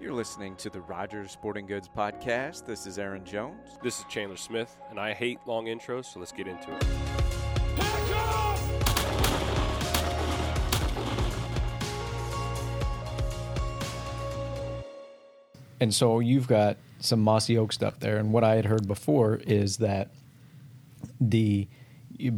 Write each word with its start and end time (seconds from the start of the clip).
You're 0.00 0.14
listening 0.14 0.56
to 0.56 0.70
the 0.70 0.80
Rogers 0.80 1.30
Sporting 1.30 1.66
Goods 1.66 1.86
Podcast. 1.94 2.64
This 2.64 2.86
is 2.86 2.98
Aaron 2.98 3.22
Jones. 3.22 3.76
This 3.82 3.98
is 3.98 4.06
Chandler 4.08 4.38
Smith, 4.38 4.74
and 4.88 4.98
I 4.98 5.12
hate 5.12 5.38
long 5.44 5.66
intros, 5.66 6.06
so 6.06 6.20
let's 6.20 6.32
get 6.32 6.46
into 6.46 6.74
it. 6.74 6.84
And 15.80 15.92
so 15.92 16.20
you've 16.20 16.48
got 16.48 16.78
some 17.00 17.20
mossy 17.20 17.58
oak 17.58 17.70
stuff 17.74 18.00
there. 18.00 18.16
And 18.16 18.32
what 18.32 18.42
I 18.42 18.56
had 18.56 18.64
heard 18.64 18.88
before 18.88 19.42
is 19.46 19.76
that 19.76 20.08
the 21.20 21.68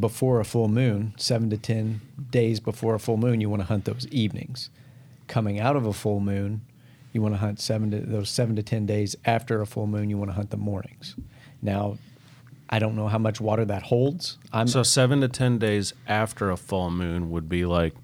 before 0.01 0.41
a 0.41 0.45
full 0.45 0.67
moon, 0.67 1.15
seven 1.17 1.49
to 1.51 1.57
ten 1.59 2.01
days 2.29 2.59
before 2.59 2.97
a 2.97 2.99
full 2.99 3.19
moon, 3.19 3.41
you 3.41 3.49
want 3.49 3.63
to 3.63 3.67
hunt 3.67 3.85
those 3.85 4.09
evenings. 4.09 4.69
Coming 5.29 5.61
out 5.61 5.77
of 5.77 5.87
a 5.87 5.93
full 5.93 6.19
moon, 6.19 6.63
you 7.13 7.23
want 7.23 7.35
to 7.35 7.39
hunt 7.39 7.61
seven 7.61 7.91
to 7.91 8.01
those 8.01 8.31
seven 8.31 8.57
to 8.57 8.63
ten 8.63 8.87
days 8.87 9.15
after 9.25 9.61
a 9.61 9.67
full 9.67 9.87
moon. 9.87 10.11
You 10.11 10.19
want 10.19 10.31
to 10.31 10.35
hunt 10.35 10.51
the 10.51 10.57
mornings. 10.57 11.15
Now, 11.61 11.99
I 12.71 12.79
don't 12.79 12.97
know 12.97 13.09
how 13.09 13.19
much 13.19 13.41
water 13.41 13.65
that 13.67 13.83
holds. 13.85 14.39
I'm 14.53 14.67
So 14.67 14.83
seven 14.83 15.21
to 15.21 15.29
ten 15.29 15.59
days 15.59 15.93
after 16.09 16.51
a 16.51 16.57
full 16.57 16.91
moon 16.91 17.31
would 17.31 17.49
be 17.49 17.65
like 17.67 17.95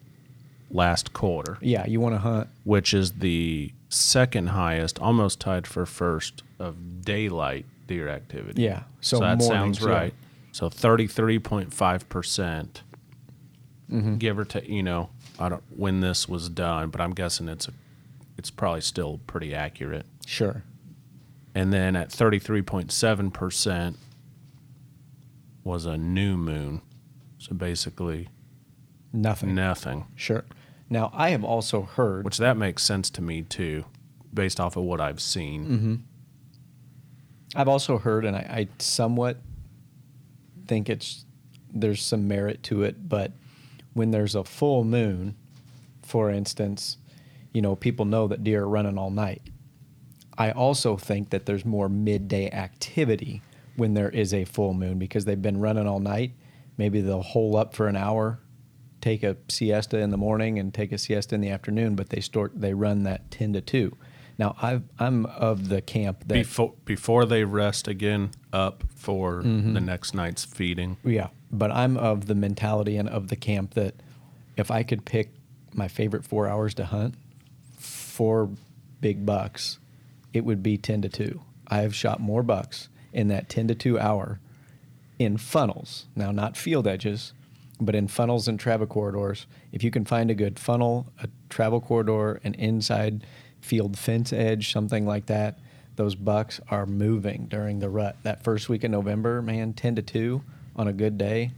last 0.71 1.13
quarter, 1.15 1.57
yeah. 1.63 1.87
You 1.87 1.99
want 2.01 2.15
to 2.15 2.19
hunt 2.19 2.49
which 2.65 2.93
is 2.93 3.13
the 3.13 3.73
second 3.89 4.49
highest, 4.51 4.99
almost 4.99 5.41
tied 5.41 5.67
for 5.67 5.87
first 5.87 6.43
of 6.59 7.01
daylight 7.03 7.65
deer 7.87 8.09
activity. 8.09 8.63
yeah. 8.63 8.83
So, 9.01 9.17
So, 9.17 9.21
that 9.21 9.39
mornings, 9.39 9.49
sounds 9.79 9.81
yeah. 9.81 9.89
right. 9.89 10.15
So 10.53 10.69
thirty 10.69 11.07
three 11.07 11.39
point 11.39 11.73
five 11.73 12.07
percent, 12.11 12.83
Mm-hmm. 13.91 14.17
give 14.17 14.39
or 14.39 14.45
take. 14.45 14.69
You 14.69 14.83
know, 14.83 15.09
I 15.39 15.49
don't 15.49 15.63
when 15.75 16.01
this 16.01 16.29
was 16.29 16.51
done, 16.51 16.91
but 16.91 17.01
I'm 17.01 17.13
guessing 17.15 17.49
it's 17.49 17.69
a, 17.69 17.73
it's 18.39 18.51
probably 18.51 18.81
still 18.81 19.21
pretty 19.27 19.55
accurate. 19.55 20.07
Sure. 20.25 20.63
And 21.55 21.73
then 21.73 21.97
at 21.97 22.11
thirty 22.11 22.39
three 22.39 22.63
point 22.63 22.93
seven 22.93 23.31
percent 23.31 23.99
was 25.65 25.85
a 25.85 25.99
new 25.99 26.37
moon. 26.37 26.81
So 27.39 27.55
basically 27.55 28.29
Nothing. 29.13 29.55
nothing. 29.55 30.07
Sure. 30.17 30.45
Now 30.89 31.11
I 31.13 31.31
have 31.31 31.45
also 31.45 31.83
heard 31.83 32.25
Which 32.25 32.39
that 32.39 32.57
makes 32.57 32.83
sense 32.83 33.11
to 33.11 33.23
me 33.23 33.43
too, 33.43 33.85
based 34.33 34.61
off 34.61 34.77
of 34.77 34.85
what 34.85 35.01
I've 35.01 35.21
seen. 35.21 35.67
Mm-hmm. 35.67 35.95
I've 37.57 37.69
also 37.69 37.99
heard, 37.99 38.25
and 38.25 38.37
I, 38.37 38.41
I 38.41 38.69
somewhat 38.79 39.39
think 40.67 40.89
it's 40.89 41.25
there's 41.73 42.03
some 42.03 42.29
merit 42.29 42.63
to 42.65 42.83
it, 42.83 43.09
but 43.09 43.33
when 43.95 44.11
there's 44.11 44.35
a 44.35 44.45
full 44.45 44.85
moon, 44.85 45.35
for 46.03 46.31
instance, 46.31 46.99
you 47.59 47.63
know, 47.63 47.75
people 47.75 48.05
know 48.05 48.29
that 48.29 48.45
deer 48.45 48.63
are 48.63 48.69
running 48.69 48.97
all 48.97 49.11
night. 49.11 49.43
I 50.39 50.53
also 50.53 50.97
think 50.97 51.31
that 51.31 51.45
there's 51.45 51.65
more 51.65 51.89
midday 51.89 52.49
activity 52.53 53.43
when 53.75 53.95
there 53.95 54.09
is 54.11 54.33
a 54.33 54.45
full 54.45 54.75
moon 54.75 54.97
because 54.97 55.25
they've 55.25 55.43
been 55.43 55.59
running 55.59 55.89
all 55.89 55.99
night. 55.99 56.35
Maybe 56.77 57.01
they'll 57.01 57.21
hole 57.21 57.57
up 57.57 57.75
for 57.75 57.89
an 57.89 57.97
hour, 57.97 58.39
take 59.01 59.25
a 59.25 59.37
siesta 59.49 59.99
in 59.99 60.11
the 60.11 60.17
morning 60.17 60.61
and 60.61 60.73
take 60.73 60.93
a 60.93 60.99
siesta 60.99 61.35
in 61.35 61.41
the 61.41 61.49
afternoon, 61.51 61.97
but 61.97 62.11
they 62.11 62.21
start 62.21 62.53
they 62.55 62.75
run 62.75 63.03
that 63.03 63.29
ten 63.33 63.53
to 63.55 63.61
two. 63.61 63.97
Now 64.39 64.55
I've, 64.63 64.85
I'm 65.01 65.27
of 65.27 65.69
the 65.69 65.81
camp 65.83 66.21
that 66.29 66.35
Before 66.35 66.75
before 66.85 67.27
they 67.27 67.43
rest 67.43 67.89
again 67.89 68.31
up 68.53 68.85
for 68.95 69.43
Mm-hmm. 69.43 69.75
the 69.75 69.81
next 69.81 70.15
night's 70.15 70.45
feeding. 70.45 70.97
Yeah, 71.03 71.31
but 71.51 71.73
I'm 71.73 71.97
of 71.97 72.27
the 72.29 72.37
mentality 72.37 72.97
and 72.97 73.09
of 73.09 73.27
the 73.27 73.37
camp 73.37 73.75
that 73.75 73.95
if 74.57 74.71
I 74.71 74.85
could 74.85 75.05
pick 75.05 75.33
my 75.75 75.89
favorite 75.89 76.25
four 76.25 76.47
hours 76.47 76.75
to 76.75 76.85
hunt 76.85 77.17
for 78.19 78.51
big 79.01 79.25
bucks, 79.25 79.79
it 80.33 80.45
would 80.45 80.61
be 80.61 80.77
10 80.77 81.03
to 81.03 81.09
2. 81.09 81.41
I 81.69 81.83
have 81.83 81.95
shot 81.95 82.19
more 82.19 82.43
bucks 82.43 82.89
in 83.13 83.29
that 83.29 83.49
10 83.49 83.69
to 83.69 83.77
2 83.77 83.97
hour 83.97 84.41
in 85.21 85.37
funnels. 85.37 86.07
Now, 86.17 86.33
not 86.33 86.57
field 86.57 86.89
edges, 86.89 87.33
but 87.81 87.95
in 87.95 88.09
funnels 88.09 88.49
and 88.49 88.59
travel 88.59 88.89
corridors. 88.89 89.47
If 89.71 89.85
you 89.85 89.93
can 89.93 90.05
find 90.05 90.33
a 90.33 90.35
good 90.35 90.59
funnel, 90.59 91.13
a 91.23 91.29
travel 91.49 91.81
corridor, 91.81 92.41
an 92.43 92.55
inside 92.55 93.25
field 93.61 93.97
fence 93.97 94.33
edge, 94.33 94.73
something 94.73 95.07
like 95.07 95.27
that, 95.27 95.61
those 95.95 96.17
bucks 96.17 96.61
are 96.73 96.87
moving 96.87 97.47
during 97.47 97.79
the 97.79 97.89
rut. 97.89 98.17
That 98.25 98.43
first 98.43 98.69
week 98.69 98.83
of 98.83 98.91
November, 98.91 99.41
man, 99.43 99.75
10 99.75 99.95
to 99.95 100.03
2 100.03 100.43
on 100.75 100.89
a 100.89 100.93
good 100.93 101.19
day. 101.19 101.53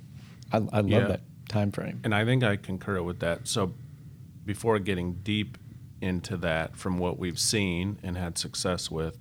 I, 0.52 0.58
I 0.58 0.80
love 0.80 0.88
Yeah. 0.90 1.06
that 1.06 1.20
time 1.48 1.72
frame. 1.72 2.00
And 2.04 2.14
I 2.14 2.26
think 2.26 2.44
I 2.44 2.56
concur 2.56 3.00
with 3.02 3.20
that. 3.20 3.48
So 3.48 3.72
before 4.44 4.78
getting 4.78 5.14
deep 5.24 5.56
into 6.00 6.36
that 6.38 6.76
from 6.76 6.98
what 6.98 7.18
we've 7.18 7.38
seen 7.38 7.98
and 8.02 8.16
had 8.16 8.38
success 8.38 8.90
with, 8.90 9.18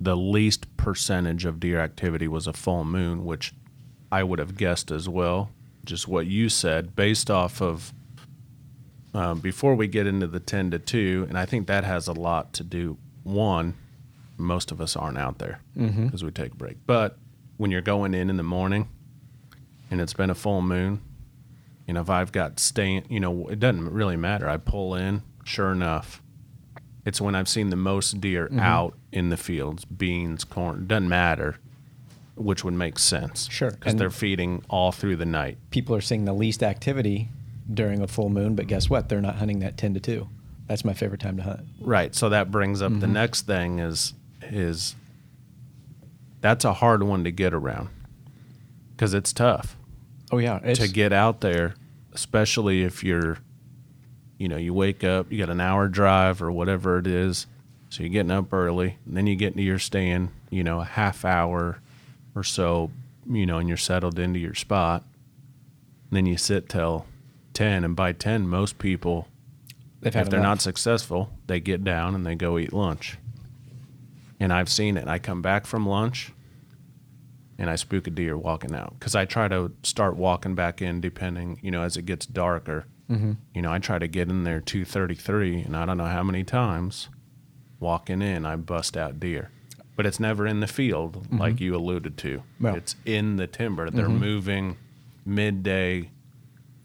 the 0.00 0.16
least 0.16 0.76
percentage 0.76 1.44
of 1.44 1.58
deer 1.60 1.80
activity 1.80 2.28
was 2.28 2.46
a 2.46 2.52
full 2.52 2.84
moon, 2.84 3.24
which 3.24 3.54
I 4.12 4.22
would 4.22 4.38
have 4.38 4.56
guessed 4.56 4.90
as 4.90 5.08
well. 5.08 5.50
Just 5.84 6.06
what 6.08 6.26
you 6.26 6.48
said, 6.48 6.94
based 6.96 7.30
off 7.30 7.60
of 7.62 7.92
um, 9.14 9.40
before 9.40 9.74
we 9.74 9.86
get 9.86 10.06
into 10.06 10.26
the 10.26 10.40
10 10.40 10.72
to 10.72 10.78
2, 10.78 11.26
and 11.28 11.38
I 11.38 11.46
think 11.46 11.66
that 11.68 11.84
has 11.84 12.06
a 12.06 12.12
lot 12.12 12.52
to 12.54 12.64
do. 12.64 12.98
One, 13.22 13.74
most 14.36 14.70
of 14.70 14.80
us 14.80 14.94
aren't 14.96 15.16
out 15.18 15.38
there 15.38 15.60
because 16.04 16.22
we 16.22 16.30
take 16.30 16.52
a 16.52 16.56
break. 16.56 16.76
But 16.86 17.16
when 17.56 17.70
you're 17.70 17.80
going 17.80 18.12
in 18.14 18.28
in 18.28 18.36
the 18.36 18.42
morning 18.42 18.88
and 19.90 20.00
it's 20.00 20.12
been 20.12 20.28
a 20.30 20.34
full 20.34 20.60
moon, 20.60 21.00
you 21.86 21.94
know, 21.94 22.02
if 22.02 22.10
I've 22.10 22.32
got 22.32 22.60
staying, 22.60 23.06
you 23.08 23.18
know, 23.20 23.46
it 23.48 23.58
doesn't 23.58 23.90
really 23.92 24.16
matter. 24.16 24.48
I 24.48 24.58
pull 24.58 24.94
in, 24.94 25.22
sure 25.46 25.72
enough, 25.72 26.22
it's 27.04 27.20
when 27.20 27.34
I've 27.34 27.48
seen 27.48 27.70
the 27.70 27.76
most 27.76 28.20
deer 28.20 28.46
Mm-hmm. 28.46 28.58
out 28.60 28.94
in 29.12 29.28
the 29.30 29.36
fields, 29.36 29.84
beans, 29.84 30.44
corn, 30.44 30.86
doesn't 30.86 31.08
matter, 31.08 31.56
which 32.34 32.64
would 32.64 32.74
make 32.74 32.98
sense. 32.98 33.48
Sure. 33.50 33.70
Because 33.70 33.94
they're 33.94 34.10
feeding 34.10 34.62
all 34.68 34.92
through 34.92 35.16
the 35.16 35.24
night. 35.24 35.58
People 35.70 35.94
are 35.94 36.00
seeing 36.00 36.24
the 36.24 36.32
least 36.34 36.62
activity 36.62 37.28
during 37.72 38.02
a 38.02 38.06
full 38.06 38.28
moon, 38.28 38.54
but 38.54 38.66
guess 38.66 38.90
what? 38.90 39.08
They're 39.08 39.20
not 39.20 39.36
hunting 39.36 39.60
that 39.60 39.76
10 39.76 39.94
to 39.94 40.00
2. 40.00 40.28
That's 40.66 40.84
my 40.84 40.92
favorite 40.94 41.20
time 41.20 41.36
to 41.36 41.42
hunt. 41.44 41.60
Right. 41.80 42.14
So 42.14 42.28
that 42.30 42.50
brings 42.50 42.82
up 42.82 42.90
Mm-hmm. 42.90 43.00
the 43.00 43.06
next 43.06 43.42
thing 43.46 43.78
is 43.78 44.12
is 44.42 44.94
that's 46.40 46.64
a 46.64 46.74
hard 46.74 47.02
one 47.02 47.24
to 47.24 47.30
get 47.32 47.52
around 47.54 47.88
because 48.92 49.14
it's 49.14 49.32
tough 49.32 49.76
Oh, 50.32 50.38
yeah. 50.38 50.58
It's, 50.64 50.80
to 50.80 50.88
get 50.88 51.12
out 51.12 51.40
there, 51.40 51.74
especially 52.12 52.82
if 52.82 53.02
you're, 53.04 53.38
you 54.38 54.48
know, 54.48 54.56
you 54.56 54.74
wake 54.74 55.04
up, 55.04 55.30
you 55.30 55.38
got 55.38 55.50
an 55.50 55.60
hour 55.60 55.88
drive 55.88 56.42
or 56.42 56.50
whatever 56.52 56.98
it 56.98 57.06
is, 57.06 57.46
so 57.88 58.02
you're 58.02 58.10
getting 58.10 58.30
up 58.30 58.52
early, 58.52 58.98
and 59.06 59.16
then 59.16 59.26
you 59.26 59.36
get 59.36 59.52
into 59.52 59.62
your 59.62 59.78
stand, 59.78 60.30
you 60.50 60.64
know, 60.64 60.80
a 60.80 60.84
half 60.84 61.24
hour 61.24 61.80
or 62.34 62.42
so, 62.42 62.90
you 63.30 63.46
know, 63.46 63.58
and 63.58 63.68
you're 63.68 63.76
settled 63.76 64.18
into 64.18 64.38
your 64.38 64.54
spot. 64.54 65.04
And 66.10 66.16
then 66.16 66.26
you 66.26 66.36
sit 66.36 66.68
till 66.68 67.06
ten, 67.54 67.84
and 67.84 67.96
by 67.96 68.12
ten, 68.12 68.48
most 68.48 68.78
people 68.78 69.28
if 70.02 70.30
they're 70.30 70.40
not 70.40 70.60
successful, 70.60 71.30
they 71.46 71.58
get 71.60 71.82
down 71.82 72.14
and 72.14 72.24
they 72.24 72.34
go 72.34 72.58
eat 72.58 72.72
lunch. 72.72 73.18
And 74.38 74.52
I've 74.52 74.68
seen 74.68 74.96
it. 74.96 75.08
I 75.08 75.18
come 75.18 75.42
back 75.42 75.66
from 75.66 75.86
lunch 75.86 76.32
and 77.58 77.70
I 77.70 77.76
spook 77.76 78.06
a 78.06 78.10
deer 78.10 78.36
walking 78.36 78.74
out 78.74 78.94
because 78.98 79.14
I 79.14 79.24
try 79.24 79.48
to 79.48 79.72
start 79.82 80.16
walking 80.16 80.54
back 80.54 80.82
in 80.82 81.00
depending, 81.00 81.58
you 81.62 81.70
know, 81.70 81.82
as 81.82 81.96
it 81.96 82.02
gets 82.02 82.26
darker. 82.26 82.84
Mm-hmm. 83.10 83.32
You 83.54 83.62
know, 83.62 83.72
I 83.72 83.78
try 83.78 83.98
to 83.98 84.08
get 84.08 84.28
in 84.28 84.44
there 84.44 84.60
2:33 84.60 85.64
and 85.66 85.76
I 85.76 85.86
don't 85.86 85.96
know 85.98 86.06
how 86.06 86.22
many 86.22 86.42
times 86.44 87.08
walking 87.80 88.22
in 88.22 88.44
I 88.46 88.56
bust 88.56 88.96
out 88.96 89.20
deer. 89.20 89.50
But 89.94 90.04
it's 90.06 90.20
never 90.20 90.46
in 90.46 90.60
the 90.60 90.66
field 90.66 91.26
like 91.32 91.58
you 91.60 91.74
alluded 91.74 92.18
to. 92.18 92.42
Well- 92.60 92.74
It's 92.76 92.96
in 93.06 93.36
the 93.36 93.46
timber. 93.46 93.88
They're 93.90 94.08
moving 94.10 94.76
midday 95.24 96.10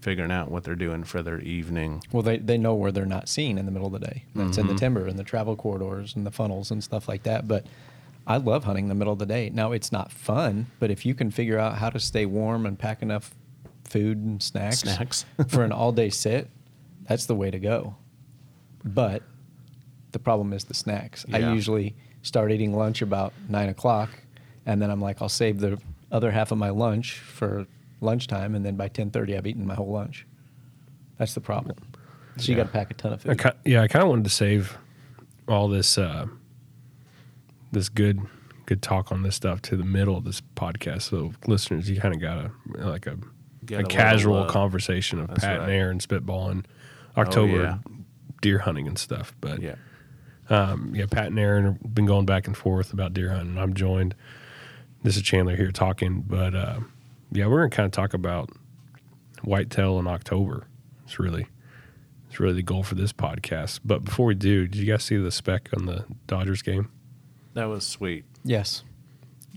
figuring 0.02 0.32
out 0.32 0.50
what 0.50 0.64
they're 0.64 0.76
doing 0.76 1.04
for 1.04 1.22
their 1.22 1.40
evening. 1.42 2.02
Well, 2.12 2.24
they, 2.24 2.38
they 2.38 2.58
know 2.58 2.74
where 2.74 2.92
they're 2.92 3.06
not 3.06 3.30
seen 3.30 3.58
in 3.60 3.66
the 3.68 3.72
middle 3.72 3.86
of 3.88 3.94
the 3.94 4.00
day. 4.00 4.26
That's 4.34 4.58
Mm-hmm. 4.58 4.62
in 4.62 4.68
the 4.68 4.80
timber 4.80 5.06
and 5.08 5.20
the 5.20 5.24
travel 5.24 5.56
corridors 5.56 6.16
and 6.16 6.26
the 6.26 6.32
funnels 6.32 6.72
and 6.72 6.84
stuff 6.84 7.08
like 7.08 7.22
that. 7.24 7.48
But 7.48 7.68
I 8.26 8.38
love 8.38 8.64
hunting 8.64 8.88
the 8.88 8.96
middle 8.96 9.14
of 9.14 9.20
the 9.20 9.26
day. 9.28 9.52
Now, 9.54 9.74
it's 9.74 9.92
not 9.92 10.12
fun, 10.12 10.68
but 10.80 10.90
if 10.90 11.06
you 11.06 11.14
can 11.14 11.30
figure 11.32 11.60
out 11.60 11.78
how 11.78 11.90
to 11.92 12.00
stay 12.00 12.26
warm 12.26 12.66
and 12.66 12.80
pack 12.80 13.04
enough 13.04 13.36
food 13.92 14.18
and 14.18 14.42
snacks, 14.42 14.80
Snacks. 14.80 15.26
for 15.48 15.64
an 15.64 15.72
all 15.72 15.92
day 15.92 16.10
sit, 16.10 16.50
that's 17.08 17.26
the 17.26 17.36
way 17.36 17.52
to 17.52 17.60
go. 17.60 17.96
But 18.84 19.22
the 20.12 20.20
problem 20.20 20.54
is 20.54 20.64
the 20.64 20.74
snacks. 20.74 21.26
I 21.32 21.40
usually 21.54 21.96
start 22.24 22.52
eating 22.52 22.76
lunch 22.76 23.02
about 23.02 23.34
nine 23.50 23.70
o'clock, 23.70 24.10
and 24.66 24.82
then 24.82 24.90
I'm 24.90 25.02
like, 25.02 25.22
I'll 25.22 25.30
save 25.30 25.60
the 25.60 25.80
other 26.12 26.32
half 26.32 26.52
of 26.52 26.58
my 26.58 26.70
lunch 26.70 27.20
for 27.20 27.68
lunchtime, 28.00 28.56
and 28.56 28.66
then 28.66 28.76
by 28.76 28.88
ten 28.88 29.12
thirty, 29.12 29.38
I've 29.38 29.46
eaten 29.48 29.66
my 29.68 29.76
whole 29.76 29.92
lunch. 29.92 30.26
That's 31.18 31.34
the 31.34 31.42
problem. 31.42 31.78
So 32.38 32.52
you 32.52 32.56
got 32.56 32.64
to 32.68 32.70
pack 32.70 32.90
a 32.92 32.94
ton 32.96 33.14
of 33.14 33.20
I 33.28 33.30
food. 33.36 33.44
ki- 33.44 33.72
yeah, 33.72 33.82
I 33.84 33.88
kind 33.88 34.02
of 34.04 34.10
wanted 34.10 34.24
to 34.24 34.30
save 34.32 34.78
all 35.48 35.68
this 35.68 35.98
uh, 35.98 36.26
this 37.72 37.90
good 37.90 38.22
good 38.66 38.82
talk 38.82 39.12
on 39.12 39.22
this 39.24 39.36
stuff 39.36 39.62
to 39.64 39.76
the 39.78 39.84
middle 39.84 40.18
of 40.18 40.24
this 40.24 40.42
podcast. 40.56 41.04
So 41.04 41.34
listeners, 41.46 41.90
you 41.90 42.00
kind 42.00 42.16
of 42.16 42.22
got 42.22 42.38
a 42.38 42.52
like 42.88 43.06
a, 43.06 43.18
a 43.70 43.74
a 43.74 43.76
little, 43.78 43.90
casual 43.90 44.38
uh, 44.44 44.48
conversation 44.48 45.20
of 45.20 45.28
that's 45.28 45.42
Pat 45.42 45.60
right. 45.60 45.70
and 45.70 45.72
Aaron 45.72 46.00
spitballing 46.00 46.66
October 47.18 47.64
yeah. 47.64 47.78
deer 48.42 48.60
hunting 48.60 48.88
and 48.88 48.98
stuff. 48.98 49.36
But 49.42 49.62
Yeah. 49.62 49.76
Um, 50.50 50.92
yeah, 50.94 51.06
Pat 51.10 51.28
and 51.28 51.40
Aaron 51.40 51.64
have 51.64 51.96
been 51.96 52.06
going 52.06 52.26
back 52.26 52.46
and 52.46 52.58
forth 52.58 52.92
about 52.92 53.14
deer 53.14 53.30
hunting. 53.30 53.58
I'm 53.58 53.74
joined. 53.74 54.16
This 55.02 55.16
is 55.16 55.24
Chandler 55.24 55.56
here 55.56 55.72
talking, 55.72 56.26
but 56.28 56.54
uh, 56.54 56.80
yeah, 57.32 57.48
we're 57.48 57.60
gonna 57.60 57.70
kind 57.70 57.86
of 57.86 57.94
talk 57.94 58.14
about 58.14 58.50
whitetail 59.44 59.98
in 60.00 60.08
October. 60.08 60.68
It's 61.06 61.20
really, 61.20 61.48
it's 62.28 62.40
really 62.40 62.56
the 62.56 62.64
goal 62.64 62.84
for 62.84 62.96
this 62.96 63.14
podcast. 63.14 63.80
But 63.86 64.04
before 64.04 64.26
we 64.26 64.36
do, 64.36 64.68
did 64.68 64.76
you 64.76 64.92
guys 64.92 65.04
see 65.04 65.18
the 65.18 65.32
spec 65.32 65.70
on 65.78 65.86
the 65.86 66.06
Dodgers 66.28 66.62
game? 66.62 66.90
That 67.54 67.66
was 67.66 67.86
sweet. 67.86 68.26
Yes. 68.44 68.84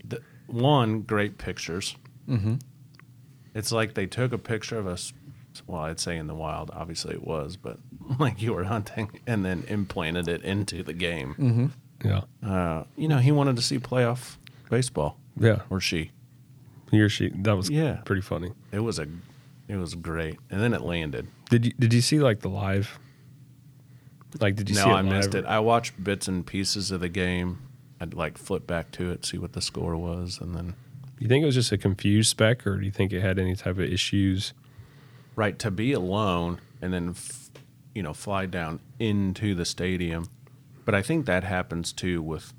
The, 0.04 0.20
one, 0.46 1.02
great 1.02 1.38
pictures. 1.38 1.96
Mm-hmm. 2.28 2.54
It's 3.54 3.70
like 3.72 3.94
they 3.94 4.06
took 4.06 4.32
a 4.32 4.38
picture 4.38 4.78
of 4.78 4.86
us. 4.86 5.12
Well, 5.66 5.82
I'd 5.82 6.00
say 6.00 6.16
in 6.16 6.26
the 6.26 6.34
wild. 6.34 6.70
Obviously, 6.74 7.14
it 7.14 7.24
was, 7.24 7.56
but 7.56 7.78
like 8.18 8.42
you 8.42 8.52
were 8.52 8.64
hunting, 8.64 9.20
and 9.26 9.44
then 9.44 9.64
implanted 9.68 10.26
it 10.28 10.42
into 10.42 10.82
the 10.82 10.92
game. 10.92 11.34
Mm-hmm. 11.38 11.66
Yeah, 12.04 12.22
Uh, 12.46 12.84
you 12.96 13.08
know, 13.08 13.18
he 13.18 13.30
wanted 13.32 13.56
to 13.56 13.62
see 13.62 13.78
playoff 13.78 14.36
baseball, 14.68 15.16
yeah. 15.38 15.60
or 15.70 15.80
she. 15.80 16.10
He 16.90 17.00
or 17.00 17.08
she. 17.08 17.30
That 17.30 17.56
was 17.56 17.70
Yeah. 17.70 18.00
pretty 18.04 18.20
funny. 18.22 18.52
It 18.72 18.80
was 18.80 18.98
a, 18.98 19.06
it 19.68 19.76
was 19.76 19.94
great, 19.94 20.38
and 20.50 20.60
then 20.60 20.74
it 20.74 20.80
landed. 20.82 21.28
Did 21.50 21.66
you 21.66 21.72
did 21.78 21.94
you 21.94 22.00
see 22.00 22.18
like 22.18 22.40
the 22.40 22.48
live? 22.50 22.98
Like, 24.40 24.56
did 24.56 24.68
you 24.68 24.74
no, 24.76 24.82
see 24.84 24.90
it 24.90 24.94
I 24.94 25.02
missed 25.02 25.32
live? 25.34 25.44
it. 25.44 25.48
I 25.48 25.60
watched 25.60 26.02
bits 26.02 26.26
and 26.26 26.44
pieces 26.44 26.90
of 26.90 27.00
the 27.00 27.08
game. 27.08 27.60
I'd 28.00 28.14
like 28.14 28.36
flip 28.36 28.66
back 28.66 28.90
to 28.92 29.10
it, 29.12 29.24
see 29.24 29.38
what 29.38 29.52
the 29.52 29.60
score 29.62 29.96
was, 29.96 30.40
and 30.40 30.54
then 30.54 30.74
You 31.18 31.28
think 31.28 31.42
it 31.42 31.46
was 31.46 31.54
just 31.54 31.72
a 31.72 31.78
confused 31.78 32.30
spec, 32.30 32.66
or 32.66 32.76
do 32.78 32.84
you 32.84 32.90
think 32.90 33.12
it 33.12 33.20
had 33.20 33.38
any 33.38 33.54
type 33.54 33.78
of 33.78 33.84
issues? 33.84 34.52
right 35.36 35.58
to 35.58 35.70
be 35.70 35.92
alone 35.92 36.60
and 36.80 36.92
then 36.92 37.10
f- 37.10 37.50
you 37.94 38.02
know 38.02 38.12
fly 38.12 38.46
down 38.46 38.80
into 38.98 39.54
the 39.54 39.64
stadium. 39.64 40.28
But 40.84 40.94
i 40.94 41.02
think 41.02 41.26
that 41.26 41.44
happens 41.44 41.92
too 41.92 42.22
with 42.22 42.52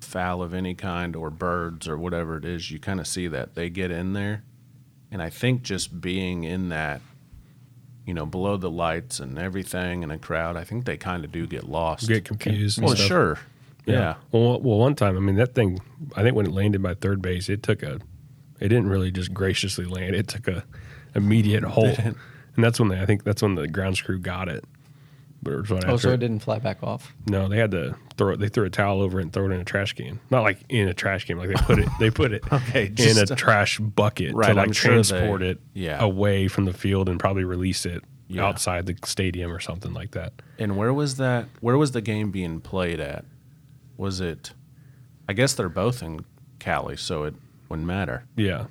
fowl 0.00 0.42
of 0.42 0.54
any 0.54 0.74
kind 0.74 1.14
or 1.14 1.30
birds 1.30 1.86
or 1.88 1.96
whatever 1.96 2.36
it 2.36 2.44
is. 2.44 2.70
You 2.70 2.78
kind 2.78 3.00
of 3.00 3.06
see 3.06 3.28
that 3.28 3.54
they 3.54 3.70
get 3.70 3.90
in 3.90 4.12
there. 4.12 4.42
And 5.10 5.22
i 5.22 5.30
think 5.30 5.62
just 5.62 6.00
being 6.00 6.44
in 6.44 6.68
that 6.70 7.00
you 8.04 8.14
know 8.14 8.26
below 8.26 8.56
the 8.56 8.70
lights 8.70 9.20
and 9.20 9.38
everything 9.38 10.02
and 10.02 10.12
a 10.12 10.18
crowd 10.18 10.56
i 10.56 10.62
think 10.64 10.84
they 10.84 10.96
kind 10.96 11.24
of 11.24 11.30
do 11.32 11.46
get 11.46 11.68
lost. 11.68 12.08
Get 12.08 12.24
confused? 12.24 12.78
and 12.78 12.86
well 12.86 12.96
sure 12.96 13.38
yeah. 13.86 14.14
Well, 14.32 14.60
well, 14.60 14.78
one 14.78 14.94
time, 14.94 15.16
I 15.16 15.20
mean, 15.20 15.36
that 15.36 15.54
thing. 15.54 15.80
I 16.16 16.22
think 16.22 16.34
when 16.36 16.46
it 16.46 16.52
landed 16.52 16.82
by 16.82 16.94
third 16.94 17.22
base, 17.22 17.48
it 17.48 17.62
took 17.62 17.82
a. 17.82 18.00
It 18.58 18.68
didn't 18.68 18.88
really 18.88 19.10
just 19.10 19.32
graciously 19.34 19.84
land. 19.84 20.14
It 20.14 20.28
took 20.28 20.48
a 20.48 20.64
immediate 21.14 21.62
hold, 21.64 21.98
and 21.98 22.16
that's 22.56 22.78
when 22.80 22.88
they. 22.88 23.00
I 23.00 23.06
think 23.06 23.24
that's 23.24 23.42
when 23.42 23.54
the 23.54 23.68
ground 23.68 24.02
crew 24.02 24.18
got 24.18 24.48
it. 24.48 24.64
But 25.42 25.52
it 25.52 25.60
was 25.60 25.70
what 25.70 25.84
Oh, 25.84 25.94
after- 25.94 26.08
so 26.08 26.12
it 26.14 26.16
didn't 26.16 26.40
fly 26.40 26.58
back 26.58 26.82
off. 26.82 27.14
No, 27.28 27.46
they 27.48 27.58
had 27.58 27.70
to 27.72 27.94
throw 28.16 28.32
it. 28.32 28.40
They 28.40 28.48
threw 28.48 28.64
a 28.64 28.70
towel 28.70 29.00
over 29.02 29.20
it 29.20 29.22
and 29.24 29.32
throw 29.32 29.44
it 29.48 29.52
in 29.52 29.60
a 29.60 29.64
trash 29.64 29.92
can. 29.92 30.18
Not 30.30 30.42
like 30.42 30.58
in 30.68 30.88
a 30.88 30.94
trash 30.94 31.26
can. 31.26 31.36
Like 31.38 31.48
they 31.50 31.54
put 31.54 31.78
it. 31.78 31.88
They 32.00 32.10
put 32.10 32.32
it 32.32 32.42
Okay, 32.52 32.86
in 32.86 32.96
just- 32.96 33.30
a 33.30 33.36
trash 33.36 33.78
bucket 33.78 34.34
Right, 34.34 34.48
to 34.48 34.54
like 34.54 34.66
I'm 34.68 34.72
sure 34.72 34.92
transport 34.94 35.40
they- 35.42 35.50
it 35.50 35.60
yeah. 35.74 36.02
away 36.02 36.48
from 36.48 36.64
the 36.64 36.72
field 36.72 37.08
and 37.08 37.20
probably 37.20 37.44
release 37.44 37.84
it 37.86 38.02
Yeah. 38.28 38.44
outside 38.46 38.86
the 38.86 38.96
stadium 39.04 39.52
or 39.52 39.60
something 39.60 39.92
like 39.92 40.12
that. 40.12 40.32
And 40.58 40.76
where 40.76 40.92
was 40.92 41.18
that? 41.18 41.46
Where 41.60 41.76
was 41.76 41.92
the 41.92 42.00
game 42.00 42.30
being 42.32 42.60
played 42.60 42.98
at? 42.98 43.24
Was 43.96 44.20
it? 44.20 44.52
I 45.28 45.32
guess 45.32 45.54
they're 45.54 45.68
both 45.68 46.02
in 46.02 46.24
Cali, 46.58 46.96
so 46.96 47.24
it 47.24 47.34
wouldn't 47.68 47.86
matter. 47.86 48.24
Yeah, 48.36 48.66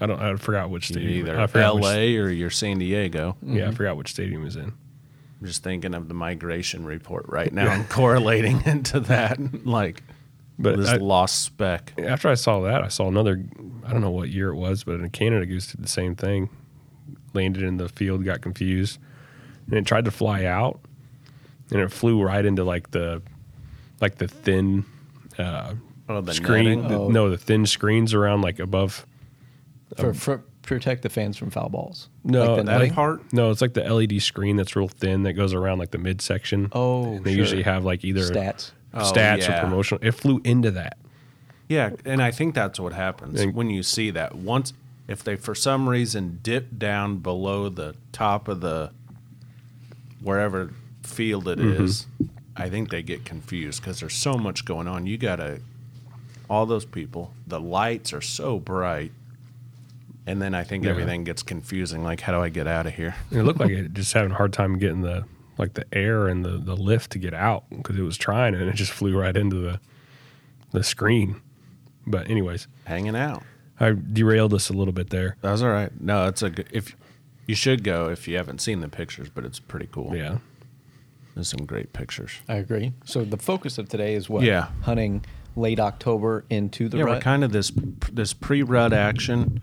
I 0.00 0.06
don't. 0.06 0.20
I 0.20 0.34
forgot 0.36 0.70
which 0.70 0.90
You're 0.90 1.00
stadium. 1.00 1.28
either 1.28 1.40
I 1.40 1.46
forgot 1.46 1.74
which- 1.76 1.84
L.A. 1.84 2.16
or 2.16 2.28
you're 2.30 2.50
San 2.50 2.78
Diego. 2.78 3.36
yeah, 3.42 3.64
I 3.64 3.66
mm-hmm. 3.66 3.76
forgot 3.76 3.96
which 3.96 4.10
stadium 4.10 4.42
it 4.42 4.46
was 4.46 4.56
in. 4.56 4.72
I'm 5.40 5.46
just 5.46 5.62
thinking 5.62 5.94
of 5.94 6.08
the 6.08 6.14
migration 6.14 6.84
report 6.84 7.24
right 7.28 7.52
now 7.52 7.70
and 7.70 7.88
correlating 7.88 8.62
into 8.66 9.00
that, 9.00 9.66
like 9.66 10.02
But 10.58 10.76
this 10.76 10.88
I- 10.90 10.96
lost 10.96 11.44
spec. 11.44 11.94
after 11.98 12.28
I 12.28 12.34
saw 12.34 12.60
that, 12.62 12.82
I 12.82 12.88
saw 12.88 13.08
another. 13.08 13.42
I 13.86 13.92
don't 13.92 14.02
know 14.02 14.10
what 14.10 14.28
year 14.28 14.50
it 14.50 14.56
was, 14.56 14.84
but 14.84 15.00
a 15.02 15.08
Canada 15.08 15.46
goose 15.46 15.68
did 15.72 15.82
the 15.82 15.88
same 15.88 16.14
thing. 16.14 16.50
Landed 17.32 17.62
in 17.62 17.76
the 17.76 17.88
field, 17.88 18.24
got 18.24 18.40
confused, 18.40 18.98
and 19.66 19.74
it 19.74 19.86
tried 19.86 20.04
to 20.06 20.10
fly 20.10 20.44
out, 20.44 20.80
and 21.70 21.80
it 21.80 21.92
flew 21.92 22.20
right 22.22 22.44
into 22.44 22.64
like 22.64 22.90
the, 22.90 23.22
like 24.00 24.16
the 24.16 24.28
thin 24.28 24.84
uh, 25.38 25.74
Oh, 26.08 26.20
the 26.20 26.34
screen. 26.34 26.88
the- 26.88 26.94
Oh. 26.98 27.08
No, 27.08 27.30
the 27.30 27.38
thin 27.38 27.66
screens 27.66 28.14
around 28.14 28.42
like 28.42 28.58
above. 28.58 29.06
For, 29.96 30.12
for 30.14 30.42
protect 30.62 31.02
the 31.02 31.08
fans 31.08 31.36
from 31.36 31.50
foul 31.50 31.68
balls. 31.68 32.08
No, 32.24 32.54
Like 32.54 32.64
the 32.66 32.78
that 32.78 32.92
part. 32.94 33.32
No, 33.32 33.50
it's 33.50 33.60
like 33.60 33.74
the 33.74 33.82
LED 33.82 34.20
screen 34.22 34.56
that's 34.56 34.74
real 34.76 34.88
thin 34.88 35.22
that 35.24 35.32
goes 35.34 35.52
around 35.54 35.78
like 35.78 35.90
the 35.92 35.98
midsection. 35.98 36.68
Oh, 36.72 37.14
And 37.16 37.24
they 37.24 37.32
sure. 37.32 37.38
usually 37.40 37.62
have 37.62 37.84
like 37.84 38.04
either 38.04 38.20
Stats. 38.22 38.72
Oh, 38.92 39.00
stats 39.00 39.40
yeah. 39.48 39.58
or 39.58 39.60
promotional. 39.62 40.04
It 40.04 40.12
flew 40.12 40.40
into 40.44 40.70
that. 40.72 40.98
Yeah, 41.68 41.90
and 42.04 42.20
I 42.20 42.32
think 42.32 42.54
that's 42.56 42.80
what 42.80 42.92
happens 42.92 43.40
And- 43.40 43.54
when 43.54 43.70
you 43.70 43.82
see 43.84 44.10
that. 44.10 44.34
Once, 44.34 44.72
if 45.06 45.22
they 45.22 45.36
for 45.36 45.54
some 45.54 45.88
reason 45.88 46.40
dip 46.42 46.76
down 46.78 47.18
below 47.18 47.68
the 47.68 47.94
top 48.12 48.48
of 48.48 48.60
the 48.60 48.90
wherever 50.22 50.72
field 51.02 51.48
it 51.48 51.58
is, 51.60 52.06
I 52.60 52.68
think 52.70 52.90
they 52.90 53.02
get 53.02 53.24
confused 53.24 53.80
because 53.82 54.00
there's 54.00 54.14
so 54.14 54.34
much 54.34 54.64
going 54.64 54.86
on. 54.88 55.06
You 55.06 55.16
gotta, 55.18 55.60
all 56.48 56.66
those 56.66 56.84
people. 56.84 57.32
The 57.46 57.58
lights 57.60 58.12
are 58.12 58.20
so 58.20 58.58
bright, 58.58 59.12
and 60.26 60.40
then 60.42 60.54
I 60.54 60.62
think 60.64 60.84
Yeah. 60.84 60.90
everything 60.90 61.24
gets 61.24 61.42
confusing. 61.42 62.04
Like, 62.04 62.20
how 62.20 62.32
do 62.32 62.40
I 62.42 62.48
get 62.48 62.66
out 62.66 62.86
of 62.86 62.94
here? 62.94 63.14
And 63.30 63.40
it 63.40 63.42
looked 63.44 63.60
like 63.60 63.70
it 63.70 63.94
just 63.94 64.12
having 64.12 64.32
a 64.32 64.34
hard 64.34 64.52
time 64.52 64.78
getting 64.78 65.02
the 65.02 65.24
like 65.58 65.74
the 65.74 65.84
air 65.92 66.26
and 66.28 66.42
the, 66.44 66.56
the 66.56 66.74
lift 66.74 67.12
to 67.12 67.18
get 67.18 67.34
out 67.34 67.64
because 67.70 67.96
it 67.98 68.02
was 68.02 68.16
trying 68.16 68.54
and 68.54 68.62
it 68.68 68.74
just 68.76 68.92
flew 68.92 69.18
right 69.18 69.36
into 69.36 69.56
the 69.56 69.80
the 70.72 70.82
screen. 70.84 71.40
But 72.06 72.30
anyways, 72.30 72.66
Hanging 72.84 73.16
out. 73.16 73.42
I 73.78 73.92
derailed 74.12 74.52
us 74.54 74.68
a 74.68 74.72
little 74.72 74.92
bit 74.92 75.10
there. 75.10 75.36
That 75.42 75.50
was 75.52 75.62
all 75.62 75.70
right. 75.70 75.90
No, 76.00 76.26
it's 76.28 76.42
a 76.42 76.50
good. 76.50 76.68
If 76.72 76.94
you 77.46 77.54
should 77.54 77.82
go 77.84 78.08
if 78.10 78.28
you 78.28 78.36
haven't 78.36 78.60
seen 78.60 78.80
the 78.80 78.88
pictures, 78.88 79.28
but 79.28 79.44
it's 79.44 79.58
pretty 79.58 79.88
cool. 79.90 80.14
Yeah. 80.16 80.38
There's 81.34 81.48
some 81.48 81.64
great 81.66 81.92
pictures. 81.92 82.32
I 82.48 82.54
agree. 82.54 82.92
So 83.04 83.24
the 83.24 83.36
focus 83.36 83.78
of 83.78 83.88
today 83.88 84.14
is 84.14 84.28
what? 84.28 84.42
Yeah. 84.44 84.68
Hunting 84.82 85.24
late 85.56 85.80
October 85.80 86.44
into 86.50 86.88
the 86.88 86.98
yeah, 86.98 87.04
rut. 87.04 87.14
we're 87.16 87.20
kind 87.20 87.44
of 87.44 87.52
this 87.52 87.72
this 88.12 88.32
pre-rut 88.32 88.92
action 88.92 89.60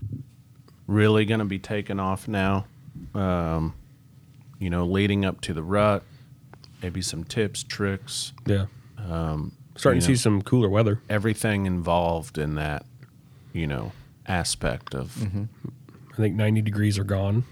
really 0.86 1.24
going 1.24 1.40
to 1.40 1.44
be 1.46 1.58
taking 1.58 2.00
off 2.00 2.26
now. 2.28 2.66
Um, 3.14 3.74
you 4.58 4.70
know, 4.70 4.86
leading 4.86 5.24
up 5.24 5.40
to 5.42 5.52
the 5.54 5.62
rut, 5.62 6.02
maybe 6.82 7.00
some 7.02 7.22
tips, 7.24 7.62
tricks, 7.62 8.32
Yeah. 8.46 8.66
um, 8.98 9.52
Starting 9.76 10.00
to 10.00 10.08
know, 10.08 10.14
see 10.14 10.18
some 10.18 10.42
cooler 10.42 10.68
weather. 10.68 11.00
everything 11.08 11.66
involved 11.66 12.38
in 12.38 12.56
that, 12.56 12.84
you 13.52 13.66
know, 13.66 13.92
aspect 14.26 14.94
of 14.94 15.14
Mm-hmm. 15.14 15.44
I 16.12 16.16
think 16.16 16.34
90 16.34 16.62
degrees 16.62 16.98
are 16.98 17.04
gone. 17.04 17.44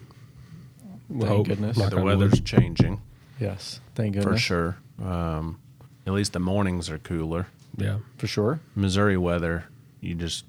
We'll 1.09 1.29
Thank 1.29 1.47
goodness. 1.49 1.77
knock 1.77 1.91
the 1.91 2.03
weather's 2.03 2.33
wood. 2.33 2.45
changing 2.45 3.01
yes. 3.39 3.81
Thank 3.95 4.15
goodness. 4.15 4.35
for 4.35 4.39
sure. 4.39 4.77
Um, 5.03 5.59
at 6.07 6.13
least 6.13 6.33
the 6.33 6.41
mornings 6.41 6.89
are 6.91 6.99
cooler. 6.99 7.47
Yeah. 7.77 7.99
For 8.19 8.27
sure. 8.27 8.61
Missouri 8.75 9.17
weather, 9.17 9.65
you 10.01 10.15
just 10.15 10.45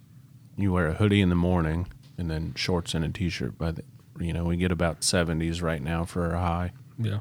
you 0.58 0.72
wear 0.72 0.88
a 0.88 0.94
hoodie 0.94 1.22
in 1.22 1.29
the 1.29 1.36
morning 1.36 1.88
and 2.17 2.29
then 2.32 2.53
shorts 2.56 2.94
and 2.94 3.03
a 3.03 3.10
t-shirt. 3.10 3.58
By 3.58 3.72
the 3.72 3.84
you 4.20 4.34
know 4.34 4.44
we 4.46 4.58
get 4.58 4.72
about 4.72 5.03
seventies 5.03 5.62
right 5.62 5.82
now 5.82 6.06
for 6.06 6.34
a 6.34 6.39
high. 6.39 6.72
Yeah. 6.98 7.20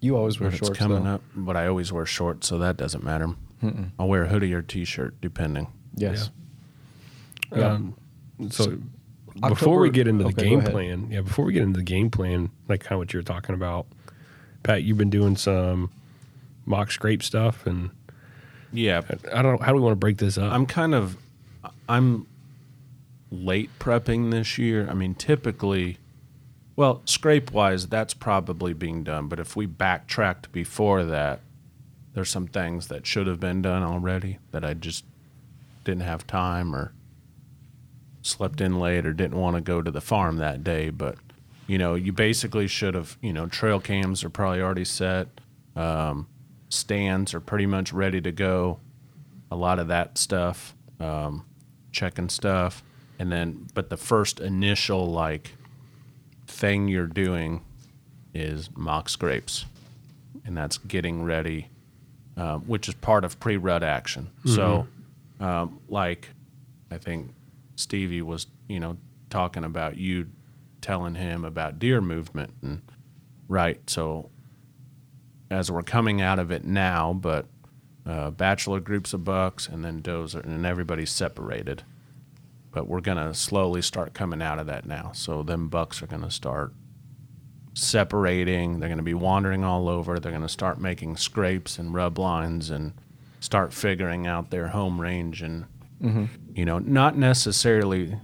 You 0.00 0.16
always 0.16 0.40
wear 0.40 0.50
But 0.50 0.58
it's 0.58 0.66
shorts. 0.66 0.78
coming 0.78 1.04
though. 1.04 1.10
up, 1.14 1.22
but 1.34 1.56
I 1.56 1.66
always 1.68 1.92
wear 1.92 2.04
shorts, 2.04 2.48
so 2.48 2.58
that 2.58 2.76
doesn't 2.76 3.04
matter. 3.04 3.28
I'll 3.98 4.08
wear 4.08 4.24
a 4.24 4.28
hoodie 4.28 4.52
or 4.52 4.60
t-shirt 4.62 5.20
depending. 5.20 5.68
Yes. 5.94 6.30
Yeah. 7.54 7.72
Um, 7.74 7.94
so 8.50 8.78
before 9.48 9.78
we 9.78 9.90
get 9.90 10.08
into 10.08 10.24
the 10.24 10.30
okay, 10.30 10.42
go 10.50 10.56
game 10.60 10.62
plan, 10.62 11.08
yeah, 11.12 11.20
before 11.20 11.44
we 11.44 11.52
get 11.52 11.62
into 11.62 11.78
the 11.78 11.84
game 11.84 12.10
plan, 12.10 12.50
like 12.68 12.80
kind 12.80 12.92
of 12.94 12.98
what 12.98 13.12
you 13.12 13.18
were 13.20 13.24
talking 13.24 13.54
about, 13.54 13.86
Pat, 14.62 14.82
you've 14.82 14.98
been 14.98 15.10
doing 15.10 15.36
some 15.36 15.90
mock 16.66 16.90
scrape 16.90 17.22
stuff, 17.22 17.66
and 17.66 17.90
Yeah, 18.72 19.02
I 19.32 19.42
don't. 19.42 19.60
How 19.60 19.68
do 19.72 19.74
we 19.74 19.80
want 19.80 19.92
to 19.92 19.96
break 19.96 20.18
this 20.18 20.38
up? 20.38 20.52
I'm 20.52 20.66
kind 20.66 20.94
of 20.94 21.16
I'm 21.88 22.26
late 23.30 23.70
prepping 23.78 24.30
this 24.30 24.58
year. 24.58 24.88
I 24.88 24.94
mean, 24.94 25.14
typically, 25.14 25.98
well, 26.76 27.02
scrape 27.04 27.50
wise, 27.52 27.86
that's 27.88 28.14
probably 28.14 28.72
being 28.72 29.04
done. 29.04 29.28
But 29.28 29.40
if 29.40 29.56
we 29.56 29.66
backtracked 29.66 30.52
before 30.52 31.04
that, 31.04 31.40
there's 32.14 32.30
some 32.30 32.46
things 32.46 32.88
that 32.88 33.06
should 33.06 33.26
have 33.26 33.40
been 33.40 33.62
done 33.62 33.82
already 33.82 34.38
that 34.52 34.64
I 34.64 34.74
just 34.74 35.04
didn't 35.84 36.02
have 36.02 36.26
time 36.26 36.74
or 36.74 36.92
slept 38.22 38.60
in 38.60 38.78
late 38.78 39.04
or 39.04 39.12
didn't 39.12 39.38
want 39.38 39.56
to 39.56 39.60
go 39.60 39.82
to 39.82 39.90
the 39.90 40.00
farm 40.00 40.36
that 40.36 40.62
day. 40.62 40.90
But 40.90 41.16
you 41.66 41.78
know, 41.78 41.94
you 41.94 42.12
basically 42.12 42.66
should 42.66 42.94
have. 42.94 43.16
You 43.20 43.32
know, 43.32 43.46
trail 43.46 43.80
cams 43.80 44.24
are 44.24 44.30
probably 44.30 44.60
already 44.60 44.84
set. 44.84 45.28
Um, 45.76 46.26
stands 46.68 47.34
are 47.34 47.40
pretty 47.40 47.66
much 47.66 47.92
ready 47.92 48.20
to 48.20 48.32
go 48.32 48.80
a 49.50 49.56
lot 49.56 49.78
of 49.78 49.88
that 49.88 50.16
stuff, 50.18 50.74
um, 51.00 51.44
checking 51.92 52.28
stuff, 52.28 52.82
and 53.18 53.30
then 53.30 53.66
but 53.74 53.90
the 53.90 53.96
first 53.96 54.40
initial 54.40 55.10
like 55.10 55.52
thing 56.46 56.88
you're 56.88 57.06
doing 57.06 57.62
is 58.34 58.70
mock 58.74 59.08
scrapes, 59.08 59.66
and 60.44 60.56
that's 60.56 60.78
getting 60.78 61.22
ready 61.22 61.68
um, 62.36 62.62
which 62.62 62.88
is 62.88 62.94
part 62.94 63.24
of 63.24 63.38
pre-rut 63.40 63.82
action. 63.82 64.30
So, 64.46 64.86
um, 65.40 65.80
like, 65.88 66.28
I 66.90 66.98
think 66.98 67.34
Stevie 67.76 68.22
was, 68.22 68.46
you 68.68 68.80
know, 68.80 68.96
talking 69.30 69.64
about 69.64 69.96
you 69.96 70.28
telling 70.82 71.14
him 71.14 71.44
about 71.44 71.78
deer 71.78 72.00
movement 72.00 72.52
and 72.62 72.82
right. 73.48 73.80
So, 73.88 74.30
as 75.50 75.70
we're 75.70 75.82
coming 75.82 76.20
out 76.20 76.38
of 76.38 76.50
it 76.50 76.64
now, 76.64 77.12
but 77.12 77.46
uh, 78.04 78.30
bachelor 78.30 78.80
groups 78.80 79.12
of 79.12 79.24
bucks 79.24 79.68
and 79.68 79.84
then 79.84 80.00
does, 80.00 80.34
and 80.34 80.66
everybody's 80.66 81.10
separated. 81.10 81.84
But 82.70 82.88
we're 82.88 83.00
gonna 83.00 83.34
slowly 83.34 83.82
start 83.82 84.14
coming 84.14 84.42
out 84.42 84.58
of 84.58 84.66
that 84.66 84.86
now. 84.86 85.12
So 85.14 85.42
them 85.42 85.68
bucks 85.68 86.02
are 86.02 86.06
gonna 86.06 86.30
start 86.30 86.72
separating. 87.74 88.80
They're 88.80 88.88
gonna 88.88 89.02
be 89.02 89.14
wandering 89.14 89.62
all 89.64 89.88
over. 89.88 90.18
They're 90.18 90.32
gonna 90.32 90.48
start 90.48 90.80
making 90.80 91.16
scrapes 91.16 91.78
and 91.78 91.94
rub 91.94 92.18
lines 92.18 92.70
and 92.70 92.94
start 93.40 93.72
figuring 93.72 94.26
out 94.26 94.50
their 94.50 94.68
home 94.68 95.00
range 95.00 95.42
and 95.42 95.66
you 96.54 96.64
know 96.64 96.78
not 96.78 97.16
necessarily 97.16 98.16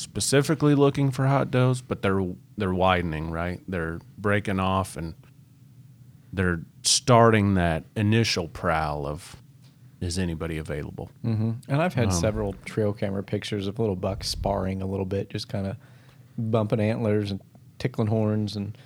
specifically 0.00 0.74
looking 0.74 1.10
for 1.10 1.26
hot 1.26 1.50
does, 1.50 1.80
but 1.82 2.02
they're 2.02 2.26
they're 2.56 2.74
widening, 2.74 3.30
right? 3.30 3.60
They're 3.68 4.00
breaking 4.18 4.60
off 4.60 4.96
and 4.96 5.14
they're 6.32 6.62
starting 6.82 7.54
that 7.54 7.84
initial 7.96 8.48
prowl 8.48 9.06
of 9.06 9.36
is 10.00 10.18
anybody 10.18 10.56
available? 10.56 11.10
Mm-hmm. 11.24 11.50
And 11.68 11.82
I've 11.82 11.94
had 11.94 12.06
um, 12.06 12.10
several 12.12 12.54
trail 12.64 12.92
camera 12.92 13.22
pictures 13.22 13.66
of 13.66 13.78
little 13.78 13.96
bucks 13.96 14.28
sparring 14.28 14.80
a 14.80 14.86
little 14.86 15.04
bit, 15.04 15.28
just 15.28 15.48
kind 15.48 15.66
of 15.66 15.76
bumping 16.38 16.80
antlers 16.80 17.30
and 17.30 17.40
tickling 17.78 18.08
horns, 18.08 18.56
and 18.56 18.78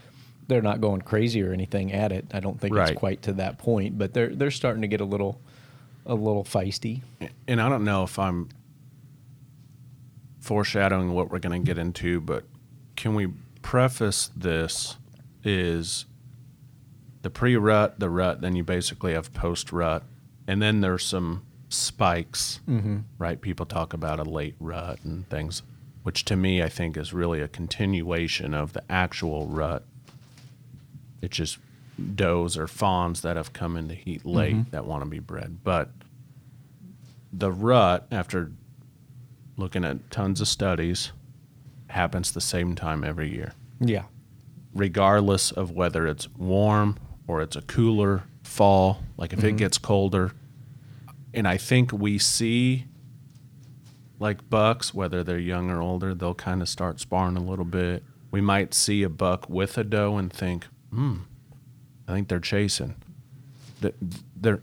they're 0.48 0.62
not 0.62 0.80
going 0.80 1.00
crazy 1.02 1.42
or 1.42 1.52
anything 1.52 1.92
at 1.92 2.10
it. 2.10 2.26
I 2.34 2.40
don't 2.40 2.60
think 2.60 2.74
Right. 2.74 2.90
it's 2.90 2.98
quite 2.98 3.22
to 3.22 3.32
that 3.34 3.58
point, 3.58 3.96
but 3.96 4.12
they're 4.12 4.34
they're 4.34 4.50
starting 4.50 4.82
to 4.82 4.88
get 4.88 5.00
a 5.00 5.04
little 5.04 5.40
a 6.06 6.14
little 6.14 6.44
feisty. 6.44 7.00
And 7.46 7.60
I 7.60 7.68
don't 7.68 7.84
know 7.84 8.02
if 8.02 8.18
I'm 8.18 8.48
foreshadowing 10.44 11.14
what 11.14 11.30
we're 11.30 11.38
going 11.38 11.58
to 11.58 11.66
get 11.66 11.78
into, 11.78 12.20
but 12.20 12.44
can 12.96 13.14
we 13.14 13.28
preface 13.62 14.30
this 14.36 14.98
is 15.42 16.04
the 17.22 17.30
pre-rut, 17.30 17.98
the 17.98 18.10
rut, 18.10 18.42
then 18.42 18.54
you 18.54 18.62
basically 18.62 19.14
have 19.14 19.32
post-rut, 19.32 20.02
and 20.46 20.60
then 20.60 20.82
there's 20.82 21.02
some 21.02 21.42
spikes, 21.70 22.60
mm-hmm. 22.68 22.98
right? 23.16 23.40
People 23.40 23.64
talk 23.64 23.94
about 23.94 24.20
a 24.20 24.22
late 24.22 24.54
rut 24.60 24.98
and 25.02 25.26
things, 25.30 25.62
which 26.02 26.26
to 26.26 26.36
me 26.36 26.62
I 26.62 26.68
think 26.68 26.98
is 26.98 27.14
really 27.14 27.40
a 27.40 27.48
continuation 27.48 28.52
of 28.52 28.74
the 28.74 28.82
actual 28.90 29.46
rut. 29.46 29.82
It's 31.22 31.38
just 31.38 31.56
does 32.14 32.58
or 32.58 32.66
fawns 32.66 33.22
that 33.22 33.38
have 33.38 33.54
come 33.54 33.78
into 33.78 33.94
heat 33.94 34.26
late 34.26 34.54
mm-hmm. 34.54 34.70
that 34.72 34.84
want 34.84 35.04
to 35.04 35.08
be 35.08 35.20
bred. 35.20 35.64
But 35.64 35.88
the 37.32 37.50
rut, 37.50 38.06
after 38.10 38.52
looking 39.56 39.84
at 39.84 40.10
tons 40.10 40.40
of 40.40 40.48
studies, 40.48 41.12
happens 41.88 42.32
the 42.32 42.40
same 42.40 42.74
time 42.74 43.04
every 43.04 43.32
year 43.32 43.52
Yeah, 43.80 44.04
regardless 44.74 45.50
of 45.52 45.70
whether 45.70 46.06
it's 46.06 46.28
warm 46.36 46.96
or 47.28 47.40
it's 47.42 47.56
a 47.56 47.62
cooler 47.62 48.24
fall, 48.42 49.02
like 49.16 49.32
if 49.32 49.44
it 49.44 49.56
gets 49.56 49.78
colder. 49.78 50.32
And 51.32 51.46
I 51.48 51.56
think 51.56 51.92
we 51.92 52.18
see 52.18 52.86
like 54.18 54.48
bucks, 54.50 54.94
whether 54.94 55.22
they're 55.24 55.38
young 55.38 55.70
or 55.70 55.80
older, 55.80 56.14
they'll 56.14 56.34
kind 56.34 56.62
of 56.62 56.68
start 56.68 57.00
sparring 57.00 57.36
a 57.36 57.40
little 57.40 57.64
bit. 57.64 58.02
We 58.30 58.40
might 58.40 58.74
see 58.74 59.02
a 59.02 59.08
buck 59.08 59.48
with 59.48 59.76
a 59.78 59.84
doe 59.84 60.16
and 60.16 60.32
think, 60.32 60.66
hmm, 60.92 61.16
I 62.08 62.12
think 62.12 62.28
they're 62.28 62.38
chasing. 62.40 62.94
Th- 63.80 63.94
They're, 64.36 64.60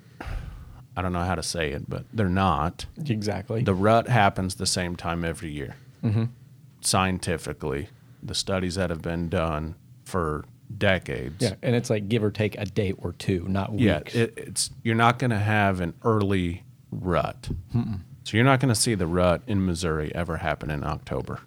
I 0.95 1.01
don't 1.01 1.13
know 1.13 1.23
how 1.23 1.35
to 1.35 1.43
say 1.43 1.71
it, 1.71 1.89
but 1.89 2.05
they're 2.13 2.27
not. 2.29 2.85
exactly. 3.05 3.63
The 3.63 3.73
rut 3.73 4.07
happens 4.09 4.55
the 4.55 4.65
same 4.65 4.95
time 4.95 5.23
every 5.23 5.49
year. 5.51 5.75
Mm-hmm. 6.03 6.25
Scientifically, 6.81 7.89
the 8.23 8.35
studies 8.35 8.75
that 8.75 8.89
have 8.89 9.01
been 9.01 9.29
done 9.29 9.75
for 10.03 10.45
decades. 10.77 11.35
yeah, 11.39 11.53
and 11.61 11.75
it's 11.75 11.89
like 11.89 12.09
give 12.09 12.23
or 12.23 12.31
take 12.31 12.57
a 12.57 12.65
day 12.65 12.93
or 12.97 13.13
two, 13.13 13.45
not 13.47 13.71
weeks. 13.71 13.83
Yeah, 13.83 13.99
it, 14.23 14.33
it's 14.37 14.69
you're 14.83 14.95
not 14.95 15.19
going 15.19 15.31
to 15.31 15.39
have 15.39 15.79
an 15.79 15.93
early 16.03 16.63
rut. 16.91 17.49
So 18.23 18.37
you're 18.37 18.43
not 18.45 18.59
going 18.59 18.73
to 18.73 18.79
see 18.79 18.95
the 18.95 19.07
rut 19.07 19.41
in 19.47 19.65
Missouri 19.65 20.13
ever 20.13 20.37
happen 20.37 20.69
in 20.71 20.83
October. 20.83 21.39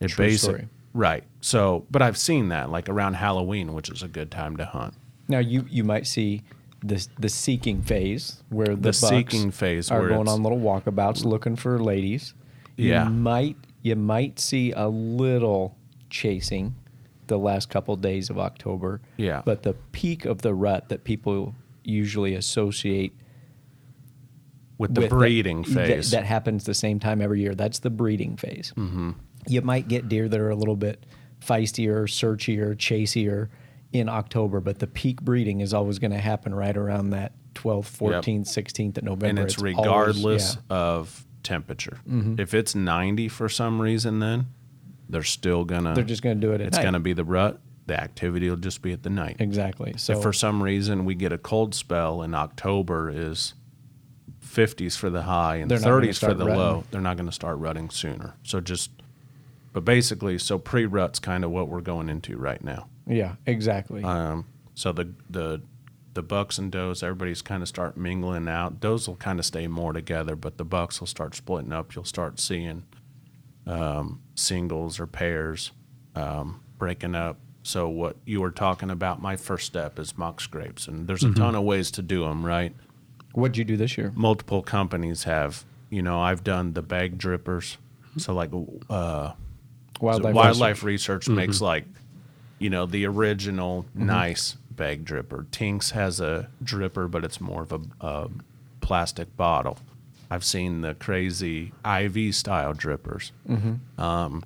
It 0.00 0.08
True 0.08 0.26
basic- 0.26 0.40
story. 0.40 0.68
right. 0.92 1.24
So, 1.40 1.86
but 1.90 2.02
I've 2.02 2.18
seen 2.18 2.48
that 2.48 2.70
like 2.70 2.88
around 2.88 3.14
Halloween, 3.14 3.72
which 3.74 3.88
is 3.88 4.02
a 4.02 4.08
good 4.08 4.30
time 4.30 4.56
to 4.58 4.64
hunt. 4.64 4.94
Now 5.28 5.38
you 5.38 5.64
you 5.68 5.82
might 5.84 6.06
see 6.06 6.42
the 6.86 7.06
the 7.18 7.28
seeking 7.28 7.82
phase 7.82 8.42
where 8.48 8.68
the, 8.68 8.76
The 8.76 8.82
bucks 8.88 8.98
seeking 8.98 9.50
phase 9.50 9.90
are 9.90 10.08
going 10.08 10.28
on 10.28 10.42
little 10.42 10.58
walkabouts 10.60 11.24
looking 11.24 11.56
for 11.56 11.78
ladies. 11.78 12.34
Yeah. 12.76 13.04
you 13.04 13.10
might 13.10 13.56
you 13.82 13.96
might 13.96 14.38
see 14.38 14.72
a 14.72 14.88
little 14.88 15.76
chasing 16.10 16.74
the 17.26 17.38
last 17.38 17.70
couple 17.70 17.96
days 17.96 18.30
of 18.30 18.38
October. 18.38 19.00
Yeah. 19.16 19.42
but 19.44 19.62
the 19.62 19.74
peak 19.92 20.24
of 20.24 20.42
the 20.42 20.54
rut 20.54 20.88
that 20.90 21.04
people 21.04 21.54
usually 21.82 22.34
associate 22.34 23.12
With 24.78 24.94
the 24.94 25.02
with 25.02 25.10
breeding 25.10 25.62
that, 25.62 25.74
that- 25.74 25.86
phase. 25.86 26.10
that, 26.10 26.24
happens 26.24 26.64
the 26.64 26.74
same 26.74 27.00
time 27.00 27.20
every 27.22 27.40
year. 27.40 27.54
That's 27.54 27.78
the 27.80 27.90
breeding 27.90 28.36
phase. 28.36 28.72
Mm-hmm. 28.76 29.12
You 29.48 29.62
might 29.62 29.88
get 29.88 30.08
deer 30.08 30.28
that 30.28 30.38
are 30.40 30.50
a 30.50 30.56
little 30.56 30.76
bit 30.76 31.04
feistier, 31.40 32.04
searchier, 32.08 32.74
chasier 32.76 33.48
in 34.00 34.08
October, 34.08 34.60
but 34.60 34.78
the 34.78 34.86
peak 34.86 35.20
breeding 35.22 35.60
is 35.60 35.72
always 35.74 35.98
going 35.98 36.10
to 36.12 36.18
happen 36.18 36.54
right 36.54 36.76
around 36.76 37.10
that 37.10 37.32
12th, 37.54 37.96
14th, 37.98 38.48
16th 38.48 38.98
of 38.98 39.04
November. 39.04 39.26
and 39.26 39.38
it's, 39.38 39.58
always- 39.58 39.76
regardless 39.76 40.54
yeah. 40.54 40.60
Mm-hmm. 40.62 40.72
of 40.72 41.26
temperature. 41.42 41.98
If 42.38 42.54
it's 42.54 42.74
90 42.74 43.28
for 43.28 43.48
some 43.48 43.80
reason, 43.80 44.18
then 44.18 44.46
they're 45.08 45.22
still 45.22 45.64
gonna. 45.64 45.94
They're 45.94 46.04
just 46.04 46.22
going 46.22 46.40
to 46.40 46.46
do 46.46 46.52
it 46.52 46.60
at 46.60 46.68
It's 46.68 46.78
gonna 46.78 47.00
be 47.00 47.12
the 47.12 47.24
rut. 47.24 47.60
The 47.86 47.98
activity 48.00 48.50
will 48.50 48.56
just 48.56 48.82
be 48.82 48.92
at 48.92 49.04
the 49.04 49.10
night. 49.10 49.36
exactly. 49.38 49.94
So 49.96 50.14
if 50.14 50.22
for 50.22 50.32
some 50.32 50.60
reason 50.60 51.04
we 51.04 51.14
get 51.14 51.30
a 51.32 51.38
cold 51.38 51.72
spell 51.72 52.22
in 52.22 52.34
October 52.34 53.08
is 53.14 53.54
50s 54.44 54.96
for 54.96 55.08
the 55.10 55.22
high 55.22 55.56
and 55.56 55.70
They're 55.70 55.78
not 55.78 55.86
gonna 55.90 56.06
30s 56.08 56.18
for 56.18 56.34
the 56.34 56.46
rutting. 56.46 56.58
low, 56.60 56.84
they're 56.90 57.00
not 57.00 57.16
going 57.16 57.26
to 57.28 57.32
start 57.32 57.58
rutting 57.58 57.90
sooner. 57.90 58.34
So 58.42 58.60
just, 58.60 58.90
but 59.72 59.84
basically, 59.84 60.38
so 60.38 60.58
pre-rut's 60.58 61.18
kind 61.20 61.44
of 61.44 61.50
what 61.50 61.68
we're 61.68 61.80
going 61.80 62.08
into 62.08 62.36
right 62.36 62.62
now. 62.62 62.88
Yeah, 63.06 63.36
exactly. 63.46 64.02
Um, 64.02 64.46
so 64.74 64.92
the 64.92 65.08
the 65.30 65.60
the 66.14 66.22
bucks 66.22 66.56
and 66.58 66.72
does, 66.72 67.02
everybody's 67.02 67.42
kind 67.42 67.62
of 67.62 67.68
start 67.68 67.96
mingling 67.96 68.48
out. 68.48 68.80
Does 68.80 69.06
will 69.06 69.16
kind 69.16 69.38
of 69.38 69.44
stay 69.44 69.66
more 69.66 69.92
together, 69.92 70.34
but 70.34 70.56
the 70.56 70.64
bucks 70.64 70.98
will 71.00 71.06
start 71.06 71.34
splitting 71.34 71.72
up. 71.72 71.94
You'll 71.94 72.04
start 72.04 72.40
seeing 72.40 72.84
um, 73.66 74.20
singles 74.34 74.98
or 75.00 75.06
pairs 75.06 75.72
um, 76.14 76.60
breaking 76.78 77.14
up. 77.14 77.38
So 77.62 77.88
what 77.88 78.16
you 78.24 78.40
were 78.40 78.50
talking 78.52 78.90
about, 78.90 79.20
my 79.20 79.36
first 79.36 79.66
step 79.66 79.98
is 79.98 80.16
mock 80.16 80.40
scrapes, 80.40 80.86
and 80.86 81.06
there's 81.08 81.24
a 81.24 81.32
ton 81.34 81.54
of 81.56 81.64
ways 81.64 81.90
to 81.92 82.02
do 82.02 82.22
them. 82.24 82.46
Right, 82.46 82.72
What'd 83.32 83.56
you 83.56 83.64
do 83.64 83.76
this 83.76 83.98
year? 83.98 84.12
multiple 84.14 84.62
companies 84.62 85.24
have. 85.24 85.64
You 85.90 86.02
know, 86.02 86.20
I've 86.20 86.42
done 86.44 86.72
the 86.72 86.82
bag 86.82 87.18
drippers. 87.18 87.76
So 88.18 88.32
like 88.34 88.50
uh, 88.88 89.32
Wildlife. 90.00 90.34
wildlife 90.34 90.82
research 90.82 91.28
makes 91.28 91.60
like 91.60 91.84
you 92.58 92.70
know 92.70 92.86
the 92.86 93.04
original 93.06 93.84
Mm-hmm. 93.96 94.06
nice 94.06 94.56
bag 94.70 95.04
dripper 95.04 95.50
tinks 95.50 95.90
has 95.92 96.20
a 96.20 96.48
dripper 96.62 97.10
but 97.10 97.24
it's 97.24 97.40
more 97.40 97.62
of 97.62 97.72
a, 97.72 97.80
a 98.00 98.28
plastic 98.82 99.34
bottle 99.36 99.78
i've 100.30 100.44
seen 100.44 100.80
the 100.82 100.94
crazy 100.94 101.72
iv 101.84 102.34
style 102.34 102.74
drippers 102.74 103.30
Mm-hmm. 103.48 104.00
um, 104.00 104.42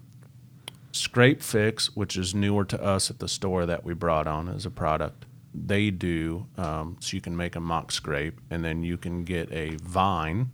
scrape 0.93 1.43
fix 1.43 1.95
which 1.97 2.17
is 2.17 2.35
newer 2.35 2.65
to 2.65 2.83
us 2.83 3.11
at 3.11 3.19
the 3.21 3.29
store 3.29 3.65
that 3.67 3.85
we 3.85 3.95
brought 3.95 4.27
on 4.27 4.49
as 4.49 4.67
a 4.67 4.71
product 4.71 5.25
they 5.55 5.91
do 5.91 6.47
um, 6.57 6.97
so 7.01 7.15
you 7.17 7.21
can 7.21 7.37
make 7.37 7.57
a 7.57 7.61
mock 7.61 7.91
scrape 7.93 8.41
and 8.51 8.65
then 8.65 8.83
you 8.83 8.97
can 8.97 9.25
get 9.25 9.51
a 9.53 9.77
vine 9.83 10.51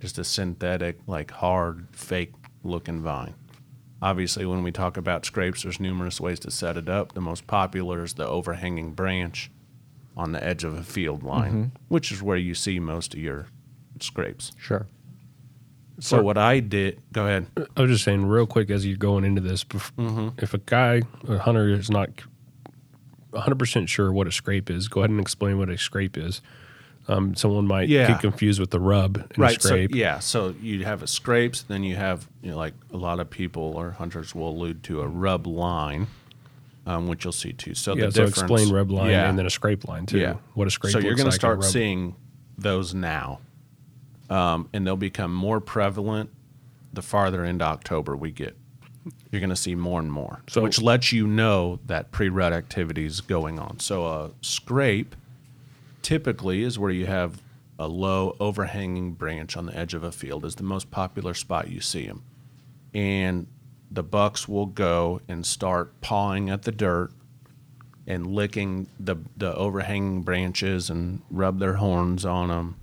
just 0.00 0.18
a 0.18 0.24
synthetic 0.24 0.98
like 1.06 1.30
hard 1.30 1.86
fake 1.92 2.32
looking 2.64 3.00
vine 3.02 3.34
Obviously, 4.02 4.44
when 4.44 4.62
we 4.64 4.72
talk 4.72 4.96
about 4.96 5.24
scrapes, 5.24 5.62
there's 5.62 5.78
numerous 5.80 6.20
ways 6.20 6.40
to 6.40 6.50
set 6.50 6.76
it 6.76 6.88
up. 6.88 7.12
The 7.12 7.20
most 7.20 7.46
popular 7.46 8.02
is 8.02 8.14
the 8.14 8.26
overhanging 8.26 8.92
branch 8.94 9.50
on 10.16 10.32
the 10.32 10.42
edge 10.44 10.64
of 10.64 10.76
a 10.76 10.82
field 10.82 11.22
line, 11.22 11.72
which 11.88 12.10
is 12.12 12.20
where 12.22 12.36
you 12.36 12.54
see 12.54 12.78
most 12.80 13.14
of 13.14 13.20
your 13.20 13.46
scrapes. 14.00 14.52
Sure. 14.58 14.86
So 16.00 16.20
what 16.20 16.36
I 16.36 16.58
did, 16.58 17.00
go 17.12 17.26
ahead. 17.26 17.46
I 17.76 17.82
was 17.82 17.90
just 17.92 18.04
saying 18.04 18.26
real 18.26 18.46
quick 18.46 18.70
as 18.70 18.84
you're 18.84 18.96
going 18.96 19.24
into 19.24 19.40
this, 19.40 19.62
bef- 19.62 19.92
Mm-hmm. 19.96 20.28
if 20.42 20.52
a 20.52 20.58
guy, 20.58 21.02
a 21.28 21.38
hunter, 21.38 21.68
is 21.68 21.88
not 21.90 22.08
100% 23.32 23.88
sure 23.88 24.12
what 24.12 24.26
a 24.26 24.32
scrape 24.32 24.68
is, 24.68 24.88
go 24.88 25.00
ahead 25.00 25.10
and 25.10 25.20
explain 25.20 25.58
what 25.58 25.70
a 25.70 25.78
scrape 25.78 26.18
is. 26.18 26.42
Um, 27.12 27.34
someone 27.34 27.66
might 27.66 27.88
Yeah. 27.88 28.08
get 28.08 28.20
confused 28.20 28.58
with 28.60 28.70
the 28.70 28.80
rub 28.80 29.16
and 29.16 29.38
Right. 29.38 29.60
So 29.60 29.68
scrape. 29.70 29.94
yeah. 29.94 30.18
So 30.18 30.54
you 30.60 30.84
have 30.84 31.02
a 31.02 31.06
scrapes, 31.06 31.62
then 31.62 31.82
you 31.84 31.96
have 31.96 32.28
you 32.42 32.50
know 32.50 32.56
like 32.56 32.74
a 32.92 32.96
lot 32.96 33.20
of 33.20 33.30
people 33.30 33.62
or 33.76 33.92
hunters 33.92 34.34
will 34.34 34.50
allude 34.50 34.82
to 34.84 35.00
a 35.00 35.06
rub 35.06 35.46
line, 35.46 36.06
um, 36.86 37.06
which 37.06 37.24
you'll 37.24 37.32
see 37.32 37.52
too. 37.52 37.74
So 37.74 37.94
Yeah, 37.96 38.06
the 38.06 38.12
so 38.12 38.24
difference, 38.26 38.50
explain 38.52 38.72
rub 38.74 38.90
line 38.90 39.10
yeah. 39.10 39.28
and 39.28 39.38
then 39.38 39.46
a 39.46 39.50
scrape 39.50 39.86
line 39.88 40.06
too. 40.06 40.18
Yeah. 40.18 40.34
What 40.54 40.66
a 40.66 40.70
scrape 40.70 40.92
So 40.92 40.98
you're 40.98 41.14
going 41.14 41.26
like 41.26 41.32
to 41.32 41.36
start 41.36 41.64
seeing 41.64 42.14
those 42.58 42.94
now, 42.94 43.40
um, 44.30 44.68
and 44.72 44.86
they'll 44.86 44.96
become 44.96 45.32
more 45.34 45.60
prevalent 45.60 46.30
the 46.92 47.02
farther 47.02 47.44
into 47.44 47.64
October 47.64 48.16
we 48.16 48.30
get. 48.30 48.56
You're 49.30 49.40
going 49.40 49.50
to 49.50 49.56
see 49.56 49.74
more 49.74 49.98
and 49.98 50.12
more, 50.12 50.42
So- 50.48 50.62
which 50.62 50.80
lets 50.80 51.10
you 51.12 51.26
know 51.26 51.80
that 51.86 52.12
pre-rut 52.12 52.52
activity 52.52 53.04
is 53.04 53.20
going 53.20 53.58
on. 53.58 53.80
So 53.80 54.06
a 54.06 54.30
scrape 54.42 55.16
typically 56.02 56.62
is 56.62 56.78
where 56.78 56.90
you 56.90 57.06
have 57.06 57.40
a 57.78 57.86
low 57.88 58.36
overhanging 58.38 59.12
branch 59.12 59.56
on 59.56 59.66
the 59.66 59.76
edge 59.76 59.94
of 59.94 60.04
a 60.04 60.12
field 60.12 60.44
is 60.44 60.56
the 60.56 60.62
most 60.62 60.90
popular 60.90 61.34
spot 61.34 61.68
you 61.68 61.80
see 61.80 62.06
them 62.06 62.22
and 62.94 63.46
the 63.90 64.02
bucks 64.02 64.46
will 64.48 64.66
go 64.66 65.20
and 65.28 65.44
start 65.44 66.00
pawing 66.00 66.48
at 66.50 66.62
the 66.62 66.72
dirt 66.72 67.10
and 68.06 68.26
licking 68.26 68.86
the 68.98 69.16
the 69.36 69.54
overhanging 69.54 70.22
branches 70.22 70.90
and 70.90 71.22
rub 71.30 71.58
their 71.58 71.74
horns 71.74 72.24
on 72.24 72.48
them, 72.48 72.76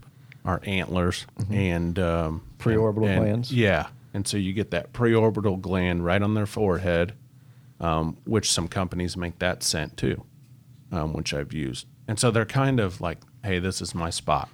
our 0.46 0.62
antlers, 0.64 1.26
and 1.52 2.00
um, 2.00 2.42
Preorbital 2.58 2.98
and- 2.98 3.06
and- 3.06 3.20
glands? 3.26 3.54
Yeah, 3.54 3.88
and 4.14 4.26
so 4.28 4.38
you 4.38 4.54
get 4.54 4.72
that 4.72 4.94
preorbital 4.94 5.60
gland 5.60 6.06
right 6.06 6.22
on 6.22 6.36
their 6.36 6.46
forehead, 6.46 7.14
um, 7.82 8.18
which 8.26 8.50
some 8.52 8.68
companies 8.70 9.18
make 9.18 9.40
that 9.40 9.62
scent 9.62 9.98
too, 9.98 10.24
um, 10.92 11.12
which 11.14 11.34
I've 11.34 11.52
used, 11.54 11.86
and 12.10 12.20
so 12.20 12.32
they're 12.32 12.44
kind 12.44 12.80
of 12.80 13.00
like, 13.02 13.20
hey, 13.44 13.60
this 13.60 13.84
is 13.84 13.94
my 13.94 14.10
spot, 14.10 14.50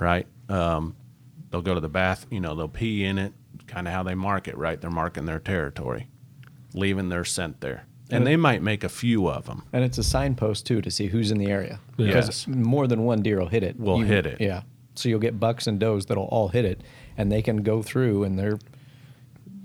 right? 0.00 0.26
Um, 0.48 0.96
they'll 1.50 1.62
go 1.62 1.74
to 1.74 1.80
the 1.80 1.88
bath, 1.88 2.26
you 2.28 2.40
know, 2.40 2.56
they'll 2.56 2.66
pee 2.66 3.04
in 3.04 3.18
it, 3.18 3.32
kind 3.68 3.86
of 3.86 3.94
how 3.94 4.02
they 4.02 4.16
mark 4.16 4.48
it, 4.48 4.58
right? 4.58 4.80
They're 4.80 4.90
marking 4.90 5.26
their 5.26 5.38
territory, 5.38 6.08
leaving 6.74 7.08
their 7.08 7.24
scent 7.24 7.60
there. 7.60 7.86
And 8.10 8.26
they 8.26 8.34
might 8.34 8.62
make 8.62 8.82
a 8.82 8.88
few 8.88 9.28
of 9.28 9.46
them. 9.46 9.62
And 9.72 9.84
it's 9.84 9.96
a 9.96 10.02
signpost 10.02 10.66
too 10.66 10.82
to 10.82 10.90
see 10.90 11.06
who's 11.06 11.30
in 11.30 11.38
the 11.38 11.46
area. 11.46 11.78
Yes. 11.98 12.44
Because 12.44 12.48
more 12.48 12.88
than 12.88 13.04
one 13.04 13.22
deer 13.22 13.38
will 13.38 13.46
hit 13.46 13.62
it. 13.62 13.78
Will 13.78 14.00
hit 14.00 14.26
it. 14.26 14.40
Yeah. 14.40 14.62
So 14.96 15.08
you'll 15.08 15.20
get 15.20 15.38
bucks 15.38 15.68
and 15.68 15.78
does 15.78 16.06
that'll 16.06 16.24
all 16.24 16.48
hit 16.48 16.64
it, 16.64 16.80
and 17.16 17.30
they 17.30 17.42
can 17.42 17.58
go 17.58 17.80
through 17.80 18.24
and 18.24 18.36
they're, 18.36 18.58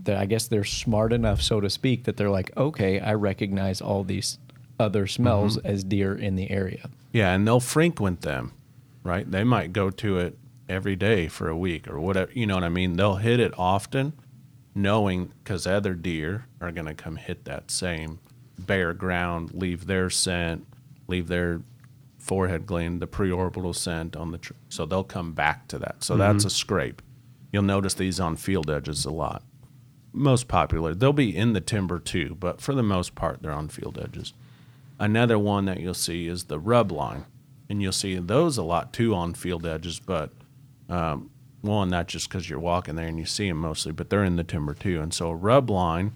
they 0.04 0.14
I 0.14 0.28
guess 0.28 0.48
they're 0.48 0.64
smart 0.64 1.14
enough, 1.14 1.42
so 1.42 1.62
to 1.62 1.70
speak, 1.70 2.04
that 2.04 2.18
they're 2.18 2.30
like, 2.30 2.56
okay, 2.56 3.00
I 3.00 3.16
recognize 3.16 3.82
all 3.82 4.04
these 4.04 4.38
other 4.82 5.08
smells 5.08 5.58
Mm-hmm. 5.58 5.68
as 5.68 5.84
deer 5.84 6.14
in 6.16 6.36
the 6.36 6.50
area. 6.52 6.90
Yeah, 7.14 7.34
and 7.34 7.46
they'll 7.48 7.60
frequent 7.60 8.22
them, 8.22 8.52
right? 9.04 9.30
They 9.30 9.44
might 9.44 9.72
go 9.74 9.90
to 9.90 10.18
it 10.18 10.38
every 10.68 10.96
day 10.96 11.28
for 11.28 11.48
a 11.50 11.58
week 11.58 11.88
or 11.90 12.00
whatever. 12.00 12.32
You 12.34 12.48
know 12.48 12.56
what 12.56 12.64
I 12.64 12.70
mean? 12.70 12.96
They'll 12.98 13.16
hit 13.18 13.40
it 13.40 13.54
often, 13.58 14.14
knowing 14.74 15.32
because 15.44 15.68
other 15.68 15.94
deer 15.94 16.46
are 16.60 16.72
going 16.72 16.88
to 16.88 16.94
come 16.94 17.16
hit 17.18 17.46
that 17.46 17.70
same 17.72 18.20
bare 18.58 18.94
ground, 18.94 19.52
leave 19.54 19.86
their 19.88 20.10
scent, 20.10 20.66
leave 21.08 21.28
their 21.28 21.62
forehead 22.20 22.66
gland, 22.66 23.02
the 23.02 23.08
preorbital 23.08 23.76
scent 23.76 24.16
on 24.16 24.32
the. 24.32 24.38
Tr- 24.38 24.54
so 24.70 24.86
they'll 24.86 25.04
come 25.04 25.34
back 25.34 25.68
to 25.70 25.80
that. 25.80 26.04
So 26.04 26.16
that's 26.16 26.46
a 26.46 26.50
scrape. 26.50 27.02
You'll 27.52 27.64
notice 27.64 27.94
these 27.96 28.20
on 28.20 28.36
field 28.38 28.70
edges 28.70 29.04
a 29.04 29.12
lot. 29.12 29.44
Most 30.14 30.48
popular. 30.48 30.94
They'll 30.94 31.12
be 31.14 31.36
in 31.36 31.54
the 31.54 31.60
timber 31.62 32.00
too, 32.00 32.36
but 32.40 32.62
for 32.62 32.74
the 32.74 32.84
most 32.84 33.16
part, 33.16 33.42
they're 33.42 33.52
on 33.52 33.68
field 33.70 33.98
edges. 34.02 34.34
Another 35.02 35.40
one 35.40 35.66
that 35.66 35.80
you'll 35.80 35.96
see 35.96 36.28
is 36.28 36.44
the 36.44 36.60
rub 36.60 36.92
line, 36.92 37.26
and 37.68 37.82
you'll 37.82 37.92
see 37.92 38.16
those 38.20 38.56
a 38.60 38.62
lot 38.62 38.94
too 38.94 39.16
on 39.16 39.34
field 39.34 39.66
edges. 39.66 40.00
But 40.00 40.32
um, 40.90 41.32
one, 41.62 41.90
not 41.90 42.08
just 42.08 42.30
because 42.30 42.48
you're 42.48 42.60
walking 42.60 42.96
there 42.96 43.08
and 43.08 43.18
you 43.18 43.26
see 43.26 43.48
them 43.50 43.58
mostly, 43.58 43.94
but 43.94 44.12
they're 44.12 44.24
in 44.24 44.36
the 44.36 44.44
timber 44.44 44.76
too. 44.76 45.02
And 45.02 45.12
so 45.12 45.30
a 45.30 45.36
rub 45.36 45.72
line, 45.72 46.14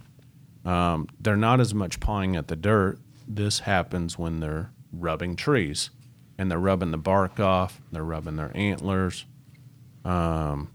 um, 0.65 1.07
they're 1.19 1.35
not 1.35 1.59
as 1.59 1.73
much 1.73 1.99
pawing 1.99 2.35
at 2.35 2.47
the 2.47 2.55
dirt. 2.55 2.99
This 3.27 3.61
happens 3.61 4.19
when 4.19 4.39
they're 4.39 4.69
rubbing 4.93 5.35
trees, 5.35 5.89
and 6.37 6.51
they're 6.51 6.59
rubbing 6.59 6.91
the 6.91 6.97
bark 6.99 7.39
off. 7.39 7.81
They're 7.91 8.03
rubbing 8.03 8.35
their 8.35 8.55
antlers, 8.55 9.25
um, 10.03 10.69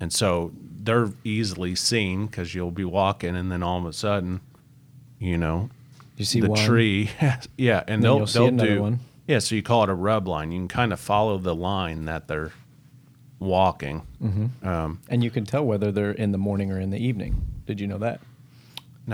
and 0.00 0.10
so 0.10 0.52
they're 0.82 1.10
easily 1.24 1.74
seen 1.74 2.24
because 2.24 2.54
you'll 2.54 2.70
be 2.70 2.86
walking, 2.86 3.36
and 3.36 3.52
then 3.52 3.62
all 3.62 3.78
of 3.78 3.84
a 3.84 3.92
sudden, 3.92 4.40
you 5.18 5.36
know, 5.36 5.68
You 6.20 6.26
see 6.26 6.40
the 6.42 6.50
one, 6.50 6.58
tree. 6.66 7.08
yeah, 7.56 7.78
and 7.88 7.88
Then 7.88 8.00
they'll 8.02 8.26
they'll 8.26 8.50
do 8.50 8.82
one. 8.82 9.00
yeah. 9.26 9.38
So 9.38 9.54
you 9.54 9.62
call 9.62 9.84
it 9.84 9.88
a 9.88 9.94
rub 9.94 10.28
line. 10.28 10.52
You 10.52 10.58
can 10.60 10.68
kind 10.68 10.92
of 10.92 11.00
follow 11.00 11.38
the 11.38 11.54
line 11.54 12.04
that 12.04 12.28
they're 12.28 12.52
walking. 13.38 14.02
Mm-hmm. 14.22 14.68
Um, 14.68 15.00
and 15.08 15.24
you 15.24 15.30
can 15.30 15.46
tell 15.46 15.64
whether 15.64 15.90
they're 15.90 16.10
in 16.12 16.32
the 16.32 16.36
morning 16.38 16.70
or 16.70 16.78
in 16.78 16.90
the 16.90 16.98
evening. 17.02 17.42
Did 17.66 17.80
you 17.80 17.86
know 17.86 17.96
that? 17.98 18.20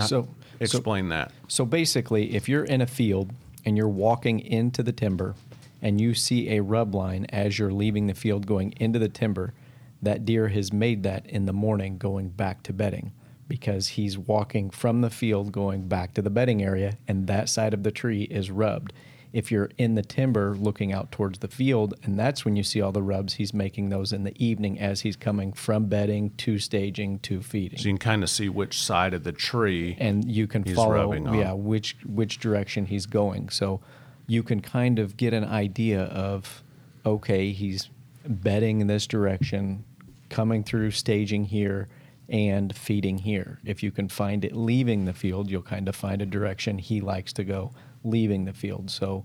So- 0.01 0.03
so- 0.07 0.29
explain 0.59 1.11
that. 1.11 1.31
So 1.47 1.65
basically, 1.65 2.35
if 2.35 2.49
you're 2.49 2.65
in 2.65 2.81
a 2.81 2.87
field 2.89 3.31
and 3.65 3.77
you're 3.77 3.89
walking 3.89 4.41
into 4.41 4.83
the 4.83 4.91
timber 4.93 5.37
and 5.81 6.01
you 6.01 6.13
see 6.13 6.51
a 6.57 6.61
rub 6.61 6.93
line 6.93 7.27
as 7.27 7.57
you're 7.57 7.73
leaving 7.73 8.09
the 8.09 8.15
field 8.15 8.47
going 8.49 8.75
into 8.81 8.99
the 8.99 9.09
timber, 9.09 9.55
that 10.03 10.25
deer 10.25 10.49
has 10.49 10.73
made 10.73 11.05
that 11.05 11.25
in 11.27 11.47
the 11.47 11.53
morning 11.53 11.99
going 11.99 12.31
back 12.31 12.65
to 12.65 12.73
bedding 12.73 13.13
because 13.49 13.89
he's 13.89 14.19
walking 14.19 14.71
from 14.71 15.01
the 15.01 15.11
field 15.11 15.53
going 15.53 15.89
back 15.89 16.15
to 16.15 16.23
the 16.23 16.31
bedding 16.31 16.63
area 16.63 16.99
and 17.07 17.27
that 17.27 17.49
side 17.49 17.73
of 17.75 17.83
the 17.83 17.91
tree 17.91 18.23
is 18.25 18.51
rubbed. 18.51 18.93
If 19.33 19.53
you're 19.53 19.71
in 19.77 19.97
the 19.97 20.03
timber 20.03 20.55
looking 20.57 20.93
out 20.93 21.13
towards 21.13 21.41
the 21.41 21.49
field 21.49 21.95
and 22.03 22.19
that's 22.19 22.45
when 22.45 22.57
you 22.57 22.63
see 22.63 22.81
all 22.81 22.93
the 22.93 23.03
rubs, 23.03 23.35
he's 23.35 23.53
making 23.53 23.91
those 23.91 24.13
in 24.13 24.25
the 24.25 24.33
evening 24.43 24.79
as 24.81 25.03
he's 25.03 25.17
coming 25.17 25.53
from 25.53 25.87
bedding 25.87 26.31
to 26.39 26.59
staging 26.59 27.19
to 27.21 27.43
feeding 27.43 27.79
So 27.79 27.89
you 27.89 27.95
can 27.95 27.99
kind 27.99 28.23
of 28.23 28.31
see 28.31 28.49
which 28.49 28.81
side 28.81 29.13
of 29.13 29.25
the 29.25 29.33
tree. 29.33 29.97
and 30.01 30.31
you 30.31 30.47
can 30.47 30.65
follow 30.65 30.95
rubbing 30.95 31.27
on. 31.29 31.35
yeah 31.35 31.53
which 31.53 31.97
which 32.07 32.39
direction 32.39 32.87
he's 32.87 33.05
going 33.07 33.51
so 33.51 33.81
you 34.27 34.43
can 34.43 34.61
kind 34.61 34.99
of 34.99 35.17
get 35.17 35.35
an 35.35 35.45
idea 35.45 36.05
of 36.05 36.63
okay 37.05 37.53
he's 37.53 37.91
bedding 38.27 38.81
in 38.81 38.87
this 38.87 39.07
direction 39.07 39.85
coming 40.31 40.65
through 40.65 40.91
staging 40.91 41.45
here 41.45 41.89
and 42.29 42.77
feeding 42.77 43.19
here 43.19 43.59
if 43.65 43.83
you 43.83 43.91
can 43.91 44.09
find 44.09 44.45
it 44.45 44.55
leaving 44.55 45.05
the 45.05 45.13
field 45.13 45.51
you'll 45.51 45.63
kind 45.63 45.89
of 45.89 45.95
find 45.95 46.21
a 46.21 46.27
direction 46.27 46.79
he 46.79 47.01
likes 47.01 47.33
to 47.33 47.45
go 47.45 47.71
leaving 48.05 48.45
the 48.45 48.53
field 48.53 48.91
so 48.91 49.25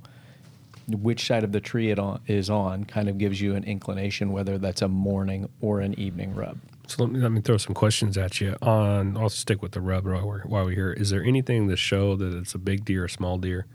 which 0.87 1.25
side 1.27 1.43
of 1.43 1.51
the 1.51 1.61
tree 1.61 1.89
it 1.89 1.99
on, 1.99 2.19
is 2.27 2.49
on 2.49 2.83
kind 2.83 3.07
of 3.07 3.17
gives 3.17 3.39
you 3.41 3.55
an 3.55 3.63
inclination 3.63 4.31
whether 4.31 4.57
that's 4.57 4.81
a 4.81 4.87
morning 4.87 5.49
or 5.61 5.79
an 5.79 5.97
evening 5.99 6.35
rub 6.35 6.57
So 6.87 7.03
let 7.03 7.11
me, 7.11 7.19
let 7.19 7.31
me 7.31 7.41
throw 7.41 7.57
some 7.57 7.73
questions 7.73 8.17
at 8.17 8.41
you. 8.41 8.55
On, 8.61 9.15
I'll 9.15 9.29
stick 9.29 9.61
with 9.61 9.71
the 9.71 9.81
rub 9.81 10.05
while 10.05 10.27
we're, 10.27 10.41
while 10.41 10.65
we're 10.65 10.75
here. 10.75 10.91
Is 10.91 11.09
there 11.09 11.23
anything 11.23 11.69
to 11.69 11.77
show 11.77 12.15
that 12.17 12.33
it's 12.33 12.53
a 12.53 12.57
big 12.57 12.83
deer 12.83 13.05
or 13.05 13.07
small 13.07 13.37
deer? 13.37 13.65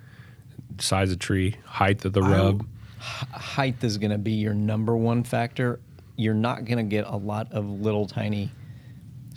Size 0.79 1.13
of 1.13 1.19
tree, 1.19 1.57
height 1.65 2.05
of 2.05 2.13
the 2.13 2.21
rub. 2.21 2.67
height 2.99 3.83
is 3.83 3.97
going 3.97 4.11
to 4.11 4.19
be 4.19 4.33
your 4.33 4.53
number 4.53 4.95
one 4.97 5.25
factor. 5.25 5.81
You're 6.17 6.35
not 6.35 6.67
going 6.67 6.79
to 6.79 6.85
get 6.85 7.07
a 7.07 7.17
lot 7.17 7.51
of 7.53 7.65
little 7.67 8.07
tiny 8.07 8.51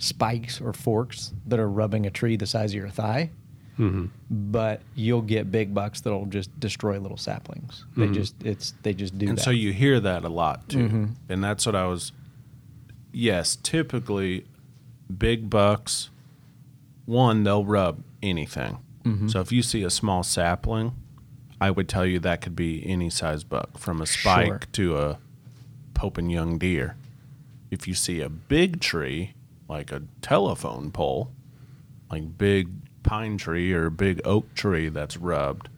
spikes 0.00 0.60
or 0.60 0.72
forks 0.72 1.32
that 1.46 1.60
are 1.60 1.68
rubbing 1.68 2.06
a 2.06 2.10
tree 2.10 2.34
the 2.36 2.46
size 2.46 2.72
of 2.72 2.76
your 2.76 2.88
thigh, 2.88 3.30
but 4.30 4.82
you'll 4.94 5.22
get 5.22 5.50
big 5.50 5.72
bucks 5.72 6.00
that'll 6.02 6.26
just 6.26 6.58
destroy 6.60 6.98
little 6.98 7.16
saplings. 7.16 7.84
They 7.96 8.08
just 8.08 8.34
it's 8.44 8.74
they 8.82 8.92
just 8.92 9.16
do 9.16 9.28
and 9.28 9.38
that. 9.38 9.42
so 9.42 9.50
you 9.50 9.72
hear 9.72 10.00
that 10.00 10.24
a 10.24 10.28
lot 10.28 10.68
too. 10.68 10.78
Mm-hmm. 10.88 11.04
And 11.28 11.44
that's 11.44 11.64
what 11.64 11.74
I 11.76 11.86
was. 11.86 12.12
Yes, 13.12 13.56
typically, 13.56 14.44
big 15.16 15.48
bucks. 15.48 16.10
One, 17.06 17.42
they'll 17.44 17.64
rub 17.64 18.02
anything. 18.22 18.78
Mm-hmm. 19.04 19.28
So 19.28 19.40
if 19.40 19.50
you 19.50 19.62
see 19.62 19.82
a 19.82 19.90
small 19.90 20.22
sapling, 20.22 20.92
I 21.60 21.70
would 21.70 21.88
tell 21.88 22.04
you 22.06 22.18
that 22.20 22.40
could 22.40 22.54
be 22.54 22.86
any 22.86 23.10
size 23.10 23.44
buck, 23.44 23.78
from 23.78 24.00
a 24.00 24.06
spike 24.06 24.46
Sure. 24.46 24.60
to 24.72 24.98
a 24.98 25.18
Pope 25.94 26.18
and 26.18 26.30
Young 26.30 26.58
deer. 26.58 26.96
If 27.70 27.88
you 27.88 27.94
see 27.94 28.20
a 28.20 28.28
big 28.28 28.80
tree, 28.80 29.34
like 29.70 29.92
a 29.92 30.02
telephone 30.20 30.90
pole, 30.90 31.30
like 32.10 32.36
big 32.36 32.68
pine 33.04 33.38
tree 33.38 33.72
or 33.72 33.88
big 33.88 34.20
oak 34.24 34.52
tree 34.54 34.88
that's 34.88 35.16
rubbed, 35.16 35.68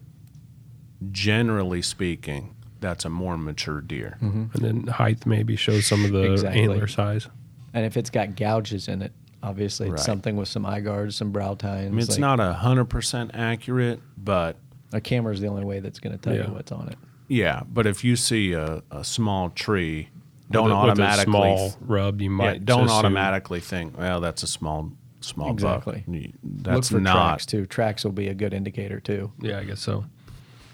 generally 1.11 1.81
speaking, 1.81 2.55
that's 2.79 3.05
a 3.05 3.09
more 3.09 3.37
mature 3.37 3.81
deer. 3.81 4.17
Mm-hmm. 4.21 4.45
And 4.53 4.61
then 4.63 4.87
height 4.87 5.25
maybe 5.25 5.55
shows 5.55 5.85
some 5.85 6.03
of 6.03 6.11
the 6.11 6.31
Exactly. 6.33 6.61
antler 6.63 6.87
size. 6.87 7.27
and 7.75 7.85
if 7.85 7.97
it's 7.97 8.09
got 8.11 8.35
gouges 8.35 8.87
in 8.87 9.01
it, 9.01 9.11
obviously 9.41 9.87
it's 9.87 9.93
Right. 9.93 9.99
something 10.05 10.35
with 10.35 10.47
some 10.47 10.65
eye 10.65 10.79
guards, 10.79 11.15
some 11.15 11.31
brow 11.31 11.53
tines. 11.55 11.87
I 11.87 11.89
mean, 11.89 11.99
it's 11.99 12.11
like- 12.11 12.19
not 12.19 12.39
a 12.39 12.53
hundred 12.53 12.85
percent 12.85 13.31
accurate, 13.33 13.99
but 14.17 14.57
a 14.91 15.01
camera 15.01 15.33
is 15.33 15.39
the 15.39 15.47
only 15.47 15.63
way 15.63 15.79
that's 15.79 15.99
going 15.99 16.15
to 16.17 16.21
tell 16.21 16.35
Yeah. 16.35 16.47
you 16.47 16.53
what's 16.53 16.71
on 16.71 16.87
it. 16.89 16.97
yeah. 17.27 17.61
But 17.71 17.87
if 17.87 18.03
you 18.03 18.15
see 18.15 18.53
a, 18.53 18.83
a 18.91 19.03
small 19.03 19.49
tree, 19.49 20.09
don't 20.53 20.65
with 20.65 20.73
a, 20.73 20.75
with 20.75 20.87
a 20.87 20.91
automatically 21.03 21.31
small 21.31 21.75
rub, 21.81 22.21
you 22.21 22.29
yeah, 22.29 22.35
might 22.35 22.65
don't 22.65 22.85
assume- 22.85 22.97
automatically 22.97 23.59
think, 23.59 23.97
well, 23.97 24.21
that's 24.21 24.43
a 24.43 24.47
small 24.47 24.91
small 25.21 25.51
Exactly. 25.51 26.03
buck. 26.07 26.31
That's 26.43 26.91
Look 26.91 26.99
for 26.99 27.03
not. 27.03 27.13
tracks 27.13 27.45
too. 27.45 27.65
Tracks 27.65 28.03
will 28.03 28.11
be 28.11 28.27
a 28.27 28.33
good 28.33 28.53
indicator 28.53 28.99
too. 28.99 29.31
Yeah, 29.41 29.59
I 29.59 29.63
guess 29.63 29.79
so. 29.81 30.05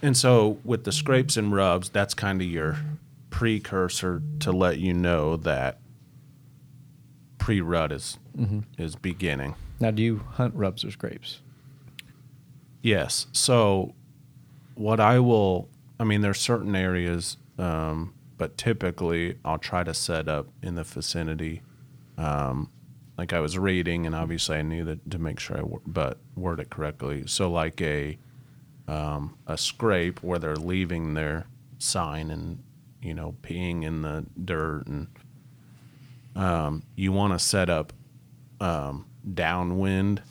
And 0.01 0.15
so 0.17 0.57
with 0.63 0.85
the 0.85 0.91
scrapes 0.91 1.37
and 1.37 1.53
rubs, 1.53 1.89
that's 1.89 2.13
kind 2.13 2.41
of 2.41 2.47
your 2.47 2.77
precursor 3.29 4.21
to 4.39 4.51
let 4.51 4.79
you 4.79 4.93
know 4.93 5.35
that 5.37 5.79
pre-rut 7.37 7.91
is 7.91 8.17
Mm-hmm. 8.37 8.59
is 8.81 8.95
beginning. 8.95 9.55
Now, 9.81 9.91
do 9.91 10.01
you 10.01 10.17
hunt 10.33 10.55
rubs 10.55 10.85
or 10.85 10.91
scrapes? 10.91 11.41
Yes. 12.81 13.27
So, 13.33 13.93
what 14.75 14.99
I 15.01 15.19
will, 15.19 15.67
I 15.99 16.05
mean, 16.05 16.21
there's 16.21 16.39
certain 16.39 16.73
areas, 16.75 17.35
um, 17.57 18.13
but 18.39 18.57
typically 18.57 19.37
I'll 19.45 19.59
try 19.59 19.83
to 19.83 19.93
set 19.93 20.27
up 20.27 20.47
in 20.63 20.73
the 20.73 20.83
vicinity. 20.83 21.61
Um, 22.17 22.71
like 23.19 23.33
I 23.33 23.39
was 23.41 23.59
reading, 23.59 24.07
and 24.07 24.15
obviously 24.15 24.57
I 24.57 24.63
knew 24.63 24.83
that 24.85 25.11
to 25.11 25.19
make 25.19 25.39
sure 25.39 25.57
I 25.57 25.63
but 25.85 26.17
word 26.35 26.59
it 26.59 26.71
correctly. 26.71 27.25
So, 27.27 27.51
like 27.51 27.79
a 27.81 28.17
um, 28.87 29.37
a 29.45 29.57
scrape 29.57 30.23
where 30.23 30.39
they're 30.39 30.55
leaving 30.55 31.13
their 31.13 31.45
sign 31.77 32.31
and 32.31 32.63
you 33.03 33.13
know 33.13 33.35
peeing 33.43 33.83
in 33.83 34.01
the 34.01 34.25
dirt, 34.43 34.87
and 34.87 35.07
um, 36.35 36.83
you 36.95 37.11
want 37.11 37.33
to 37.33 37.39
set 37.39 37.69
up 37.69 37.93
um, 38.59 39.05
downwind 39.33 40.23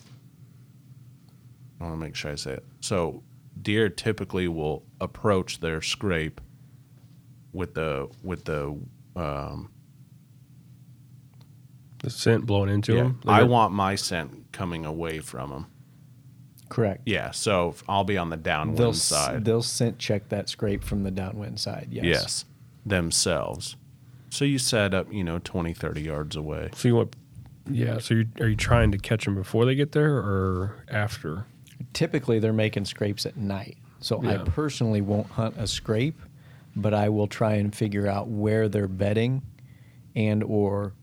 I 1.79 1.85
want 1.85 1.95
to 1.95 1.99
make 1.99 2.15
sure 2.15 2.31
I 2.31 2.35
say 2.35 2.53
it. 2.53 2.65
So 2.81 3.23
deer 3.61 3.89
typically 3.89 4.47
will 4.47 4.83
approach 4.99 5.59
their 5.59 5.81
scrape 5.81 6.41
with 7.53 7.73
the 7.73 8.09
with 8.23 8.45
the 8.45 8.77
um, 9.15 9.71
The 11.99 12.09
scent 12.09 12.45
blowing 12.45 12.69
into 12.69 12.93
yeah. 12.93 13.03
them. 13.03 13.19
I 13.27 13.43
want 13.43 13.73
my 13.73 13.95
scent 13.95 14.51
coming 14.51 14.85
away 14.85 15.19
from 15.19 15.49
them. 15.49 15.65
Correct. 16.69 17.01
Yeah, 17.05 17.31
so 17.31 17.75
I'll 17.87 18.03
be 18.03 18.17
on 18.17 18.29
the 18.29 18.37
downwind 18.37 18.77
They'll 18.77 18.93
side. 18.93 19.43
they'll 19.43 19.63
scent 19.63 19.97
check 19.97 20.29
that 20.29 20.49
scrape 20.49 20.83
from 20.83 21.03
the 21.03 21.09
downwind 21.11 21.59
side. 21.59 21.87
Yes. 21.89 22.05
yes, 22.05 22.45
themselves. 22.85 23.75
So 24.29 24.45
you 24.45 24.59
set 24.59 24.93
up, 24.93 25.11
you 25.11 25.23
know, 25.23 25.39
20, 25.39 25.73
30 25.73 26.01
yards 26.01 26.35
away. 26.35 26.69
So 26.75 26.87
you 26.87 26.95
want, 26.95 27.15
yeah. 27.69 27.97
So 27.97 28.13
you, 28.13 28.27
are 28.39 28.47
you 28.47 28.55
trying 28.55 28.91
to 28.91 28.99
catch 28.99 29.25
them 29.25 29.33
before 29.33 29.65
they 29.65 29.73
get 29.73 29.93
there 29.93 30.15
or 30.17 30.85
after? 30.89 31.47
Typically, 31.93 32.37
they're 32.37 32.53
making 32.53 32.85
scrapes 32.85 33.25
at 33.25 33.35
night. 33.35 33.77
So 33.99 34.23
I 34.23 34.37
personally 34.37 35.01
won't 35.01 35.27
hunt 35.27 35.55
a 35.57 35.65
scrape, 35.67 36.21
but 36.81 36.93
I 36.93 37.09
will 37.09 37.27
try 37.27 37.53
and 37.55 37.75
figure 37.75 38.07
out 38.07 38.27
where 38.27 38.69
they're 38.69 38.87
bedding, 38.87 39.41
and 40.15 40.43
or 40.43 40.93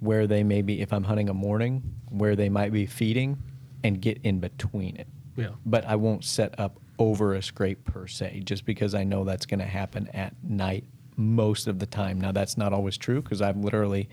where 0.00 0.26
they 0.26 0.42
may 0.42 0.62
be. 0.62 0.80
If 0.80 0.92
I'm 0.92 1.04
hunting 1.04 1.28
a 1.28 1.34
morning, 1.34 1.82
where 2.08 2.36
they 2.36 2.48
might 2.48 2.72
be 2.72 2.86
feeding, 2.86 3.42
and 3.84 4.00
get 4.00 4.18
in 4.22 4.40
between 4.40 4.96
it. 4.96 5.08
Yeah. 5.36 5.50
But 5.64 5.84
I 5.84 5.96
won't 5.96 6.24
set 6.24 6.58
up 6.58 6.80
over 6.98 7.34
a 7.34 7.42
scrape 7.42 7.84
per 7.84 8.06
se, 8.06 8.42
just 8.44 8.64
because 8.64 8.94
I 8.94 9.04
know 9.04 9.24
that's 9.24 9.46
going 9.46 9.60
to 9.60 9.66
happen 9.66 10.08
at 10.08 10.34
night 10.42 10.84
most 11.16 11.66
of 11.66 11.78
the 11.78 11.86
time. 11.86 12.20
Now 12.20 12.32
that's 12.32 12.56
not 12.56 12.72
always 12.72 12.96
true 12.96 13.22
because 13.22 13.40
I've 13.42 13.56
literally 13.56 14.08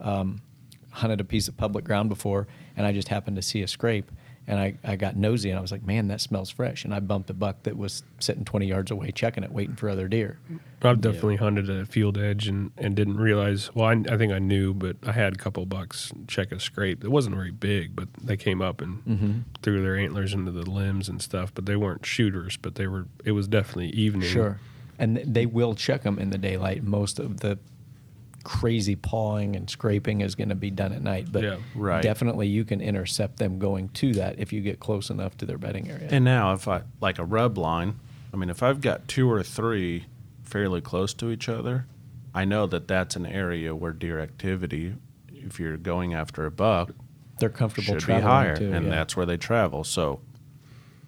um, 0.00 0.40
hunted 0.90 1.20
a 1.20 1.24
piece 1.24 1.48
of 1.48 1.56
public 1.56 1.84
ground 1.84 2.08
before, 2.08 2.48
and 2.76 2.86
I 2.86 2.92
just 2.92 3.08
happened 3.08 3.36
to 3.36 3.42
see 3.42 3.62
a 3.62 3.68
scrape, 3.68 4.10
and 4.46 4.58
I, 4.58 4.74
I 4.82 4.96
got 4.96 5.16
nosy, 5.16 5.50
and 5.50 5.58
I 5.58 5.62
was 5.62 5.70
like, 5.70 5.84
man, 5.86 6.08
that 6.08 6.20
smells 6.20 6.50
fresh, 6.50 6.84
and 6.84 6.92
I 6.94 7.00
bumped 7.00 7.30
a 7.30 7.34
buck 7.34 7.62
that 7.64 7.76
was 7.76 8.02
sitting 8.18 8.44
20 8.44 8.66
yards 8.66 8.90
away 8.90 9.12
checking 9.12 9.44
it, 9.44 9.52
waiting 9.52 9.76
for 9.76 9.88
other 9.88 10.08
deer. 10.08 10.38
I've 10.82 11.00
definitely 11.00 11.36
hunted 11.36 11.68
at 11.68 11.76
a 11.76 11.84
field 11.86 12.16
edge 12.18 12.48
and, 12.48 12.72
and 12.78 12.96
didn't 12.96 13.18
realize. 13.18 13.70
Well, 13.74 13.86
I, 13.86 13.92
I 14.12 14.16
think 14.16 14.32
I 14.32 14.38
knew, 14.38 14.72
but 14.74 14.96
I 15.06 15.12
had 15.12 15.34
a 15.34 15.36
couple 15.36 15.64
bucks 15.66 16.10
check 16.26 16.52
a 16.52 16.58
scrape. 16.58 17.04
It 17.04 17.10
wasn't 17.10 17.36
very 17.36 17.50
big, 17.50 17.94
but 17.94 18.08
they 18.22 18.36
came 18.36 18.60
up 18.62 18.80
and 18.80 19.04
Mm-hmm. 19.04 19.32
threw 19.62 19.82
their 19.82 19.96
antlers 19.96 20.32
into 20.32 20.50
the 20.52 20.68
limbs 20.68 21.08
and 21.08 21.20
stuff. 21.20 21.52
But 21.54 21.66
they 21.66 21.76
weren't 21.76 22.04
shooters. 22.06 22.56
But 22.56 22.76
they 22.76 22.86
were. 22.86 23.06
It 23.24 23.32
was 23.32 23.46
definitely 23.46 23.90
evening. 23.90 24.28
Sure. 24.28 24.58
And 24.98 25.18
they 25.18 25.46
will 25.46 25.74
check 25.74 26.02
them 26.02 26.18
in 26.18 26.30
the 26.30 26.38
daylight. 26.38 26.82
Most 26.82 27.18
of 27.18 27.40
the 27.40 27.58
crazy 28.44 28.96
pawing 28.96 29.56
and 29.56 29.68
scraping 29.68 30.20
is 30.20 30.34
going 30.34 30.48
to 30.48 30.54
be 30.54 30.70
done 30.70 30.92
at 30.92 31.02
night. 31.02 31.30
But 31.30 31.42
Yeah. 31.42 31.56
Right. 31.74 32.02
definitely 32.02 32.48
you 32.48 32.64
can 32.64 32.80
intercept 32.80 33.38
them 33.38 33.58
going 33.58 33.88
to 33.90 34.14
that 34.14 34.38
if 34.38 34.52
you 34.52 34.60
get 34.60 34.80
close 34.80 35.10
enough 35.10 35.36
to 35.38 35.46
their 35.46 35.58
bedding 35.58 35.90
area. 35.90 36.08
And 36.10 36.24
now, 36.24 36.52
if 36.52 36.66
I 36.66 36.82
like 37.00 37.18
a 37.18 37.24
rub 37.24 37.58
line, 37.58 37.98
I 38.32 38.36
mean, 38.36 38.50
if 38.50 38.62
I've 38.62 38.80
got 38.80 39.08
two 39.08 39.30
or 39.30 39.42
three 39.42 40.06
fairly 40.44 40.80
close 40.80 41.14
to 41.14 41.30
each 41.30 41.48
other, 41.48 41.86
I 42.34 42.44
know 42.44 42.66
that 42.66 42.86
that's 42.88 43.16
an 43.16 43.26
area 43.26 43.74
where 43.74 43.92
deer 43.92 44.20
activity, 44.20 44.94
if 45.32 45.58
you're 45.58 45.76
going 45.76 46.14
after 46.14 46.46
a 46.46 46.50
buck, 46.50 46.92
They're 47.40 47.48
comfortable 47.48 47.98
should 47.98 48.06
be 48.06 48.20
higher, 48.20 48.56
too. 48.56 48.72
and 48.72 48.86
yeah. 48.86 48.90
that's 48.90 49.16
where 49.16 49.26
they 49.26 49.36
travel. 49.36 49.82
So, 49.84 50.20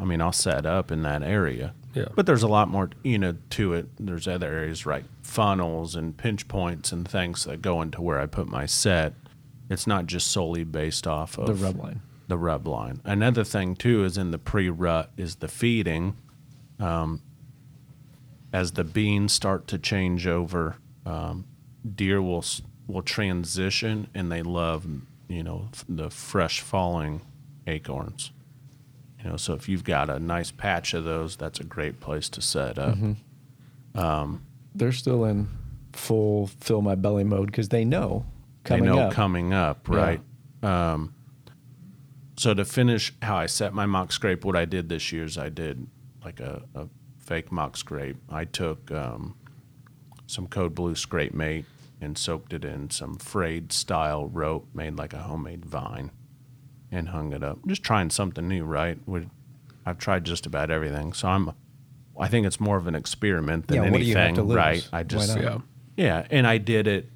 I 0.01 0.05
mean, 0.05 0.21
I'll 0.21 0.33
set 0.33 0.67
up 0.67 0.91
in 0.91 1.03
that 1.03 1.23
area. 1.23 1.75
Yeah. 1.95 2.07
But 2.15 2.27
there's 2.27 2.43
a 2.43 2.49
lot 2.49 2.69
more, 2.69 2.91
you 3.03 3.19
know, 3.19 3.37
to 3.51 3.75
it. 3.75 3.87
There's 3.99 4.27
other 4.27 4.47
areas, 4.47 4.87
right? 4.87 5.05
Funnels 5.23 5.95
and 5.95 6.17
pinch 6.17 6.49
points 6.49 6.93
and 6.93 7.07
things 7.07 7.45
that 7.45 7.61
go 7.61 7.83
into 7.83 8.01
where 8.01 8.19
I 8.19 8.27
put 8.27 8.49
my 8.49 8.67
set. 8.67 9.15
It's 9.69 9.87
not 9.87 10.07
just 10.07 10.29
solely 10.29 10.65
based 10.65 11.07
off 11.07 11.39
of 11.39 11.47
the 11.47 11.55
rub 11.55 11.79
line. 11.79 12.01
the 12.29 12.39
rub 12.39 12.67
line. 12.67 13.01
Another 13.05 13.45
thing 13.45 13.75
too 13.77 14.05
is 14.05 14.17
in 14.19 14.31
the 14.31 14.39
pre-rut 14.39 15.11
is 15.17 15.37
the 15.37 15.49
feeding. 15.49 16.17
Um, 16.79 17.23
as 18.53 18.73
the 18.73 18.85
beans 18.85 19.33
start 19.33 19.67
to 19.69 19.79
change 19.79 20.27
over, 20.27 20.77
um, 21.07 21.47
deer 21.95 22.21
will 22.21 22.45
will 22.87 23.03
transition, 23.03 24.09
and 24.15 24.31
they 24.31 24.43
love 24.43 24.87
you 25.29 25.43
know 25.43 25.69
the 25.89 26.11
fresh 26.11 26.61
falling 26.61 27.23
acorns. 27.67 28.33
You 29.23 29.31
know, 29.31 29.37
so 29.37 29.55
if 29.55 29.69
you've 29.69 29.85
got 29.85 30.11
a 30.11 30.19
nice 30.19 30.51
patch 30.51 30.95
of 30.95 31.05
those, 31.05 31.37
that's 31.37 31.61
a 31.61 31.65
great 31.65 32.01
place 32.01 32.29
to 32.31 32.43
set 32.43 32.79
up. 32.79 32.97
Mm-hmm. 32.97 34.37
They're 34.75 34.93
still 34.93 35.25
in 35.25 35.49
full 35.93 36.47
fill 36.47 36.81
my 36.83 36.95
belly 36.95 37.25
mode 37.25 37.47
because 37.47 37.69
they 37.69 37.85
know 37.85 38.25
coming 38.65 38.85
they 38.85 38.91
know 38.91 38.99
up. 39.03 39.13
coming 39.13 39.53
up, 39.53 39.87
Yeah. 39.89 39.97
right? 39.97 40.21
Um, 40.63 41.15
so 42.39 42.55
to 42.55 42.65
finish 42.65 43.13
how 43.23 43.37
I 43.37 43.47
set 43.47 43.75
my 43.75 43.85
mock 43.87 44.11
scrape, 44.11 44.45
what 44.45 44.57
I 44.57 44.65
did 44.65 44.89
this 44.89 45.13
year 45.13 45.25
is 45.25 45.37
I 45.37 45.51
did 45.51 45.87
like 46.25 46.41
a, 46.41 46.63
a 46.75 46.87
fake 47.19 47.53
mock 47.53 47.77
scrape. 47.77 48.17
I 48.31 48.45
took 48.47 48.91
um, 48.91 49.37
some 50.27 50.47
code 50.47 50.75
blue 50.75 50.95
scrape 50.95 51.35
mate 51.35 51.67
and 52.01 52.17
soaked 52.17 52.53
it 52.53 52.65
in 52.65 52.91
some 52.91 53.17
frayed 53.17 53.71
style 53.73 54.27
rope 54.27 54.67
made 54.75 54.97
like 54.97 55.13
a 55.13 55.19
homemade 55.19 55.65
vine 55.67 56.11
and 56.93 57.09
hung 57.09 57.33
it 57.33 57.43
up. 57.43 57.59
Just 57.67 57.83
trying 57.83 58.11
something 58.11 58.47
new, 58.47 58.65
right? 58.65 58.99
Would 59.07 59.29
I've 59.85 59.99
tried 59.99 60.25
just 60.25 60.47
about 60.47 60.71
everything, 60.71 61.13
so 61.13 61.29
I'm. 61.29 61.53
I 62.21 62.29
think 62.29 62.47
it's 62.47 62.61
more 62.61 62.77
of 62.77 62.87
an 62.87 62.95
experiment 62.95 63.67
than 63.67 63.83
Yeah, 63.83 63.91
what 63.91 63.99
do 63.99 64.05
you 64.05 64.15
have 64.15 64.29
anything, 64.29 64.49
right? 64.49 64.87
I 64.93 65.03
just? 65.03 65.37
Yeah. 65.37 65.59
yeah, 65.97 66.27
and 66.31 66.47
I 66.47 66.59
did 66.59 66.87
it 66.87 67.09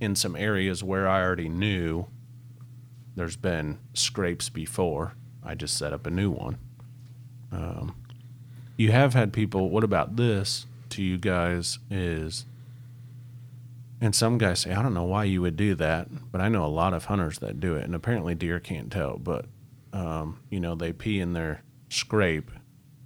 in 0.00 0.14
some 0.14 0.36
areas 0.36 0.82
where 0.82 1.08
I 1.08 1.22
already 1.22 1.48
knew 1.48 2.06
there's 3.16 3.36
been 3.36 3.78
scrapes 3.92 4.48
before. 4.48 5.14
I 5.42 5.54
just 5.54 5.76
set 5.76 5.92
up 5.92 6.06
a 6.06 6.10
new 6.10 6.30
one. 6.30 6.58
Um, 7.52 7.96
you 8.76 8.90
have 8.92 9.14
had 9.14 9.32
people, 9.32 9.70
what 9.70 9.84
about 9.84 10.16
this 10.16 10.66
to 10.90 11.02
you 11.02 11.18
guys 11.18 11.78
is, 11.90 12.46
and 14.04 14.14
some 14.14 14.36
guys 14.36 14.60
say, 14.60 14.72
I 14.74 14.82
don't 14.82 14.92
know 14.92 15.04
why 15.04 15.24
you 15.24 15.40
would 15.40 15.56
do 15.56 15.74
that, 15.76 16.08
but 16.30 16.40
I 16.40 16.48
know 16.48 16.64
a 16.64 16.68
lot 16.68 16.92
of 16.92 17.06
hunters 17.06 17.38
that 17.38 17.58
do 17.58 17.74
it, 17.76 17.84
and 17.84 17.94
apparently 17.94 18.34
deer 18.34 18.60
can't 18.60 18.92
tell, 18.92 19.16
but, 19.16 19.46
um, 19.94 20.40
you 20.50 20.60
know, 20.60 20.74
they 20.74 20.92
pee 20.92 21.20
in 21.20 21.32
their 21.32 21.62
scrape. 21.88 22.50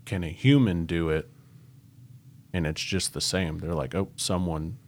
Can 0.04 0.24
a 0.24 0.28
human 0.30 0.86
do 0.86 1.08
it? 1.10 1.28
And 2.52 2.66
it's 2.66 2.82
just 2.82 3.14
the 3.14 3.20
same. 3.20 3.58
They're 3.58 3.74
like, 3.74 3.94
oh, 3.94 4.08
someone 4.16 4.78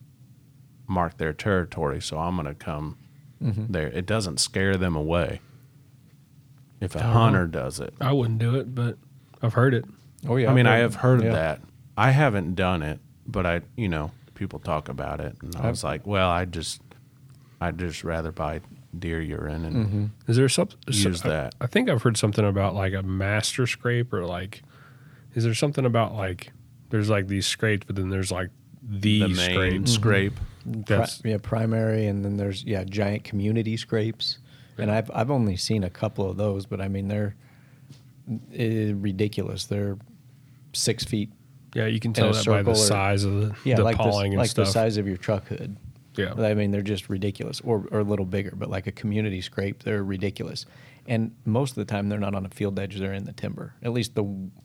marked 0.89 1.19
their 1.19 1.33
territory, 1.33 2.01
so 2.03 2.19
I'm 2.19 2.35
going 2.37 2.47
to 2.47 2.55
come 2.55 2.97
Mm-hmm. 3.43 3.73
there. 3.73 3.87
It 3.87 4.05
doesn't 4.05 4.39
scare 4.39 4.77
them 4.77 4.95
away. 4.95 5.41
If 6.79 6.95
a 6.95 6.99
don't 6.99 7.07
know. 7.09 7.13
hunter 7.15 7.47
does 7.47 7.81
it, 7.81 7.95
I 7.99 8.13
wouldn't 8.13 8.39
do 8.39 8.57
it, 8.57 8.75
but 8.75 8.99
I've 9.41 9.55
heard 9.55 9.73
it. 9.73 9.87
Oh 10.29 10.37
yeah. 10.37 10.51
I 10.51 10.55
mean, 10.55 10.67
I 10.67 10.85
I've 10.85 10.97
heard 10.97 11.23
yeah. 11.23 11.33
that. 11.33 11.61
I 11.97 12.11
haven't 12.11 12.55
done 12.55 12.83
it, 12.83 13.01
but 13.27 13.47
I, 13.47 13.63
you 13.77 13.89
know, 13.89 14.11
people 14.41 14.59
talk 14.59 14.89
about 14.89 15.21
it, 15.21 15.37
and 15.43 15.55
I 15.55 15.69
was 15.71 15.85
like, 15.85 16.07
well, 16.07 16.29
I 16.31 16.47
just, 16.47 16.81
I'd 17.61 17.79
just 17.79 18.03
rather 18.03 18.33
buy 18.33 18.63
deer 18.99 19.21
urine 19.21 19.65
and 19.67 19.77
Mm-hmm. 19.77 20.05
Is 20.31 20.37
there 20.37 20.49
something? 20.49 20.79
use 20.89 21.23
that. 21.23 21.55
I 21.61 21.67
think 21.69 21.89
I've 21.89 22.03
heard 22.03 22.17
something 22.17 22.45
about 22.45 22.75
like 22.75 22.95
a 22.95 23.03
master 23.03 23.67
scrape 23.69 24.13
or 24.13 24.25
like. 24.27 24.63
Is 25.35 25.45
there 25.45 25.55
something 25.55 25.85
about 25.85 26.15
like 26.17 26.53
there's 26.89 27.09
like 27.09 27.29
these 27.29 27.47
scrapes, 27.47 27.85
but 27.87 27.95
then 27.95 28.09
there's 28.09 28.33
like 28.33 28.49
the, 28.83 29.21
the 29.21 29.29
main 29.29 29.87
scrape. 29.87 30.33
scrape. 30.33 30.35
Pri- 30.87 30.97
That's 30.97 31.23
yeah, 31.25 31.37
primary, 31.41 32.07
and 32.07 32.25
then 32.25 32.37
there's 32.39 32.65
yeah 32.65 32.83
giant 32.85 33.23
community 33.25 33.77
scrapes, 33.77 34.39
and 34.79 34.91
I've 34.91 35.11
I've 35.15 35.31
only 35.31 35.57
seen 35.57 35.85
a 35.85 35.91
couple 35.91 36.29
of 36.29 36.37
those, 36.39 36.65
but 36.67 36.81
I 36.81 36.89
mean 36.89 37.07
they're 37.09 37.37
ridiculous. 38.57 39.67
They're 39.67 39.99
six 40.73 41.05
feet, 41.05 41.31
yeah. 41.75 41.87
You 41.87 42.01
can 42.01 42.13
tell 42.13 42.31
a 42.31 42.33
that 42.33 42.47
by 42.47 42.63
the 42.63 42.71
or- 42.73 42.75
size 42.75 43.25
of 43.25 43.35
the, 43.41 43.57
yeah, 43.65 43.77
the 43.77 43.85
like 43.85 43.97
the, 43.97 44.03
pawing 44.05 44.33
and 44.33 44.39
like 44.41 44.51
stuff. 44.51 44.67
the 44.67 44.73
size 44.73 44.97
of 44.97 45.07
your 45.07 45.17
truck 45.17 45.47
hood. 45.47 45.77
Yeah. 46.17 46.35
I 46.37 46.55
mean 46.55 46.71
they're 46.71 46.83
just 46.83 47.09
ridiculous, 47.09 47.61
or 47.63 47.87
or 47.91 48.01
a 48.01 48.05
little 48.05 48.27
bigger, 48.27 48.53
but 48.57 48.69
like 48.69 48.87
a 48.87 48.93
community 48.93 49.41
scrape, 49.41 49.83
they're 49.85 50.03
ridiculous. 50.05 50.67
And 51.07 51.35
most 51.45 51.71
of 51.71 51.77
the 51.77 51.85
time 51.87 52.09
they're 52.09 52.19
not 52.19 52.35
on 52.35 52.45
a 52.45 52.51
field 52.51 52.79
edge; 52.79 52.99
they're 52.99 53.15
in 53.15 53.25
the 53.25 53.33
timber. 53.33 53.75
At 53.83 53.93
least 53.93 54.15
the 54.15 54.25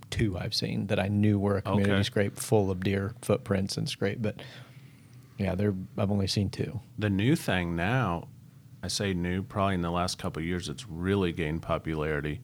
two 0.10 0.38
I've 0.38 0.54
seen 0.54 0.88
that 0.88 1.00
I 1.00 1.08
knew 1.08 1.40
were 1.40 1.58
a 1.58 1.62
community 1.62 1.94
Okay. 1.94 2.04
scrape 2.04 2.38
full 2.38 2.70
of 2.72 2.84
deer 2.84 3.14
footprints 3.22 3.78
and 3.78 3.88
scrape, 3.90 4.22
but. 4.22 4.42
Yeah, 5.38 5.54
they're. 5.56 5.74
I've 5.98 6.12
only 6.12 6.28
seen 6.28 6.50
two. 6.50 6.80
The 6.98 7.10
new 7.10 7.36
thing 7.36 7.76
now, 7.76 8.30
I 8.82 8.88
say 8.88 9.14
new, 9.14 9.44
probably 9.44 9.76
in 9.76 9.82
the 9.82 9.92
last 9.92 10.18
couple 10.18 10.42
of 10.42 10.46
years, 10.48 10.70
it's 10.70 10.88
really 10.88 11.34
gained 11.34 11.62
popularity. 11.62 12.40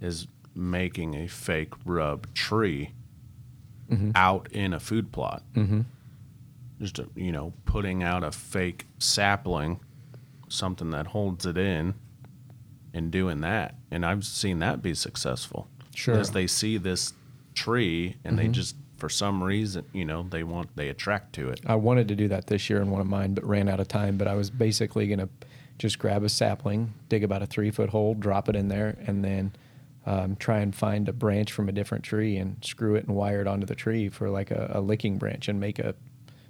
Is 0.00 0.26
making 0.52 1.14
a 1.14 1.28
fake 1.28 1.72
rub 1.84 2.34
tree 2.34 2.94
Mm-hmm. 3.90 4.12
out 4.14 4.50
in 4.52 4.72
a 4.72 4.80
food 4.80 5.12
plot. 5.12 5.42
Mm-hmm. 5.54 5.82
Just 6.80 6.98
a, 6.98 7.08
you 7.14 7.30
know, 7.30 7.52
putting 7.66 8.02
out 8.02 8.24
a 8.24 8.32
fake 8.32 8.86
sapling, 8.98 9.80
something 10.48 10.90
that 10.90 11.08
holds 11.08 11.44
it 11.44 11.58
in, 11.58 11.94
and 12.94 13.10
doing 13.10 13.40
that. 13.42 13.74
And 13.90 14.06
I've 14.06 14.24
seen 14.24 14.60
that 14.60 14.82
be 14.82 14.94
successful. 14.94 15.68
Sure. 15.94 16.14
Mm-hmm. 16.14 16.20
As 16.20 16.30
they 16.30 16.46
see 16.46 16.78
this 16.78 17.12
tree 17.54 18.16
and 18.24 18.38
they 18.38 18.48
just 18.48 18.76
for 19.02 19.08
some 19.08 19.42
reason, 19.42 19.84
you 19.92 20.04
know, 20.04 20.22
they 20.30 20.44
want 20.44 20.76
they 20.76 20.88
attract 20.88 21.32
to 21.34 21.50
it. 21.50 21.60
I 21.66 21.74
wanted 21.74 22.06
to 22.06 22.14
do 22.14 22.28
that 22.28 22.46
this 22.46 22.70
year 22.70 22.80
in 22.80 22.88
one 22.88 23.00
of 23.00 23.06
mine, 23.08 23.34
but 23.34 23.44
ran 23.44 23.68
out 23.68 23.80
of 23.80 23.88
time. 23.88 24.16
But 24.16 24.28
I 24.28 24.34
was 24.34 24.48
basically 24.48 25.08
going 25.08 25.18
to 25.18 25.28
just 25.76 25.98
grab 25.98 26.22
a 26.22 26.28
sapling, 26.28 26.94
dig 27.08 27.24
about 27.24 27.42
a 27.42 27.46
three 27.46 27.72
foot 27.72 27.90
hole, 27.90 28.14
drop 28.14 28.48
it 28.48 28.54
in 28.54 28.68
there, 28.68 28.96
and 29.04 29.24
then 29.24 29.52
um, 30.06 30.36
try 30.36 30.58
and 30.60 30.74
find 30.74 31.08
a 31.08 31.12
branch 31.12 31.52
from 31.52 31.68
a 31.68 31.72
different 31.72 32.04
tree 32.04 32.36
and 32.36 32.56
screw 32.62 32.94
it 32.96 33.06
and 33.06 33.14
wire 33.16 33.40
it 33.40 33.46
onto 33.46 33.66
the 33.66 33.74
tree 33.74 34.08
for 34.08 34.28
like 34.30 34.50
a, 34.50 34.70
a 34.74 34.80
licking 34.80 35.16
branch 35.18 35.48
and 35.48 35.60
make 35.60 35.78
a 35.78 35.94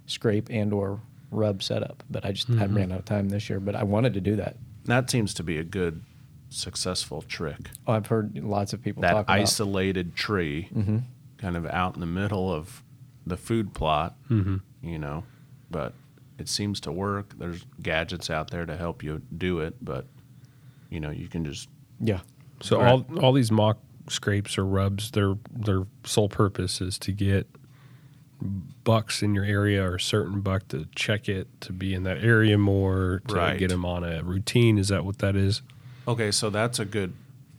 scrape 0.06 0.48
and 0.50 0.72
or 0.72 1.00
rub 1.30 1.62
setup. 1.62 2.02
But 2.10 2.24
I 2.24 2.32
just 2.32 2.50
I 2.50 2.66
ran 2.66 2.92
out 2.92 2.98
of 3.00 3.04
time 3.04 3.28
this 3.28 3.48
year. 3.50 3.60
But 3.60 3.74
I 3.76 3.82
wanted 3.84 4.14
to 4.14 4.20
do 4.20 4.36
that. 4.36 4.56
That 4.84 5.10
seems 5.10 5.32
to 5.34 5.42
be 5.42 5.58
a 5.58 5.64
good 5.64 6.02
successful 6.48 7.22
trick. 7.22 7.70
Oh, 7.86 7.92
I've 7.94 8.06
heard 8.06 8.38
lots 8.42 8.72
of 8.72 8.82
people 8.82 9.00
that 9.02 9.12
talk 9.12 9.24
about. 9.24 9.32
Mm-hmm. 9.34 9.42
isolated 9.42 10.14
tree, 10.14 10.68
kind 11.38 11.56
of 11.56 11.66
out 11.66 11.94
in 11.94 12.00
the 12.00 12.06
middle 12.06 12.52
of 12.52 12.82
the 13.26 13.36
food 13.36 13.74
plot, 13.74 14.16
you 14.28 14.98
know. 14.98 15.24
But 15.70 15.94
it 16.38 16.48
seems 16.48 16.80
to 16.80 16.92
work. 16.92 17.38
There's 17.38 17.64
gadgets 17.80 18.28
out 18.28 18.50
there 18.50 18.66
to 18.66 18.76
help 18.76 19.02
you 19.02 19.22
do 19.36 19.60
it, 19.60 19.76
but 19.82 20.06
you 20.90 21.00
know 21.00 21.10
you 21.10 21.28
can 21.28 21.44
just 21.44 21.68
Yeah. 22.00 22.20
So 22.62 22.78
Right. 22.80 22.88
all 22.90 23.06
all 23.20 23.32
these 23.32 23.50
mock 23.52 23.78
scrapes 24.08 24.56
or 24.58 24.64
rubs, 24.64 25.10
their 25.12 25.34
their 25.54 25.84
sole 26.04 26.28
purpose 26.28 26.80
is 26.80 26.98
to 27.00 27.12
get 27.12 27.46
bucks 28.84 29.22
in 29.22 29.34
your 29.34 29.44
area 29.44 29.84
or 29.84 29.94
a 29.96 30.00
certain 30.00 30.40
buck 30.40 30.66
to 30.68 30.86
check 30.96 31.28
it 31.28 31.46
to 31.60 31.72
be 31.72 31.94
in 31.94 32.02
that 32.02 32.18
area 32.18 32.58
more 32.58 33.22
to 33.28 33.34
Right. 33.34 33.58
get 33.58 33.68
them 33.68 33.84
on 33.84 34.02
a 34.02 34.22
routine. 34.24 34.78
Is 34.78 34.88
that 34.88 35.04
what 35.04 35.18
that 35.18 35.36
is? 35.36 35.62
Okay, 36.08 36.32
so 36.32 36.50
that's 36.50 36.80
a 36.80 36.84
good, 36.84 37.12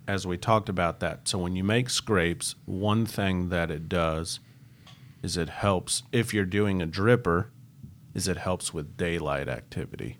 as 0.07 0.27
we 0.27 0.37
talked 0.37 0.67
about 0.67 0.99
that. 0.99 1.29
So 1.29 1.37
when 1.39 1.55
you 1.55 1.63
make 1.63 1.89
scrapes, 1.89 2.55
one 2.65 3.05
thing 3.05 3.47
that 3.49 3.71
it 3.71 3.87
does 3.87 4.41
is 5.21 5.37
it 5.37 5.47
helps, 5.47 6.03
if 6.11 6.33
you're 6.33 6.43
doing 6.43 6.81
a 6.81 6.87
dripper, 6.87 7.45
is 8.13 8.27
it 8.27 8.35
helps 8.37 8.73
with 8.73 8.97
daylight 8.97 9.47
activity. 9.47 10.17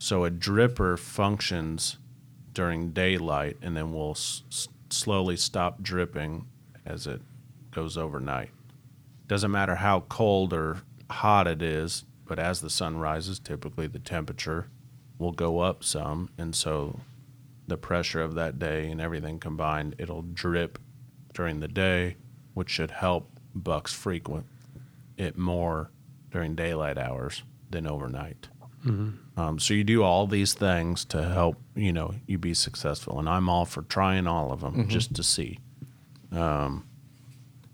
So 0.00 0.24
a 0.24 0.30
dripper 0.32 0.98
functions 0.98 1.98
during 2.58 2.90
daylight 2.90 3.56
and 3.62 3.76
then 3.76 3.92
will 3.92 4.10
s- 4.10 4.42
slowly 4.90 5.36
stop 5.36 5.80
dripping 5.80 6.44
as 6.84 7.06
it 7.06 7.20
goes 7.70 7.96
overnight. 7.96 8.50
Doesn't 9.28 9.52
matter 9.52 9.76
how 9.76 10.00
cold 10.08 10.52
or 10.52 10.78
hot 11.08 11.46
it 11.46 11.62
is, 11.62 12.02
but 12.26 12.40
as 12.40 12.60
the 12.60 12.68
sun 12.68 12.96
rises, 12.98 13.38
typically 13.38 13.86
the 13.86 14.00
temperature 14.00 14.66
will 15.20 15.30
go 15.30 15.60
up 15.60 15.84
some. 15.84 16.30
And 16.36 16.52
so 16.52 16.98
the 17.68 17.76
pressure 17.76 18.22
of 18.22 18.34
that 18.34 18.58
day 18.58 18.90
and 18.90 19.00
everything 19.00 19.38
combined, 19.38 19.94
it'll 19.96 20.22
drip 20.22 20.80
during 21.34 21.60
the 21.60 21.68
day, 21.68 22.16
which 22.54 22.70
should 22.70 22.90
help 22.90 23.30
bucks 23.54 23.92
frequent 23.94 24.46
it 25.16 25.38
more 25.38 25.90
during 26.32 26.56
daylight 26.56 26.98
hours 26.98 27.44
than 27.70 27.86
overnight. 27.86 28.48
Mm-hmm. 28.84 29.10
Um, 29.38 29.58
so 29.60 29.72
you 29.72 29.84
do 29.84 30.02
all 30.02 30.26
these 30.26 30.52
things 30.54 31.04
to 31.06 31.22
help 31.28 31.56
you 31.76 31.92
know 31.92 32.14
you 32.26 32.38
be 32.38 32.54
successful, 32.54 33.18
and 33.20 33.28
I'm 33.28 33.48
all 33.48 33.64
for 33.64 33.82
trying 33.82 34.26
all 34.26 34.50
of 34.52 34.60
them 34.60 34.88
just 34.88 35.14
to 35.14 35.22
see. 35.22 35.58
Um, 36.32 36.86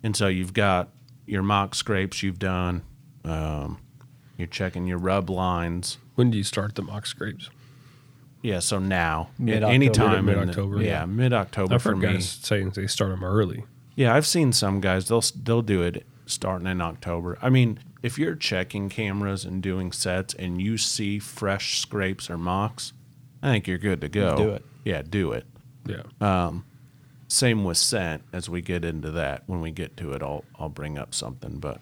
and 0.03 0.15
so 0.17 0.29
you've 0.29 0.53
got 0.53 0.91
your 1.27 1.43
mock 1.43 1.75
scrapes 1.75 2.23
you've 2.23 2.39
done. 2.39 2.83
Um, 3.25 3.79
you're 4.37 4.47
checking 4.47 4.87
your 4.87 4.99
rub 4.99 5.31
lines. 5.31 5.97
When 6.17 6.31
do 6.31 6.37
you 6.37 6.45
start 6.45 6.75
the 6.75 6.83
mock 6.83 7.07
scrapes? 7.07 7.49
Yeah, 8.43 8.59
so 8.59 8.79
now 8.79 9.31
Mid-October. 9.39 9.73
anytime 9.73 10.29
in 10.29 10.39
Mid-October. 10.39 10.83
Yeah, 10.83 11.07
mid 11.07 11.33
October 11.33 11.75
I've 11.77 11.83
for 11.83 11.91
heard 11.95 11.99
me. 11.99 12.13
guys 12.13 12.29
saying 12.29 12.71
they 12.71 12.87
start 12.87 13.11
them 13.11 13.25
early. 13.25 13.65
Yeah, 13.97 14.15
I've 14.15 14.27
seen 14.27 14.53
some 14.53 14.81
guys 14.83 15.09
they'll 15.09 15.25
they'll 15.43 15.63
do 15.63 15.81
it 15.83 16.05
starting 16.27 16.67
in 16.67 16.83
October. 16.83 17.39
I 17.41 17.49
mean, 17.49 17.79
if 18.05 18.19
you're 18.19 18.35
checking 18.35 18.91
cameras 18.91 19.47
and 19.47 19.63
doing 19.63 19.91
sets 19.91 20.35
and 20.35 20.61
you 20.61 20.77
see 20.77 21.19
fresh 21.19 21.79
scrapes 21.81 22.29
or 22.29 22.37
mocks, 22.37 22.93
I 23.43 23.51
think 23.51 23.67
you're 23.67 23.79
good 23.79 24.03
to 24.03 24.11
go. 24.11 24.37
Do 24.37 24.51
it. 24.51 24.65
Yeah, 24.85 25.01
do 25.01 25.33
it. 25.33 25.47
Yeah. 25.87 26.03
Same 27.29 27.65
with 27.65 27.79
scent. 27.79 28.23
As 28.31 28.51
we 28.51 28.61
get 28.61 28.85
into 28.85 29.11
that, 29.13 29.45
when 29.47 29.63
we 29.63 29.71
get 29.71 29.97
to 29.97 30.13
it, 30.13 30.23
I'll 30.23 30.45
I'll 30.59 30.69
bring 30.69 30.99
up 30.99 31.15
something. 31.15 31.59
But 31.59 31.81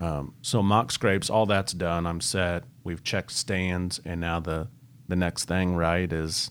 um, 0.00 0.34
so 0.42 0.60
mock 0.60 0.90
scrapes, 0.90 1.30
all 1.30 1.46
that's 1.46 1.72
done. 1.72 2.04
I'm 2.04 2.20
set. 2.20 2.64
We've 2.82 3.04
checked 3.04 3.30
stands, 3.30 4.00
and 4.04 4.20
now 4.20 4.40
the 4.40 4.66
the 5.06 5.14
next 5.14 5.44
thing, 5.44 5.76
right, 5.76 6.12
is 6.12 6.50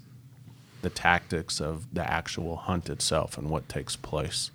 the 0.81 0.89
tactics 0.89 1.59
of 1.59 1.93
the 1.93 2.09
actual 2.09 2.55
hunt 2.55 2.89
itself 2.89 3.37
and 3.37 3.49
what 3.49 3.67
takes 3.67 3.97
place. 3.97 4.51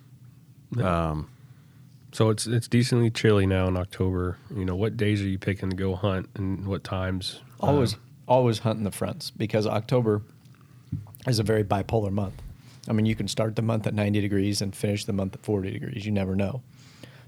So 2.15 2.29
it's 2.29 2.47
it's 2.47 2.69
decently 2.69 3.09
chilly 3.09 3.45
now 3.45 3.67
in 3.67 3.75
October. 3.75 4.37
You 4.55 4.63
know, 4.63 4.73
what 4.73 4.95
days 4.95 5.21
are 5.21 5.27
you 5.27 5.37
picking 5.37 5.69
to 5.69 5.75
go 5.75 5.95
hunt 5.95 6.29
and 6.35 6.65
what 6.65 6.85
times? 6.85 7.41
Always, 7.59 7.95
Uh, 7.95 7.97
always 8.29 8.59
hunting 8.59 8.85
the 8.85 8.91
fronts 8.91 9.31
because 9.31 9.67
October 9.67 10.21
is 11.27 11.39
a 11.39 11.43
very 11.43 11.65
bipolar 11.65 12.13
month. 12.13 12.41
I 12.87 12.93
mean, 12.93 13.05
you 13.05 13.15
can 13.15 13.27
start 13.27 13.57
the 13.57 13.61
month 13.61 13.85
at 13.85 13.93
90 13.93 14.21
degrees 14.21 14.61
and 14.61 14.73
finish 14.73 15.03
the 15.03 15.11
month 15.11 15.33
at 15.33 15.43
40 15.43 15.71
degrees. 15.71 16.05
You 16.05 16.13
never 16.13 16.37
know. 16.37 16.61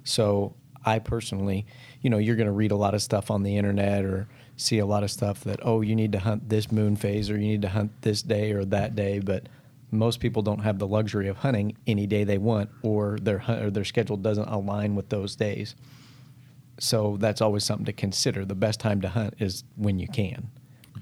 So, 0.06 0.54
I 0.86 1.00
personally, 1.00 1.66
you 2.02 2.10
know, 2.10 2.18
you're 2.18 2.38
going 2.38 2.48
to 2.48 2.54
read 2.54 2.72
a 2.72 2.78
lot 2.78 2.94
of 2.94 3.02
stuff 3.02 3.30
on 3.30 3.44
the 3.44 3.58
internet 3.58 4.06
or 4.06 4.30
see 4.56 4.80
a 4.80 4.86
lot 4.86 5.04
of 5.04 5.12
stuff 5.12 5.44
that, 5.44 5.60
oh, 5.64 5.82
you 5.82 5.98
need 5.98 6.14
to 6.14 6.20
hunt 6.20 6.48
this 6.48 6.72
moon 6.72 6.96
phase 6.96 7.30
or 7.30 7.34
you 7.34 7.50
need 7.50 7.62
to 7.64 7.70
hunt 7.70 7.92
this 8.04 8.22
day 8.22 8.54
or 8.54 8.64
that 8.64 8.96
day. 8.96 9.20
But 9.20 9.50
most 9.92 10.20
people 10.20 10.42
don't 10.42 10.60
have 10.60 10.80
the 10.80 10.88
luxury 10.88 11.28
of 11.28 11.38
hunting 11.38 11.78
any 11.88 12.06
day 12.08 12.24
they 12.24 12.38
want 12.38 12.70
or 12.82 13.18
their, 13.22 13.44
or 13.48 13.70
their 13.72 13.86
schedule 13.86 14.18
doesn't 14.18 14.48
align 14.50 14.96
with 14.96 15.10
those 15.10 15.36
days. 15.36 15.76
So 16.80 17.18
that's 17.20 17.42
always 17.42 17.64
something 17.64 17.86
to 17.86 17.94
consider. 17.94 18.46
The 18.46 18.56
best 18.56 18.80
time 18.80 19.02
to 19.02 19.10
hunt 19.10 19.36
is 19.40 19.64
when 19.76 19.98
you 20.00 20.08
can. 20.08 20.50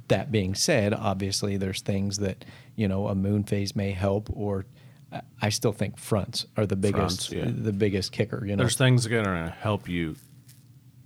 That 0.08 0.32
being 0.32 0.56
said, 0.56 0.94
obviously 0.94 1.58
there's 1.58 1.82
things 1.82 2.18
that 2.20 2.46
you 2.76 2.88
know 2.88 3.08
a 3.08 3.16
moon 3.16 3.44
phase 3.44 3.76
may 3.76 3.92
help, 3.92 4.30
or 4.32 4.66
I- 5.12 5.22
I 5.42 5.50
still 5.50 5.72
think 5.74 5.98
fronts 5.98 6.46
are 6.56 6.66
the 6.66 6.76
biggest 6.76 7.30
Fronts, 7.30 7.32
yeah. 7.32 7.64
the 7.64 7.74
biggest 7.74 8.12
kicker. 8.12 8.46
You 8.46 8.56
know, 8.56 8.64
There's 8.64 8.78
things 8.78 9.04
that 9.04 9.14
are 9.14 9.24
going 9.24 9.46
to 9.46 9.50
help 9.52 9.90
you 9.90 10.16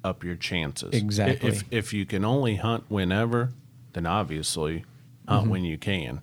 up 0.03 0.23
your 0.23 0.35
chances. 0.35 0.93
Exactly. 0.93 1.49
If 1.49 1.63
if 1.71 1.93
you 1.93 2.05
can 2.05 2.25
only 2.25 2.55
hunt 2.57 2.83
whenever, 2.89 3.51
then 3.93 4.05
obviously 4.05 4.83
hunt 5.27 5.43
Mm-hmm. 5.43 5.49
when 5.49 5.63
you 5.63 5.77
can. 5.77 6.21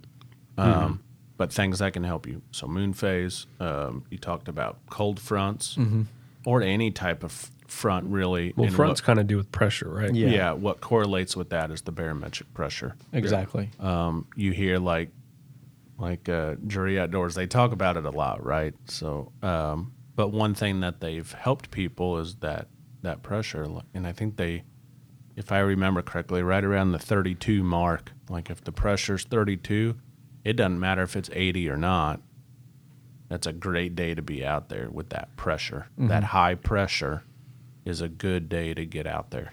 Um, 0.59 1.01
But 1.37 1.53
things 1.53 1.79
that 1.81 1.93
can 1.93 2.05
help 2.05 2.27
you. 2.27 2.43
So 2.51 2.67
moon 2.67 2.93
phase. 2.95 3.47
Um, 3.61 4.05
you 4.11 4.17
talked 4.19 4.49
about 4.49 4.79
cold 4.91 5.21
fronts, 5.21 5.77
Mm-hmm. 5.77 6.03
or 6.47 6.63
any 6.63 6.91
type 6.91 7.23
of 7.23 7.51
front 7.67 8.07
really. 8.09 8.55
well, 8.57 8.71
fronts 8.71 9.01
kind 9.01 9.19
of 9.19 9.27
do 9.27 9.37
with 9.37 9.51
pressure, 9.53 9.91
right? 9.91 10.15
Yeah. 10.15 10.29
yeah. 10.29 10.53
What 10.53 10.81
correlates 10.81 11.37
with 11.37 11.51
that 11.51 11.71
is 11.71 11.83
the 11.83 11.93
barometric 11.93 12.53
pressure. 12.55 12.95
exactly. 13.13 13.71
Um, 13.81 14.27
you 14.37 14.53
hear 14.53 14.79
like 14.79 15.11
like 15.99 16.29
uh, 16.29 16.57
Drury 16.67 16.99
Outdoors 17.01 17.35
they 17.35 17.47
talk 17.47 17.73
about 17.73 17.97
it 17.97 18.05
a 18.05 18.11
lot 18.11 18.45
right 18.45 18.75
so 18.85 19.33
um, 19.43 19.93
but 20.15 20.29
one 20.29 20.55
thing 20.55 20.81
that 20.81 21.01
they've 21.01 21.31
helped 21.33 21.71
people 21.71 22.19
is 22.19 22.35
that 22.37 22.69
that 23.03 23.23
pressure 23.23 23.67
and 23.95 24.07
i 24.07 24.13
think 24.13 24.37
they 24.37 24.63
if 25.37 25.51
i 25.53 25.59
remember 25.59 26.03
correctly 26.03 26.43
right 26.43 26.65
around 26.65 26.93
the 26.93 26.99
32 26.99 27.63
mark 27.63 28.13
like 28.29 28.51
if 28.51 28.63
the 28.63 28.73
pressure's 28.73 29.25
32 29.25 29.95
it 30.47 30.55
doesn't 30.57 30.79
matter 30.79 31.03
if 31.03 31.17
it's 31.17 31.31
80 31.33 31.69
or 31.69 31.77
not 31.77 32.21
that's 33.29 33.47
a 33.47 33.53
great 33.53 33.97
day 33.97 34.15
to 34.15 34.23
be 34.23 34.45
out 34.45 34.69
there 34.69 34.89
with 34.91 35.09
that 35.11 35.35
pressure 35.37 35.87
that 35.99 36.23
high 36.25 36.55
pressure 36.55 37.23
is 37.85 38.01
a 38.01 38.09
good 38.09 38.49
day 38.49 38.73
to 38.75 38.85
get 38.87 39.07
out 39.07 39.31
there 39.31 39.53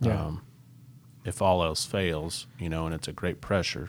Yeah. 0.00 0.26
um, 0.26 0.42
if 1.24 1.42
all 1.42 1.62
else 1.64 1.84
fails, 1.84 2.46
you 2.58 2.68
know, 2.68 2.86
and 2.86 2.94
it's 2.94 3.08
a 3.08 3.12
great 3.12 3.40
pressure, 3.40 3.88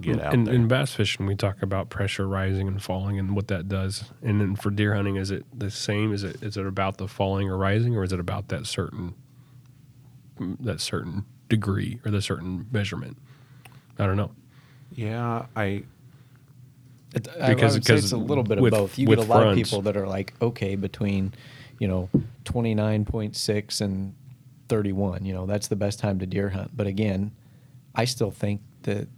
get 0.00 0.18
out 0.22 0.32
in, 0.32 0.44
there. 0.44 0.54
in 0.54 0.68
bass 0.68 0.94
fishing, 0.94 1.26
we 1.26 1.34
talk 1.36 1.60
about 1.60 1.90
pressure 1.90 2.26
rising 2.26 2.66
and 2.66 2.82
falling 2.82 3.18
and 3.18 3.36
what 3.36 3.48
that 3.48 3.68
does. 3.68 4.04
And 4.22 4.40
then 4.40 4.56
for 4.56 4.70
deer 4.70 4.94
hunting, 4.94 5.16
is 5.16 5.30
it 5.30 5.44
the 5.52 5.70
same? 5.70 6.14
Is 6.14 6.24
it 6.24 6.42
is 6.42 6.56
it 6.56 6.64
about 6.66 6.96
the 6.96 7.06
falling 7.06 7.50
or 7.50 7.58
rising, 7.58 7.94
or 7.94 8.04
is 8.04 8.12
it 8.14 8.18
about 8.20 8.48
that 8.48 8.66
certain 8.66 9.14
that 10.60 10.80
certain 10.80 11.24
degree 11.48 12.00
or 12.06 12.10
the 12.10 12.22
certain 12.22 12.66
measurement? 12.72 13.18
I 13.98 14.06
don't 14.06 14.16
know. 14.16 14.30
Yeah, 14.98 15.46
I 15.56 15.84
It, 17.14 17.26
I- 17.40 17.46
I 17.46 17.54
Because- 17.54 17.72
would 17.74 17.84
say 17.86 17.94
it's 17.94 18.12
a 18.12 18.16
little 18.18 18.44
bit 18.44 18.58
of 18.58 18.70
both. 18.70 18.98
You 18.98 19.06
get 19.06 19.18
a 19.18 19.22
lot 19.22 19.46
of 19.46 19.54
people 19.54 19.80
that 19.82 19.96
are 19.96 20.06
like, 20.06 20.34
okay, 20.42 20.76
between, 20.76 21.32
you 21.78 21.88
know, 21.88 22.10
29.6 22.44 23.80
and 23.80 24.14
31, 24.68 25.24
you 25.24 25.32
know, 25.32 25.46
that's 25.46 25.68
the 25.68 25.76
best 25.76 25.98
time 25.98 26.18
to 26.18 26.26
deer 26.26 26.50
hunt. 26.50 26.72
But 26.76 26.86
again, 26.86 27.30
I 27.94 28.04
still 28.04 28.30
think 28.30 28.60
that 28.82 29.08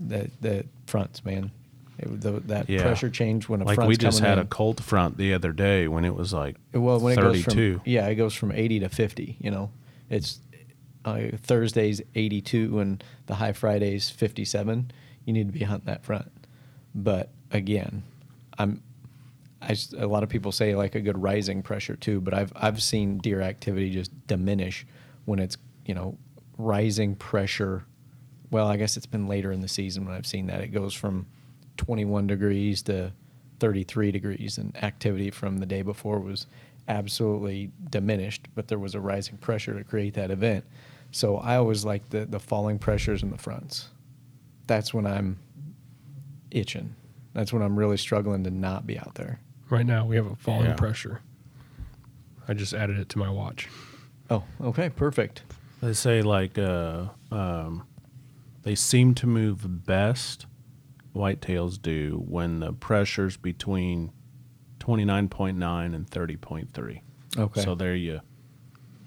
that 0.00 0.30
that 0.42 0.66
fronts, 0.86 1.24
man. 1.24 1.50
It, 1.98 2.20
the, 2.20 2.32
that 2.48 2.68
Yeah. 2.68 2.82
pressure 2.82 3.08
change 3.08 3.48
when 3.48 3.62
a 3.62 3.64
Like 3.64 3.76
front's 3.76 3.88
we 3.88 3.96
just 3.96 4.20
had 4.20 4.36
in. 4.38 4.44
a 4.44 4.46
cold 4.46 4.84
front 4.84 5.16
the 5.16 5.32
other 5.32 5.52
day 5.52 5.88
when 5.88 6.04
it 6.04 6.14
was 6.14 6.34
like 6.34 6.56
well 6.74 7.00
when 7.00 7.14
it 7.18 7.22
goes 7.22 7.42
32. 7.44 7.74
from 7.78 7.82
yeah 7.86 8.06
it 8.08 8.16
goes 8.16 8.34
from 8.34 8.52
80 8.52 8.80
to 8.80 8.90
50 8.90 9.36
you 9.40 9.50
know 9.50 9.70
it's 10.10 10.38
uh, 11.06 11.28
thursdays 11.38 12.02
82 12.14 12.78
and 12.80 13.02
the 13.26 13.36
high 13.36 13.52
fridays 13.52 14.10
57 14.10 14.90
you 15.24 15.32
need 15.32 15.46
to 15.48 15.52
be 15.52 15.64
hunting 15.64 15.86
that 15.86 16.04
front. 16.04 16.30
But 16.94 17.30
again 17.50 18.02
i'm 18.58 18.82
I, 19.62 19.70
s- 19.72 19.94
a 19.96 20.06
lot 20.06 20.22
of 20.22 20.28
people 20.28 20.52
say 20.52 20.74
like 20.76 20.94
a 20.94 21.00
good 21.00 21.16
rising 21.20 21.62
pressure 21.62 21.96
too 21.96 22.20
but 22.20 22.34
i've 22.34 22.52
i've 22.56 22.82
seen 22.82 23.18
deer 23.18 23.40
activity 23.40 23.90
just 23.90 24.10
diminish 24.26 24.84
when 25.24 25.38
it's 25.38 25.56
you 25.86 25.94
know 25.94 26.18
rising 26.58 27.14
pressure. 27.16 27.84
Well 28.50 28.66
i 28.66 28.76
guess 28.76 28.96
it's 28.96 29.06
been 29.06 29.26
later 29.28 29.52
in 29.52 29.60
the 29.60 29.68
season 29.68 30.04
when 30.06 30.14
i've 30.14 30.26
seen 30.26 30.46
that. 30.48 30.60
It 30.60 30.68
goes 30.68 30.92
from 30.94 31.26
21 31.76 32.26
degrees 32.26 32.82
to 32.82 33.12
33 33.60 34.10
degrees 34.10 34.58
and 34.58 34.74
activity 34.82 35.30
from 35.30 35.58
the 35.58 35.66
day 35.66 35.82
before 35.82 36.18
was 36.18 36.46
absolutely 36.88 37.70
diminished 37.90 38.46
but 38.54 38.68
there 38.68 38.78
was 38.78 38.94
a 38.94 39.00
rising 39.00 39.36
pressure 39.38 39.74
to 39.76 39.84
create 39.84 40.14
that 40.14 40.30
event 40.30 40.64
so 41.16 41.36
i 41.38 41.56
always 41.56 41.84
like 41.84 42.08
the 42.10 42.26
the 42.26 42.38
falling 42.38 42.78
pressures 42.78 43.22
in 43.22 43.30
the 43.30 43.38
fronts 43.38 43.88
that's 44.66 44.92
when 44.92 45.06
i'm 45.06 45.38
itching 46.50 46.94
that's 47.32 47.52
when 47.52 47.62
i'm 47.62 47.78
really 47.78 47.96
struggling 47.96 48.44
to 48.44 48.50
not 48.50 48.86
be 48.86 48.98
out 48.98 49.14
there 49.14 49.40
Right 49.68 49.84
now, 49.86 50.06
we 50.06 50.14
have 50.14 50.26
a 50.26 50.36
falling 50.36 50.66
Yeah. 50.66 50.74
pressure. 50.74 51.22
I 52.46 52.54
just 52.54 52.72
added 52.72 52.98
it 53.00 53.08
to 53.08 53.18
my 53.18 53.28
watch. 53.28 53.68
oh 54.30 54.44
okay 54.60 54.90
perfect 54.90 55.42
They 55.82 55.92
say 55.92 56.22
like 56.22 56.56
uh, 56.56 57.06
um, 57.32 57.82
they 58.62 58.76
seem 58.76 59.12
to 59.16 59.26
move 59.26 59.84
best. 59.84 60.46
Whitetails 61.16 61.82
do 61.82 62.22
when 62.28 62.60
the 62.60 62.72
pressure's 62.74 63.36
between 63.36 64.12
twenty 64.78 65.04
nine 65.04 65.28
point 65.28 65.58
nine 65.58 65.94
and 65.94 66.08
thirty 66.08 66.36
point 66.36 66.72
three. 66.72 67.02
okay 67.36 67.62
So 67.62 67.74
there 67.74 67.96
you, 67.96 68.20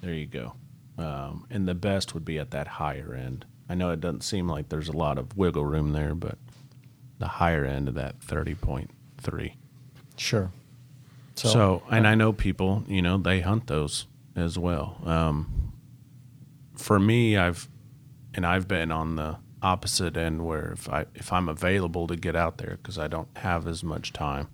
there 0.02 0.14
you 0.14 0.26
go. 0.28 0.56
Um, 1.00 1.46
and 1.50 1.68
the 1.68 1.76
best 1.76 2.14
would 2.14 2.26
be 2.26 2.38
at 2.38 2.52
that 2.52 2.68
higher 2.68 3.14
end. 3.14 3.46
I 3.70 3.76
know 3.76 3.92
it 3.92 4.02
doesn't 4.02 4.24
seem 4.24 4.48
like 4.48 4.70
there's 4.70 4.90
a 4.90 4.98
lot 4.98 5.18
of 5.18 5.38
wiggle 5.38 5.66
room 5.66 5.94
there, 5.94 6.14
but 6.14 6.38
the 7.20 7.28
higher 7.28 7.66
end 7.66 7.88
of 7.88 7.96
that 7.96 8.22
thirty 8.22 8.56
point 8.56 8.92
three. 9.18 9.56
sure 10.18 10.52
So, 11.48 11.84
and 11.90 12.06
I 12.06 12.16
know 12.16 12.34
people, 12.34 12.84
you 12.88 13.02
know, 13.02 13.18
they 13.18 13.40
hunt 13.42 13.68
those 13.68 14.08
as 14.36 14.58
well. 14.58 14.98
Um, 15.06 15.72
for 16.76 17.00
me, 17.00 17.38
I've 17.38 17.70
and 18.34 18.46
I've 18.46 18.68
been 18.68 18.92
on 18.92 19.16
the 19.16 19.38
opposite 19.62 20.16
end 20.18 20.46
where 20.46 20.72
if 20.72 20.90
I 20.90 21.06
if 21.16 21.32
I'm 21.32 21.48
available 21.50 22.08
to 22.08 22.16
get 22.16 22.36
out 22.36 22.58
there 22.58 22.78
because 22.82 22.98
I 22.98 23.08
don't 23.08 23.30
have 23.38 23.68
as 23.68 23.84
much 23.84 24.12
time, 24.12 24.48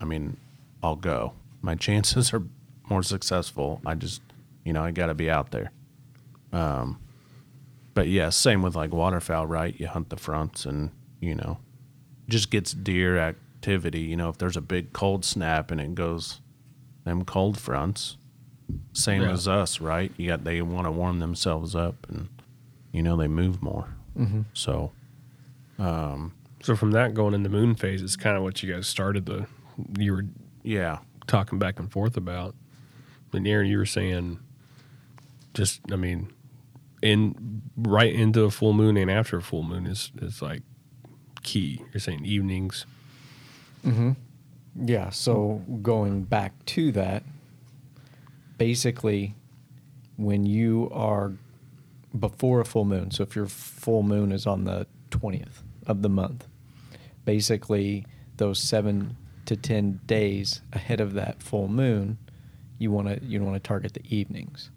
I 0.00 0.04
mean, 0.04 0.36
I'll 0.82 0.96
go. 0.96 1.32
My 1.62 1.74
chances 1.86 2.32
are 2.34 2.42
more 2.88 3.02
successful. 3.02 3.80
I 3.86 3.94
just, 3.94 4.20
you 4.64 4.72
know, 4.72 4.82
I 4.82 4.90
got 4.90 5.06
to 5.06 5.14
be 5.14 5.30
out 5.30 5.50
there. 5.50 5.70
Um, 6.52 6.98
but 7.94 8.08
yeah, 8.08 8.30
same 8.30 8.62
with 8.62 8.74
like 8.76 8.92
waterfowl, 8.92 9.46
right? 9.46 9.78
You 9.78 9.86
hunt 9.88 10.08
the 10.10 10.16
fronts, 10.16 10.64
and 10.66 10.90
you 11.20 11.34
know, 11.34 11.58
just 12.28 12.50
gets 12.50 12.72
deer 12.72 13.18
activity. 13.18 14.00
You 14.00 14.16
know, 14.16 14.28
if 14.28 14.38
there's 14.38 14.56
a 14.56 14.60
big 14.62 14.92
cold 14.92 15.24
snap 15.24 15.70
and 15.70 15.80
it 15.80 15.94
goes 15.94 16.40
them 17.04 17.24
cold 17.24 17.58
fronts, 17.58 18.16
same 18.92 19.22
Yeah. 19.22 19.32
as 19.32 19.46
us, 19.48 19.80
right? 19.80 20.12
You 20.16 20.28
got 20.28 20.44
they 20.44 20.62
want 20.62 20.86
to 20.86 20.90
warm 20.90 21.18
themselves 21.18 21.74
up, 21.74 22.06
and 22.08 22.28
you 22.92 23.02
know 23.02 23.16
they 23.16 23.28
move 23.28 23.62
more. 23.62 23.88
Mhm. 24.18 24.44
So 24.52 24.92
So 26.64 26.76
from 26.76 26.92
that 26.92 27.12
going 27.14 27.34
into 27.34 27.48
moon 27.48 27.74
phase, 27.74 28.02
it's 28.02 28.14
kind 28.16 28.36
of 28.36 28.42
what 28.44 28.62
you 28.62 28.72
guys 28.72 28.86
started 28.86 29.26
the. 29.26 29.46
You 29.98 30.12
were 30.12 30.24
yeah, 30.62 30.98
talking 31.26 31.58
back 31.58 31.80
and 31.80 31.90
forth 31.90 32.16
about. 32.16 32.54
And 33.32 33.48
Aaron, 33.48 33.66
you 33.66 33.78
were 33.78 33.86
saying, 33.86 34.38
just 35.54 35.80
I 35.90 35.96
mean, 35.96 36.32
in 37.00 37.62
right 37.76 38.14
into 38.14 38.44
a 38.44 38.50
full 38.50 38.72
moon 38.72 38.96
and 38.96 39.10
after 39.10 39.36
a 39.36 39.42
full 39.42 39.62
moon 39.62 39.86
is 39.86 40.12
is 40.20 40.42
like 40.42 40.62
key. 41.42 41.82
You're 41.92 42.00
saying 42.00 42.24
evenings. 42.24 42.86
Mm-hmm. 43.84 44.12
Yeah, 44.84 45.10
so 45.10 45.62
going 45.82 46.22
back 46.22 46.64
to 46.66 46.92
that, 46.92 47.24
basically, 48.56 49.34
when 50.16 50.46
you 50.46 50.88
are 50.92 51.32
before 52.18 52.60
a 52.60 52.64
full 52.64 52.84
moon, 52.84 53.10
so 53.10 53.22
if 53.22 53.36
your 53.36 53.46
full 53.46 54.02
moon 54.02 54.32
is 54.32 54.46
on 54.46 54.64
the 54.64 54.86
20th 55.10 55.62
of 55.86 56.02
the 56.02 56.08
month, 56.08 56.46
basically 57.24 58.06
those 58.36 58.58
seven 58.58 59.16
to 59.44 59.56
10 59.56 60.00
days 60.06 60.62
ahead 60.72 61.00
of 61.00 61.12
that 61.14 61.42
full 61.42 61.68
moon, 61.68 62.18
you 62.78 62.90
want 62.90 63.08
to 63.08 63.24
you 63.24 63.42
want 63.42 63.54
to 63.54 63.60
target 63.60 63.94
the 63.94 64.02
evenings. 64.08 64.70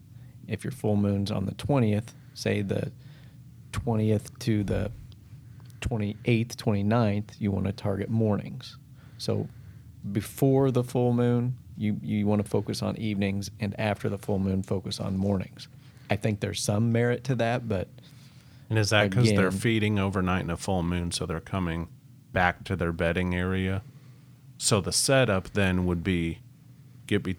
If 0.47 0.63
your 0.63 0.71
full 0.71 0.95
moon's 0.95 1.31
on 1.31 1.45
the 1.45 1.53
20th, 1.53 2.13
say 2.33 2.61
the 2.61 2.91
20th 3.71 4.37
to 4.39 4.63
the 4.63 4.91
28th, 5.81 6.55
29th, 6.55 7.29
you 7.39 7.51
want 7.51 7.65
to 7.65 7.71
target 7.71 8.09
mornings. 8.09 8.77
So 9.17 9.47
before 10.11 10.71
the 10.71 10.83
full 10.83 11.13
moon, 11.13 11.57
you, 11.77 11.99
you 12.01 12.25
want 12.25 12.43
to 12.43 12.49
focus 12.49 12.81
on 12.81 12.97
evenings, 12.97 13.51
and 13.59 13.77
after 13.79 14.09
the 14.09 14.17
full 14.17 14.39
moon, 14.39 14.63
focus 14.63 14.99
on 14.99 15.17
mornings. 15.17 15.67
I 16.09 16.15
think 16.15 16.39
there's 16.39 16.61
some 16.61 16.91
merit 16.91 17.23
to 17.25 17.35
that, 17.35 17.67
but 17.67 17.87
and 18.69 18.79
is 18.79 18.89
that 18.89 19.09
because 19.09 19.29
they're 19.29 19.51
feeding 19.51 19.99
overnight 19.99 20.41
in 20.41 20.49
a 20.49 20.57
full 20.57 20.83
moon, 20.83 21.11
so 21.11 21.25
they're 21.25 21.39
coming 21.39 21.87
back 22.33 22.63
to 22.65 22.75
their 22.75 22.91
bedding 22.91 23.35
area? 23.35 23.83
So 24.57 24.81
the 24.81 24.91
setup 24.91 25.51
then 25.51 25.85
would 25.85 26.03
be 26.03 26.39
get 27.07 27.23
be 27.23 27.35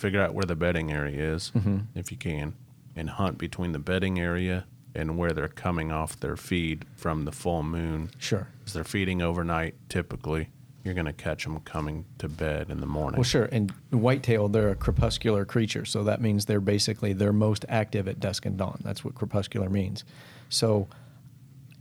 figure 0.00 0.22
out 0.22 0.32
where 0.32 0.44
the 0.44 0.56
bedding 0.56 0.90
area 0.90 1.34
is 1.34 1.52
mm-hmm. 1.54 1.78
if 1.94 2.10
you 2.10 2.16
can, 2.16 2.54
and 2.96 3.10
hunt 3.10 3.36
between 3.38 3.72
the 3.72 3.78
bedding 3.78 4.18
area 4.18 4.64
and 4.94 5.16
where 5.16 5.32
they're 5.32 5.46
coming 5.46 5.92
off 5.92 6.18
their 6.18 6.36
feed 6.36 6.84
from 6.96 7.24
the 7.24 7.32
full 7.32 7.62
moon. 7.62 8.10
sure. 8.18 8.48
As 8.66 8.72
they're 8.72 8.82
feeding 8.82 9.22
overnight, 9.22 9.74
typically 9.88 10.48
you're 10.82 10.94
going 10.94 11.06
to 11.06 11.12
catch 11.12 11.44
them 11.44 11.60
coming 11.60 12.06
to 12.18 12.28
bed 12.28 12.70
in 12.70 12.80
the 12.80 12.86
morning. 12.86 13.18
Well, 13.18 13.24
sure. 13.24 13.48
And 13.52 13.70
whitetail, 13.90 14.48
they're 14.48 14.70
a 14.70 14.74
crepuscular 14.74 15.44
creature, 15.44 15.84
so 15.84 16.04
that 16.04 16.22
means 16.22 16.46
they're 16.46 16.60
basically 16.60 17.12
they're 17.12 17.32
most 17.34 17.66
active 17.68 18.08
at 18.08 18.18
dusk 18.18 18.46
and 18.46 18.56
dawn. 18.56 18.80
That's 18.82 19.04
what 19.04 19.14
crepuscular 19.14 19.68
means. 19.68 20.04
So, 20.48 20.88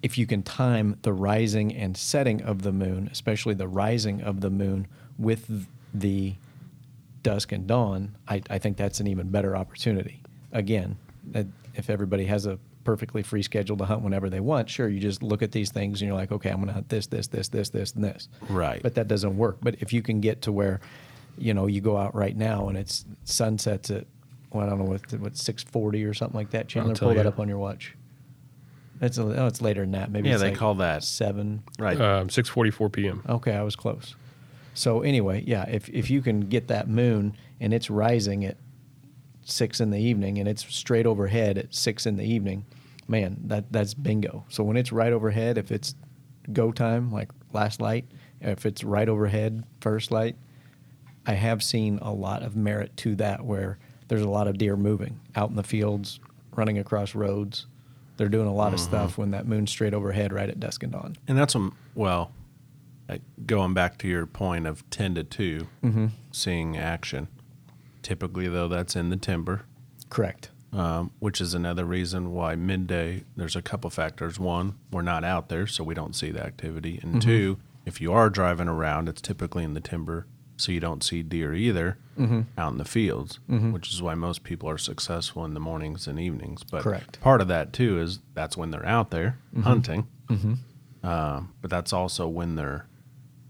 if 0.02 0.18
you 0.18 0.26
can 0.26 0.44
time 0.44 0.98
the 1.02 1.14
rising 1.14 1.74
and 1.74 1.96
setting 1.96 2.42
of 2.42 2.62
the 2.62 2.72
moon, 2.72 3.10
especially 3.12 3.54
the 3.54 3.68
rising 3.68 4.22
of 4.22 4.42
the 4.42 4.50
moon 4.50 4.88
with 5.18 5.68
the 5.94 6.36
dusk 7.24 7.52
and 7.52 7.68
dawn, 7.68 8.16
I, 8.28 8.42
I 8.50 8.58
think 8.60 8.78
that's 8.78 9.00
an 9.00 9.08
even 9.08 9.30
better 9.30 9.56
opportunity. 9.56 10.22
Again, 10.52 10.98
if 11.76 11.90
everybody 11.90 12.26
has 12.26 12.46
a 12.46 12.58
perfectly 12.84 13.22
free 13.22 13.44
schedule 13.44 13.78
to 13.78 13.86
hunt 13.86 14.02
whenever 14.02 14.30
they 14.30 14.40
want, 14.40 14.70
sure, 14.70 14.88
you 14.90 15.00
just 15.00 15.22
look 15.22 15.42
at 15.42 15.52
these 15.52 15.72
things 15.72 16.02
and 16.02 16.08
you're 16.08 16.18
like, 16.18 16.32
okay, 16.32 16.50
I'm 16.50 16.56
going 16.58 16.68
to 16.68 16.74
hunt 16.74 16.90
this, 16.90 17.08
this, 17.08 17.28
this, 17.28 17.50
this, 17.50 17.70
this, 17.70 17.92
and 17.94 18.04
this. 18.04 18.28
Right. 18.50 18.82
But 18.82 18.96
that 18.96 19.08
doesn't 19.08 19.38
work. 19.38 19.58
But 19.62 19.76
if 19.80 19.94
you 19.94 20.02
can 20.02 20.22
get 20.22 20.42
to 20.44 20.52
where, 20.52 20.80
you 21.38 21.54
know, 21.54 21.68
you 21.68 21.82
go 21.82 21.98
out 21.98 22.16
right 22.16 22.36
now 22.36 22.68
and 22.70 22.78
it's 22.78 23.06
sunsets 23.26 23.92
at, 23.92 24.06
well, 24.52 24.66
I 24.66 24.70
don't 24.70 24.80
know 24.80 24.86
what, 24.86 25.12
what 25.20 25.38
six 25.38 25.62
forty 25.62 26.04
or 26.04 26.14
something 26.16 26.36
like 26.38 26.50
that. 26.52 26.68
Chandler, 26.68 26.96
tell 26.96 27.10
pull 27.10 27.16
that 27.16 27.28
up 27.28 27.40
on 27.40 27.48
your 27.48 27.60
watch. 27.60 27.96
It's 29.02 29.18
a, 29.20 29.22
oh, 29.22 29.46
it's 29.46 29.62
later 29.62 29.82
than 29.82 29.92
that. 29.92 30.10
Maybe 30.12 30.28
Yeah, 30.28 30.36
it's 30.36 30.42
they 30.44 30.50
like 30.50 30.58
call 30.58 30.74
that- 30.76 31.04
seven. 31.04 31.62
right. 31.78 32.00
Um, 32.02 32.30
Six 32.30 32.50
forty 32.50 32.72
four 32.72 32.90
p.m. 32.90 33.22
Okay, 33.30 33.54
I 33.54 33.62
was 33.62 33.76
close. 33.76 34.16
So 34.80 35.02
anyway, 35.02 35.44
yeah, 35.46 35.66
if 35.68 35.90
if 35.90 36.10
you 36.10 36.22
can 36.22 36.40
get 36.40 36.70
that 36.70 36.88
moon 36.88 37.36
and 37.60 37.74
it's 37.74 37.90
rising 37.90 38.46
at 38.46 38.56
six 39.44 39.82
in 39.82 39.90
the 39.90 40.00
evening 40.00 40.38
and 40.38 40.48
it's 40.48 40.66
straight 40.74 41.06
overhead 41.06 41.58
at 41.58 41.76
six 41.76 42.06
in 42.06 42.16
the 42.16 42.24
evening, 42.24 42.66
man, 43.06 43.42
that 43.48 43.74
that's 43.74 43.94
bingo. 43.94 44.46
So 44.48 44.64
when 44.64 44.78
it's 44.78 44.94
right 44.94 45.12
overhead, 45.12 45.58
if 45.58 45.70
it's 45.74 45.96
go 46.54 46.72
time 46.72 47.12
like 47.12 47.30
last 47.52 47.82
light, 47.82 48.06
if 48.40 48.66
it's 48.66 48.82
right 48.86 49.10
overhead 49.10 49.66
first 49.82 50.12
light, 50.12 50.38
I 51.26 51.34
have 51.34 51.62
seen 51.62 52.00
a 52.02 52.14
lot 52.14 52.42
of 52.42 52.56
merit 52.56 52.96
to 52.98 53.16
that 53.18 53.44
where 53.44 53.80
there's 54.08 54.22
a 54.22 54.30
lot 54.30 54.48
of 54.48 54.58
deer 54.58 54.78
moving 54.78 55.20
out 55.36 55.50
in 55.50 55.58
the 55.58 55.64
fields, 55.64 56.22
running 56.56 56.78
across 56.78 57.14
roads. 57.16 57.68
They're 58.16 58.30
doing 58.30 58.48
a 58.48 58.54
lot 58.54 58.74
of 58.74 58.80
stuff 58.80 59.18
when 59.18 59.32
that 59.32 59.46
moon's 59.46 59.72
straight 59.72 59.94
overhead 59.94 60.32
right 60.32 60.48
at 60.48 60.58
dusk 60.58 60.84
and 60.84 60.94
dawn. 60.94 61.18
And 61.28 61.38
that's 61.38 61.54
um 61.54 61.76
well, 61.96 62.32
going 63.46 63.74
back 63.74 63.98
to 64.00 64.08
your 64.08 64.26
point 64.26 64.68
of 64.68 64.88
ten 64.90 65.16
to 65.16 65.24
2 65.24 65.68
Mm-hmm. 65.84 66.08
seeing 66.32 66.78
action. 66.78 67.28
Typically, 68.02 68.48
though, 68.48 68.68
that's 68.68 68.96
in 68.96 69.10
the 69.10 69.18
timber, 69.18 69.66
Correct. 70.10 70.50
um, 70.74 71.12
which 71.20 71.42
is 71.42 71.54
another 71.54 71.86
reason 71.86 72.32
why 72.34 72.56
midday. 72.56 73.24
There's 73.36 73.56
a 73.56 73.62
couple 73.62 73.90
factors. 73.90 74.40
One, 74.40 74.78
we're 74.92 75.02
not 75.02 75.24
out 75.24 75.50
there, 75.50 75.68
so 75.68 75.84
we 75.84 75.94
don't 75.94 76.16
see 76.16 76.32
the 76.32 76.44
activity. 76.44 77.00
And 77.04 77.22
two, 77.22 77.58
if 77.86 78.00
you 78.02 78.14
are 78.14 78.30
driving 78.30 78.68
around, 78.68 79.10
it's 79.10 79.22
typically 79.22 79.64
in 79.64 79.74
the 79.74 79.80
timber, 79.82 80.28
so 80.58 80.72
you 80.72 80.80
don't 80.80 81.04
see 81.04 81.24
deer 81.24 81.54
either 81.54 81.98
out 82.58 82.72
in 82.74 82.78
the 82.78 82.86
fields. 82.86 83.40
Which 83.48 83.92
is 83.94 84.02
why 84.02 84.14
most 84.16 84.44
people 84.44 84.70
are 84.70 84.78
successful 84.78 85.44
in 85.46 85.54
the 85.54 85.60
mornings 85.60 86.08
and 86.08 86.20
evenings. 86.20 86.64
But 86.64 86.84
Correct. 86.84 87.20
part 87.22 87.42
of 87.42 87.48
that 87.50 87.72
too 87.74 88.00
is 88.00 88.20
that's 88.34 88.56
when 88.58 88.72
they're 88.72 88.86
out 88.86 89.10
there 89.12 89.38
hunting. 89.64 90.08
Um, 91.04 91.54
but 91.62 91.70
that's 91.70 91.94
also 91.94 92.28
when 92.28 92.56
they're 92.56 92.86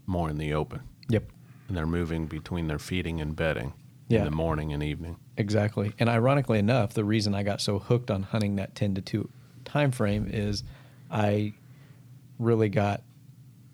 more 0.06 0.28
in 0.30 0.38
the 0.38 0.52
open 0.52 0.80
Yep. 1.08 1.30
and 1.68 1.76
they're 1.76 1.86
moving 1.86 2.26
between 2.26 2.66
their 2.66 2.78
feeding 2.78 3.20
and 3.20 3.34
bedding 3.36 3.72
Yeah. 4.08 4.20
in 4.20 4.24
the 4.24 4.30
morning 4.30 4.72
and 4.72 4.82
evening. 4.82 5.16
Exactly. 5.36 5.92
And 5.98 6.08
ironically 6.08 6.58
enough, 6.58 6.92
the 6.94 7.04
reason 7.04 7.34
I 7.34 7.42
got 7.42 7.60
so 7.60 7.78
hooked 7.78 8.10
on 8.10 8.24
hunting 8.24 8.56
that 8.56 8.74
10 8.74 8.94
to 8.96 9.00
2 9.00 9.28
time 9.64 9.90
frame 9.90 10.26
is 10.30 10.64
I 11.10 11.54
really 12.38 12.68
got 12.68 13.02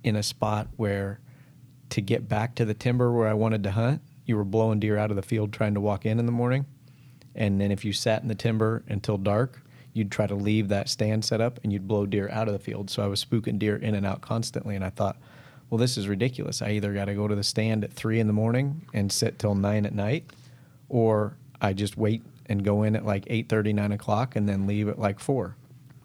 in 0.05 0.17
a 0.17 0.23
spot 0.23 0.69
where 0.77 1.21
to 1.91 2.01
get 2.01 2.29
back 2.29 2.55
to 2.57 2.65
the 2.65 2.75
timber 2.75 3.13
where 3.13 3.29
I 3.29 3.35
wanted 3.35 3.63
to 3.65 3.71
hunt, 3.71 4.03
you 4.25 4.37
were 4.37 4.45
blowing 4.45 4.81
deer 4.81 4.97
out 4.99 5.11
of 5.11 5.17
the 5.17 5.23
field 5.23 5.53
trying 5.53 5.75
to 5.75 5.81
walk 5.81 6.05
in 6.05 6.19
in 6.19 6.27
the 6.27 6.33
morning. 6.33 6.67
And 7.35 7.61
then 7.61 7.71
if 7.71 7.85
you 7.85 7.93
sat 7.93 8.23
in 8.23 8.29
the 8.29 8.35
timber 8.35 8.83
until 8.89 9.19
dark, 9.19 9.63
you'd 9.93 10.11
try 10.11 10.27
to 10.27 10.35
leave 10.35 10.69
that 10.69 10.89
stand 10.89 11.25
set 11.25 11.41
up 11.41 11.59
and 11.63 11.73
you'd 11.73 11.87
blow 11.89 12.05
deer 12.07 12.29
out 12.31 12.49
of 12.49 12.53
the 12.53 12.59
field. 12.59 12.91
So 12.91 13.03
I 13.03 13.07
was 13.07 13.25
spooking 13.25 13.59
deer 13.59 13.77
in 13.77 13.95
and 13.95 14.05
out 14.05 14.21
constantly. 14.21 14.75
And 14.75 14.85
I 14.85 14.91
thought, 14.91 15.17
well, 15.71 15.79
this 15.79 15.99
is 15.99 16.09
ridiculous. 16.09 16.63
I 16.63 16.71
either 16.71 16.95
got 16.95 17.07
to 17.07 17.15
go 17.15 17.27
to 17.27 17.35
the 17.35 17.43
stand 17.43 17.85
at 17.85 17.93
three 17.93 18.21
in 18.21 18.27
the 18.27 18.33
morning 18.33 18.83
and 18.95 19.11
sit 19.11 19.39
till 19.39 19.55
nine 19.55 19.85
at 19.85 19.95
night, 19.95 20.31
or 20.89 21.37
I 21.61 21.73
just 21.73 21.97
wait 21.97 22.23
and 22.47 22.65
go 22.65 22.85
in 22.85 22.95
at 22.95 23.05
like 23.05 23.25
eight 23.27 23.49
thirty, 23.49 23.73
nine 23.73 23.93
o'clock, 23.93 24.37
and 24.37 24.49
then 24.49 24.67
leave 24.67 24.89
at 24.89 24.99
like 24.99 25.19
four. 25.19 25.57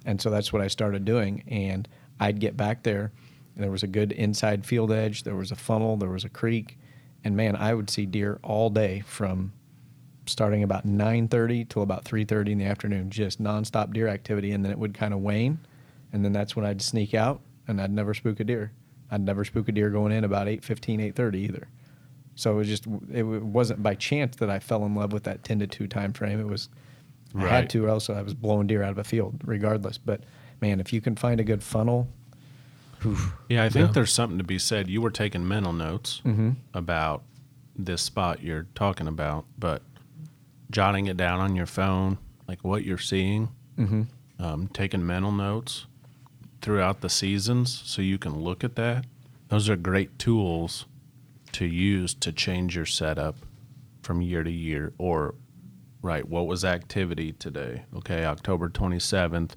And 0.06 0.20
so 0.20 0.30
that's 0.30 0.52
what 0.52 0.62
I 0.62 0.68
started 0.68 1.06
doing. 1.06 1.44
And 1.48 1.88
I'd 2.20 2.40
get 2.40 2.58
back 2.58 2.84
there. 2.84 3.12
There 3.56 3.70
was 3.70 3.84
a 3.84 3.88
good 3.88 4.12
inside 4.12 4.66
field 4.66 4.92
edge. 4.92 5.24
There 5.24 5.36
was 5.36 5.52
a 5.52 5.56
funnel. 5.56 5.98
There 5.98 6.10
was 6.10 6.24
a 6.24 6.30
creek. 6.30 6.80
And 7.24 7.36
man, 7.36 7.56
I 7.56 7.76
would 7.76 7.90
see 7.90 8.08
deer 8.08 8.40
all 8.42 8.72
day 8.72 9.02
from 9.02 9.54
starting 10.26 10.64
about 10.64 10.88
9.30 10.88 11.68
till 11.70 11.82
about 11.82 12.06
3.30 12.06 12.52
in 12.52 12.58
the 12.58 12.66
afternoon 12.66 13.10
just 13.10 13.42
nonstop 13.42 13.92
deer 13.94 14.08
activity 14.08 14.52
and 14.52 14.64
then 14.64 14.72
it 14.72 14.78
would 14.78 14.94
kind 14.94 15.14
of 15.14 15.20
wane 15.20 15.60
and 16.14 16.24
then 16.24 16.32
that's 16.32 16.56
when 16.56 16.64
i'd 16.64 16.82
sneak 16.82 17.16
out 17.16 17.42
and 17.68 17.82
i'd 17.82 17.92
never 17.92 18.14
spook 18.14 18.40
a 18.40 18.44
deer 18.44 18.72
i'd 19.12 19.22
never 19.22 19.44
spook 19.46 19.68
a 19.70 19.72
deer 19.72 19.90
going 19.90 20.12
in 20.12 20.24
about 20.24 20.48
8.15 20.48 21.14
8.30 21.14 21.36
either 21.36 21.68
so 22.36 22.52
it 22.54 22.56
was 22.56 22.68
just 22.68 22.86
it 23.12 23.24
wasn't 23.24 23.82
by 23.84 23.94
chance 23.96 24.36
that 24.38 24.50
i 24.50 24.60
fell 24.60 24.86
in 24.86 24.96
love 24.96 25.14
with 25.14 25.24
that 25.24 25.44
10 25.44 25.60
to 25.60 25.68
2 25.68 25.88
time 25.88 26.14
frame 26.14 26.40
it 26.40 26.48
was 26.48 26.70
i 27.36 27.48
had 27.48 27.70
to 27.70 27.86
or 27.86 27.90
else 27.90 28.10
i 28.10 28.22
was 28.22 28.34
blowing 28.34 28.68
deer 28.68 28.84
out 28.84 28.92
of 28.92 28.98
a 28.98 29.04
field 29.04 29.40
regardless 29.46 29.98
but 29.98 30.22
man 30.62 30.80
if 30.80 30.92
you 30.94 31.02
can 31.02 31.16
find 31.16 31.40
a 31.40 31.44
good 31.44 31.62
funnel 31.64 32.08
oof, 33.06 33.34
Yeah, 33.50 33.64
I 33.64 33.70
think 33.70 33.88
Yeah. 33.88 33.92
there's 33.94 34.14
something 34.14 34.38
to 34.38 34.44
be 34.44 34.60
said. 34.60 34.88
You 34.90 35.02
were 35.02 35.10
taking 35.12 35.48
mental 35.48 35.74
notes 35.74 36.22
Mm-hmm. 36.26 36.52
about 36.74 37.24
this 37.76 38.02
spot 38.04 38.44
you're 38.44 38.68
talking 38.76 39.08
about, 39.08 39.46
but 39.58 39.82
jotting 40.70 41.08
it 41.08 41.18
down 41.18 41.40
on 41.40 41.56
your 41.56 41.66
phone, 41.66 42.18
like 42.48 42.64
what 42.64 42.84
you're 42.84 42.98
seeing, 43.00 43.50
mm-hmm. 43.80 44.04
um, 44.44 44.68
taking 44.68 45.04
mental 45.06 45.32
notes 45.32 45.88
throughout 46.62 47.02
the 47.02 47.10
seasons 47.10 47.82
so 47.86 48.02
you 48.02 48.18
can 48.18 48.40
look 48.40 48.64
at 48.64 48.76
that. 48.76 49.06
Those 49.50 49.70
are 49.70 49.76
great 49.76 50.18
tools 50.20 50.86
to 51.54 51.66
use 51.66 52.14
to 52.16 52.32
change 52.32 52.76
your 52.76 52.86
setup 52.86 53.36
from 54.02 54.22
year 54.22 54.44
to 54.44 54.52
year 54.52 54.94
or 54.98 55.36
right 56.02 56.28
what 56.28 56.48
was 56.48 56.64
activity 56.64 57.34
today? 57.34 57.84
Okay 57.96 58.24
october 58.26 58.70
27th 58.70 59.52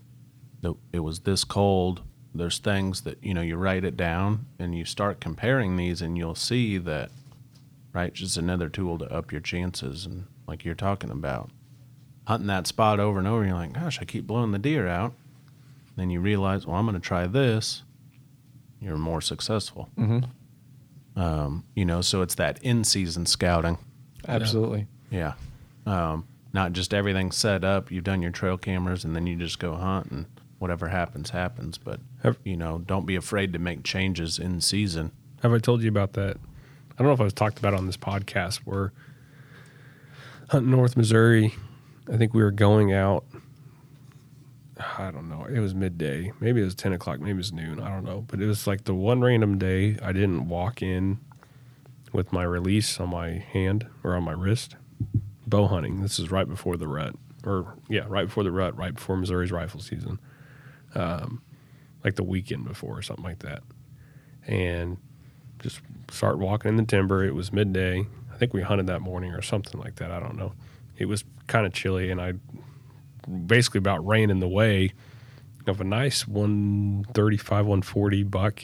the- 0.61 0.75
it 0.93 1.01
was 1.01 1.21
this 1.21 1.45
cold. 1.45 2.01
There's 2.35 2.59
things 2.59 3.03
that 3.03 3.23
you 3.23 3.33
know 3.35 3.43
you 3.43 3.57
write 3.57 3.85
it 3.85 3.97
down 3.97 4.47
and 4.59 4.75
you 4.77 4.85
start 4.85 5.21
comparing 5.21 5.77
these 5.77 6.03
and 6.03 6.19
you'll 6.19 6.35
see 6.35 6.79
that 6.79 7.11
right 7.93 8.13
just 8.13 8.37
another 8.37 8.69
tool 8.69 8.99
to 8.99 9.05
up 9.13 9.31
your 9.31 9.41
chances 9.41 10.05
and 10.07 10.25
like 10.49 10.65
you're 10.65 10.75
talking 10.75 11.11
about. 11.11 11.51
Hunting 12.27 12.47
that 12.49 12.67
spot 12.67 12.99
over 12.99 13.19
and 13.19 13.29
over 13.29 13.45
you're 13.45 13.55
like 13.55 13.75
gosh 13.75 14.01
i 14.01 14.05
keep 14.05 14.27
blowing 14.27 14.51
the 14.53 14.59
deer 14.59 14.89
out 14.89 15.13
then 15.97 16.11
you 16.11 16.21
realize 16.21 16.67
well 16.67 16.77
i'm 16.77 16.85
going 16.87 16.95
to 16.95 17.01
try 17.01 17.27
this 17.27 17.83
you're 18.81 18.97
more 18.97 19.21
successful 19.21 19.89
Mm-hmm. 19.99 21.21
um, 21.21 21.65
you 21.75 21.85
know 21.85 22.01
so 22.01 22.23
it's 22.23 22.35
that 22.37 22.59
in-season 22.63 23.27
scouting 23.27 23.79
absolutely 24.29 24.87
yeah 25.11 25.35
um, 25.87 26.27
not 26.53 26.73
just 26.73 26.93
everything 26.95 27.31
set 27.31 27.65
up 27.65 27.91
you've 27.91 28.05
done 28.05 28.23
your 28.23 28.31
trail 28.33 28.57
cameras 28.59 29.05
and 29.05 29.15
then 29.15 29.27
you 29.27 29.37
just 29.37 29.59
go 29.59 29.75
hunt 29.75 30.11
and 30.11 30.27
whatever 30.59 30.89
happens 30.89 31.31
happens 31.31 31.79
but 31.79 32.01
Have- 32.23 32.39
you 32.45 32.57
know 32.57 32.79
don't 32.79 33.07
be 33.07 33.17
afraid 33.17 33.53
to 33.53 33.59
make 33.59 33.83
changes 33.85 34.39
in 34.39 34.61
season 34.61 35.13
Have 35.43 35.53
I 35.53 35.59
told 35.59 35.83
you 35.83 35.89
about 35.89 36.15
that? 36.15 36.37
I 36.97 36.99
don't 36.99 37.09
know 37.09 37.13
if 37.13 37.21
I 37.21 37.25
was 37.25 37.33
talked 37.35 37.59
about 37.59 37.75
on 37.75 37.87
this 37.87 37.97
podcast 37.97 38.59
where 38.65 38.93
hunting 40.49 40.71
North 40.71 40.97
Missouri. 40.97 41.53
I 42.13 42.17
think 42.17 42.33
we 42.35 42.43
were 42.43 42.51
going 42.53 42.93
out. 42.93 43.25
I 44.79 45.11
don't 45.11 45.29
know. 45.29 45.45
It 45.45 45.61
was 45.61 45.75
midday. 45.75 46.33
Maybe 46.41 46.61
it 46.61 46.65
was 46.65 46.75
ten 46.75 46.93
o'clock. 46.93 47.21
Maybe 47.21 47.33
it 47.33 47.37
was 47.37 47.53
noon. 47.53 47.81
I 47.81 47.89
don't 47.89 48.05
know. 48.05 48.25
But 48.27 48.41
it 48.41 48.47
was 48.47 48.67
like 48.67 48.85
the 48.85 48.95
one 48.95 49.21
random 49.21 49.59
day 49.59 49.97
I 50.03 50.13
didn't 50.13 50.49
walk 50.49 50.83
in 50.83 51.19
with 52.13 52.33
my 52.33 52.43
release 52.43 52.99
on 52.99 53.11
my 53.11 53.31
hand 53.31 53.87
or 54.03 54.15
on 54.15 54.25
my 54.25 54.33
wrist. 54.33 54.77
Bow 55.47 55.67
hunting. 55.67 56.03
This 56.03 56.19
is 56.19 56.31
right 56.31 56.49
before 56.49 56.77
the 56.77 56.89
rut, 56.89 57.15
or 57.45 57.75
yeah, 57.89 58.05
right 58.09 58.27
before 58.27 58.43
the 58.43 58.51
rut, 58.51 58.77
right 58.77 58.95
before 58.95 59.17
Missouri's 59.17 59.53
rifle 59.53 59.81
season. 59.81 60.19
Um, 60.95 61.43
like 62.03 62.17
the 62.17 62.25
weekend 62.25 62.67
before 62.67 62.99
or 62.99 63.03
something 63.03 63.25
like 63.25 63.41
that. 63.41 63.63
And 64.47 64.99
just 65.59 65.81
start 66.11 66.39
walking 66.39 66.69
in 66.71 66.77
the 66.77 66.85
timber. 66.85 67.25
It 67.25 67.35
was 67.35 67.53
midday. 67.53 68.07
I 68.33 68.37
think 68.37 68.53
we 68.53 68.63
hunted 68.63 68.87
that 68.89 69.01
morning 69.01 69.33
or 69.33 69.43
something 69.43 69.81
like 69.81 69.97
that. 69.97 70.11
I 70.11 70.21
don't 70.21 70.37
know. 70.37 70.53
It 70.99 71.07
was 71.07 71.25
kind 71.47 71.67
of 71.67 71.73
chilly, 71.73 72.11
and 72.11 72.21
I 72.21 72.35
basically 73.47 73.79
about 73.79 74.07
ran 74.07 74.31
in 74.31 74.41
the 74.41 74.49
way 74.49 74.93
of 75.67 75.81
a 75.81 75.85
nice 75.85 76.27
135, 76.29 77.67
140 77.67 78.23
buck. 78.25 78.63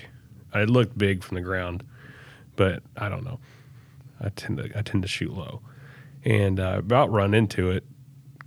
It 0.55 0.69
looked 0.69 0.99
big 0.99 1.23
from 1.23 1.37
the 1.37 1.41
ground, 1.41 1.85
but 2.57 2.83
I 2.97 3.09
don't 3.09 3.25
know. 3.25 3.41
I 4.21 4.29
tend 4.31 4.59
to 4.59 4.79
I 4.79 4.83
tend 4.83 5.03
to 5.03 5.09
shoot 5.09 5.33
low, 5.33 5.63
and 6.25 6.61
uh, 6.61 6.77
about 6.79 7.11
run 7.11 7.33
into 7.33 7.71
it, 7.71 7.85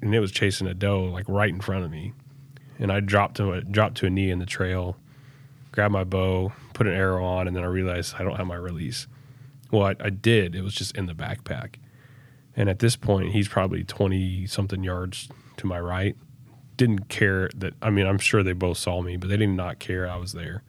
and 0.01 0.13
it 0.13 0.19
was 0.19 0.31
chasing 0.31 0.67
a 0.67 0.73
doe 0.73 1.05
like 1.05 1.25
right 1.27 1.49
in 1.49 1.61
front 1.61 1.85
of 1.85 1.91
me, 1.91 2.13
and 2.77 2.91
I 2.91 2.99
dropped 2.99 3.37
to 3.37 3.53
a 3.53 3.61
dropped 3.61 3.97
to 3.97 4.05
a 4.05 4.09
knee 4.09 4.29
in 4.29 4.39
the 4.39 4.45
trail, 4.45 4.97
grabbed 5.71 5.93
my 5.93 6.03
bow, 6.03 6.53
put 6.73 6.85
an 6.85 6.93
arrow 6.93 7.25
on, 7.25 7.47
and 7.47 7.55
then 7.55 7.63
I 7.63 7.67
realized 7.67 8.15
I 8.19 8.23
don't 8.23 8.35
have 8.35 8.47
my 8.47 8.55
release. 8.55 9.07
Well, 9.71 9.87
I, 9.87 9.95
I 9.99 10.09
did. 10.11 10.53
It 10.55 10.61
was 10.61 10.75
just 10.75 10.95
in 10.95 11.07
the 11.07 11.15
backpack. 11.15 11.75
And 12.55 12.69
at 12.69 12.77
this 12.77 12.95
point, 12.95 13.31
he's 13.31 13.47
probably 13.47 13.83
20 13.83 14.45
something 14.45 14.83
yards 14.83 15.27
to 15.57 15.67
my 15.67 15.79
right. 15.79 16.15
Didn't 16.77 17.09
care 17.09 17.49
that, 17.55 17.73
I 17.81 17.89
mean, 17.89 18.07
I'm 18.07 18.17
sure 18.17 18.43
they 18.43 18.53
both 18.53 18.77
saw 18.77 19.01
me, 19.01 19.17
but 19.17 19.29
they 19.29 19.37
did 19.37 19.49
not 19.49 19.79
care 19.79 20.09
I 20.09 20.15
was 20.15 20.33
there. 20.33 20.63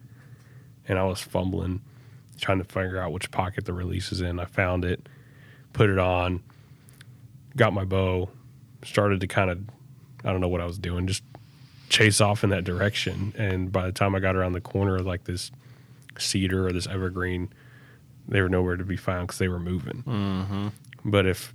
And 0.87 0.99
I 0.99 1.03
was 1.03 1.19
fumbling, 1.19 1.81
trying 2.39 2.59
to 2.59 2.63
figure 2.63 2.99
out 2.99 3.11
which 3.11 3.31
pocket 3.31 3.65
the 3.65 3.73
release 3.73 4.11
is 4.11 4.21
in. 4.21 4.39
I 4.39 4.45
found 4.45 4.85
it, 4.85 5.09
put 5.73 5.89
it 5.89 5.97
on, 5.97 6.43
got 7.55 7.73
my 7.73 7.85
bow, 7.85 8.29
started 8.83 9.19
to 9.21 9.27
kind 9.27 9.49
of, 9.49 9.59
I 10.23 10.31
don't 10.31 10.41
know 10.41 10.47
what 10.47 10.61
I 10.61 10.65
was 10.65 10.77
doing, 10.77 11.07
just 11.07 11.23
chase 11.89 12.21
off 12.21 12.43
in 12.43 12.51
that 12.51 12.63
direction. 12.63 13.33
And 13.35 13.71
by 13.71 13.87
the 13.87 13.91
time 13.91 14.13
I 14.13 14.19
got 14.19 14.35
around 14.35 14.53
the 14.53 14.61
corner 14.61 14.97
of 14.97 15.07
like 15.07 15.23
this 15.23 15.49
cedar 16.19 16.67
or 16.67 16.71
this 16.71 16.85
evergreen, 16.85 17.49
they 18.27 18.41
were 18.41 18.49
nowhere 18.49 18.75
to 18.75 18.85
be 18.85 18.97
found 18.97 19.27
because 19.27 19.39
they 19.39 19.47
were 19.47 19.59
moving. 19.59 20.03
mm-hmm. 20.03 20.67
But 21.03 21.25
if, 21.25 21.53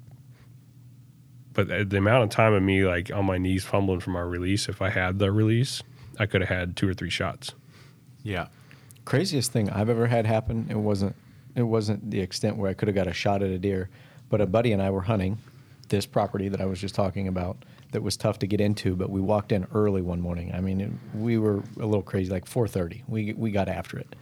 but 1.65 1.91
the 1.91 1.97
amount 1.99 2.25
of 2.25 2.31
time 2.31 2.53
of 2.53 2.63
me 2.63 2.85
like 2.85 3.11
on 3.13 3.27
my 3.27 3.39
knees 3.39 3.65
fumbling 3.65 4.01
for 4.01 4.11
my 4.11 4.21
release, 4.21 4.69
if 4.69 4.81
I 4.83 4.91
had 4.91 5.19
the 5.19 5.33
release, 5.33 5.83
I 6.19 6.27
could 6.27 6.41
have 6.41 6.49
had 6.49 6.77
two 6.77 6.89
or 6.89 6.95
three 6.95 7.11
shots. 7.11 7.55
yeah 8.23 8.49
craziest 9.05 9.51
thing 9.51 9.69
I've 9.71 9.89
ever 9.89 10.07
had 10.07 10.27
happen. 10.27 10.69
It 10.71 10.77
wasn't 10.77 11.17
it 11.57 11.63
wasn't 11.63 12.11
the 12.11 12.21
extent 12.21 12.57
where 12.57 12.71
I 12.71 12.75
could 12.75 12.87
have 12.87 12.95
got 12.95 13.09
a 13.09 13.13
shot 13.13 13.43
at 13.43 13.51
a 13.51 13.59
deer, 13.59 13.91
but 14.29 14.41
a 14.41 14.47
buddy 14.47 14.73
and 14.73 14.81
I 14.81 14.91
were 14.91 15.03
hunting 15.03 15.39
this 15.89 16.07
property 16.07 16.49
that 16.49 16.61
I 16.61 16.67
was 16.67 16.81
just 16.81 16.95
talking 16.95 17.27
about 17.27 17.65
that 17.91 18.03
was 18.03 18.17
tough 18.17 18.39
to 18.39 18.47
get 18.47 18.61
into, 18.61 18.95
but 18.95 19.11
we 19.11 19.21
walked 19.21 19.51
in 19.51 19.67
early 19.75 20.01
one 20.01 20.21
morning. 20.21 20.53
I 20.55 20.61
mean, 20.61 20.81
it, 20.81 20.91
we 21.13 21.39
were 21.39 21.65
a 21.81 21.87
little 21.87 22.05
crazy, 22.05 22.31
like 22.31 22.45
4:30. 22.45 23.03
We 23.09 23.33
we 23.33 23.51
got 23.51 23.69
after 23.69 23.99
it, 23.99 24.15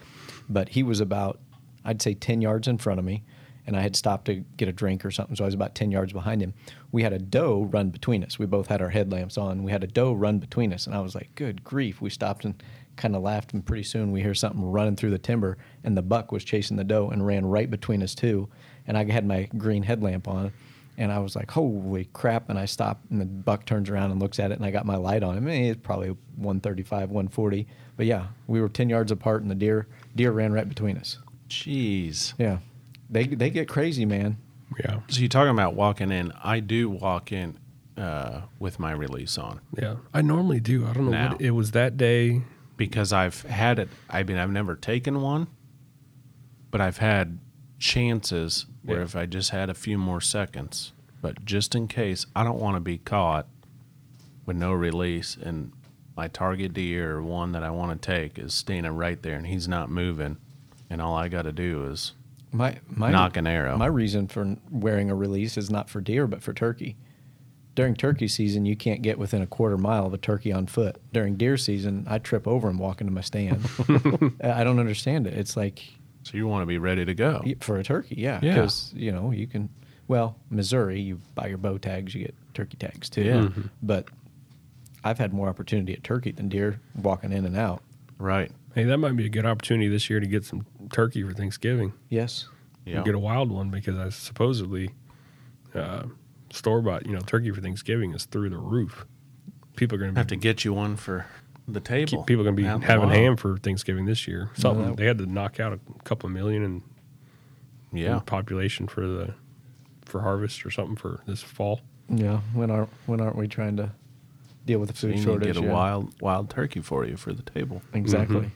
but 0.48 0.70
he 0.70 0.82
was 0.82 1.00
about 1.00 1.38
I'd 1.84 2.00
say 2.02 2.14
10 2.14 2.40
yards 2.40 2.66
in 2.66 2.78
front 2.78 2.98
of 2.98 3.04
me, 3.04 3.24
and 3.68 3.76
I 3.76 3.82
had 3.82 3.94
stopped 3.94 4.24
to 4.24 4.36
get 4.56 4.66
a 4.66 4.72
drink 4.72 5.04
or 5.04 5.10
something, 5.10 5.36
so 5.36 5.44
I 5.44 5.46
was 5.46 5.52
about 5.52 5.74
10 5.74 5.90
yards 5.90 6.14
behind 6.14 6.40
him. 6.40 6.54
We 6.90 7.02
had 7.02 7.12
a 7.12 7.18
doe 7.18 7.68
run 7.70 7.90
between 7.90 8.24
us. 8.24 8.38
We 8.38 8.46
both 8.46 8.66
had 8.66 8.80
our 8.80 8.88
headlamps 8.88 9.36
on. 9.36 9.62
We 9.62 9.70
had 9.70 9.84
a 9.84 9.86
doe 9.86 10.14
run 10.14 10.38
between 10.38 10.72
us, 10.72 10.86
and 10.86 10.96
I 10.96 11.00
was 11.00 11.14
like, 11.14 11.34
"Good 11.34 11.62
grief!" 11.64 12.00
We 12.00 12.08
stopped 12.08 12.46
and 12.46 12.60
kind 12.96 13.14
of 13.14 13.20
laughed, 13.22 13.52
and 13.52 13.64
pretty 13.64 13.82
soon 13.82 14.10
we 14.10 14.22
hear 14.22 14.32
something 14.32 14.64
running 14.64 14.96
through 14.96 15.10
the 15.10 15.18
timber, 15.18 15.58
and 15.84 15.94
the 15.94 16.02
buck 16.02 16.32
was 16.32 16.44
chasing 16.44 16.78
the 16.78 16.82
doe 16.82 17.10
and 17.10 17.26
ran 17.26 17.44
right 17.44 17.70
between 17.70 18.02
us 18.02 18.14
too. 18.14 18.48
And 18.86 18.96
I 18.96 19.04
had 19.04 19.26
my 19.26 19.50
green 19.58 19.82
headlamp 19.82 20.26
on, 20.28 20.50
and 20.96 21.12
I 21.12 21.18
was 21.18 21.36
like, 21.36 21.50
"Holy 21.50 22.06
crap!" 22.14 22.48
And 22.48 22.58
I 22.58 22.64
stopped, 22.64 23.10
and 23.10 23.20
the 23.20 23.26
buck 23.26 23.66
turns 23.66 23.90
around 23.90 24.12
and 24.12 24.18
looks 24.18 24.40
at 24.40 24.50
it, 24.50 24.54
and 24.54 24.64
I 24.64 24.70
got 24.70 24.86
my 24.86 24.96
light 24.96 25.22
on 25.22 25.36
him. 25.36 25.46
I 25.46 25.50
mean, 25.50 25.64
it's 25.64 25.80
probably 25.82 26.16
135, 26.36 27.10
140, 27.10 27.66
but 27.98 28.06
yeah, 28.06 28.28
we 28.46 28.62
were 28.62 28.70
10 28.70 28.88
yards 28.88 29.12
apart, 29.12 29.42
and 29.42 29.50
the 29.50 29.54
deer 29.54 29.86
deer 30.16 30.32
ran 30.32 30.54
right 30.54 30.66
between 30.66 30.96
us. 30.96 31.18
jeez 31.50 32.32
Yeah, 32.38 32.58
they 33.10 33.26
they 33.26 33.50
get 33.50 33.68
crazy, 33.68 34.04
man. 34.04 34.36
Yeah. 34.84 35.00
so 35.08 35.20
you're 35.20 35.28
talking 35.30 35.50
about 35.50 35.74
walking 35.74 36.12
in 36.12 36.30
i 36.44 36.60
do 36.60 36.90
walk 36.90 37.32
in 37.32 37.58
uh, 37.96 38.42
with 38.58 38.78
my 38.78 38.92
release 38.92 39.38
on 39.38 39.60
Yeah. 39.76 39.96
I 40.14 40.20
normally 40.22 40.60
do. 40.60 40.86
I 40.86 40.92
don't 40.92 41.06
know 41.06 41.10
Now. 41.10 41.32
what 41.32 41.40
it 41.40 41.50
was 41.52 41.70
that 41.72 41.96
day. 41.96 42.42
because 42.76 43.12
I've 43.12 43.42
had 43.42 43.78
it. 43.80 43.88
I 44.08 44.22
mean, 44.22 44.36
I've 44.36 44.50
never 44.52 44.76
taken 44.76 45.20
one, 45.20 45.48
but 46.70 46.80
I've 46.80 46.98
had 46.98 47.38
chances 47.78 48.66
where 48.84 48.98
Yeah. 48.98 49.04
if 49.04 49.16
I 49.16 49.26
just 49.26 49.50
had 49.50 49.68
a 49.70 49.74
few 49.74 49.98
more 49.98 50.20
seconds, 50.20 50.92
but 51.20 51.44
just 51.44 51.74
in 51.74 51.88
case, 51.88 52.26
I 52.36 52.44
don't 52.44 52.60
want 52.60 52.76
to 52.76 52.80
be 52.80 52.98
caught 52.98 53.48
with 54.46 54.56
no 54.56 54.72
release 54.72 55.36
and 55.42 55.72
my 56.16 56.28
target 56.28 56.72
deer 56.74 57.16
or 57.16 57.22
one 57.22 57.50
that 57.52 57.62
I 57.64 57.70
want 57.70 58.00
to 58.00 58.06
take 58.06 58.38
is 58.38 58.54
standing 58.54 58.92
right 58.92 59.20
there 59.22 59.34
and 59.36 59.46
he's 59.46 59.66
not 59.66 59.90
moving, 59.90 60.36
and 60.90 61.00
all 61.02 61.16
I 61.16 61.26
got 61.28 61.42
to 61.42 61.52
do 61.52 61.84
is 61.90 62.12
My 62.52 62.78
my 62.88 63.10
Knock 63.10 63.36
an 63.36 63.46
arrow. 63.46 63.76
My 63.76 63.86
reason 63.86 64.26
for 64.28 64.56
wearing 64.70 65.10
a 65.10 65.14
release 65.14 65.56
is 65.56 65.70
not 65.70 65.88
for 65.90 66.00
deer, 66.00 66.26
but 66.26 66.42
for 66.42 66.52
turkey. 66.52 66.96
During 67.74 67.94
turkey 67.94 68.26
season, 68.26 68.64
you 68.66 68.74
can't 68.74 69.02
get 69.02 69.18
within 69.18 69.40
a 69.40 69.46
quarter 69.46 69.76
mile 69.78 70.06
of 70.06 70.12
a 70.14 70.18
turkey 70.18 70.50
on 70.52 70.66
foot. 70.66 70.96
During 71.12 71.36
deer 71.36 71.56
season, 71.56 72.06
I 72.08 72.18
trip 72.18 72.48
over 72.48 72.68
and 72.68 72.78
walk 72.78 73.00
into 73.00 73.12
my 73.12 73.20
stand. 73.20 73.64
I 74.42 74.64
don't 74.64 74.80
understand 74.80 75.26
it. 75.28 75.34
It's 75.34 75.56
like 75.56 75.84
so 76.24 76.36
you 76.36 76.48
want 76.48 76.62
to 76.62 76.66
be 76.66 76.78
ready 76.78 77.04
to 77.04 77.14
go. 77.14 77.42
for 77.60 77.78
a 77.78 77.84
turkey, 77.84 78.16
yeah, 78.18 78.40
Yeah. 78.42 78.54
because 78.54 78.92
you 78.96 79.12
know 79.12 79.30
you 79.30 79.46
can. 79.46 79.68
Well, 80.08 80.36
Missouri, 80.50 81.00
you 81.00 81.20
buy 81.34 81.48
your 81.48 81.58
bow 81.58 81.76
tags, 81.78 82.14
you 82.14 82.22
get 82.24 82.34
turkey 82.54 82.78
tags 82.78 83.10
too. 83.10 83.22
Yeah. 83.22 83.34
Mm-hmm. 83.34 83.60
But 83.82 84.06
I've 85.04 85.18
had 85.18 85.32
more 85.34 85.48
opportunity 85.48 85.92
at 85.92 86.02
turkey 86.02 86.32
than 86.32 86.48
deer 86.48 86.80
walking 86.96 87.30
in 87.30 87.44
and 87.44 87.56
out. 87.56 87.82
Right. 88.18 88.50
Hey, 88.74 88.84
that 88.84 88.98
might 88.98 89.16
be 89.16 89.26
a 89.26 89.28
good 89.28 89.46
opportunity 89.46 89.88
this 89.88 90.08
year 90.10 90.18
to 90.18 90.26
get 90.26 90.44
some 90.44 90.66
turkey 90.92 91.22
for 91.22 91.32
Thanksgiving. 91.32 91.92
Yes. 92.08 92.46
Yeah. 92.84 93.02
Get 93.02 93.14
a 93.14 93.18
wild 93.18 93.50
one 93.50 93.70
because 93.70 93.96
I 93.98 94.08
supposedly 94.10 94.90
uh, 95.74 96.04
store 96.50 96.80
bought, 96.80 97.06
you 97.06 97.12
know, 97.12 97.20
turkey 97.20 97.50
for 97.50 97.60
Thanksgiving 97.60 98.14
is 98.14 98.24
through 98.24 98.50
the 98.50 98.56
roof. 98.58 99.04
People 99.76 99.96
are 99.96 99.98
going 100.00 100.14
to 100.14 100.18
have 100.20 100.26
to 100.28 100.34
to 100.34 100.40
get 100.40 100.64
you 100.64 100.72
one 100.72 100.96
for 100.96 101.26
the 101.68 101.80
table. 101.80 102.22
people 102.24 102.40
are 102.40 102.44
going 102.44 102.56
to 102.56 102.62
be 102.62 102.66
Out 102.68 102.82
having 102.82 103.10
ham 103.10 103.36
for 103.36 103.58
Thanksgiving 103.58 104.06
this 104.06 104.26
year. 104.26 104.50
Something 104.54 104.86
that- 104.86 104.96
they 104.96 105.04
had 105.06 105.18
to 105.18 105.26
knock 105.26 105.60
out 105.60 105.72
a 105.74 105.80
couple 106.04 106.26
of 106.28 106.32
million 106.32 106.62
in, 106.62 106.82
in 107.92 107.98
Yeah. 107.98 108.20
population 108.20 108.86
for 108.86 109.06
the 109.06 109.34
for 110.06 110.22
harvest 110.22 110.64
or 110.64 110.70
something 110.70 110.96
for 110.96 111.20
this 111.26 111.42
fall. 111.42 111.82
Yeah. 112.08 112.38
When 112.54 112.70
are 112.70 112.88
when 113.04 113.20
aren't 113.20 113.36
we 113.36 113.46
trying 113.48 113.76
to 113.76 113.90
deal 114.64 114.78
with 114.78 114.88
the 114.88 114.96
So 114.96 115.08
food 115.08 115.08
you 115.08 115.14
need 115.16 115.20
to 115.24 115.30
shortage? 115.30 115.54
get 115.56 115.62
a 115.62 115.66
yeah. 115.66 115.72
wild 115.72 116.14
wild 116.22 116.48
turkey 116.48 116.80
for 116.80 117.04
you 117.04 117.18
for 117.18 117.34
the 117.34 117.42
table. 117.42 117.82
Exactly. 117.92 118.50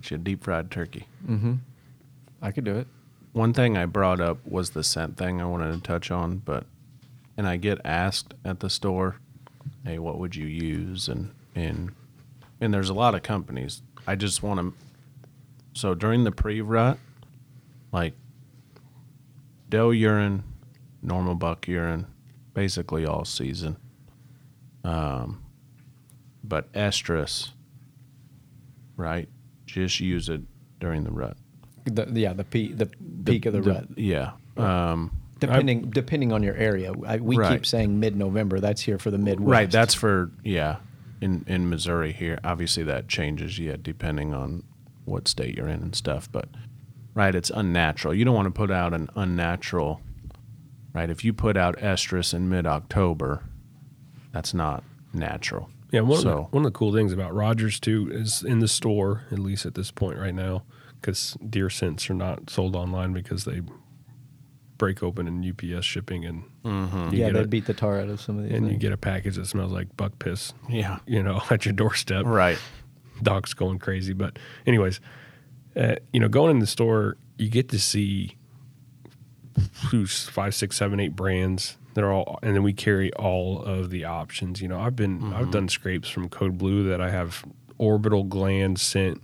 Get 0.00 0.10
you 0.12 0.14
a 0.14 0.18
deep 0.18 0.44
fried 0.44 0.70
turkey. 0.70 1.06
Mm-hmm. 1.28 1.54
I 2.42 2.50
could 2.50 2.64
do 2.64 2.76
it. 2.76 2.88
One 3.32 3.54
thing 3.54 3.78
I 3.78 3.86
brought 3.86 4.20
up 4.20 4.44
was 4.46 4.70
the 4.70 4.82
scent 4.82 5.16
thing 5.16 5.40
I 5.40 5.46
wanted 5.46 5.72
to 5.72 5.80
touch 5.80 6.10
on, 6.10 6.38
but 6.38 6.66
and 7.36 7.48
I 7.48 7.56
get 7.56 7.80
asked 7.84 8.34
at 8.44 8.60
the 8.60 8.68
store, 8.68 9.16
"Hey, 9.84 9.98
what 9.98 10.18
would 10.18 10.36
you 10.36 10.46
use?" 10.46 11.08
and 11.08 11.32
and 11.54 11.92
and 12.60 12.74
there's 12.74 12.90
a 12.90 12.94
lot 12.94 13.14
of 13.14 13.22
companies. 13.22 13.82
I 14.06 14.16
just 14.16 14.42
want 14.42 14.60
to. 14.60 14.74
So 15.74 15.94
during 15.94 16.24
the 16.24 16.32
pre-rut, 16.32 16.98
like 17.92 18.14
doe 19.70 19.90
urine, 19.90 20.42
normal 21.00 21.34
buck 21.34 21.66
urine, 21.66 22.06
basically 22.52 23.06
all 23.06 23.24
season. 23.24 23.76
Um, 24.84 25.42
but 26.44 26.70
estrus, 26.72 27.52
right? 28.96 29.28
Just 29.64 30.00
use 30.00 30.28
it 30.28 30.42
during 30.80 31.04
the 31.04 31.10
rut. 31.10 31.36
The, 31.84 32.06
yeah, 32.12 32.32
the 32.32 32.44
peak 32.44 32.78
the 32.78 32.86
peak 33.24 33.46
of 33.46 33.52
the, 33.54 33.62
rut. 33.62 33.86
Yeah. 33.96 34.32
Um, 34.56 35.18
Depending 35.40 35.90
depending 35.90 36.32
on 36.32 36.42
your 36.44 36.54
area, 36.54 36.92
I, 37.04 37.16
we 37.16 37.36
Right. 37.36 37.52
keep 37.52 37.66
saying 37.66 37.98
mid 37.98 38.14
November. 38.16 38.60
That's 38.60 38.80
here 38.82 38.96
for 38.98 39.10
the 39.10 39.18
Midwest. 39.18 39.50
right. 39.50 39.70
That's 39.70 39.92
for 39.94 40.30
yeah. 40.44 40.76
In 41.20 41.44
in 41.48 41.68
Missouri 41.68 42.12
here, 42.12 42.38
obviously 42.44 42.84
that 42.84 43.08
changes. 43.08 43.58
Yeah, 43.58 43.76
depending 43.80 44.32
on 44.34 44.62
what 45.04 45.26
state 45.26 45.56
you're 45.56 45.66
in 45.68 45.82
and 45.82 45.94
stuff. 45.96 46.30
But 46.30 46.48
right, 47.14 47.34
it's 47.34 47.50
unnatural. 47.50 48.14
You 48.14 48.24
don't 48.24 48.34
want 48.36 48.46
to 48.46 48.52
put 48.52 48.70
out 48.70 48.94
an 48.94 49.08
unnatural. 49.16 50.00
Right. 50.94 51.10
If 51.10 51.24
you 51.24 51.32
put 51.32 51.56
out 51.56 51.76
estrus 51.78 52.32
in 52.34 52.48
mid 52.48 52.64
October, 52.66 53.42
that's 54.32 54.54
not 54.54 54.84
natural. 55.12 55.70
Yeah, 55.90 56.00
one 56.02 56.18
of 56.18 56.24
the 56.24 56.36
one 56.42 56.64
of 56.64 56.72
the 56.72 56.78
cool 56.78 56.92
things 56.92 57.12
about 57.12 57.34
Rogers 57.34 57.80
too 57.80 58.08
is 58.12 58.42
in 58.44 58.60
the 58.60 58.68
store, 58.68 59.24
at 59.32 59.38
least 59.40 59.66
at 59.66 59.74
this 59.74 59.90
point 59.90 60.18
right 60.18 60.34
now, 60.34 60.62
because 61.02 61.36
deer 61.50 61.68
scents 61.68 62.08
are 62.08 62.14
not 62.14 62.48
sold 62.48 62.74
online 62.76 63.12
because 63.12 63.44
they 63.44 63.60
break 64.78 65.02
open 65.02 65.28
in 65.28 65.48
UPS 65.48 65.84
shipping 65.84 66.24
and 66.24 66.44
you 66.64 67.10
yeah, 67.18 67.30
they 67.30 67.40
a, 67.40 67.46
beat 67.46 67.66
the 67.66 67.74
tar 67.74 68.00
out 68.00 68.08
of 68.08 68.20
some 68.20 68.38
of 68.38 68.44
these. 68.44 68.52
and 68.52 68.68
you 68.70 68.76
get 68.76 68.92
a 68.92 68.96
package 68.96 69.36
that 69.36 69.46
smells 69.46 69.70
like 69.72 69.94
buck 69.96 70.18
piss, 70.18 70.54
Yeah. 70.68 70.98
you 71.06 71.22
know, 71.22 71.40
at 71.50 71.64
your 71.66 71.74
doorstep. 71.74 72.24
Right. 72.24 72.58
Dogs 73.22 73.52
going 73.54 73.78
crazy, 73.78 74.12
but 74.12 74.38
anyways, 74.66 75.00
uh, 75.76 75.96
you 76.12 76.18
know, 76.20 76.28
going 76.28 76.50
in 76.52 76.58
the 76.60 76.66
store, 76.66 77.16
you 77.38 77.48
get 77.48 77.68
to 77.68 77.78
see 77.78 78.36
who's 79.90 80.24
five, 80.28 80.54
six, 80.54 80.76
seven, 80.76 80.98
eight 81.00 81.14
brands. 81.14 81.76
They're 81.94 82.10
all, 82.10 82.38
and 82.42 82.54
then 82.56 82.62
we 82.62 82.72
carry 82.72 83.12
all 83.14 83.62
of 83.62 83.90
the 83.90 84.04
options. 84.04 84.62
You 84.62 84.68
know, 84.68 84.80
I've 84.80 84.96
been, 84.96 85.32
I've 85.32 85.50
done 85.50 85.68
scrapes 85.68 86.08
from 86.08 86.28
Code 86.28 86.56
Blue 86.58 86.88
that 86.88 87.00
I 87.00 87.10
have 87.10 87.44
orbital 87.78 88.24
gland 88.24 88.80
scent 88.80 89.20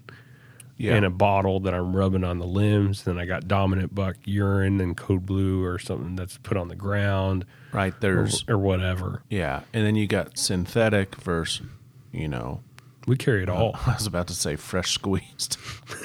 Yeah. 0.79 0.97
in 0.97 1.03
a 1.05 1.11
bottle 1.11 1.59
that 1.61 1.75
I'm 1.75 1.95
rubbing 1.95 2.23
on 2.25 2.39
the 2.39 2.47
limbs. 2.47 3.03
Then 3.03 3.19
I 3.19 3.27
got 3.27 3.49
dominant 3.49 3.95
buck 3.95 4.17
urine 4.25 4.81
and 4.81 4.97
Code 4.97 5.27
Blue 5.27 5.65
or 5.65 5.79
something 5.79 6.15
that's 6.17 6.39
put 6.39 6.57
on 6.57 6.69
the 6.69 6.77
ground 6.77 7.45
right. 7.73 7.93
There's 8.01 8.45
or 8.49 8.57
whatever. 8.59 9.23
yeah, 9.29 9.63
and 9.73 9.85
then 9.85 9.97
you 9.97 10.07
got 10.07 10.39
synthetic 10.39 11.17
versus, 11.17 11.67
you 12.13 12.29
know, 12.29 12.61
We 13.09 13.17
carry 13.17 13.43
it 13.43 13.49
all. 13.49 13.73
I 13.87 13.95
was 13.95 14.07
about 14.07 14.29
to 14.29 14.35
say 14.35 14.55
fresh 14.57 14.93
squeezed. 14.93 15.57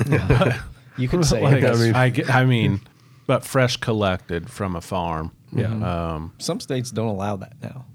you 0.97 1.07
can 1.07 1.23
say 1.23 1.41
Like, 1.41 1.63
I 1.63 1.73
mean, 1.75 1.95
I, 1.95 2.41
I 2.41 2.45
mean, 2.45 2.81
but 3.27 3.45
fresh 3.45 3.77
collected 3.77 4.49
from 4.49 4.75
a 4.75 4.81
farm. 4.81 5.31
Yeah. 5.51 5.67
Um, 6.15 6.33
some 6.39 6.59
states 6.59 6.89
don't 6.91 7.07
allow 7.09 7.35
that 7.37 7.53
now. 7.61 7.85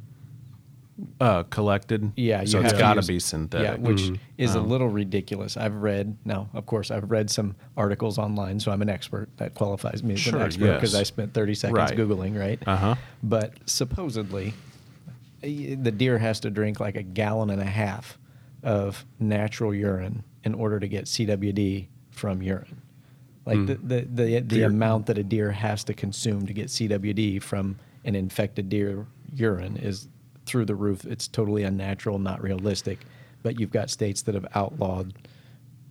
Uh, 1.20 1.42
collected. 1.44 2.12
Yeah, 2.16 2.40
you 2.42 2.46
so 2.48 2.58
it's 2.58 2.72
have 2.72 2.72
to 2.72 2.78
got 2.78 2.94
to 2.94 2.98
use- 2.98 3.06
be 3.06 3.14
Yeah, 3.14 3.18
synthetic. 3.20 3.80
which 3.80 4.10
is 4.36 4.56
Um, 4.56 4.64
a 4.64 4.66
little 4.68 4.88
ridiculous. 4.88 5.56
I've 5.56 5.74
read 5.76 6.16
now, 6.24 6.48
of 6.54 6.66
course, 6.66 6.90
I've 6.90 7.10
read 7.10 7.30
some 7.30 7.54
articles 7.76 8.18
online, 8.18 8.58
so 8.60 8.72
I'm 8.72 8.82
an 8.82 8.88
expert. 8.88 9.28
That 9.36 9.54
qualifies 9.54 10.02
me 10.02 10.14
as 10.14 10.20
Sure, 10.20 10.36
an 10.36 10.42
expert 10.46 10.74
because 10.74 10.92
yes. 10.94 11.00
I 11.00 11.02
spent 11.04 11.34
30 11.34 11.54
seconds 11.54 11.76
Right. 11.78 11.96
googling, 11.98 12.38
right? 12.38 12.58
Uh 12.66 12.76
huh. 12.76 12.94
But 13.22 13.52
supposedly, 13.66 14.54
the 15.42 15.92
deer 15.92 16.18
has 16.18 16.40
to 16.40 16.50
drink 16.50 16.80
like 16.80 16.96
a 16.96 17.02
gallon 17.02 17.50
and 17.50 17.62
a 17.62 17.66
half 17.66 18.18
of 18.62 19.04
natural 19.20 19.72
urine 19.72 20.24
in 20.44 20.54
order 20.54 20.80
to 20.80 20.88
get 20.88 21.04
CWD 21.06 21.86
from 22.10 22.42
urine. 22.42 22.82
Like 23.46 23.66
the 23.66 23.74
the 23.76 24.00
the, 24.02 24.24
the 24.24 24.40
Deer- 24.40 24.66
amount 24.66 25.06
that 25.06 25.16
a 25.16 25.22
deer 25.24 25.52
has 25.52 25.84
to 25.84 25.94
consume 25.94 26.46
to 26.46 26.52
get 26.52 26.66
CWD 26.66 27.40
from 27.42 27.78
an 28.04 28.14
infected 28.14 28.68
deer 28.68 29.06
urine 29.34 29.76
is 29.76 30.08
through 30.48 30.64
the 30.64 30.74
roof. 30.74 31.04
It's 31.04 31.28
totally 31.28 31.62
unnatural, 31.62 32.18
not 32.18 32.42
realistic. 32.42 33.00
But 33.42 33.60
you've 33.60 33.70
got 33.70 33.90
states 33.90 34.22
that 34.22 34.34
have 34.34 34.46
outlawed 34.54 35.14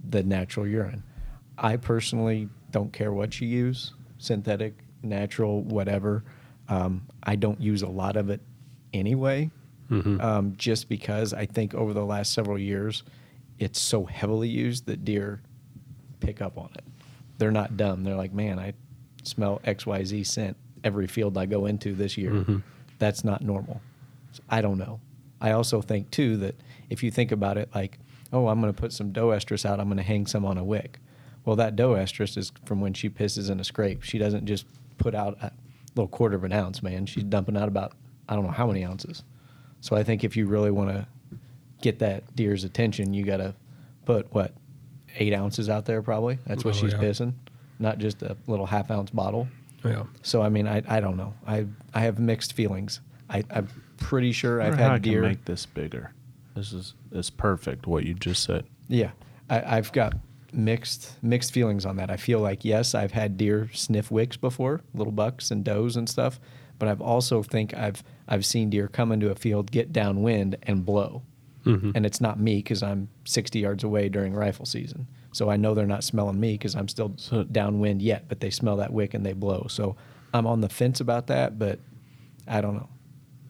the 0.09 0.23
natural 0.23 0.67
urine. 0.67 1.03
I 1.57 1.77
personally 1.77 2.49
don't 2.71 2.91
care 2.91 3.13
what 3.13 3.39
you 3.39 3.47
use, 3.47 3.93
synthetic, 4.17 4.73
natural, 5.01 5.61
whatever. 5.63 6.23
Um, 6.67 7.07
I 7.23 7.35
don't 7.35 7.59
use 7.61 7.81
a 7.81 7.87
lot 7.87 8.17
of 8.17 8.29
it 8.29 8.41
anyway, 8.93 9.49
um, 10.19 10.53
just 10.57 10.89
because 10.89 11.33
I 11.33 11.45
think 11.45 11.73
over 11.73 11.93
the 11.93 12.03
last 12.03 12.33
several 12.33 12.59
years, 12.59 13.03
it's 13.57 13.79
so 13.79 14.03
heavily 14.05 14.49
used 14.49 14.85
that 14.87 15.05
deer 15.05 15.41
pick 16.19 16.41
up 16.41 16.57
on 16.57 16.69
it. 16.75 16.83
They're 17.37 17.51
not 17.51 17.77
dumb. 17.77 18.03
They're 18.03 18.15
like, 18.15 18.33
man, 18.33 18.59
I 18.59 18.73
smell 19.23 19.61
XYZ 19.65 20.25
scent 20.25 20.57
every 20.83 21.07
field 21.07 21.37
I 21.37 21.45
go 21.45 21.65
into 21.65 21.93
this 21.93 22.17
year. 22.17 22.33
That's 22.99 23.23
not 23.23 23.41
normal. 23.41 23.79
I 24.49 24.61
don't 24.61 24.77
know. 24.77 24.99
I 25.41 25.51
also 25.51 25.81
think 25.81 26.09
too 26.11 26.37
that 26.37 26.55
if 26.89 27.03
you 27.03 27.11
think 27.11 27.31
about 27.31 27.57
it 27.57 27.69
like, 27.75 27.99
oh, 28.33 28.47
I'm 28.47 28.59
going 28.61 28.73
to 28.73 28.79
put 28.79 28.93
some 28.93 29.11
doe 29.11 29.27
estrus 29.27 29.65
out, 29.65 29.79
I'm 29.79 29.87
going 29.87 29.97
to 29.97 30.03
hang 30.03 30.25
some 30.25 30.45
on 30.45 30.57
a 30.57 30.63
wick. 30.63 30.99
Well, 31.45 31.55
that 31.57 31.75
doe 31.75 31.91
estrus 31.93 32.37
is 32.37 32.51
from 32.65 32.81
when 32.81 32.93
she 32.93 33.09
pisses 33.09 33.49
in 33.49 33.59
a 33.59 33.63
scrape. 33.63 34.03
She 34.03 34.17
doesn't 34.17 34.45
just 34.45 34.65
put 34.97 35.13
out 35.15 35.37
a 35.41 35.51
little 35.95 36.07
quarter 36.09 36.35
of 36.35 36.43
an 36.43 36.51
ounce, 36.53 36.81
man. 36.83 37.05
She's 37.05 37.23
dumping 37.23 37.55
out 37.57 37.67
about 37.67 37.93
I 38.27 38.35
don't 38.35 38.43
know 38.45 38.51
how 38.51 38.67
many 38.67 38.83
ounces. 38.83 39.23
So 39.79 39.95
I 39.95 40.03
think 40.03 40.23
if 40.23 40.35
you 40.35 40.47
really 40.47 40.71
want 40.71 40.89
to 40.89 41.07
get 41.81 41.99
that 41.99 42.35
deer's 42.35 42.63
attention, 42.63 43.13
you 43.13 43.23
got 43.23 43.37
to 43.37 43.53
put 44.05 44.33
what 44.33 44.53
eight 45.17 45.33
ounces 45.33 45.69
out 45.69 45.85
there 45.85 46.01
probably. 46.01 46.39
That's 46.45 46.65
what 46.65 46.75
Oh, 46.75 46.77
she's 46.77 46.93
yeah. 46.93 46.99
pissing, 46.99 47.33
not 47.79 47.97
just 47.99 48.21
a 48.23 48.35
little 48.47 48.65
half 48.65 48.89
ounce 48.91 49.11
bottle. 49.11 49.47
Yeah. 49.85 50.03
So 50.23 50.41
I 50.41 50.49
mean, 50.49 50.67
I, 50.67 50.81
I 50.87 50.99
don't 50.99 51.15
know. 51.15 51.33
I 51.45 51.67
I 51.93 52.01
have 52.01 52.19
mixed 52.19 52.53
feelings. 52.53 52.99
I, 53.29 53.43
I'm 53.51 53.69
pretty 53.97 54.31
sure 54.31 54.61
I've 54.61 54.69
wonder 54.69 54.83
I 54.83 54.87
had 54.93 55.03
can 55.03 55.11
deer. 55.13 55.21
make 55.23 55.45
this 55.45 55.65
bigger. 55.65 56.13
This 56.55 56.73
is 56.73 56.93
is 57.11 57.29
perfect. 57.29 57.87
What 57.87 58.05
you 58.05 58.13
just 58.13 58.43
said. 58.43 58.65
Yeah, 58.87 59.11
I, 59.49 59.77
I've 59.77 59.91
got 59.91 60.13
mixed 60.53 61.21
mixed 61.21 61.51
feelings 61.53 61.85
on 61.85 61.97
that. 61.97 62.09
I 62.09 62.17
feel 62.17 62.39
like 62.39 62.63
yes, 62.65 62.95
I've 62.95 63.11
had 63.11 63.37
deer 63.37 63.69
sniff 63.73 64.09
wicks 64.11 64.37
before, 64.37 64.81
little 64.93 65.11
bucks 65.13 65.51
and 65.51 65.63
does 65.63 65.95
and 65.95 66.09
stuff, 66.09 66.39
but 66.79 66.87
I've 66.89 67.01
also 67.01 67.43
think 67.43 67.73
I've 67.73 68.03
I've 68.27 68.45
seen 68.45 68.69
deer 68.69 68.87
come 68.87 69.11
into 69.11 69.29
a 69.29 69.35
field, 69.35 69.71
get 69.71 69.91
downwind, 69.93 70.57
and 70.63 70.85
blow. 70.85 71.23
Mm-hmm. 71.65 71.91
and 71.95 72.05
it's 72.05 72.21
not 72.21 72.39
me 72.39 72.57
because 72.57 72.81
I'm 72.81 73.09
60 73.25 73.59
yards 73.59 73.83
away 73.83 74.07
during 74.07 74.33
rifle 74.33 74.65
season. 74.65 75.05
So 75.33 75.49
I 75.49 75.57
know 75.57 75.73
they're 75.73 75.85
not 75.85 76.01
smelling 76.05 76.39
me 76.39 76.53
because 76.53 76.75
I'm 76.77 76.87
still 76.87 77.11
So- 77.17 77.43
downwind 77.43 78.01
yet, 78.01 78.29
but 78.29 78.39
they 78.39 78.49
smell 78.51 78.77
that 78.77 78.93
wick 78.93 79.13
and 79.13 79.25
they 79.25 79.33
blow. 79.33 79.67
So 79.69 79.97
I'm 80.33 80.47
on 80.47 80.61
the 80.61 80.69
fence 80.69 81.01
about 81.01 81.27
that, 81.27 81.59
but 81.59 81.79
I 82.47 82.61
don't 82.61 82.75
know. 82.75 82.87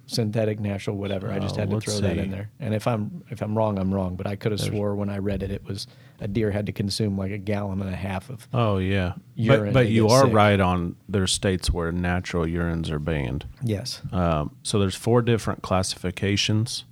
Synthetic, 0.08 0.60
natural, 0.60 0.96
whatever. 0.98 1.30
I 1.32 1.38
just 1.38 1.56
Oh, 1.56 1.60
had 1.60 1.70
to 1.70 1.76
let's 1.76 1.86
throw 1.86 2.00
that 2.02 2.16
see. 2.16 2.22
in 2.22 2.32
there. 2.32 2.50
And 2.60 2.74
if 2.74 2.88
I'm 2.88 3.24
if 3.30 3.42
I'm 3.42 3.56
wrong, 3.58 3.78
I'm 3.78 3.94
wrong. 3.94 4.16
But 4.16 4.26
I 4.26 4.36
could 4.38 4.52
have 4.54 4.62
swore 4.62 4.96
when 4.96 5.10
I 5.10 5.18
read 5.20 5.44
it, 5.44 5.52
it 5.52 5.66
was 5.66 5.86
a 6.22 6.28
deer 6.28 6.50
had 6.50 6.66
to 6.68 6.72
consume 6.72 7.18
like 7.18 7.32
a 7.32 7.38
gallon 7.38 7.82
and 7.82 7.90
a 7.94 7.96
half 7.96 8.30
of. 8.30 8.48
Oh 8.54 8.78
yeah, 8.78 9.14
Urine 9.36 9.66
but 9.66 9.74
but 9.74 9.88
you 9.90 10.08
get 10.08 10.12
are 10.14 10.24
sick. 10.26 10.34
right 10.34 10.60
on. 10.60 10.96
There's 11.10 11.32
states 11.34 11.70
where 11.72 11.92
natural 11.92 12.46
urines 12.46 12.90
are 12.90 13.00
banned. 13.00 13.46
Yes. 13.62 14.02
Um, 14.12 14.56
so 14.64 14.80
there's 14.80 14.96
four 14.96 15.22
different 15.22 15.62
classifications. 15.62 16.86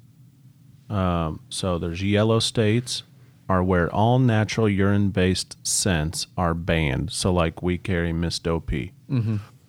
Um, 0.89 1.39
so 1.49 1.77
there's 1.79 2.03
yellow 2.03 2.39
states 2.39 3.03
are 3.47 3.63
where 3.63 3.89
all 3.93 4.19
natural 4.19 4.67
urine 4.67 5.09
based 5.09 5.57
scents 5.65 6.27
are 6.37 6.53
banned. 6.53 7.11
So 7.11 7.31
like 7.31 7.61
we 7.63 7.77
carry 7.77 8.11
Mrs. 8.11 8.43
Doe 8.43 8.59
Pee 8.59 8.91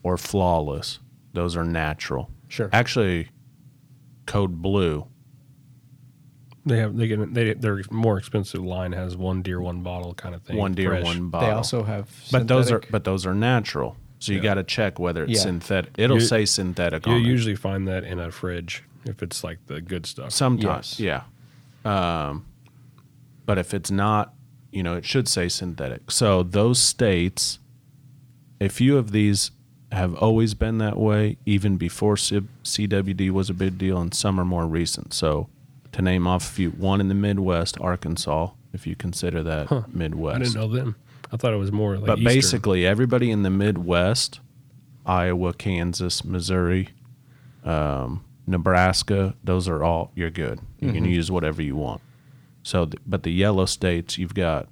or 0.03 0.17
Flawless. 0.17 0.99
Those 1.33 1.57
are 1.57 1.65
natural. 1.65 2.31
Sure. 2.49 2.71
Actually, 2.73 3.29
Code 4.27 4.61
Blue. 4.63 5.07
They 6.65 6.79
have 6.79 6.97
they 6.97 7.07
get 7.07 7.33
they 7.33 7.55
their 7.55 7.83
more 7.91 8.19
expensive 8.19 8.63
line 8.65 8.93
has 8.93 9.17
one 9.17 9.43
deer 9.43 9.61
one 9.61 9.83
bottle 9.83 10.15
kind 10.15 10.35
of 10.35 10.43
thing. 10.43 10.57
one 10.57 10.75
deer, 10.75 10.91
fresh. 10.91 11.05
one 11.05 11.29
bottle. 11.31 11.49
They 11.49 11.55
also 11.55 11.85
have. 11.85 12.11
but 12.33 12.49
those 12.49 12.73
are 12.73 12.83
but 12.91 13.05
those 13.05 13.25
are 13.25 13.35
natural. 13.35 13.97
So 14.19 14.33
you 14.33 14.39
Yeah. 14.39 14.45
got 14.45 14.55
to 14.55 14.65
check 14.65 14.99
whether 14.99 15.23
it's 15.25 15.35
Yeah. 15.35 15.41
synthetic. 15.43 15.93
It'll 15.99 16.17
You- 16.17 16.23
say 16.23 16.45
synthetic 16.45 17.07
You 17.07 17.13
on 17.13 17.19
it. 17.21 17.25
usually 17.25 17.55
find 17.55 17.87
that 17.87 18.03
in 18.03 18.19
a 18.19 18.31
fridge 18.33 18.83
if 19.05 19.23
it's 19.23 19.45
like 19.45 19.59
the 19.67 19.81
good 19.81 20.07
stuff. 20.07 20.33
Sometimes, 20.33 20.99
Yes. 20.99 21.25
yeah. 21.85 22.29
Um, 22.31 22.47
but 23.45 23.59
if 23.59 23.73
it's 23.75 23.91
not, 23.91 24.35
you 24.73 24.83
know, 24.83 24.95
it 24.97 25.05
should 25.05 25.29
say 25.29 25.49
synthetic. 25.49 26.11
So 26.11 26.43
those 26.43 26.81
states, 26.81 27.61
a 28.61 28.69
few 28.69 28.97
of 28.97 29.13
these 29.13 29.53
have 29.93 30.15
always 30.17 30.55
been 30.55 30.79
that 30.79 30.97
way, 30.99 31.37
even 31.47 31.77
before 31.77 32.17
C- 32.17 32.43
CWD 32.65 33.31
was 33.31 33.49
a 33.51 33.55
big 33.55 33.79
deal, 33.79 33.99
and 34.01 34.13
some 34.13 34.41
are 34.41 34.45
more 34.45 34.67
recent. 34.67 35.15
So 35.15 35.49
to 35.93 36.03
name 36.03 36.27
off 36.27 36.49
a 36.51 36.53
few, 36.53 36.71
one 36.71 37.01
in 37.01 37.09
the 37.09 37.15
Midwest, 37.15 37.81
Arkansas, 37.81 38.51
if 38.73 38.87
you 38.87 38.95
consider 38.97 39.43
that 39.45 39.95
Midwest. 39.95 40.37
I 40.37 40.39
didn't 40.41 40.55
know 40.55 40.69
them. 40.69 40.97
I 41.33 41.37
thought 41.37 41.53
it 41.53 41.57
was 41.59 41.73
more 41.73 41.97
like 41.97 42.07
But 42.07 42.19
Eastern. 42.19 42.35
basically, 42.35 42.87
everybody 42.87 43.31
in 43.31 43.43
the 43.43 43.51
Midwest, 43.51 44.41
Iowa, 45.07 45.55
Kansas, 45.55 46.25
Missouri, 46.25 46.91
um, 47.65 48.25
Nebraska, 48.47 49.35
those 49.43 49.69
are 49.69 49.83
all 49.83 50.13
you're 50.15 50.31
good. 50.31 50.61
You 50.81 50.89
Mm-hmm. 50.89 50.95
can 50.95 51.05
use 51.07 51.31
whatever 51.31 51.63
you 51.63 51.75
want. 51.77 52.01
So, 52.63 52.89
but 53.07 53.23
the 53.23 53.31
yellow 53.33 53.67
states, 53.67 54.19
you've 54.19 54.35
got 54.35 54.69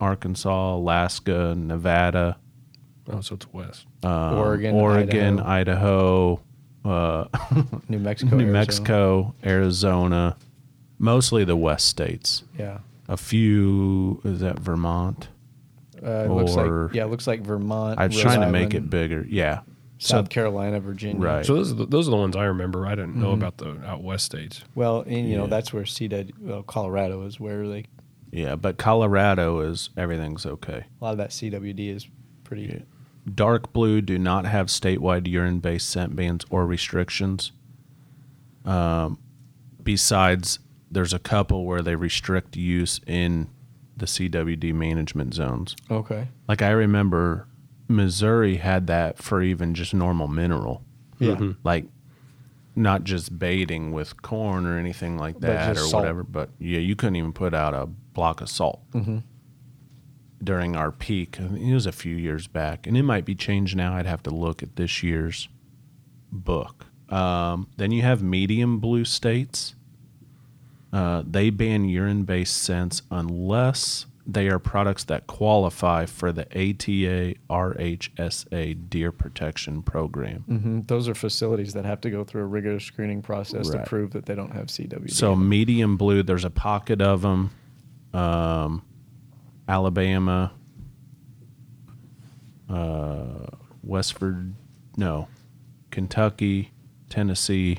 Arkansas, 0.00 0.74
Alaska, 0.76 1.54
Nevada, 1.56 2.36
oh, 3.10 3.20
so 3.20 3.34
it's 3.34 3.52
west. 3.52 3.86
um, 4.02 4.34
Oregon, 4.34 4.74
Oregon, 4.74 5.40
Idaho, 5.40 6.40
uh, 6.84 7.24
New 7.88 7.98
Mexico. 7.98 8.36
New 8.36 8.44
Arizona. 8.44 8.52
Mexico, 8.52 9.34
Arizona, 9.44 10.36
mostly 10.98 11.44
the 11.44 11.56
west 11.56 11.86
states. 11.88 12.42
Yeah. 12.58 12.78
A 13.08 13.16
few 13.16 14.20
is 14.24 14.40
that 14.40 14.58
Vermont? 14.58 15.28
Uh, 16.04 16.10
it 16.26 16.30
looks 16.30 16.56
Or- 16.56 16.86
like 16.86 16.94
yeah, 16.94 17.04
it 17.04 17.08
looks 17.10 17.26
like 17.26 17.42
Vermont. 17.42 17.98
I 17.98 18.06
was 18.06 18.16
Rhode 18.16 18.22
trying 18.22 18.40
to 18.40 18.50
make 18.50 18.74
it 18.74 18.88
bigger. 18.90 19.24
Yeah. 19.28 19.60
South 19.98 20.28
Carolina, 20.30 20.80
Virginia. 20.80 21.22
Right. 21.22 21.46
So 21.46 21.54
those 21.54 21.70
are 21.70 21.74
the, 21.76 21.86
those 21.86 22.08
are 22.08 22.10
the 22.10 22.16
ones 22.16 22.34
I 22.34 22.44
remember. 22.46 22.86
I 22.88 22.96
didn't 22.96 23.14
know 23.14 23.30
Mhm. 23.30 23.34
about 23.34 23.58
the 23.58 23.78
out 23.86 24.02
west 24.02 24.24
states. 24.24 24.64
Well, 24.74 25.02
and 25.06 25.28
you 25.30 25.36
know 25.36 25.46
that's 25.46 25.72
where 25.72 25.84
CW, 25.84 26.32
well, 26.40 26.62
Colorado 26.64 27.22
is 27.24 27.38
where 27.38 27.68
they 27.68 27.84
Yeah, 28.32 28.56
but 28.56 28.78
Colorado 28.78 29.60
is 29.60 29.90
everything's 29.96 30.44
okay. 30.44 30.86
a 31.00 31.04
lot 31.04 31.12
of 31.12 31.18
that 31.18 31.30
CWD 31.30 31.88
is 31.94 32.08
pretty. 32.42 32.62
Yeah. 32.62 32.78
Dark 33.32 33.72
blue 33.72 34.00
do 34.00 34.18
not 34.18 34.46
have 34.46 34.66
statewide 34.66 35.26
urine 35.28 35.60
based 35.60 35.88
scent 35.90 36.16
bans 36.16 36.44
or 36.50 36.66
restrictions. 36.66 37.52
Um, 38.64 39.18
besides, 39.82 40.58
there's 40.90 41.12
a 41.12 41.18
couple 41.18 41.64
where 41.64 41.82
they 41.82 41.94
restrict 41.96 42.56
use 42.56 43.00
in 43.06 43.48
the 43.96 44.06
CWD 44.06 44.72
management 44.74 45.34
zones. 45.34 45.76
Okay. 45.90 46.28
Like 46.48 46.62
I 46.62 46.70
remember 46.70 47.46
Missouri 47.88 48.56
had 48.56 48.86
that 48.88 49.18
for 49.18 49.42
even 49.42 49.74
just 49.74 49.94
normal 49.94 50.28
mineral. 50.28 50.82
Yeah. 51.18 51.34
Mhm. 51.36 51.56
Like 51.62 51.86
not 52.74 53.04
just 53.04 53.38
baiting 53.38 53.92
with 53.92 54.22
corn 54.22 54.66
or 54.66 54.78
anything 54.78 55.18
like 55.18 55.38
that 55.40 55.76
or 55.76 55.80
salt. 55.80 56.02
whatever, 56.02 56.22
but 56.24 56.50
yeah, 56.58 56.78
you 56.78 56.96
couldn't 56.96 57.16
even 57.16 57.32
put 57.32 57.52
out 57.54 57.74
a 57.74 57.86
block 57.86 58.40
of 58.40 58.48
salt. 58.48 58.80
Mm-hmm. 58.92 59.18
During 60.42 60.76
our 60.76 60.90
peak. 60.90 61.38
I 61.40 61.44
mean, 61.44 61.70
It 61.70 61.74
was 61.74 61.86
a 61.86 61.92
few 61.92 62.16
years 62.16 62.46
back, 62.46 62.86
and 62.86 62.96
it 62.96 63.02
might 63.02 63.24
be 63.24 63.34
changed 63.34 63.76
now. 63.76 63.94
I'd 63.96 64.06
have 64.06 64.22
to 64.24 64.30
look 64.30 64.62
at 64.62 64.76
this 64.76 65.02
year's 65.02 65.48
book. 66.30 66.86
Um, 67.08 67.68
then 67.76 67.92
you 67.92 68.02
have 68.02 68.22
medium 68.22 68.78
blue 68.78 69.04
states. 69.04 69.74
Uh, 70.92 71.22
they 71.26 71.50
ban 71.50 71.84
urine 71.88 72.24
based 72.24 72.56
scents 72.58 73.02
unless 73.10 74.06
they 74.26 74.48
are 74.48 74.58
products 74.58 75.04
that 75.04 75.26
qualify 75.26 76.06
for 76.06 76.32
the 76.32 76.44
ATA 76.52 77.34
RHSA 77.50 78.88
Deer 78.88 79.10
Protection 79.10 79.82
Program. 79.82 80.44
Mm-hmm. 80.48 80.80
Those 80.86 81.08
are 81.08 81.14
facilities 81.14 81.72
that 81.74 81.84
have 81.84 82.00
to 82.02 82.10
go 82.10 82.22
through 82.24 82.42
a 82.42 82.46
rigorous 82.46 82.84
screening 82.84 83.20
process 83.22 83.70
Right. 83.70 83.82
to 83.84 83.88
prove 83.88 84.12
that 84.12 84.26
they 84.26 84.34
don't 84.34 84.52
have 84.52 84.66
CWD. 84.66 85.10
So 85.12 85.34
medium 85.34 85.96
blue, 85.96 86.22
there's 86.22 86.44
a 86.44 86.50
pocket 86.50 87.00
of 87.02 87.22
them. 87.22 87.50
Um, 88.14 88.82
Alabama, 89.68 90.52
uh, 92.68 93.46
West 93.82 94.18
Virginia, 94.18 94.54
no, 94.96 95.28
Kentucky, 95.90 96.72
Tennessee. 97.08 97.78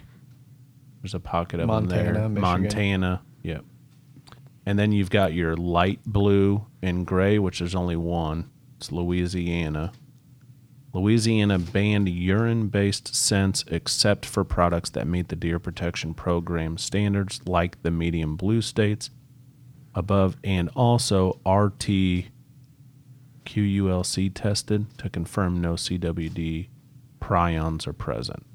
There's 1.02 1.14
a 1.14 1.20
pocket 1.20 1.60
of 1.60 1.68
them 1.68 1.86
there. 1.88 2.06
Montana, 2.14 2.30
Michigan. 2.30 2.42
Montana, 2.42 3.22
yep. 3.42 3.66
And 4.66 4.80
then 4.80 4.92
you've 4.94 5.10
got 5.10 5.34
your 5.34 5.58
light 5.58 6.00
blue 6.06 6.66
and 6.82 7.06
gray, 7.06 7.38
which 7.38 7.60
there's 7.60 7.76
only 7.76 7.98
one. 7.98 8.50
It's 8.78 8.92
Louisiana. 8.92 9.92
Louisiana 10.94 11.58
banned 11.58 12.08
urine 12.08 12.68
based 12.68 13.16
scents 13.16 13.66
except 13.68 14.26
for 14.26 14.44
products 14.44 14.92
that 14.92 15.08
meet 15.08 15.30
the 15.30 15.36
Deer 15.36 15.60
Protection 15.60 16.14
Program 16.14 16.78
standards, 16.78 17.42
like 17.48 17.82
the 17.82 17.92
medium 17.92 18.38
blue 18.38 18.62
states 18.62 19.10
above, 19.96 20.38
and 20.44 20.70
also 20.76 21.40
RT 21.46 22.26
QuIC 23.46 24.32
tested 24.34 24.98
to 24.98 25.10
confirm 25.10 25.62
no 25.62 25.74
CWD 25.74 26.68
prions 27.22 27.88
are 27.88 27.94
present. 27.94 28.46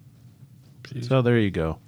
Jeez. 0.83 1.09
So 1.09 1.23
there 1.23 1.39
you 1.39 1.51
go. 1.51 1.79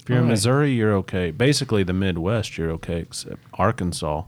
If 0.00 0.08
you're 0.08 0.18
in 0.18 0.24
Alright. 0.24 0.32
Missouri, 0.32 0.72
you're 0.72 0.94
okay. 0.94 1.30
Basically, 1.30 1.82
the 1.82 1.92
Midwest, 1.92 2.56
you're 2.56 2.70
okay, 2.72 3.00
except 3.00 3.40
Arkansas. 3.54 4.24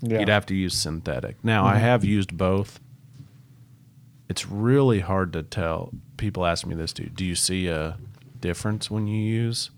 yeah. 0.00 0.20
You'd 0.20 0.28
have 0.28 0.46
to 0.46 0.54
use 0.54 0.74
synthetic. 0.74 1.36
Now, 1.44 1.64
I 1.64 1.72
mm-hmm. 1.72 1.80
have 1.80 2.04
used 2.04 2.36
both. 2.36 2.80
It's 4.28 4.46
really 4.46 5.00
hard 5.00 5.32
to 5.32 5.42
tell. 5.42 5.90
People 6.16 6.46
ask 6.46 6.66
me 6.66 6.74
this 6.74 6.92
too. 6.92 7.06
Do 7.06 7.24
you 7.24 7.34
see 7.34 7.68
a 7.68 7.96
difference 8.40 8.90
when 8.90 9.06
you 9.06 9.22
use? 9.22 9.70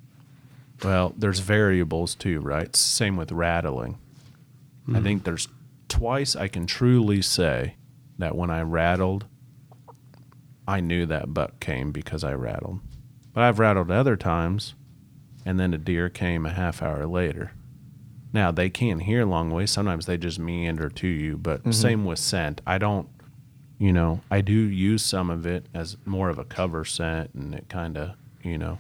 Well, 0.82 1.14
there's 1.16 1.38
variables 1.38 2.14
too, 2.14 2.40
right? 2.40 2.74
Same 2.74 3.16
with 3.16 3.30
rattling. 3.32 3.98
I 4.92 5.00
think 5.00 5.24
there's 5.24 5.48
twice 5.88 6.34
I 6.34 6.48
can 6.48 6.66
truly 6.66 7.22
say 7.22 7.76
that 8.18 8.36
when 8.36 8.50
I 8.50 8.62
rattled, 8.62 9.26
I 10.66 10.80
knew 10.80 11.06
that 11.06 11.32
buck 11.34 11.60
came 11.60 11.92
because 11.92 12.24
I 12.24 12.34
rattled. 12.34 12.80
But 13.32 13.44
I've 13.44 13.58
rattled 13.58 13.90
other 13.90 14.16
times, 14.16 14.74
and 15.44 15.58
then 15.58 15.72
a 15.72 15.78
deer 15.78 16.08
came 16.08 16.46
a 16.46 16.52
half 16.52 16.82
hour 16.82 17.06
later. 17.06 17.52
Now 18.32 18.50
they 18.50 18.70
can't 18.70 19.02
hear 19.02 19.24
long 19.24 19.50
ways. 19.50 19.70
Sometimes 19.70 20.06
they 20.06 20.16
just 20.16 20.38
meander 20.38 20.88
to 20.88 21.06
you. 21.06 21.36
But 21.36 21.74
same 21.74 22.04
with 22.04 22.18
scent. 22.18 22.60
I 22.66 22.78
don't, 22.78 23.08
you 23.78 23.92
know, 23.92 24.20
I 24.30 24.40
do 24.40 24.52
use 24.52 25.04
some 25.04 25.30
of 25.30 25.46
it 25.46 25.66
as 25.74 25.96
more 26.04 26.28
of 26.30 26.38
a 26.38 26.44
cover 26.44 26.84
scent, 26.84 27.34
and 27.34 27.54
it 27.54 27.68
kind 27.68 27.96
of, 27.98 28.12
you 28.42 28.58
know, 28.58 28.78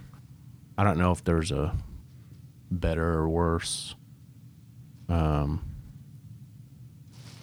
I 0.78 0.84
don't 0.84 0.98
know 0.98 1.12
if 1.12 1.22
there's 1.24 1.50
a 1.52 1.76
better 2.70 3.06
or 3.06 3.28
worse. 3.28 3.94
Um, 5.08 5.71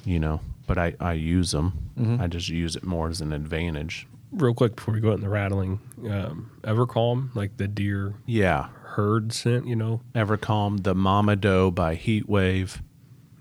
you 0.10 0.20
know, 0.20 0.42
but 0.68 0.78
I 0.78 0.96
I 1.00 1.14
use 1.14 1.52
them. 1.52 1.74
Mhm. 1.98 2.20
I 2.20 2.28
just 2.28 2.50
use 2.50 2.76
it 2.76 2.84
more 2.84 3.10
as 3.10 3.22
an 3.22 3.32
advantage. 3.32 4.08
Real 4.32 4.54
quick 4.54 4.76
before 4.76 4.94
we 4.94 5.00
go 5.00 5.10
into 5.12 5.22
the 5.24 5.30
rattling, 5.30 5.80
um, 6.10 6.52
Evercalm, 6.64 7.34
like 7.36 7.58
the 7.58 7.68
deer 7.68 8.14
Yeah, 8.26 8.70
herd 8.96 9.34
scent, 9.34 9.68
you 9.68 9.76
know. 9.76 10.02
Evercalm, 10.14 10.84
the 10.84 10.94
Mama 10.96 11.36
Doe 11.36 11.72
by 11.72 11.96
Heatwave. 11.96 12.82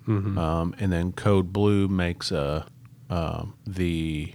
Mm-hmm. 0.06 0.38
Um, 0.38 0.74
and 0.78 0.90
then 0.92 1.12
Code 1.12 1.52
Blue 1.52 1.88
makes 1.88 2.30
a 2.32 2.66
um, 3.10 3.54
the 3.66 4.32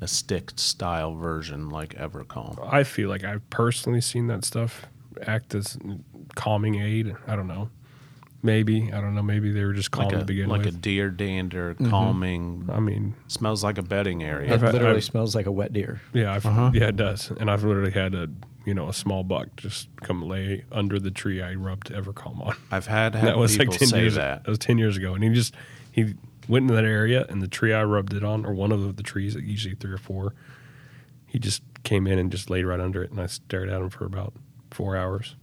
a 0.00 0.06
stick 0.08 0.52
style 0.56 1.14
version 1.14 1.70
like 1.70 1.94
Evercalm. 1.94 2.58
I 2.72 2.84
feel 2.84 3.08
like 3.08 3.24
I've 3.24 3.48
personally 3.50 4.00
seen 4.02 4.26
that 4.28 4.44
stuff 4.44 4.86
act 5.26 5.54
as 5.54 5.78
calming 6.34 6.74
aid. 6.80 7.14
I 7.26 7.36
don't 7.36 7.46
know. 7.46 7.70
Maybe 8.44 8.92
I 8.92 9.00
don't 9.00 9.14
know. 9.14 9.22
Maybe 9.22 9.50
they 9.52 9.64
were 9.64 9.72
just 9.72 9.90
calm 9.90 10.04
like 10.04 10.14
to 10.16 10.20
a 10.20 10.24
begin 10.24 10.48
like 10.50 10.66
a 10.66 10.70
deer 10.70 11.08
dander, 11.10 11.74
calming. 11.88 12.68
I 12.70 12.78
mean, 12.78 13.14
Smells 13.26 13.64
like 13.64 13.78
a 13.78 13.82
bedding 13.82 14.22
area. 14.22 14.50
It 14.50 14.54
I've- 14.62 14.66
literally 14.66 14.90
I've- 14.96 15.00
smells 15.00 15.34
like 15.34 15.46
a 15.46 15.50
wet 15.52 15.72
deer. 15.72 16.00
yeah, 16.12 16.32
I've, 16.34 16.44
Uh-huh. 16.44 16.70
yeah, 16.74 16.88
it 16.88 16.96
does. 16.96 17.30
And 17.40 17.50
I've 17.50 17.64
literally 17.64 17.90
had 17.92 18.14
a 18.14 18.28
you 18.66 18.74
know 18.74 18.88
a 18.88 18.92
small 18.92 19.24
buck 19.24 19.48
just 19.56 19.88
come 20.02 20.22
lay 20.22 20.64
under 20.70 20.98
the 21.00 21.10
tree 21.10 21.40
I 21.42 21.54
rubbed 21.54 21.90
Evercalm 21.90 22.46
on. 22.46 22.54
I've 22.70 22.86
had, 22.86 23.14
had 23.16 23.28
that 23.28 23.38
was 23.38 23.56
people 23.56 23.72
like 23.72 23.78
ten 23.78 23.88
say 23.88 24.00
years. 24.02 24.14
that. 24.16 24.44
That 24.44 24.50
was 24.50 24.58
ten 24.58 24.76
years 24.78 24.96
ago, 24.98 25.14
and 25.14 25.24
he 25.24 25.30
just 25.30 25.54
he 25.90 26.14
went 26.46 26.64
into 26.64 26.74
that 26.74 26.84
area, 26.84 27.24
and 27.30 27.40
the 27.40 27.48
tree 27.48 27.72
I 27.72 27.82
rubbed 27.84 28.12
it 28.12 28.22
on, 28.24 28.44
or 28.44 28.52
one 28.52 28.72
of 28.72 28.96
the 28.96 29.02
trees, 29.02 29.34
like 29.34 29.44
usually 29.44 29.74
three 29.74 29.92
or 29.92 29.96
four, 29.98 30.34
he 31.26 31.38
just 31.38 31.62
came 31.82 32.06
in 32.06 32.18
and 32.18 32.30
just 32.30 32.50
laid 32.50 32.64
right 32.66 32.80
under 32.80 33.02
it, 33.02 33.10
and 33.10 33.18
I 33.20 33.26
stared 33.26 33.70
at 33.70 33.80
him 33.80 33.88
for 33.88 34.04
about 34.04 34.34
four 34.70 34.96
hours. 34.98 35.34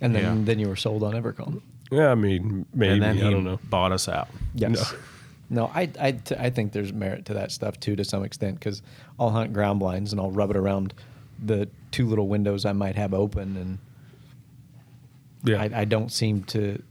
And 0.00 0.16
then, 0.16 0.22
Yeah. 0.38 0.44
then 0.44 0.58
you 0.58 0.66
were 0.68 0.74
sold 0.74 1.04
on 1.04 1.12
Evercalm. 1.12 1.60
Yeah, 1.92 2.10
I 2.10 2.14
mean, 2.14 2.66
maybe 2.74 2.94
and 2.94 3.02
then 3.02 3.16
he 3.16 3.22
I 3.22 3.30
don't 3.30 3.44
know. 3.44 3.60
bought 3.70 3.92
us 3.92 4.08
out. 4.08 4.28
Yes. 4.54 4.94
No, 5.50 5.66
I, 5.74 5.90
I, 6.00 6.12
t- 6.12 6.34
I 6.38 6.48
think 6.48 6.72
there's 6.72 6.92
merit 6.94 7.26
to 7.26 7.34
that 7.34 7.52
stuff 7.52 7.78
too, 7.78 7.94
to 7.96 8.04
some 8.04 8.24
extent, 8.24 8.58
because 8.58 8.80
I'll 9.20 9.28
hunt 9.30 9.52
ground 9.52 9.78
blinds 9.80 10.10
and 10.12 10.18
I'll 10.20 10.30
rub 10.30 10.50
it 10.50 10.56
around 10.56 10.94
the 11.44 11.68
two 11.90 12.06
little 12.08 12.26
windows 12.28 12.64
I 12.64 12.72
might 12.72 12.96
have 12.96 13.12
open, 13.12 13.56
and 13.58 13.78
Yeah, 15.44 15.60
I, 15.60 15.80
I 15.82 15.84
don't 15.84 16.10
seem 16.10 16.44
to 16.44 16.82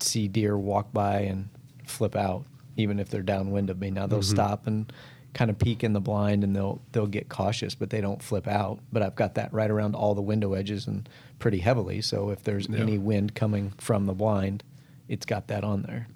see 0.00 0.28
deer 0.28 0.58
walk 0.58 0.92
by 0.92 1.20
and 1.20 1.48
flip 1.86 2.14
out, 2.16 2.44
even 2.76 2.98
if 3.00 3.08
they're 3.08 3.22
downwind 3.22 3.70
of 3.70 3.80
me. 3.80 3.90
Now 3.90 4.06
they'll 4.06 4.18
Mhm. 4.20 4.24
stop 4.24 4.66
and 4.66 4.92
kind 5.36 5.50
of 5.50 5.58
peek 5.58 5.84
in 5.84 5.92
the 5.92 6.00
blind, 6.00 6.42
and 6.42 6.56
they'll 6.56 6.80
they'll 6.92 7.06
get 7.06 7.28
cautious, 7.28 7.74
but 7.74 7.90
they 7.90 8.00
don't 8.00 8.22
flip 8.22 8.48
out. 8.48 8.80
But 8.90 9.02
I've 9.02 9.14
got 9.14 9.34
that 9.34 9.52
right 9.52 9.70
around 9.70 9.94
all 9.94 10.14
the 10.14 10.22
window 10.22 10.54
edges 10.54 10.86
and 10.86 11.06
pretty 11.38 11.58
heavily. 11.58 12.00
So 12.00 12.30
if 12.30 12.42
there's 12.42 12.68
Yeah. 12.68 12.80
any 12.80 12.96
wind 12.96 13.34
coming 13.34 13.72
from 13.76 14.06
the 14.06 14.14
blind, 14.14 14.64
it's 15.08 15.26
got 15.26 15.48
that 15.48 15.62
on 15.62 15.82
there. 15.82 16.08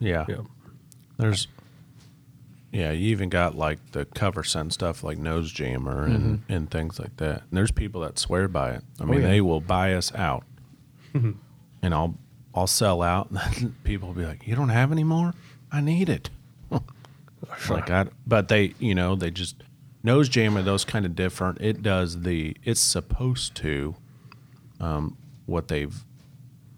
Yeah. 0.00 0.24
yeah. 0.28 0.40
There's, 1.16 1.46
yeah, 2.72 2.90
you 2.90 3.10
even 3.10 3.28
got 3.28 3.54
like 3.54 3.78
the 3.92 4.04
cover 4.06 4.42
scent 4.42 4.72
stuff 4.72 5.04
like 5.04 5.16
nose 5.16 5.52
jammer 5.52 6.04
and, 6.04 6.40
mm-hmm. 6.40 6.52
and 6.52 6.70
things 6.70 6.98
like 6.98 7.16
that. 7.18 7.42
And 7.42 7.52
there's 7.52 7.70
people 7.70 8.00
that 8.00 8.18
swear 8.18 8.48
by 8.48 8.72
it. 8.72 8.82
I 8.98 9.04
oh, 9.04 9.06
mean, 9.06 9.20
yeah. 9.20 9.28
they 9.28 9.40
will 9.40 9.60
buy 9.60 9.94
us 9.94 10.12
out, 10.16 10.42
mm-hmm. 11.14 11.32
and 11.82 11.94
I'll 11.94 12.16
I'll 12.52 12.66
sell 12.66 13.00
out. 13.00 13.30
And 13.60 13.80
people 13.84 14.08
will 14.08 14.16
be 14.16 14.26
like, 14.26 14.44
"You 14.48 14.56
don't 14.56 14.70
have 14.70 14.90
any 14.90 15.04
more? 15.04 15.34
I 15.70 15.80
need 15.80 16.08
it." 16.08 16.30
Like 17.68 17.90
I, 17.90 18.06
but 18.26 18.48
they, 18.48 18.74
you 18.78 18.94
know, 18.94 19.16
they 19.16 19.30
just 19.30 19.62
nose 20.02 20.28
jammer. 20.28 20.62
Those 20.62 20.84
kind 20.84 21.04
of 21.06 21.14
different. 21.14 21.60
It 21.60 21.82
does 21.82 22.22
the. 22.22 22.56
It's 22.64 22.80
supposed 22.80 23.54
to. 23.56 23.94
Um, 24.80 25.16
what 25.46 25.68
they've, 25.68 26.04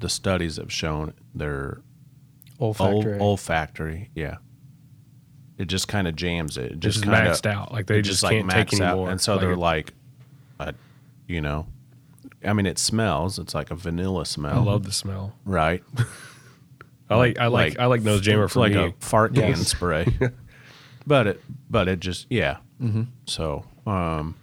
the 0.01 0.09
studies 0.09 0.57
have 0.57 0.73
shown, 0.73 1.13
they're 1.35 1.81
Olfactory. 2.61 3.19
Ol- 3.19 3.23
olfactory, 3.23 4.11
yeah. 4.15 4.37
It 5.59 5.67
just 5.67 5.87
kind 5.89 6.09
of 6.09 6.17
jams 6.17 6.57
it. 6.57 6.73
It 6.73 6.81
just 6.81 6.99
is 6.99 7.03
kind 7.05 7.29
maxed 7.29 7.47
out. 7.47 7.71
Like 7.73 7.87
they 7.87 7.99
it 7.99 8.03
just, 8.03 8.23
can't 8.23 8.33
take 8.33 8.47
max 8.47 8.73
any 8.75 8.83
out. 8.85 8.97
more. 8.97 9.11
And 9.11 9.21
so 9.21 9.39
they're 9.39 9.53
it- 9.53 9.59
like, 9.59 9.93
uh, 10.59 10.73
you 11.29 11.41
know, 11.41 11.67
I 12.45 12.53
mean, 12.55 12.67
it 12.67 12.79
smells. 12.79 13.39
It's 13.39 13.55
like 13.55 13.71
a 13.71 13.77
vanilla 13.77 14.27
smell. 14.27 14.59
I 14.59 14.63
love 14.63 14.83
the 14.85 14.93
smell. 14.93 15.35
right. 15.45 15.85
I 17.11 17.15
like 17.17 17.39
I 17.39 17.49
like, 17.49 17.79
I 17.79 17.87
like 17.87 18.01
nose 18.03 18.23
jammer 18.23 18.49
for 18.49 18.61
like 18.61 18.73
me. 18.73 18.85
a 18.87 18.95
fart 19.01 19.35
can 19.35 19.51
Yes. 19.51 19.69
spray. 19.69 20.07
but 21.07 21.27
it, 21.27 21.41
but 21.71 21.89
it 21.89 22.01
just, 22.01 22.27
yeah. 22.31 22.59
Mm-hmm. 22.81 23.03
So, 23.27 23.65
um, 23.87 24.37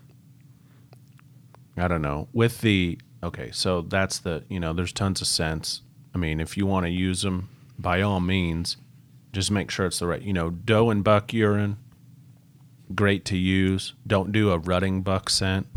I 1.77 1.87
don't 1.87 2.01
know. 2.01 2.27
With 2.33 2.61
the 2.61 2.99
okay, 3.23 3.51
so 3.51 3.81
that's 3.81 4.19
the 4.19 4.43
you 4.49 4.59
know, 4.59 4.73
there's 4.73 4.91
tons 4.91 5.21
of 5.21 5.27
scents. 5.27 5.81
I 6.13 6.17
mean, 6.17 6.39
if 6.39 6.57
you 6.57 6.65
want 6.65 6.85
to 6.85 6.89
use 6.89 7.21
them, 7.21 7.49
by 7.77 8.01
all 8.01 8.19
means, 8.19 8.77
just 9.31 9.51
make 9.51 9.71
sure 9.71 9.85
it's 9.85 9.99
the 9.99 10.07
right. 10.07 10.21
You 10.21 10.33
know, 10.33 10.49
doe 10.49 10.89
and 10.89 11.03
buck 11.03 11.33
urine, 11.33 11.77
great 12.93 13.25
to 13.25 13.37
use. 13.37 13.93
Don't 14.05 14.31
do 14.31 14.51
a 14.51 14.57
rutting 14.57 15.01
buck 15.01 15.29
scent. 15.29 15.67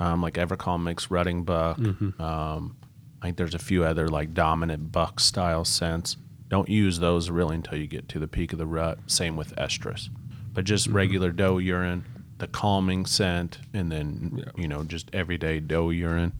Um, 0.00 0.22
like 0.22 0.34
Evercalm 0.34 0.82
makes 0.82 1.10
rutting 1.10 1.44
buck. 1.44 1.78
Um, 2.20 2.76
I 3.20 3.26
think 3.26 3.36
there's 3.36 3.54
a 3.54 3.58
few 3.58 3.84
other 3.84 4.08
like 4.08 4.32
dominant 4.34 4.92
buck 4.92 5.20
style 5.20 5.64
scents. 5.64 6.16
Don't 6.48 6.68
use 6.68 6.98
those 6.98 7.30
really 7.30 7.56
until 7.56 7.78
you 7.78 7.86
get 7.86 8.08
to 8.10 8.18
the 8.18 8.28
peak 8.28 8.52
of 8.52 8.58
the 8.58 8.66
rut. 8.66 8.98
Same 9.06 9.36
with 9.36 9.54
estrus, 9.56 10.08
but 10.52 10.64
just 10.64 10.86
mm-hmm. 10.86 10.96
regular 10.96 11.30
doe 11.30 11.58
urine, 11.58 12.04
the 12.38 12.46
calming 12.48 13.04
scent, 13.06 13.58
and 13.74 13.92
then 13.92 14.34
Yeah. 14.36 14.52
you 14.56 14.68
know 14.68 14.84
just 14.84 15.10
everyday 15.12 15.60
doe 15.60 15.90
urine, 15.90 16.32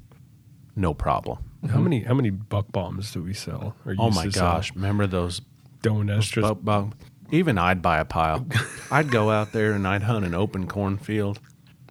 no 0.76 0.94
problem. 0.94 1.38
How 1.62 1.68
mm-hmm. 1.68 1.84
many 1.84 2.00
how 2.04 2.14
many 2.14 2.30
buck 2.30 2.70
bombs 2.72 3.12
do 3.12 3.22
we 3.22 3.34
sell? 3.34 3.74
Or 3.84 3.94
Oh 3.98 4.11
my 4.11 4.24
to 4.26 4.32
sell? 4.32 4.52
gosh, 4.54 4.74
remember 4.74 5.06
those 5.06 5.40
Don't 5.82 6.06
estrus. 6.06 6.42
buck 6.42 6.59
bug? 6.62 6.94
Even 7.30 7.59
I'd 7.59 7.82
buy 7.82 7.98
a 7.98 8.04
pile. 8.06 8.46
I'd 8.90 9.11
go 9.11 9.30
out 9.30 9.52
there 9.52 9.72
and 9.72 9.86
I'd 9.86 10.04
hunt 10.04 10.24
an 10.24 10.34
open 10.34 10.66
cornfield. 10.66 11.40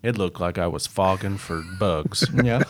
It 0.01 0.17
looked 0.17 0.39
like 0.39 0.57
I 0.57 0.67
was 0.67 0.87
fogging 0.87 1.37
for 1.37 1.63
bugs. 1.79 2.25
yeah. 2.43 2.63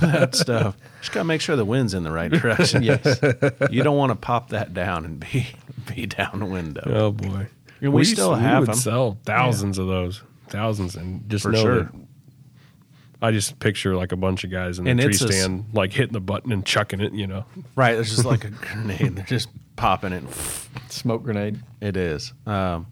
That 0.00 0.34
stuff. 0.34 0.76
Just 1.00 1.12
gotta 1.12 1.24
make 1.24 1.40
sure 1.40 1.56
the 1.56 1.64
wind's 1.64 1.94
in 1.94 2.02
the 2.02 2.10
right 2.12 2.30
direction. 2.30 2.82
yes. 2.84 3.18
You 3.70 3.82
don't 3.82 3.96
want 3.96 4.10
to 4.10 4.16
pop 4.16 4.50
that 4.50 4.74
down 4.74 5.04
and 5.04 5.20
be 5.20 5.46
be 5.94 6.06
down 6.06 6.40
the 6.40 6.46
window. 6.46 6.82
Oh 6.86 7.12
boy, 7.12 7.48
Yeah, 7.80 7.88
we 7.90 8.00
used 8.02 8.12
still 8.12 8.30
to- 8.32 8.38
have 8.40 8.60
would 8.60 8.70
'em. 8.70 8.74
sell 8.76 9.18
thousands 9.24 9.78
of 9.78 9.86
those, 9.86 10.22
thousands, 10.48 10.96
and 10.96 11.28
just 11.30 11.44
For 11.44 11.52
know 11.52 11.62
sure. 11.62 11.82
that. 11.84 11.92
I 13.22 13.30
just 13.30 13.58
picture 13.60 13.96
like 13.96 14.12
a 14.12 14.16
bunch 14.16 14.44
of 14.44 14.50
guys 14.50 14.78
in 14.78 14.84
the 14.84 14.90
And 14.90 15.00
tree 15.00 15.10
it's 15.10 15.22
a 15.22 15.28
s- 15.28 15.36
stand, 15.40 15.64
like 15.72 15.92
hitting 15.92 16.12
the 16.12 16.20
button 16.20 16.52
and 16.52 16.64
chucking 16.66 17.00
it. 17.00 17.12
You 17.14 17.26
know, 17.26 17.44
Right, 17.74 17.96
it's 17.96 18.10
just 18.10 18.24
like 18.26 18.44
a 18.44 18.50
grenade. 18.50 19.16
They're 19.16 19.24
just 19.24 19.48
popping 19.76 20.12
it. 20.12 20.22
Smoke 20.88 21.22
grenade. 21.24 21.60
It 21.80 21.96
is. 21.96 22.32
Um, 22.46 22.86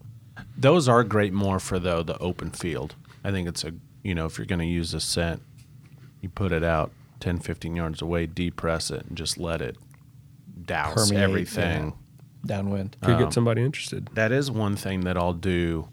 those 0.57 0.89
are 0.89 1.05
great 1.05 1.33
more 1.35 1.59
for 1.61 1.79
though 1.79 2.03
the 2.03 2.17
open 2.19 2.51
field. 2.51 2.95
I 3.23 3.31
think 3.33 3.49
it's 3.49 3.65
a 3.65 3.73
you 4.03 4.15
know 4.15 4.25
if 4.27 4.39
you're 4.39 4.47
going 4.47 4.61
to 4.61 4.67
use 4.67 4.95
a 4.95 5.01
scent, 5.01 5.43
you 6.25 6.29
put 6.31 6.51
it 6.53 6.65
out 6.65 6.91
10, 7.21 7.39
15 7.39 7.77
yards 7.77 8.03
away, 8.03 8.27
depress 8.27 8.91
it, 8.91 9.05
and 9.07 9.17
just 9.17 9.39
let 9.39 9.61
it 9.63 9.77
douse 10.65 10.95
Permeate, 11.11 11.23
everything. 11.23 11.93
Downwind. 12.45 12.97
could 13.03 13.15
Um, 13.15 13.23
get 13.23 13.33
somebody 13.33 13.63
interested. 13.63 14.09
That 14.15 14.33
is 14.33 14.51
one 14.51 14.75
thing 14.75 15.03
that 15.03 15.17
I'll 15.17 15.33
do 15.35 15.89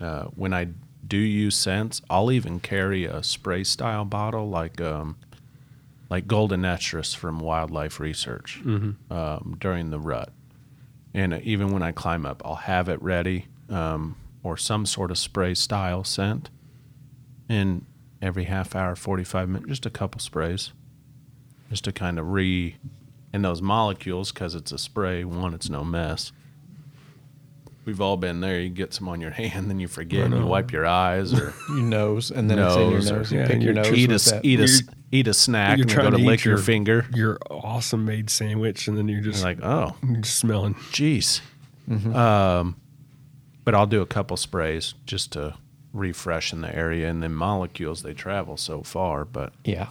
uh, 0.00 0.24
when 0.24 0.52
I 0.52 0.68
do 1.06 1.16
use 1.16 1.56
scents. 1.56 2.02
I'll 2.10 2.30
even 2.30 2.60
carry 2.60 3.04
a 3.04 3.22
spray 3.22 3.64
style 3.64 4.04
bottle 4.04 4.48
like 4.50 4.80
um, 4.80 5.16
like 6.10 6.26
golden 6.26 6.62
estrus 6.62 7.14
from 7.14 7.38
Wildlife 7.40 8.00
Research 8.00 8.60
um, 9.10 9.56
during 9.60 9.90
the 9.90 9.98
rut, 9.98 10.32
and 11.14 11.34
uh, 11.34 11.38
even 11.42 11.70
when 11.70 11.82
I 11.82 11.92
climb 11.92 12.24
up, 12.26 12.42
I'll 12.44 12.54
have 12.56 12.88
it 12.88 13.00
ready 13.02 13.46
um, 13.68 14.16
or 14.42 14.56
some 14.56 14.86
sort 14.86 15.10
of 15.10 15.18
spray 15.18 15.54
style 15.54 16.04
scent. 16.04 16.50
And 17.48 17.84
every 18.22 18.44
half 18.44 18.74
hour, 18.76 18.94
forty 18.96 19.24
five 19.24 19.48
minutes, 19.48 19.68
just 19.68 19.86
a 19.86 19.90
couple 19.90 20.20
sprays, 20.20 20.72
just 21.70 21.84
to 21.84 21.92
kind 21.92 22.18
of 22.18 22.30
re. 22.30 22.76
And 23.32 23.44
those 23.44 23.60
molecules, 23.60 24.32
because 24.32 24.54
it's 24.54 24.72
a 24.72 24.78
spray, 24.78 25.22
one, 25.24 25.52
it's 25.52 25.68
no 25.68 25.84
mess. 25.84 26.32
We've 27.84 28.00
all 28.00 28.16
been 28.16 28.40
there. 28.40 28.60
You 28.60 28.68
get 28.70 28.92
some 28.94 29.08
on 29.08 29.20
your 29.20 29.30
hand, 29.42 29.70
then 29.70 29.78
you 29.80 29.88
forget, 29.88 30.26
and 30.26 30.34
you 30.34 30.46
wipe 30.46 30.72
your 30.72 30.86
eyes, 30.86 31.32
or 31.34 31.52
Your 31.68 31.82
nose, 31.82 32.30
and 32.30 32.50
then 32.50 32.58
it's 32.58 32.74
in 32.76 32.90
your 32.90 33.00
Nose 33.00 33.10
or- 33.32 33.34
You 33.34 33.40
Yeah, 33.42 33.46
pick 33.46 33.62
your 33.62 33.74
nose. 33.74 33.92
eat 33.92 34.08
a 34.10 34.12
with 34.14 34.22
s- 34.26 34.30
that. 34.32 34.44
eat 34.44 34.60
a 34.60 34.64
s- 34.64 34.80
You're- 34.82 34.94
eat 35.12 35.28
a 35.28 35.34
snack, 35.34 35.78
You're 35.78 35.82
and 35.84 35.90
you 35.90 35.96
go 35.96 36.02
trying 36.02 36.12
to 36.12 36.18
to 36.18 36.24
lick 36.24 36.44
your, 36.44 36.54
your- 36.56 36.62
finger. 36.62 37.06
Your 37.14 37.38
awesome 37.50 38.04
made 38.04 38.28
sandwich, 38.30 38.88
and 38.88 38.96
then 38.98 39.08
you're 39.08 39.20
just 39.22 39.38
You're 39.42 39.54
like, 39.54 39.62
oh, 39.62 39.94
you're 40.06 40.20
just 40.20 40.36
smelling. 40.38 40.74
jeez. 40.92 41.40
Mm-hmm. 41.88 42.14
Um, 42.14 42.76
but 43.64 43.74
I'll 43.74 43.86
do 43.86 44.00
a 44.02 44.06
couple 44.06 44.36
sprays 44.36 44.94
just 45.06 45.32
to 45.32 45.54
refresh 45.92 46.52
in 46.52 46.60
the 46.60 46.74
area, 46.74 47.08
and 47.08 47.22
then 47.22 47.32
molecules 47.34 48.02
they 48.02 48.14
travel 48.14 48.56
so 48.56 48.82
far. 48.82 49.24
But 49.24 49.52
Yeah. 49.64 49.88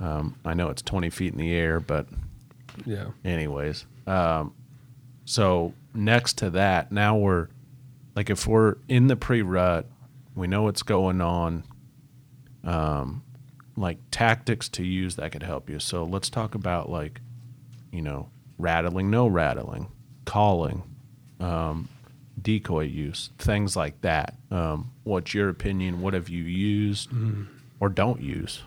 um, 0.00 0.36
I 0.44 0.54
know 0.54 0.68
it's 0.68 0.82
20 0.82 1.10
feet 1.10 1.32
in 1.32 1.38
the 1.38 1.52
air, 1.52 1.80
but 1.80 2.06
Yeah, 2.84 3.08
anyways. 3.24 3.86
Um, 4.06 4.52
so 5.24 5.72
next 5.94 6.38
to 6.38 6.50
that, 6.50 6.90
now 6.92 7.16
we're 7.16 7.48
like 8.16 8.30
if 8.30 8.46
we're 8.46 8.76
in 8.88 9.06
the 9.08 9.16
pre-rut, 9.16 9.86
we 10.34 10.46
know 10.46 10.62
what's 10.64 10.82
going 10.82 11.20
on. 11.20 11.64
Um, 12.64 13.22
like 13.76 13.98
tactics 14.10 14.68
to 14.70 14.84
use 14.84 15.16
that 15.16 15.32
could 15.32 15.42
help 15.42 15.68
you. 15.68 15.78
So 15.78 16.04
let's 16.04 16.30
talk 16.30 16.54
about 16.54 16.88
like, 16.90 17.20
you 17.92 18.02
know, 18.02 18.28
rattling, 18.58 19.10
no 19.10 19.26
rattling, 19.26 19.88
calling, 20.24 20.82
um, 21.40 21.88
decoy 22.44 22.84
use, 22.84 23.30
things 23.38 23.74
like 23.74 24.00
that. 24.02 24.36
Um, 24.52 24.92
what's 25.02 25.34
your 25.34 25.48
opinion? 25.48 26.00
What 26.00 26.14
have 26.14 26.28
you 26.28 26.44
used 26.44 27.10
or 27.80 27.88
don't 27.88 28.20
use? 28.20 28.62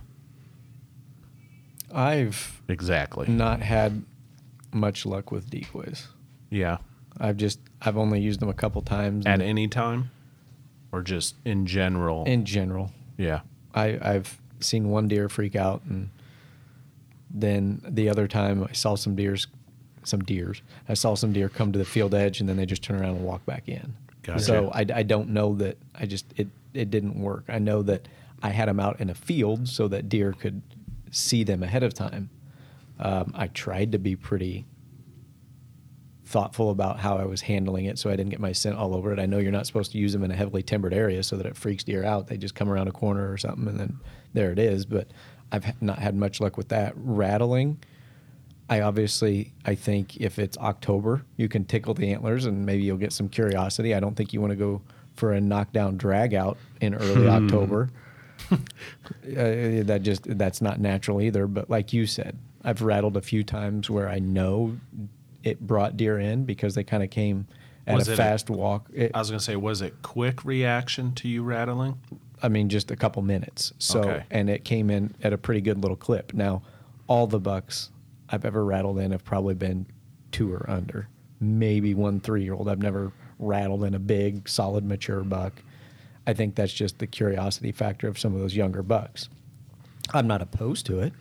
I've 1.93 2.61
Exactly. 2.67 3.27
not 3.29 3.61
had 3.61 4.03
much 4.73 5.05
luck 5.05 5.31
with 5.31 5.49
decoys. 5.49 6.07
Yeah. 6.49 6.77
I've 7.19 7.37
just 7.37 7.59
I've 7.81 7.97
only 7.97 8.19
used 8.19 8.39
them 8.41 8.49
a 8.49 8.53
couple 8.53 8.81
times. 8.81 9.25
At 9.25 9.41
any 9.41 9.67
time, 9.67 10.11
or 10.91 11.01
just 11.01 11.35
in 11.45 11.65
general? 11.65 12.25
in 12.25 12.45
general, 12.45 12.91
yeah. 13.17 13.41
I 13.73 13.97
I've 14.01 14.39
seen 14.59 14.89
one 14.89 15.07
deer 15.07 15.29
freak 15.29 15.55
out 15.55 15.83
and 15.85 16.09
Then 17.29 17.81
the 17.87 18.09
other 18.09 18.27
time 18.27 18.63
I 18.69 18.73
saw 18.73 18.95
some 18.95 19.15
deers, 19.15 19.47
some 20.07 20.21
deers. 20.21 20.61
I 20.87 20.93
saw 20.93 21.15
some 21.15 21.33
deer 21.33 21.49
come 21.49 21.71
to 21.71 21.79
the 21.79 21.85
field 21.85 22.13
edge 22.13 22.39
and 22.39 22.47
then 22.47 22.57
they 22.57 22.65
just 22.65 22.83
turn 22.83 22.99
around 22.99 23.17
and 23.17 23.25
walk 23.25 23.45
back 23.45 23.67
in. 23.67 23.93
Gotcha. 24.23 24.43
So 24.43 24.71
I, 24.73 24.85
I 24.93 25.03
don't 25.03 25.29
know 25.29 25.55
that 25.55 25.77
I 25.95 26.05
just 26.05 26.25
it 26.35 26.47
it 26.73 26.91
didn't 26.91 27.19
work. 27.19 27.45
I 27.47 27.59
know 27.59 27.81
that 27.83 28.07
I 28.43 28.49
had 28.49 28.67
them 28.67 28.79
out 28.79 28.99
in 28.99 29.09
a 29.09 29.15
field 29.15 29.67
so 29.67 29.87
that 29.87 30.09
deer 30.09 30.33
could 30.33 30.61
see 31.11 31.43
them 31.43 31.63
ahead 31.63 31.83
of 31.83 31.93
time. 31.93 32.29
Um, 32.99 33.31
I 33.35 33.47
tried 33.47 33.91
to 33.93 33.99
be 33.99 34.15
pretty 34.15 34.65
thoughtful 36.25 36.71
about 36.71 36.99
how 36.99 37.17
I 37.17 37.23
was 37.23 37.41
handling 37.41 37.85
it 37.85 37.97
so 37.97 38.09
I 38.09 38.15
didn't 38.17 38.31
get 38.31 38.39
my 38.39 38.51
scent 38.51 38.75
all 38.75 38.93
over 38.93 39.13
it. 39.13 39.19
I 39.19 39.25
know 39.25 39.37
you're 39.37 39.51
not 39.51 39.65
supposed 39.65 39.93
to 39.93 39.97
use 39.97 40.11
them 40.11 40.23
in 40.23 40.31
a 40.31 40.35
heavily 40.35 40.61
timbered 40.61 40.93
area 40.93 41.23
so 41.23 41.37
that 41.37 41.45
it 41.45 41.55
freaks 41.55 41.85
deer 41.85 42.03
out. 42.03 42.27
They 42.27 42.37
just 42.37 42.53
come 42.53 42.69
around 42.69 42.89
a 42.89 42.91
corner 42.91 43.31
or 43.31 43.37
something 43.37 43.67
and 43.67 43.79
then 43.79 43.99
there 44.33 44.51
it 44.51 44.59
is. 44.59 44.85
But 44.85 45.07
I've 45.51 45.81
not 45.81 45.99
had 45.99 46.15
much 46.15 46.41
luck 46.41 46.57
with 46.57 46.67
that. 46.69 46.93
Rattling, 46.97 47.79
I 48.69 48.81
obviously 48.81 49.53
I 49.65 49.75
think 49.75 50.17
if 50.17 50.39
it's 50.39 50.57
October, 50.57 51.23
you 51.37 51.47
can 51.47 51.63
tickle 51.65 51.93
the 51.93 52.11
antlers 52.11 52.45
and 52.45 52.65
maybe 52.65 52.83
you'll 52.83 52.97
get 52.97 53.13
some 53.13 53.29
curiosity. 53.29 53.93
I 53.95 53.99
don't 53.99 54.15
think 54.15 54.33
you 54.33 54.41
want 54.41 54.51
to 54.51 54.57
go 54.57 54.81
for 55.15 55.31
a 55.33 55.41
knockdown 55.41 55.97
drag 55.97 56.33
out 56.33 56.57
in 56.81 56.93
early 56.93 57.27
October. 57.27 57.89
uh, 58.51 58.55
that 59.25 59.99
just 60.03 60.23
that's 60.37 60.61
not 60.61 60.79
natural 60.79 61.21
either. 61.21 61.47
But 61.47 61.69
like 61.69 61.93
you 61.93 62.05
said, 62.05 62.37
I've 62.63 62.81
rattled 62.81 63.17
a 63.17 63.21
few 63.21 63.43
times 63.43 63.89
where 63.89 64.09
I 64.09 64.19
know 64.19 64.77
it 65.43 65.59
brought 65.61 65.97
deer 65.97 66.19
in 66.19 66.45
because 66.45 66.75
they 66.75 66.83
kind 66.83 67.03
of 67.03 67.09
came 67.09 67.47
at 67.85 67.95
Was 67.95 68.09
a 68.09 68.11
it 68.11 68.13
a- 68.15 68.17
fast 68.17 68.49
walk. 68.49 68.89
It, 68.93 69.11
I 69.13 69.19
was 69.19 69.29
gonna 69.29 69.39
say, 69.39 69.55
was 69.55 69.81
it 69.81 69.95
quick 70.01 70.43
reaction 70.45 71.13
to 71.15 71.27
you 71.27 71.43
rattling? 71.43 71.97
I 72.43 72.49
mean, 72.49 72.69
just 72.69 72.91
a 72.91 72.95
couple 72.95 73.21
minutes. 73.23 73.73
So, 73.79 74.01
Okay. 74.01 74.23
and 74.29 74.49
it 74.49 74.63
came 74.63 74.91
in 74.91 75.15
at 75.23 75.33
a 75.33 75.37
pretty 75.39 75.61
good 75.61 75.79
little 75.81 75.97
clip. 75.97 76.33
Now, 76.35 76.61
all 77.07 77.25
the 77.25 77.39
bucks 77.39 77.89
I've 78.29 78.45
ever 78.45 78.63
rattled 78.63 78.99
in 78.99 79.11
have 79.11 79.23
probably 79.23 79.55
been 79.55 79.85
two 80.31 80.51
or 80.53 80.69
under. 80.69 81.07
Maybe 81.39 81.93
one 81.93 82.19
three 82.19 82.43
year 82.43 82.53
old. 82.53 82.67
I've 82.69 82.81
never 82.81 83.11
rattled 83.39 83.83
in 83.83 83.93
a 83.93 83.99
big, 83.99 84.49
solid, 84.49 84.83
mature 84.83 85.23
buck. 85.23 85.61
I 86.25 86.33
think 86.33 86.55
that's 86.55 86.73
just 86.73 86.99
the 86.99 87.07
curiosity 87.07 87.71
factor 87.71 88.07
of 88.07 88.19
some 88.19 88.33
of 88.33 88.41
those 88.41 88.55
younger 88.55 88.83
bucks. 88.83 89.29
I'm 90.13 90.27
not 90.27 90.41
opposed 90.41 90.85
to 90.87 90.99
it. 90.99 91.13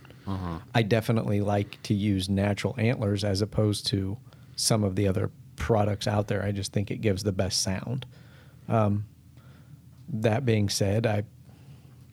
I 0.74 0.82
definitely 0.82 1.40
like 1.40 1.80
to 1.84 1.94
use 1.94 2.28
natural 2.28 2.74
antlers 2.78 3.22
as 3.22 3.42
opposed 3.42 3.86
to 3.88 4.16
some 4.57 4.82
of 4.82 4.96
the 4.96 5.07
other 5.07 5.30
products 5.54 6.09
out 6.09 6.26
there. 6.26 6.42
I 6.42 6.50
just 6.50 6.72
think 6.72 6.90
it 6.90 7.00
gives 7.00 7.22
the 7.22 7.30
best 7.30 7.62
sound. 7.62 8.07
Um, 8.68 9.04
that 10.09 10.44
being 10.44 10.68
said, 10.68 11.07
I 11.07 11.22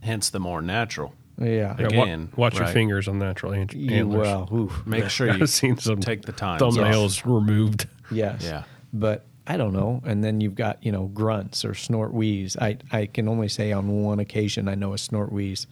Hence 0.03 0.29
the 0.29 0.39
more 0.39 0.61
natural. 0.61 1.13
Yeah, 1.39 1.47
Yeah, 1.47 1.75
wa- 1.79 2.03
Again, 2.03 2.29
watch 2.35 2.55
your 2.55 2.63
right. 2.63 2.73
fingers 2.73 3.07
on 3.07 3.19
natural 3.19 3.53
ant- 3.53 3.73
You- 3.73 3.95
antlers. 3.95 4.21
well, 4.27 4.49
oof. 4.53 4.85
Make 4.85 5.09
sure 5.09 5.27
you 5.27 5.33
I've 5.43 5.49
seen 5.61 5.77
some 5.77 5.99
take 5.99 6.23
the 6.23 6.31
time. 6.31 6.59
thumbnails 6.59 7.25
removed. 7.25 7.87
yes, 8.11 8.43
Yeah. 8.43 8.63
but 8.93 9.25
I 9.45 9.57
don't 9.57 9.73
know. 9.73 10.01
And 10.05 10.23
then 10.23 10.39
you've 10.41 10.55
got 10.55 10.83
you 10.85 10.91
know 10.91 11.07
grunts 11.07 11.65
or 11.65 11.73
snort 11.73 12.13
wheeze. 12.13 12.55
I 12.57 12.77
I 12.91 13.07
can 13.07 13.27
only 13.27 13.49
say 13.49 13.71
on 13.71 14.03
one 14.03 14.19
occasion 14.19 14.67
I 14.69 14.75
know 14.75 14.93
a 14.93 14.97
snort 14.97 15.31
wheeze 15.31 15.67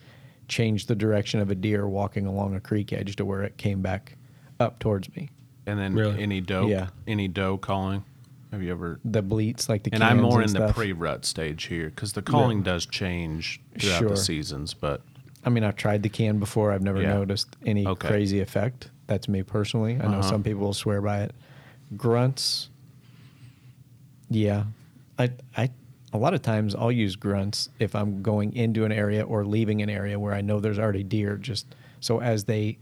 changed 0.48 0.88
the 0.90 0.96
direction 0.96 1.40
of 1.40 1.50
a 1.50 1.56
deer 1.56 1.88
walking 1.88 2.26
along 2.26 2.56
a 2.56 2.60
creek 2.60 2.92
edge 2.92 3.16
to 3.16 3.24
where 3.26 3.44
it 3.44 3.56
came 3.58 3.82
back 3.82 4.18
up 4.60 4.80
towards 4.80 5.14
me. 5.16 5.30
And 5.66 5.80
then 5.80 5.94
Really? 5.94 6.22
any 6.22 6.42
doe, 6.42 6.68
Yeah. 6.68 6.88
any 7.08 7.28
doe 7.30 7.58
calling. 7.58 8.04
Have 8.52 8.62
you 8.62 8.72
ever? 8.72 9.00
The 9.06 9.22
bleats 9.22 9.70
like 9.70 9.84
the 9.84 9.94
And 9.94 10.04
I'm 10.04 10.20
more 10.20 10.42
and 10.42 10.50
in 10.50 10.54
the 10.54 10.68
stuff. 10.68 10.76
pre-rut 10.76 11.24
stage 11.24 11.66
here 11.66 11.86
because 11.90 12.12
the 12.12 12.22
calling 12.22 12.64
does 12.64 12.86
change 12.86 13.62
throughout 13.80 14.00
Sure. 14.00 14.10
the 14.10 14.18
seasons. 14.18 14.74
But 14.74 15.02
I 15.44 15.50
mean, 15.50 15.64
I've 15.64 15.76
tried 15.76 16.04
the 16.04 16.10
can 16.10 16.38
before. 16.40 16.72
I've 16.72 16.84
never 16.84 17.02
Yeah. 17.02 17.14
noticed 17.14 17.56
any 17.66 17.88
Okay. 17.88 18.08
crazy 18.08 18.40
effect. 18.40 18.92
That's 19.08 19.28
me 19.28 19.44
personally. 19.44 19.96
I 20.00 20.08
know 20.08 20.20
Uh-huh. 20.20 20.22
some 20.22 20.44
people 20.44 20.62
will 20.62 20.74
swear 20.74 21.02
by 21.02 21.22
it. 21.24 21.34
Grunts, 21.98 22.70
yeah, 24.30 24.66
I 25.20 25.32
I 25.58 25.70
a 26.14 26.18
lot 26.18 26.34
of 26.34 26.42
times 26.42 26.76
I'll 26.76 26.92
use 26.92 27.16
grunts 27.16 27.70
if 27.80 27.96
I'm 27.96 28.22
going 28.22 28.54
into 28.54 28.86
an 28.86 28.92
area 28.92 29.24
or 29.24 29.46
leaving 29.46 29.82
an 29.82 29.90
area 29.90 30.20
where 30.20 30.34
I 30.34 30.42
know 30.42 30.60
there's 30.60 30.80
already 30.80 31.04
deer. 31.04 31.38
Just 31.38 31.76
so 32.00 32.22
as 32.22 32.46
they 32.46 32.78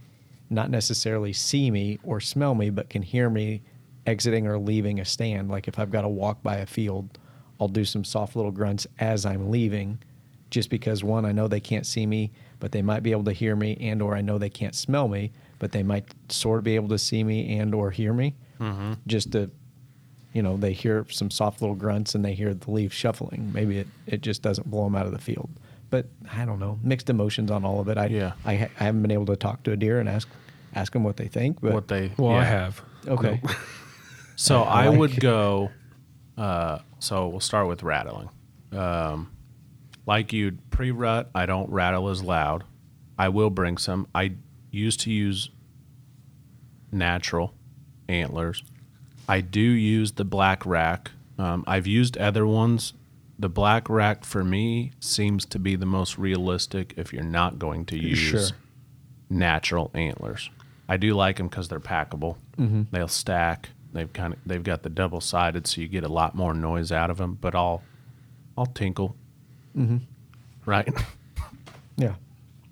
not 0.49 0.69
necessarily 0.69 1.31
see 1.33 1.69
me 1.71 1.99
or 2.03 2.19
smell 2.19 2.55
me, 2.55 2.69
but 2.71 2.89
can 2.89 3.01
hear 3.03 3.29
me 3.29 3.61
exiting 4.07 4.47
or 4.47 4.57
leaving 4.57 4.99
a 4.99 5.05
stand. 5.05 5.49
Like 5.49 5.67
if 5.67 5.77
I've 5.77 5.91
got 5.91 6.01
to 6.01 6.07
walk 6.07 6.41
by 6.41 6.57
a 6.57 6.65
field, 6.65 7.17
I'll 7.59 7.67
do 7.67 7.85
some 7.85 8.03
soft 8.03 8.35
little 8.35 8.51
grunts 8.51 8.87
as 8.99 9.25
I'm 9.27 9.51
leaving, 9.51 9.99
just 10.49 10.69
because 10.71 11.03
one, 11.03 11.25
I 11.25 11.31
know 11.31 11.47
they 11.47 11.59
can't 11.59 11.85
see 11.85 12.07
me, 12.07 12.31
but 12.59 12.71
they 12.71 12.81
might 12.81 13.03
be 13.03 13.11
able 13.11 13.23
to 13.25 13.31
hear 13.33 13.55
me, 13.55 13.77
and 13.79 14.01
or 14.01 14.15
I 14.15 14.21
know 14.21 14.37
they 14.37 14.49
can't 14.49 14.75
smell 14.75 15.07
me, 15.07 15.31
but 15.59 15.71
they 15.71 15.83
might 15.83 16.05
sort 16.29 16.59
of 16.59 16.63
be 16.63 16.75
able 16.75 16.89
to 16.89 16.97
see 16.97 17.23
me 17.23 17.57
and 17.57 17.73
or 17.73 17.91
hear 17.91 18.13
me. 18.13 18.35
Mm-hmm. 18.59 18.93
Just 19.07 19.31
to, 19.33 19.49
you 20.33 20.41
know, 20.41 20.57
they 20.57 20.73
hear 20.73 21.05
some 21.09 21.29
soft 21.31 21.61
little 21.61 21.75
grunts 21.75 22.15
and 22.15 22.23
they 22.25 22.33
hear 22.33 22.53
the 22.53 22.71
leaves 22.71 22.93
shuffling. 22.93 23.51
Maybe 23.53 23.77
it, 23.79 23.87
it 24.05 24.21
just 24.21 24.41
doesn't 24.41 24.69
blow 24.69 24.83
them 24.83 24.95
out 24.95 25.05
of 25.05 25.11
the 25.11 25.17
field. 25.19 25.49
But 25.89 26.05
I 26.31 26.45
don't 26.45 26.59
know, 26.59 26.77
mixed 26.83 27.09
emotions 27.09 27.49
on 27.49 27.65
all 27.65 27.79
of 27.79 27.87
it. 27.87 27.97
I 27.97 28.05
Yeah. 28.07 28.33
I, 28.45 28.69
I 28.79 28.83
haven't 28.83 29.01
been 29.01 29.11
able 29.11 29.25
to 29.27 29.35
talk 29.35 29.63
to 29.63 29.71
a 29.71 29.75
deer 29.77 29.99
and 29.99 30.07
ask 30.07 30.27
ask 30.75 30.93
them 30.93 31.03
what 31.03 31.17
they 31.17 31.27
think. 31.27 31.61
But 31.61 31.73
what 31.73 31.87
they 31.87 32.11
Well, 32.17 32.35
I 32.35 32.43
have. 32.43 32.81
okay, 33.07 33.41
So 34.35 34.61
I 34.63 34.83
I 34.83 34.87
like 34.89 34.99
would 34.99 35.19
go. 35.19 35.71
Uh, 36.37 36.79
so 36.99 37.27
we'll 37.27 37.39
start 37.39 37.67
with 37.67 37.81
rattling. 37.83 38.29
Um, 38.71 39.31
like 40.09 40.33
you'd 40.33 40.69
pre-rut, 40.71 41.29
I 41.35 41.45
don't 41.45 41.69
rattle 41.69 42.09
as 42.09 42.23
loud. 42.23 42.63
I 43.17 43.29
will 43.29 43.49
bring 43.51 43.77
some. 43.77 44.07
I 44.15 44.33
used 44.71 45.01
to 45.01 45.11
use 45.11 45.49
natural 46.91 47.53
antlers. 48.07 48.63
I 49.27 49.41
do 49.41 49.61
use 49.61 50.13
the 50.13 50.25
black 50.25 50.65
rack. 50.65 51.11
Um, 51.37 51.63
I've 51.67 51.85
used 51.87 52.17
other 52.17 52.45
ones. 52.47 52.93
The 53.37 53.49
black 53.49 53.87
rack 53.89 54.25
for 54.25 54.43
me 54.43 54.91
seems 54.99 55.45
to 55.45 55.59
be 55.59 55.75
the 55.75 55.85
most 55.85 56.17
realistic 56.17 56.93
if 56.97 57.13
you're 57.13 57.23
not 57.23 57.59
going 57.59 57.85
to 57.85 57.97
use 57.97 58.17
Sure. 58.17 58.47
natural 59.29 59.91
antlers. 59.93 60.49
I 60.89 60.97
do 60.97 61.13
like 61.13 61.37
them 61.37 61.47
because 61.47 61.67
they're 61.67 61.79
packable. 61.79 62.37
Mm-hmm. 62.57 62.83
They'll 62.91 63.07
stack. 63.07 63.69
They've 63.93 64.11
kind 64.11 64.33
of 64.33 64.39
they've 64.45 64.63
got 64.63 64.81
the 64.83 64.89
double 64.89 65.21
sided, 65.21 65.67
so 65.67 65.81
you 65.81 65.87
get 65.87 66.03
a 66.03 66.09
lot 66.09 66.35
more 66.35 66.53
noise 66.53 66.91
out 66.91 67.09
of 67.11 67.17
them. 67.17 67.37
But 67.39 67.53
I'll 67.55 67.83
I'll 68.57 68.65
tinkle, 68.65 69.15
Mm-hmm. 69.79 69.97
right, 70.65 70.87
yeah, 71.97 72.13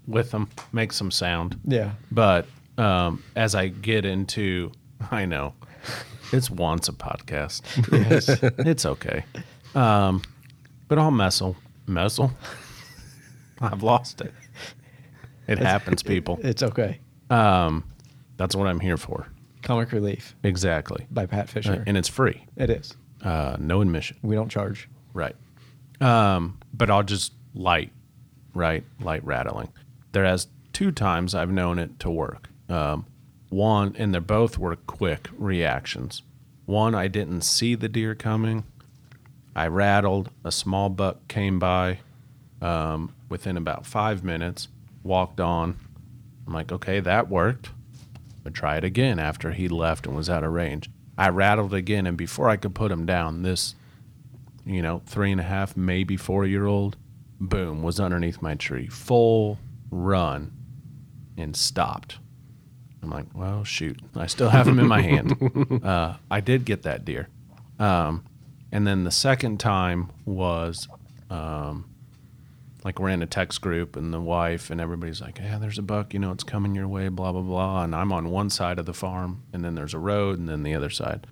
with 0.07 0.31
them, 0.31 0.49
make 0.73 0.91
some 0.91 1.09
sound. 1.11 1.59
yeah, 1.65 1.91
But 2.11 2.45
um, 2.77 3.23
as 3.35 3.55
I 3.55 3.67
get 3.69 4.05
into, 4.05 4.71
I 5.11 5.25
know 5.25 5.53
it's 6.33 6.49
once 6.51 6.89
a 6.89 6.93
podcast. 6.93 7.61
yes, 7.91 8.27
it's 8.67 8.85
okay. 8.85 9.23
Um, 9.73 10.21
but 10.87 10.97
I'll 10.99 11.11
messle, 11.11 11.55
messle. 11.87 12.31
I've 13.61 13.83
lost 13.83 14.21
it. 14.21 14.33
It 15.47 15.59
happens, 15.59 16.03
people. 16.03 16.39
it's 16.43 16.61
okay. 16.61 16.99
Um, 17.29 17.83
that's 18.37 18.55
what 18.55 18.67
I'm 18.67 18.79
here 18.81 18.97
for. 18.97 19.27
Comic 19.63 19.91
Relief 19.91 20.35
Exactly. 20.43 21.07
by 21.09 21.25
Pat 21.25 21.49
Fisher. 21.49 21.83
And 21.87 21.97
it's 21.97 22.07
free. 22.07 22.45
it 22.55 22.69
is. 22.69 22.95
Uh, 23.23 23.55
no 23.59 23.81
admission. 23.81 24.17
We 24.21 24.35
don't 24.35 24.49
charge. 24.49 24.87
Right. 25.13 25.35
Um, 25.99 26.57
but 26.77 26.89
I'll 26.89 27.03
just 27.03 27.33
light, 27.53 27.91
right? 28.53 28.83
Light 28.99 29.25
rattling. 29.25 29.69
There 30.11 30.25
has 30.25 30.47
two 30.73 30.91
times 30.91 31.33
I've 31.33 31.51
known 31.51 31.79
it 31.79 31.99
to 32.01 32.09
work. 32.09 32.49
Um, 32.69 33.05
one, 33.49 33.95
and 33.97 34.13
they 34.13 34.19
both 34.19 34.57
were 34.57 34.75
quick 34.75 35.29
reactions. 35.37 36.21
One, 36.65 36.93
I 36.93 37.07
didn't 37.07 37.41
see 37.41 37.75
the 37.75 37.89
deer 37.89 38.13
coming. 38.13 38.65
I 39.55 39.67
rattled. 39.67 40.29
A 40.43 40.51
small 40.51 40.89
buck 40.89 41.27
came 41.27 41.59
by 41.59 41.99
um, 42.61 43.13
within 43.29 43.57
about 43.57 43.85
five 43.85 44.23
minutes, 44.23 44.67
walked 45.03 45.39
on. 45.39 45.77
I'm 46.45 46.53
like, 46.53 46.71
okay, 46.71 46.99
that 46.99 47.29
worked. 47.29 47.69
But 48.43 48.53
try 48.53 48.77
it 48.77 48.83
again 48.83 49.19
after 49.19 49.51
he 49.51 49.67
left 49.67 50.05
and 50.05 50.15
was 50.15 50.29
out 50.29 50.43
of 50.43 50.51
range. 50.51 50.89
I 51.17 51.29
rattled 51.29 51.73
again, 51.73 52.05
and 52.05 52.15
before 52.15 52.49
I 52.49 52.57
could 52.57 52.75
put 52.75 52.91
him 52.91 53.05
down, 53.05 53.41
this 53.41 53.75
you 54.67 54.81
know, 54.81 55.01
three 55.05 55.31
and 55.31 55.39
a 55.39 55.43
half, 55.43 55.77
maybe 55.77 56.17
four 56.17 56.45
year 56.45 56.65
old, 56.65 56.97
boom, 57.39 57.81
was 57.81 57.99
underneath 57.99 58.41
my 58.41 58.55
tree, 58.55 58.87
full 58.87 59.57
run, 59.89 60.51
and 61.37 61.55
stopped. 61.55 62.19
I'm 63.01 63.09
like, 63.09 63.27
well, 63.33 63.63
shoot, 63.63 63.99
I 64.15 64.27
still 64.27 64.49
have 64.49 64.67
him 64.67 64.79
in 64.79 64.87
my 64.87 65.01
hand. 65.01 65.35
Uh, 65.83 66.17
I 66.29 66.41
did 66.41 66.65
get 66.65 66.83
that 66.83 67.05
deer. 67.05 67.29
Um, 67.79 68.25
and 68.71 68.85
then 68.85 69.03
the 69.03 69.11
second 69.11 69.59
time 69.59 70.11
was 70.25 70.87
um, 71.29 71.89
like 72.83 72.99
we're 72.99 73.09
in 73.09 73.21
a 73.21 73.27
text 73.27 73.61
group, 73.61 73.95
and 73.95 74.13
the 74.13 74.19
wife 74.19 74.69
and 74.69 74.81
everybody's 74.81 75.21
like, 75.21 75.39
yeah, 75.39 75.57
there's 75.57 75.77
a 75.77 75.83
buck, 75.83 76.13
you 76.13 76.19
know, 76.19 76.31
it's 76.31 76.43
coming 76.43 76.75
your 76.75 76.87
way, 76.87 77.07
blah, 77.07 77.31
blah, 77.31 77.41
blah. 77.41 77.83
And 77.83 77.95
I'm 77.95 78.11
on 78.11 78.29
one 78.31 78.49
side 78.49 78.79
of 78.79 78.85
the 78.85 78.93
farm, 78.93 79.43
and 79.53 79.63
then 79.63 79.75
there's 79.75 79.93
a 79.93 79.99
road, 79.99 80.39
and 80.39 80.49
then 80.49 80.63
the 80.63 80.75
other 80.75 80.89
side. 80.89 81.27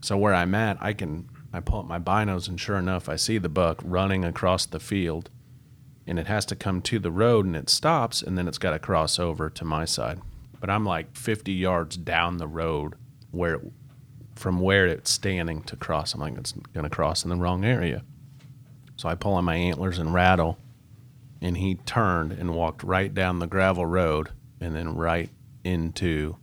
So 0.00 0.16
where 0.16 0.34
I'm 0.34 0.54
at, 0.54 0.78
I 0.80 0.92
can 0.92 1.28
I 1.54 1.60
pull 1.60 1.78
up 1.78 1.86
my 1.86 2.00
binos 2.00 2.48
and 2.48 2.60
sure 2.60 2.76
enough, 2.76 3.08
I 3.08 3.14
see 3.14 3.38
the 3.38 3.48
buck 3.48 3.80
running 3.84 4.24
across 4.24 4.66
the 4.66 4.80
field, 4.80 5.30
and 6.04 6.18
it 6.18 6.26
has 6.26 6.44
to 6.46 6.56
come 6.56 6.82
to 6.82 6.98
the 6.98 7.12
road 7.12 7.46
and 7.46 7.54
it 7.54 7.70
stops, 7.70 8.22
and 8.22 8.36
then 8.36 8.48
it's 8.48 8.58
got 8.58 8.72
to 8.72 8.78
cross 8.80 9.20
over 9.20 9.48
to 9.48 9.64
my 9.64 9.84
side. 9.84 10.20
but 10.64 10.70
I'm 10.70 10.86
like 10.86 11.14
50 11.14 11.52
yards 11.52 11.96
down 11.96 12.38
the 12.38 12.46
road 12.46 12.94
where 13.32 13.60
from 14.34 14.60
where 14.60 14.86
it's 14.86 15.10
standing 15.10 15.62
to 15.64 15.76
cross. 15.76 16.14
I'm 16.14 16.20
like, 16.20 16.38
it's 16.38 16.52
going 16.72 16.84
to 16.84 16.90
cross 16.90 17.22
in 17.22 17.30
the 17.30 17.36
wrong 17.36 17.64
area. 17.64 18.02
So 18.96 19.08
I 19.08 19.14
pull 19.14 19.34
on 19.34 19.44
my 19.44 19.56
antlers 19.56 19.98
and 19.98 20.14
rattle, 20.14 20.56
and 21.42 21.58
he 21.58 21.74
turned 21.74 22.32
and 22.32 22.54
walked 22.54 22.82
right 22.82 23.12
down 23.12 23.38
the 23.38 23.46
gravel 23.46 23.84
road 23.84 24.30
and 24.58 24.74
then 24.74 24.96
right 24.96 25.28
into 25.62 26.36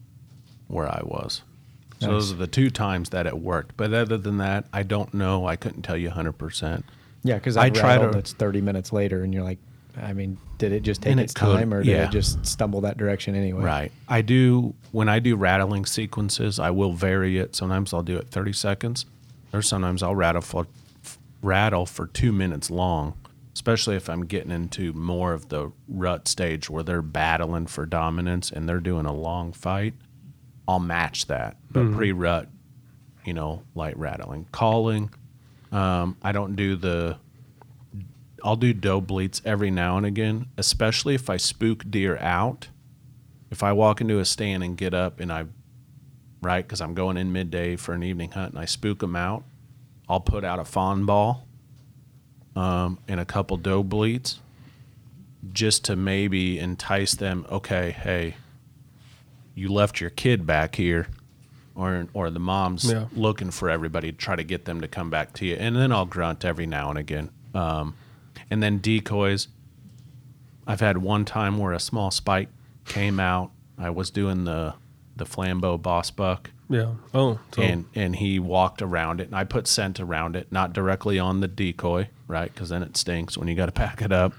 where 0.67 0.87
I 0.87 1.01
was. 1.03 1.41
So 2.01 2.07
Nice. 2.07 2.13
those 2.15 2.31
are 2.31 2.37
the 2.37 2.47
two 2.47 2.71
times 2.71 3.09
that 3.09 3.27
it 3.27 3.37
worked. 3.37 3.77
But 3.77 3.93
other 3.93 4.17
than 4.17 4.37
that, 4.39 4.65
I 4.73 4.81
don't 4.81 5.13
know. 5.13 5.45
I 5.45 5.55
couldn't 5.55 5.83
tell 5.83 5.95
you 5.95 6.09
100%. 6.09 6.83
Yeah, 7.23 7.35
because 7.35 7.57
I 7.57 7.69
try 7.69 7.99
to- 7.99 8.17
It's 8.17 8.33
thirty 8.33 8.59
minutes 8.59 8.91
later, 8.91 9.23
and 9.23 9.31
you're 9.31 9.43
like, 9.43 9.59
I 10.01 10.13
mean, 10.13 10.39
did 10.57 10.71
it 10.71 10.81
just 10.81 11.03
take 11.03 11.15
its 11.19 11.33
it 11.33 11.35
could, 11.35 11.57
time, 11.59 11.71
or 11.71 11.83
did 11.83 11.91
yeah. 11.91 12.05
it 12.05 12.11
just 12.11 12.43
stumble 12.43 12.81
that 12.81 12.97
direction 12.97 13.35
anyway? 13.35 13.61
Right. 13.63 13.91
I 14.07 14.23
do 14.23 14.73
when 14.91 15.09
I 15.09 15.19
do 15.19 15.35
rattling 15.35 15.85
sequences, 15.85 16.57
I 16.59 16.71
will 16.71 16.93
vary 16.93 17.37
it. 17.37 17.55
Sometimes 17.55 17.93
I'll 17.93 18.01
do 18.01 18.17
it 18.17 18.29
30 18.31 18.53
seconds, 18.53 19.05
or 19.53 19.61
sometimes 19.61 20.01
I'll 20.01 20.15
rattle 20.15 20.41
for 20.41 20.65
rattle 21.43 21.85
for 21.85 22.07
2 22.07 22.31
minutes 22.31 22.71
long, 22.71 23.13
especially 23.53 23.95
if 23.95 24.09
I'm 24.09 24.25
getting 24.25 24.49
into 24.51 24.91
more 24.93 25.33
of 25.33 25.49
the 25.49 25.71
rut 25.87 26.27
stage 26.27 26.67
where 26.67 26.81
they're 26.81 27.03
battling 27.03 27.67
for 27.67 27.85
dominance 27.85 28.49
and 28.51 28.67
they're 28.67 28.79
doing 28.79 29.05
a 29.05 29.13
long 29.13 29.53
fight. 29.53 29.93
I'll 30.67 30.79
match 30.79 31.27
that. 31.27 31.57
But 31.71 31.91
pre-rut, 31.91 32.47
you 33.25 33.33
know, 33.33 33.63
light 33.75 33.97
rattling, 33.97 34.47
calling, 34.51 35.11
um, 35.71 36.17
I 36.21 36.31
don't 36.31 36.55
do 36.55 36.75
the 36.75 37.17
I'll 38.43 38.55
do 38.55 38.73
doe 38.73 39.01
bleats 39.01 39.41
every 39.45 39.71
now 39.71 39.97
and 39.97 40.05
again, 40.05 40.47
especially 40.57 41.15
if 41.15 41.29
I 41.29 41.37
spook 41.37 41.89
deer 41.89 42.17
out. 42.17 42.69
If 43.51 43.63
I 43.63 43.73
walk 43.73 44.01
into 44.01 44.19
a 44.19 44.25
stand 44.25 44.63
and 44.63 44.77
get 44.77 44.93
up 44.93 45.19
and 45.19 45.31
I, 45.31 45.45
right, 46.41 46.65
because 46.65 46.81
I'm 46.81 46.93
going 46.93 47.17
in 47.17 47.31
midday 47.31 47.75
for 47.75 47.93
an 47.93 48.01
evening 48.01 48.31
hunt 48.31 48.53
and 48.53 48.59
I 48.59 48.65
spook 48.65 48.99
them 48.99 49.15
out, 49.15 49.43
I'll 50.09 50.21
put 50.21 50.43
out 50.43 50.59
a 50.59 50.65
fawn 50.65 51.05
bawl 51.05 51.47
um, 52.55 52.99
and 53.07 53.19
a 53.19 53.25
couple 53.25 53.57
doe 53.57 53.83
bleats 53.83 54.39
just 55.53 55.85
to 55.85 55.95
maybe 55.95 56.59
entice 56.59 57.13
them. 57.13 57.45
Okay, 57.49 57.91
hey, 57.91 58.35
you 59.55 59.69
left 59.71 59.99
your 60.01 60.09
kid 60.09 60.45
back 60.45 60.75
here, 60.75 61.07
or 61.75 62.07
or 62.13 62.29
the 62.29 62.39
mom's 62.39 62.89
Yeah. 62.91 63.05
looking 63.13 63.51
for 63.51 63.69
everybody 63.69 64.11
to 64.11 64.17
try 64.17 64.35
to 64.35 64.43
get 64.43 64.65
them 64.65 64.81
to 64.81 64.87
come 64.87 65.09
back 65.09 65.33
to 65.33 65.45
you, 65.45 65.55
and 65.55 65.75
then 65.75 65.91
I'll 65.91 66.05
grunt 66.05 66.43
every 66.45 66.65
now 66.65 66.89
and 66.89 66.97
again. 66.97 67.29
Um, 67.53 67.95
and 68.49 68.61
then 68.63 68.77
decoys. 68.79 69.47
I've 70.67 70.79
had 70.79 70.97
one 70.99 71.25
time 71.25 71.57
where 71.57 71.73
a 71.73 71.79
small 71.79 72.11
spike 72.11 72.49
came 72.85 73.19
out. 73.19 73.51
I 73.77 73.89
was 73.89 74.09
doing 74.11 74.43
the 74.45 74.75
the 75.15 75.25
flambeau 75.25 75.79
boss 75.79 76.09
buck, 76.09 76.49
Yeah. 76.69 76.93
Oh, 77.13 77.39
so 77.53 77.61
and 77.61 77.85
and 77.93 78.15
he 78.15 78.39
walked 78.39 78.81
around 78.81 79.19
it, 79.21 79.27
and 79.27 79.35
I 79.35 79.43
put 79.43 79.67
scent 79.67 79.99
around 79.99 80.35
it, 80.35 80.51
not 80.51 80.73
directly 80.73 81.19
on 81.19 81.41
the 81.41 81.47
decoy, 81.47 82.07
right? 82.27 82.51
Because 82.53 82.69
then 82.69 82.81
it 82.83 82.95
stinks 82.97 83.37
when 83.37 83.47
you 83.47 83.55
got 83.55 83.65
to 83.67 83.71
pack 83.71 84.01
it 84.01 84.11
up. 84.11 84.33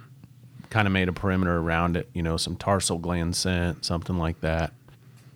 Kind 0.71 0.89
of 0.89 0.93
made 0.93 1.09
a 1.09 1.13
perimeter 1.13 1.59
around 1.59 1.97
it, 1.99 2.09
you 2.15 2.23
know, 2.23 2.37
some 2.39 2.57
tarsal 2.57 2.99
gland 2.99 3.37
scent, 3.37 3.85
something 3.85 4.17
like 4.17 4.41
that, 4.41 4.73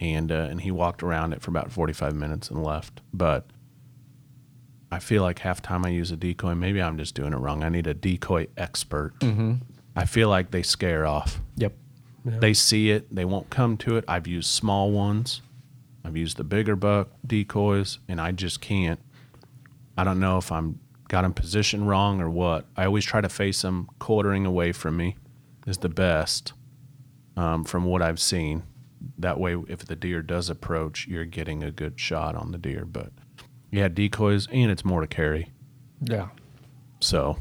and 0.01 0.31
uh, 0.31 0.49
and 0.51 0.61
he 0.61 0.71
walked 0.71 1.03
around 1.03 1.33
it 1.33 1.43
for 1.43 1.51
about 1.51 1.73
forty 1.73 1.93
five 1.93 2.15
minutes 2.15 2.51
and 2.51 2.63
left. 2.63 3.01
But 3.13 3.47
I 4.91 4.99
feel 4.99 5.23
like 5.23 5.41
half 5.41 5.61
time 5.63 5.85
I 5.85 5.89
use 5.91 6.11
a 6.11 6.17
decoy. 6.17 6.55
Maybe 6.55 6.81
I'm 6.81 6.99
just 6.99 7.15
doing 7.15 7.33
it 7.33 7.39
wrong. 7.39 7.63
I 7.63 7.69
need 7.69 7.87
a 7.87 7.95
decoy 7.95 8.47
expert. 8.57 9.15
I 9.97 10.05
feel 10.05 10.29
like 10.29 10.51
they 10.51 10.63
scare 10.63 11.07
off. 11.07 11.41
Yep. 11.57 11.73
yeah. 12.25 12.39
They 12.39 12.53
see 12.55 12.91
it, 12.91 13.13
they 13.15 13.25
won't 13.25 13.49
come 13.51 13.77
to 13.79 13.97
it. 13.97 14.05
I've 14.07 14.27
used 14.27 14.49
small 14.51 14.91
ones. 14.91 15.41
I've 16.05 16.17
used 16.17 16.37
the 16.37 16.45
bigger 16.45 16.77
buck 16.77 17.09
decoys, 17.27 17.99
and 18.07 18.21
I 18.21 18.31
just 18.33 18.61
can't. 18.61 19.01
I 19.97 20.05
don't 20.05 20.21
know 20.21 20.37
if 20.37 20.53
I'm 20.53 20.79
got 21.09 21.23
them 21.23 21.33
positioned 21.33 21.89
wrong 21.89 22.21
or 22.21 22.29
what. 22.31 22.67
I 22.77 22.85
always 22.85 23.05
try 23.05 23.21
to 23.21 23.29
face 23.29 23.63
them 23.63 23.89
quartering 23.99 24.45
away 24.45 24.73
from 24.73 24.97
me 24.97 25.17
is 25.67 25.79
the 25.79 25.89
best 25.89 26.53
um, 27.37 27.65
from 27.65 27.85
what 27.85 28.03
I've 28.03 28.21
seen. 28.21 28.63
That 29.19 29.39
way, 29.39 29.57
if 29.69 29.81
the 29.81 29.97
deer 29.97 30.23
does 30.23 30.51
approach, 30.51 31.07
you're 31.07 31.25
getting 31.25 31.63
a 31.63 31.71
good 31.71 31.99
shot 31.99 32.35
on 32.35 32.53
the 32.53 32.59
deer. 32.59 32.85
But 32.85 33.13
yeah, 33.71 33.89
decoys, 33.89 34.49
and 34.51 34.71
it's 34.71 34.85
more 34.85 35.01
to 35.01 35.07
carry. 35.07 35.51
Yeah. 36.01 36.29
So, 37.01 37.39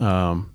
um, 0.00 0.52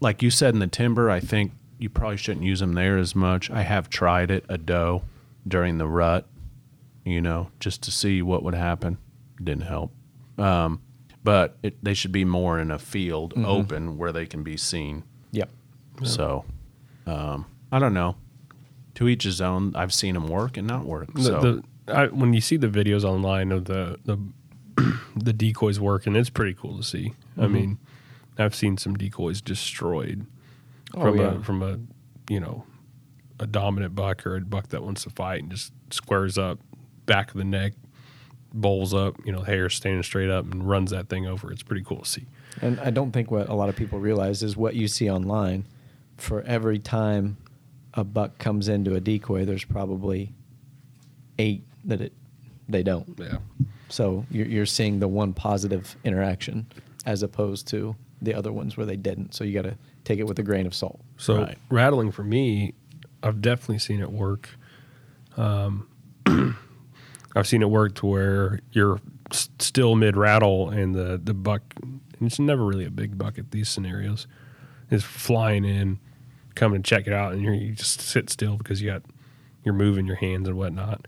like 0.00 0.22
you 0.22 0.30
said 0.30 0.54
in 0.54 0.60
the 0.60 0.66
timber, 0.66 1.10
I 1.10 1.20
think 1.20 1.52
you 1.78 1.88
probably 1.90 2.16
shouldn't 2.16 2.44
use 2.44 2.60
them 2.60 2.74
there 2.74 2.98
as 2.98 3.14
much. 3.14 3.50
I 3.50 3.62
have 3.62 3.90
tried 3.90 4.30
it 4.30 4.44
a 4.48 4.58
doe 4.58 5.02
during 5.46 5.78
the 5.78 5.86
rut, 5.86 6.26
you 7.04 7.20
know, 7.20 7.50
just 7.60 7.82
to 7.82 7.90
see 7.90 8.22
what 8.22 8.42
would 8.42 8.54
happen. 8.54 8.98
Didn't 9.42 9.64
help. 9.64 9.92
Um, 10.38 10.80
but 11.22 11.56
it, 11.62 11.82
they 11.82 11.94
should 11.94 12.12
be 12.12 12.24
more 12.24 12.58
in 12.58 12.70
a 12.70 12.78
field 12.78 13.34
open 13.36 13.96
where 13.98 14.12
they 14.12 14.26
can 14.26 14.42
be 14.42 14.56
seen. 14.56 15.04
Yep. 15.32 15.50
So, 16.04 16.44
um, 17.06 17.46
I 17.72 17.78
don't 17.78 17.94
know. 17.94 18.16
To 18.94 19.08
each 19.08 19.24
his 19.24 19.40
own. 19.40 19.74
I've 19.74 19.92
seen 19.92 20.14
them 20.14 20.28
work 20.28 20.56
and 20.56 20.66
not 20.66 20.84
work. 20.84 21.12
the, 21.14 21.22
so 21.22 21.40
the 21.40 21.64
I, 21.94 22.06
when 22.06 22.32
you 22.32 22.40
see 22.40 22.56
the 22.56 22.68
videos 22.68 23.04
online 23.04 23.50
of 23.52 23.64
the 23.64 23.98
the 24.04 24.18
the 25.16 25.32
decoys 25.32 25.78
working, 25.80 26.14
it's 26.16 26.30
pretty 26.30 26.54
cool 26.54 26.76
to 26.76 26.82
see. 26.82 27.12
Mm-hmm. 27.32 27.42
I 27.42 27.46
mean, 27.48 27.78
I've 28.38 28.54
seen 28.54 28.76
some 28.78 28.94
decoys 28.94 29.40
destroyed 29.40 30.26
Oh, 30.96 31.00
from 31.00 31.18
yeah. 31.18 31.34
a 31.38 31.40
from 31.42 31.62
a 31.62 31.78
you 32.32 32.38
know 32.40 32.64
a 33.40 33.46
dominant 33.48 33.94
buck 33.96 34.24
or 34.26 34.36
a 34.36 34.40
buck 34.40 34.68
that 34.68 34.82
wants 34.84 35.02
to 35.04 35.10
fight 35.10 35.42
and 35.42 35.50
just 35.50 35.72
squares 35.90 36.38
up, 36.38 36.60
back 37.04 37.32
of 37.32 37.36
the 37.36 37.44
neck, 37.44 37.72
bowls 38.52 38.94
up, 38.94 39.16
you 39.26 39.32
know, 39.32 39.40
hair 39.40 39.68
standing 39.68 40.04
straight 40.04 40.30
up 40.30 40.44
and 40.52 40.68
runs 40.68 40.92
that 40.92 41.08
thing 41.08 41.26
over. 41.26 41.50
It's 41.50 41.64
pretty 41.64 41.82
cool 41.82 42.02
to 42.02 42.08
see. 42.08 42.26
And 42.62 42.78
I 42.78 42.90
don't 42.90 43.10
think 43.10 43.32
what 43.32 43.48
a 43.48 43.54
lot 43.54 43.68
of 43.68 43.74
people 43.74 43.98
realize 43.98 44.44
is 44.44 44.56
what 44.56 44.76
you 44.76 44.86
see 44.86 45.10
online. 45.10 45.66
For 46.16 46.42
every 46.42 46.78
time 46.78 47.38
a 47.94 48.04
buck 48.04 48.38
comes 48.38 48.68
into 48.68 48.94
a 48.94 49.00
decoy, 49.00 49.44
there's 49.44 49.64
probably 49.64 50.32
eight 51.38 51.64
that 51.84 52.00
it 52.00 52.12
they 52.68 52.82
don't. 52.82 53.16
Yeah. 53.18 53.38
So 53.88 54.24
you're, 54.30 54.46
you're 54.46 54.66
seeing 54.66 54.98
the 55.00 55.08
one 55.08 55.32
positive 55.34 55.96
interaction 56.04 56.66
as 57.06 57.22
opposed 57.22 57.68
to 57.68 57.94
the 58.22 58.34
other 58.34 58.52
ones 58.52 58.76
where 58.76 58.86
they 58.86 58.96
didn't. 58.96 59.34
So 59.34 59.44
you 59.44 59.52
got 59.52 59.68
to 59.68 59.76
take 60.04 60.18
it 60.18 60.24
with 60.26 60.38
a 60.38 60.42
grain 60.42 60.66
of 60.66 60.74
salt. 60.74 61.00
So 61.18 61.42
Right. 61.42 61.58
rattling 61.68 62.10
for 62.10 62.24
me, 62.24 62.72
I've 63.22 63.42
definitely 63.42 63.78
seen 63.80 64.00
it 64.00 64.10
work. 64.10 64.48
Um, 65.36 65.88
I've 67.36 67.46
seen 67.46 67.62
it 67.62 67.70
work 67.70 67.94
to 67.96 68.06
where 68.06 68.60
you're 68.72 69.00
s- 69.30 69.48
still 69.58 69.94
mid 69.96 70.16
rattle 70.16 70.70
and 70.70 70.94
the 70.94 71.20
the 71.22 71.34
buck. 71.34 71.62
And 71.82 72.00
it's 72.20 72.38
never 72.38 72.64
really 72.64 72.84
a 72.86 72.90
big 72.90 73.18
buck 73.18 73.38
at 73.38 73.50
these 73.50 73.68
scenarios. 73.68 74.26
Is 74.90 75.02
flying 75.04 75.64
in, 75.64 75.98
coming 76.54 76.82
to 76.82 76.88
check 76.88 77.06
it 77.06 77.12
out, 77.12 77.32
and 77.32 77.42
you 77.42 77.72
just 77.72 78.00
sit 78.00 78.30
still 78.30 78.56
because 78.56 78.80
you 78.80 78.90
got 78.90 79.02
you're 79.64 79.74
moving 79.74 80.06
your 80.06 80.16
hands 80.16 80.48
and 80.48 80.56
whatnot. 80.56 81.06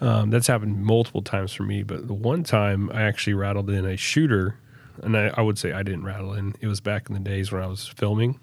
Um, 0.00 0.30
that's 0.30 0.46
happened 0.46 0.82
multiple 0.82 1.22
times 1.22 1.52
for 1.52 1.62
me, 1.62 1.82
but 1.82 2.06
the 2.06 2.14
one 2.14 2.42
time 2.42 2.90
I 2.92 3.02
actually 3.02 3.34
rattled 3.34 3.68
in 3.68 3.84
a 3.84 3.96
shooter, 3.96 4.56
and 5.02 5.16
I, 5.16 5.32
I 5.36 5.42
would 5.42 5.58
say 5.58 5.72
I 5.72 5.82
didn't 5.82 6.04
rattle 6.04 6.34
in. 6.34 6.54
It 6.60 6.68
was 6.68 6.80
back 6.80 7.08
in 7.08 7.14
the 7.14 7.20
days 7.20 7.52
when 7.52 7.62
I 7.62 7.66
was 7.66 7.86
filming 7.86 8.40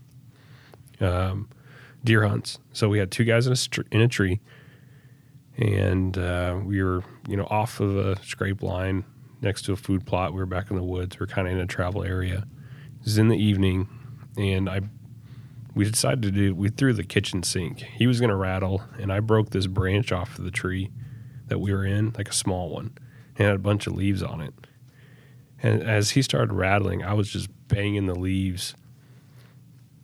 um, 1.02 1.50
deer 2.04 2.28
hunts. 2.28 2.60
So 2.74 2.90
we 2.90 3.00
had 3.00 3.12
two 3.12 3.24
guys 3.24 3.48
in 3.48 3.54
a 3.54 3.96
in 3.96 4.02
a 4.02 4.08
tree, 4.08 4.40
and 5.58 6.18
uh, 6.18 6.60
we 6.64 6.84
were 6.84 7.04
you 7.28 7.38
know 7.38 7.48
off 7.50 7.80
of 7.80 7.98
a 7.98 8.22
scrape 8.24 8.62
line 8.62 9.04
next 9.42 9.64
to 9.64 9.74
a 9.74 9.76
food 9.76 10.06
plot. 10.06 10.34
We 10.34 10.40
were 10.40 10.46
back 10.46 10.70
in 10.70 10.78
the 10.78 10.84
woods. 10.84 11.20
We 11.20 11.24
are 11.24 11.28
kind 11.28 11.48
of 11.48 11.54
in 11.54 11.60
a 11.60 11.68
travel 11.68 12.04
area. 12.04 12.46
It 13.00 13.04
was 13.04 13.18
in 13.18 13.30
the 13.30 13.38
evening, 13.38 13.88
and 14.38 14.70
I 14.70 14.82
we 15.78 15.90
decided 15.90 16.24
to 16.24 16.32
do 16.32 16.56
we 16.56 16.70
threw 16.70 16.92
the 16.92 17.04
kitchen 17.04 17.44
sink. 17.44 17.80
He 17.80 18.08
was 18.08 18.20
going 18.20 18.32
to 18.32 18.36
rattle, 18.36 18.84
and 19.00 19.14
I 19.14 19.20
broke 19.20 19.52
this 19.52 19.68
branch 19.68 20.12
off 20.12 20.38
of 20.38 20.44
the 20.44 20.52
tree 20.52 20.90
that 21.48 21.60
we 21.60 21.72
were 21.72 21.86
in, 21.86 22.14
like 22.18 22.28
a 22.28 22.34
small 22.34 22.70
one, 22.70 22.98
and 23.38 23.46
had 23.46 23.56
a 23.56 23.60
bunch 23.60 23.86
of 23.86 23.94
leaves 23.94 24.24
on 24.24 24.42
it. 24.42 24.54
And 25.62 25.84
as 25.84 26.12
he 26.12 26.22
started 26.22 26.52
rattling, 26.52 27.04
I 27.04 27.14
was 27.14 27.30
just 27.30 27.50
banging 27.68 28.08
the 28.08 28.16
leaves 28.16 28.76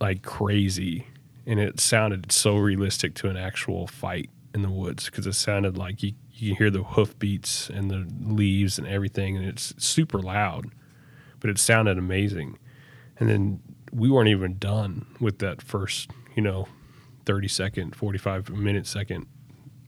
like 0.00 0.22
crazy, 0.22 1.08
and 1.44 1.58
it 1.58 1.80
sounded 1.80 2.30
so 2.30 2.56
realistic 2.56 3.14
to 3.14 3.28
an 3.28 3.36
actual 3.36 3.88
fight 3.88 4.30
in 4.54 4.62
the 4.62 4.70
woods 4.70 5.06
because 5.06 5.26
it 5.26 5.34
sounded 5.34 5.76
like 5.76 6.02
you 6.02 6.12
you 6.30 6.50
can 6.50 6.56
hear 6.56 6.70
the 6.70 6.82
hoof 6.82 7.18
beats 7.18 7.68
and 7.68 7.90
the 7.90 8.06
leaves 8.20 8.78
and 8.78 8.86
everything, 8.86 9.36
and 9.36 9.44
it's 9.44 9.74
super 9.76 10.20
loud, 10.20 10.66
but 11.40 11.50
it 11.50 11.58
sounded 11.58 11.98
amazing. 11.98 12.58
And 13.18 13.28
then 13.28 13.60
we 13.94 14.10
weren't 14.10 14.28
even 14.28 14.58
done 14.58 15.06
with 15.20 15.38
that 15.38 15.62
first, 15.62 16.10
you 16.34 16.42
know, 16.42 16.66
thirty 17.24 17.48
second, 17.48 17.94
forty 17.94 18.18
five 18.18 18.50
minute 18.50 18.86
second, 18.86 19.26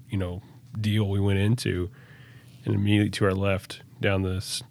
you 0.08 0.16
know, 0.16 0.42
deal 0.80 1.08
we 1.08 1.20
went 1.20 1.38
into, 1.38 1.90
and 2.64 2.74
immediately 2.74 3.10
to 3.10 3.24
our 3.24 3.34
left 3.34 3.82
down 4.00 4.22
this, 4.22 4.62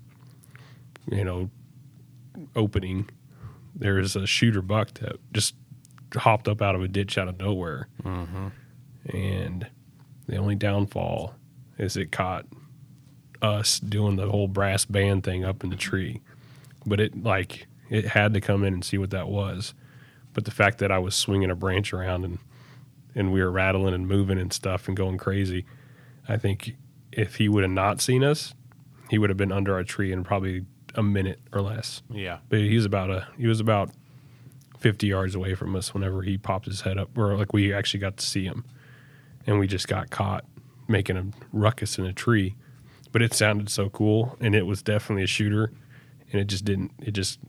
you 1.11 1.23
know, 1.23 1.49
opening 2.55 3.09
there 3.77 3.99
is 3.99 4.15
a 4.15 4.25
shooter 4.25 4.61
buck 4.61 4.93
that 4.95 5.17
just 5.33 5.53
hopped 6.15 6.47
up 6.47 6.61
out 6.61 6.75
of 6.75 6.81
a 6.81 6.88
ditch 6.88 7.17
out 7.17 7.27
of 7.27 7.38
nowhere. 7.38 7.89
Mm-hmm. 8.03 8.47
And 9.13 9.67
The 10.27 10.38
only 10.38 10.55
downfall 10.55 11.36
is 11.77 11.97
it 11.97 12.11
caught 12.11 12.45
us 13.41 13.79
doing 13.79 14.15
the 14.15 14.29
whole 14.29 14.47
brass 14.47 14.86
band 14.86 15.23
thing 15.23 15.43
up 15.43 15.63
in 15.63 15.69
the 15.69 15.75
tree. 15.75 16.21
But 16.86 16.99
it 16.99 17.23
like 17.23 17.67
it 17.89 18.05
had 18.07 18.33
to 18.33 18.41
come 18.41 18.63
in 18.63 18.73
and 18.73 18.83
see 18.83 18.97
what 18.97 19.11
that 19.11 19.27
was. 19.27 19.73
But 20.33 20.45
the 20.45 20.51
fact 20.51 20.79
that 20.79 20.91
I 20.91 20.99
was 20.99 21.15
swinging 21.15 21.49
a 21.49 21.55
branch 21.55 21.93
around 21.93 22.25
and 22.25 22.39
and 23.17 23.31
we 23.31 23.41
were 23.41 23.51
rattling 23.51 23.93
and 23.93 24.07
moving 24.07 24.38
and 24.38 24.51
stuff 24.51 24.89
and 24.89 24.97
going 24.97 25.17
crazy, 25.17 25.65
I 26.27 26.36
think 26.38 26.75
if 27.13 27.36
he 27.36 27.47
would 27.47 27.63
have 27.63 27.71
not 27.71 28.01
seen 28.01 28.23
us, 28.23 28.53
he 29.09 29.17
would 29.17 29.29
have 29.29 29.38
been 29.38 29.53
under 29.53 29.73
our 29.73 29.83
tree 29.83 30.11
in 30.11 30.23
probably 30.25 30.65
a 30.95 31.03
minute 31.03 31.39
or 31.53 31.61
less. 31.61 32.01
Yeah. 32.09 32.39
But 32.49 32.59
he 32.59 32.75
was 32.75 32.86
about 32.86 33.09
a 33.09 33.27
he 33.38 33.47
was 33.47 33.59
about 33.59 33.91
fifty 34.79 35.07
yards 35.07 35.36
away 35.36 35.55
from 35.55 35.75
us 35.75 35.93
whenever 35.93 36.21
he 36.21 36.38
popped 36.38 36.65
his 36.65 36.81
head 36.81 36.97
up, 36.97 37.17
or 37.17 37.36
like 37.38 37.53
we 37.53 37.73
actually 37.73 38.01
got 38.01 38.17
to 38.17 38.25
see 38.25 38.43
him, 38.43 38.65
and 39.47 39.59
we 39.59 39.67
just 39.67 39.88
got 39.88 40.09
caught 40.09 40.45
making 40.88 41.17
a 41.17 41.25
ruckus 41.51 41.97
in 41.97 42.05
a 42.05 42.13
tree. 42.13 42.55
But 43.11 43.21
it 43.21 43.33
sounded 43.33 43.69
so 43.69 43.89
cool, 43.89 44.36
and 44.41 44.53
it 44.53 44.65
was 44.65 44.81
definitely 44.81 45.23
a 45.23 45.27
shooter, 45.27 45.71
and 46.31 46.41
it 46.41 46.45
just 46.45 46.65
didn't. 46.65 46.91
It 47.01 47.11
just 47.11 47.39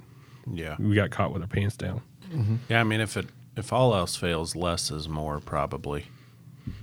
Yeah. 0.51 0.77
we 0.79 0.95
got 0.95 1.11
caught 1.11 1.33
with 1.33 1.43
our 1.43 1.49
pants 1.49 1.77
down. 1.77 2.03
Mm-hmm. 2.33 2.57
Yeah. 2.69 2.81
I 2.81 2.85
mean, 2.85 3.01
if 3.01 3.17
it 3.17 3.27
if 3.57 3.73
all 3.73 3.95
else 3.95 4.17
fails, 4.17 4.55
less 4.55 4.91
is 4.91 5.09
more 5.09 5.41
probably 5.41 6.07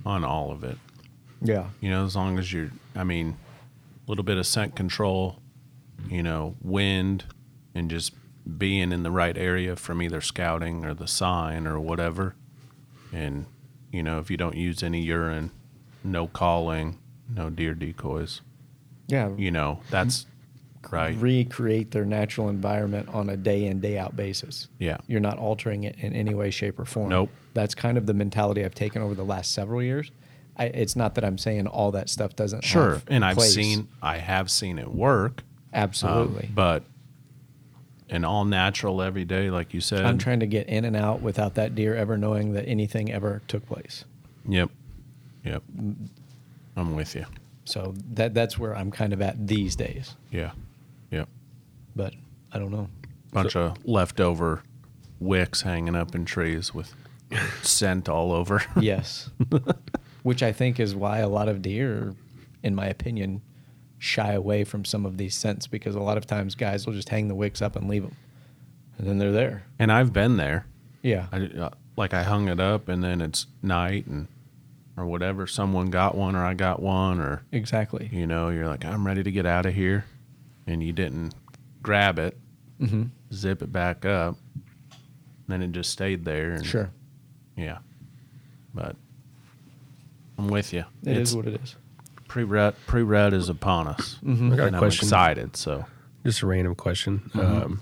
on 0.04 0.24
all 0.24 0.50
of 0.50 0.64
it. 0.64 0.76
Yeah. 1.40 1.68
You 1.80 1.90
know, 1.90 2.04
as 2.04 2.16
long 2.16 2.38
as 2.38 2.52
you're, 2.52 2.70
I 2.96 3.04
mean, 3.04 3.36
a 4.06 4.10
little 4.10 4.24
bit 4.24 4.38
of 4.38 4.46
scent 4.46 4.74
control, 4.74 5.38
you 6.08 6.22
know, 6.22 6.56
wind, 6.62 7.24
and 7.74 7.88
just 7.90 8.12
being 8.58 8.90
in 8.92 9.02
the 9.04 9.10
right 9.10 9.36
area 9.38 9.76
from 9.76 10.02
either 10.02 10.20
scouting 10.20 10.84
or 10.84 10.94
the 10.94 11.06
sign 11.06 11.66
or 11.66 11.78
whatever. 11.78 12.34
And, 13.12 13.46
you 13.92 14.02
know, 14.02 14.18
if 14.18 14.30
you 14.30 14.36
don't 14.36 14.56
use 14.56 14.82
any 14.82 15.00
urine, 15.02 15.50
no 16.02 16.26
calling, 16.26 16.98
no 17.32 17.50
deer 17.50 17.74
decoys, 17.74 18.40
Yeah. 19.06 19.30
you 19.36 19.50
know, 19.50 19.80
that's 19.90 20.26
right. 20.92 21.16
Recreate 21.18 21.90
their 21.90 22.04
natural 22.04 22.48
environment 22.48 23.08
on 23.10 23.28
a 23.30 23.36
day 23.36 23.66
in, 23.66 23.80
day 23.80 23.98
out 23.98 24.16
basis. 24.16 24.68
Yeah. 24.78 24.98
You're 25.06 25.20
not 25.20 25.38
altering 25.38 25.84
it 25.84 25.96
in 25.98 26.12
any 26.14 26.34
way, 26.34 26.50
shape, 26.50 26.78
or 26.78 26.84
form. 26.84 27.08
Nope. 27.10 27.30
That's 27.54 27.74
kind 27.74 27.96
of 27.98 28.06
the 28.06 28.14
mentality 28.14 28.64
I've 28.64 28.74
taken 28.74 29.02
over 29.02 29.14
the 29.14 29.24
last 29.24 29.52
several 29.52 29.82
years. 29.82 30.10
I, 30.56 30.66
it's 30.66 30.94
not 30.96 31.14
that 31.16 31.24
I'm 31.24 31.38
saying 31.38 31.66
all 31.66 31.90
that 31.92 32.08
stuff 32.08 32.36
doesn't 32.36 32.62
Sure. 32.64 33.02
And 33.08 33.24
I've 33.24 33.36
place. 33.36 33.54
seen, 33.54 33.88
I 34.02 34.18
have 34.18 34.50
seen 34.50 34.78
it 34.78 34.88
work. 34.92 35.42
um, 35.72 35.80
absolutely. 35.82 36.48
but 36.54 36.84
an 38.10 38.24
all 38.24 38.44
natural 38.44 39.02
every 39.02 39.24
day, 39.24 39.50
like 39.50 39.74
you 39.74 39.80
said. 39.80 40.04
I'm 40.04 40.18
trying 40.18 40.40
to 40.40 40.46
get 40.46 40.68
in 40.68 40.84
and 40.84 40.94
out 40.94 41.22
without 41.22 41.54
that 41.54 41.74
deer 41.74 41.94
ever 41.96 42.16
knowing 42.16 42.52
that 42.52 42.66
anything 42.68 43.10
ever 43.10 43.42
took 43.48 43.66
place. 43.66 44.04
Yep. 44.46 44.70
Yep. 45.44 45.62
I'm 46.76 46.94
with 46.94 47.14
you. 47.14 47.24
So 47.64 47.94
that 48.12 48.34
that's 48.34 48.58
where 48.58 48.76
I'm 48.76 48.90
kind 48.90 49.12
of 49.12 49.22
at 49.22 49.46
these 49.46 49.74
days. 49.74 50.16
Yeah. 50.30 50.52
Yep. 51.14 51.28
But 51.96 52.14
I 52.52 52.58
don't 52.58 52.70
know. 52.72 52.88
Bunch 53.32 53.56
of 53.56 53.84
leftover 53.86 54.62
wicks 55.20 55.62
hanging 55.62 55.94
up 55.96 56.14
in 56.14 56.24
trees 56.24 56.72
with 56.74 56.94
scent 57.62 58.08
all 58.08 58.32
over. 58.32 58.62
Yes. 58.80 59.30
Which 60.22 60.42
I 60.42 60.52
think 60.52 60.80
is 60.80 60.94
why 60.94 61.18
a 61.18 61.28
lot 61.28 61.48
of 61.48 61.60
deer, 61.62 62.14
in 62.62 62.74
my 62.74 62.86
opinion, 62.86 63.42
shy 63.98 64.32
away 64.32 64.64
from 64.64 64.84
some 64.84 65.04
of 65.04 65.16
these 65.18 65.34
scents 65.34 65.66
because 65.66 65.94
a 65.94 66.00
lot 66.00 66.16
of 66.16 66.26
times 66.26 66.54
guys 66.54 66.86
will 66.86 66.94
just 66.94 67.08
hang 67.10 67.28
the 67.28 67.34
wicks 67.34 67.60
up 67.62 67.76
and 67.76 67.88
leave 67.88 68.02
them. 68.02 68.16
And 68.98 69.06
then 69.06 69.18
they're 69.18 69.32
there. 69.32 69.64
and 69.78 69.90
I've 69.92 70.12
been 70.12 70.36
there. 70.36 70.66
Yeah. 71.02 71.26
I 71.32 71.46
uh, 71.46 71.70
like 71.96 72.14
I 72.14 72.22
hung 72.22 72.48
it 72.48 72.60
up 72.60 72.88
and 72.88 73.02
then 73.04 73.20
it's 73.20 73.46
night 73.62 74.06
and 74.06 74.28
or 74.96 75.04
whatever. 75.06 75.46
Someone 75.46 75.90
got 75.90 76.14
one 76.14 76.36
or 76.36 76.44
I 76.44 76.54
got 76.54 76.80
one 76.80 77.18
or 77.20 77.42
exactly. 77.52 78.08
you 78.12 78.26
know 78.26 78.48
you're 78.48 78.68
like 78.68 78.84
I'm 78.84 79.06
ready 79.06 79.22
to 79.22 79.30
get 79.32 79.44
out 79.46 79.66
of 79.66 79.74
here, 79.74 80.04
and 80.66 80.82
you 80.82 80.92
didn't 80.92 81.34
grab 81.82 82.18
it, 82.18 82.36
hmm 82.78 83.04
zip 83.32 83.62
it 83.62 83.72
back 83.72 84.04
up, 84.04 84.36
then 85.48 85.60
it 85.62 85.72
just 85.72 85.90
stayed 85.90 86.24
there. 86.24 86.52
And 86.52 86.64
Sure. 86.64 86.90
Yeah. 87.56 87.78
But 88.72 88.94
I'm 90.38 90.48
with 90.48 90.72
you. 90.72 90.84
It 91.04 91.16
it's 91.16 91.30
is 91.30 91.36
what 91.36 91.46
it 91.46 91.60
is. 91.62 91.76
pre-rut. 92.28 92.76
Pre-rut 92.86 93.32
is 93.32 93.48
upon 93.48 93.88
us, 93.88 94.18
Mhm. 94.24 94.52
I 94.52 94.56
got 94.56 94.62
a 94.62 94.66
and 94.68 94.76
I'm 94.76 94.80
question. 94.80 95.06
excited. 95.06 95.56
So 95.56 95.84
Just 96.24 96.42
a 96.42 96.46
random 96.46 96.74
question. 96.74 97.18
Mm-hmm. 97.34 97.40
Um, 97.40 97.80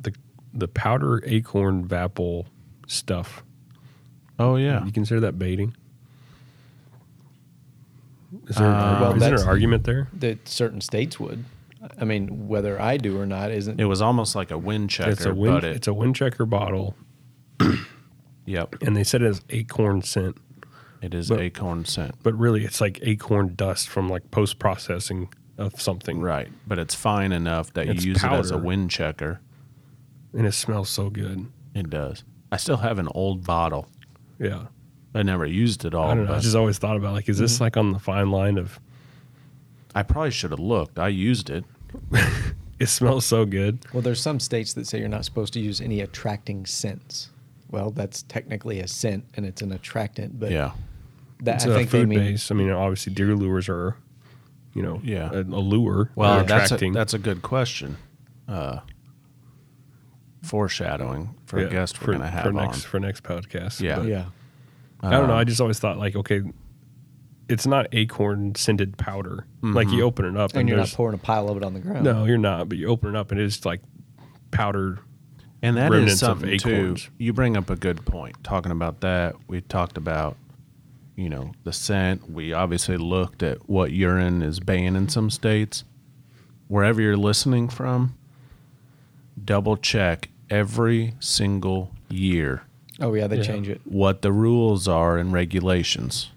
the 0.00 0.14
the 0.54 0.68
powder 0.68 1.22
acorn 1.26 1.86
vapple 1.86 2.46
stuff. 2.86 3.42
oh 4.38 4.56
yeah, 4.56 4.84
You 4.84 4.92
consider 4.92 5.20
that 5.20 5.38
baiting? 5.38 5.74
Is 8.46 8.56
there, 8.56 8.66
Uh, 8.66 9.00
Well, 9.00 9.14
is 9.14 9.20
there 9.20 9.34
an 9.40 9.48
argument 9.48 9.84
there? 9.84 10.08
That 10.12 10.48
certain 10.48 10.80
states 10.80 11.18
would. 11.18 11.44
I 12.00 12.04
mean, 12.04 12.48
whether 12.48 12.80
I 12.80 12.96
do 12.96 13.20
or 13.20 13.26
not 13.26 13.50
isn't. 13.50 13.80
it 13.80 13.84
was 13.84 14.02
almost 14.02 14.34
like 14.34 14.50
a 14.50 14.58
wind 14.58 14.90
checker, 14.90 15.10
it's 15.10 15.24
a 15.24 15.34
wind, 15.34 15.54
but 15.54 15.64
it, 15.64 15.76
it's 15.76 15.86
a 15.88 15.94
wind 15.94 16.16
checker 16.16 16.44
bottle, 16.46 16.96
yep, 18.46 18.74
and 18.82 18.96
they 18.96 19.04
said 19.04 19.22
it 19.22 19.26
has 19.26 19.42
acorn 19.50 20.02
scent, 20.02 20.36
it 21.02 21.14
is 21.14 21.28
but- 21.28 21.40
acorn 21.40 21.84
scent. 21.84 22.14
but 22.22 22.34
really 22.38 22.64
it's 22.64 22.80
like 22.80 22.98
acorn 23.02 23.54
dust 23.54 23.88
from 23.88 24.08
like 24.08 24.30
post 24.30 24.58
processing 24.58 25.32
of 25.56 25.80
something, 25.80 26.20
Right, 26.20 26.48
but 26.66 26.78
it's 26.78 26.94
fine 26.94 27.32
enough 27.32 27.72
that 27.74 27.88
It's 27.88 28.04
you 28.04 28.12
use 28.12 28.22
it 28.24 28.30
as 28.30 28.50
a 28.52 28.58
wind 28.58 28.90
checker. 28.90 29.40
And 30.32 30.46
it 30.46 30.52
smells 30.52 30.88
so 30.90 31.10
good. 31.10 31.46
It 31.74 31.90
does. 31.90 32.22
I 32.52 32.58
still 32.58 32.76
have 32.76 32.98
an 32.98 33.08
old 33.14 33.44
bottle. 33.44 33.88
Yeah, 34.38 34.66
I 35.14 35.22
never 35.24 35.46
used 35.46 35.84
it 35.84 35.94
all. 35.94 36.10
I 36.10 36.14
don't 36.14 36.26
know. 36.26 36.34
I 36.34 36.38
just 36.38 36.54
always 36.54 36.78
thought 36.78 36.96
about 36.96 37.12
like, 37.14 37.28
is 37.28 37.36
Mm-hmm. 37.36 37.44
this 37.44 37.60
like 37.60 37.76
on 37.76 37.92
the 37.92 37.98
fine 37.98 38.30
line 38.30 38.56
of 38.58 38.78
I 39.98 40.02
probably 40.04 40.30
should 40.30 40.52
have 40.52 40.60
looked. 40.60 40.98
I 40.98 41.08
used 41.08 41.50
it. 41.50 41.64
it 42.78 42.86
smells 42.86 43.26
so 43.26 43.44
good? 43.44 43.84
Well, 43.92 44.02
there's 44.02 44.20
some 44.20 44.38
states 44.38 44.74
that 44.74 44.86
say 44.86 45.00
you're 45.00 45.08
not 45.08 45.24
supposed 45.24 45.52
to 45.54 45.60
use 45.60 45.80
any 45.80 46.00
attracting 46.00 46.66
scents. 46.66 47.30
Well, 47.70 47.90
that's 47.90 48.22
technically 48.22 48.78
a 48.80 48.86
scent 48.88 49.24
and 49.34 49.44
it's 49.44 49.60
an 49.60 49.72
attractant, 49.72 50.38
but 50.38 50.52
yeah, 50.52 50.70
that, 51.42 51.56
It's 51.56 51.66
I 51.66 51.70
a 51.70 51.74
think 51.74 51.90
they 51.90 51.98
food 52.00 52.08
mean 52.10 52.18
base. 52.20 52.50
I 52.50 52.54
mean, 52.54 52.70
obviously 52.70 53.12
deer 53.12 53.34
lures 53.34 53.68
are, 53.68 53.96
you 54.72 54.82
know, 54.82 55.00
Yeah. 55.02 55.30
a, 55.32 55.40
a 55.40 55.42
lure. 55.42 56.10
Well, 56.14 56.44
that's 56.44 56.70
a, 56.70 56.90
that's 56.92 57.14
a 57.14 57.18
good 57.18 57.42
question. 57.42 57.96
Uh, 58.46 58.78
foreshadowing 60.42 61.34
for 61.46 61.60
Yeah, 61.60 61.66
a 61.66 61.70
guest 61.70 61.98
for, 61.98 62.06
we're 62.12 62.18
going 62.18 62.22
to 62.22 62.28
have 62.30 62.42
for 62.44 62.48
on. 62.50 62.54
next 62.54 62.84
for 62.84 63.00
next 63.00 63.22
podcast. 63.24 63.80
Yeah. 63.80 63.96
but- 63.96 64.06
yeah. 64.06 64.24
I 65.00 65.10
don't 65.10 65.28
know. 65.28 65.34
Um, 65.34 65.38
I 65.40 65.44
just 65.44 65.60
always 65.60 65.78
thought 65.78 65.96
like, 65.98 66.16
okay, 66.16 66.42
it's 67.48 67.66
not 67.66 67.86
acorn 67.92 68.54
scented 68.54 68.98
powder. 68.98 69.46
Like 69.62 69.88
you 69.88 69.94
mm-hmm. 69.94 70.02
open 70.04 70.24
it 70.26 70.36
up 70.36 70.52
and, 70.52 70.60
And 70.60 70.68
you're 70.68 70.78
not 70.78 70.92
pouring 70.92 71.14
a 71.14 71.18
pile 71.18 71.48
of 71.48 71.56
it 71.56 71.64
on 71.64 71.74
the 71.74 71.80
ground. 71.80 72.04
no, 72.04 72.24
you're 72.24 72.38
not. 72.38 72.68
But 72.68 72.78
you 72.78 72.88
open 72.88 73.14
it 73.14 73.18
up 73.18 73.32
and 73.32 73.40
it's 73.40 73.64
like 73.64 73.80
powder. 74.50 75.00
And 75.62 75.76
that 75.76 75.90
remnants 75.90 76.14
is 76.14 76.22
of 76.22 76.40
something 76.40 76.58
too. 76.58 76.96
You 77.16 77.32
bring 77.32 77.56
up 77.56 77.70
a 77.70 77.76
good 77.76 78.04
point. 78.06 78.36
Talking 78.44 78.70
about 78.70 79.00
that, 79.00 79.34
we 79.48 79.60
talked 79.62 79.96
about, 79.96 80.36
you 81.16 81.28
know, 81.28 81.52
the 81.64 81.72
scent. 81.72 82.30
We 82.30 82.52
obviously 82.52 82.96
looked 82.96 83.42
at 83.42 83.68
what 83.68 83.90
urine 83.90 84.42
is 84.42 84.60
banned 84.60 84.96
in 84.96 85.08
some 85.08 85.30
states. 85.30 85.84
Wherever 86.68 87.00
you're 87.00 87.16
listening 87.16 87.68
from, 87.68 88.14
double 89.42 89.76
check 89.76 90.28
every 90.50 91.14
single 91.18 91.90
year 92.08 92.62
Oh 93.00 93.14
yeah, 93.14 93.26
they 93.26 93.36
Yeah. 93.36 93.42
change 93.42 93.68
it. 93.68 93.80
what 93.84 94.22
the 94.22 94.32
rules 94.32 94.88
are 94.88 95.18
and 95.18 95.32
regulations 95.32 96.30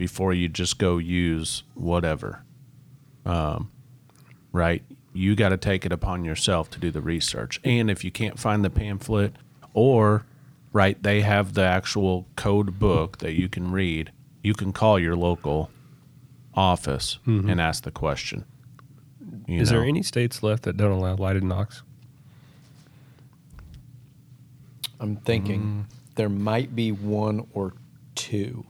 before 0.00 0.32
you 0.32 0.48
just 0.48 0.78
go 0.78 0.96
use 0.96 1.62
whatever. 1.74 2.42
Um, 3.26 3.70
right? 4.50 4.82
You 5.12 5.36
got 5.36 5.50
to 5.50 5.58
take 5.58 5.84
it 5.84 5.92
upon 5.92 6.24
yourself 6.24 6.70
to 6.70 6.78
do 6.78 6.90
the 6.90 7.02
research. 7.02 7.60
And 7.64 7.90
if 7.90 8.02
you 8.02 8.10
can't 8.10 8.38
find 8.38 8.64
the 8.64 8.70
pamphlet 8.70 9.34
or, 9.74 10.24
right, 10.72 11.00
they 11.02 11.20
have 11.20 11.52
the 11.52 11.64
actual 11.64 12.26
code 12.34 12.78
book 12.78 13.18
that 13.18 13.34
you 13.34 13.50
can 13.50 13.72
read, 13.72 14.10
you 14.42 14.54
can 14.54 14.72
call 14.72 14.98
your 14.98 15.16
local 15.16 15.70
office 16.54 17.18
and 17.26 17.60
ask 17.60 17.84
the 17.84 17.90
question. 17.90 18.46
You 19.46 19.60
Is 19.60 19.68
there 19.68 19.84
any 19.84 20.02
states 20.02 20.42
left 20.42 20.62
that 20.62 20.78
don't 20.78 20.92
allow 20.92 21.14
lighted 21.14 21.44
nocks? 21.44 21.82
I'm 24.98 25.16
thinking 25.16 25.88
there 26.14 26.30
might 26.30 26.74
be 26.74 26.90
one 26.90 27.46
or 27.52 27.74
two. 28.14 28.64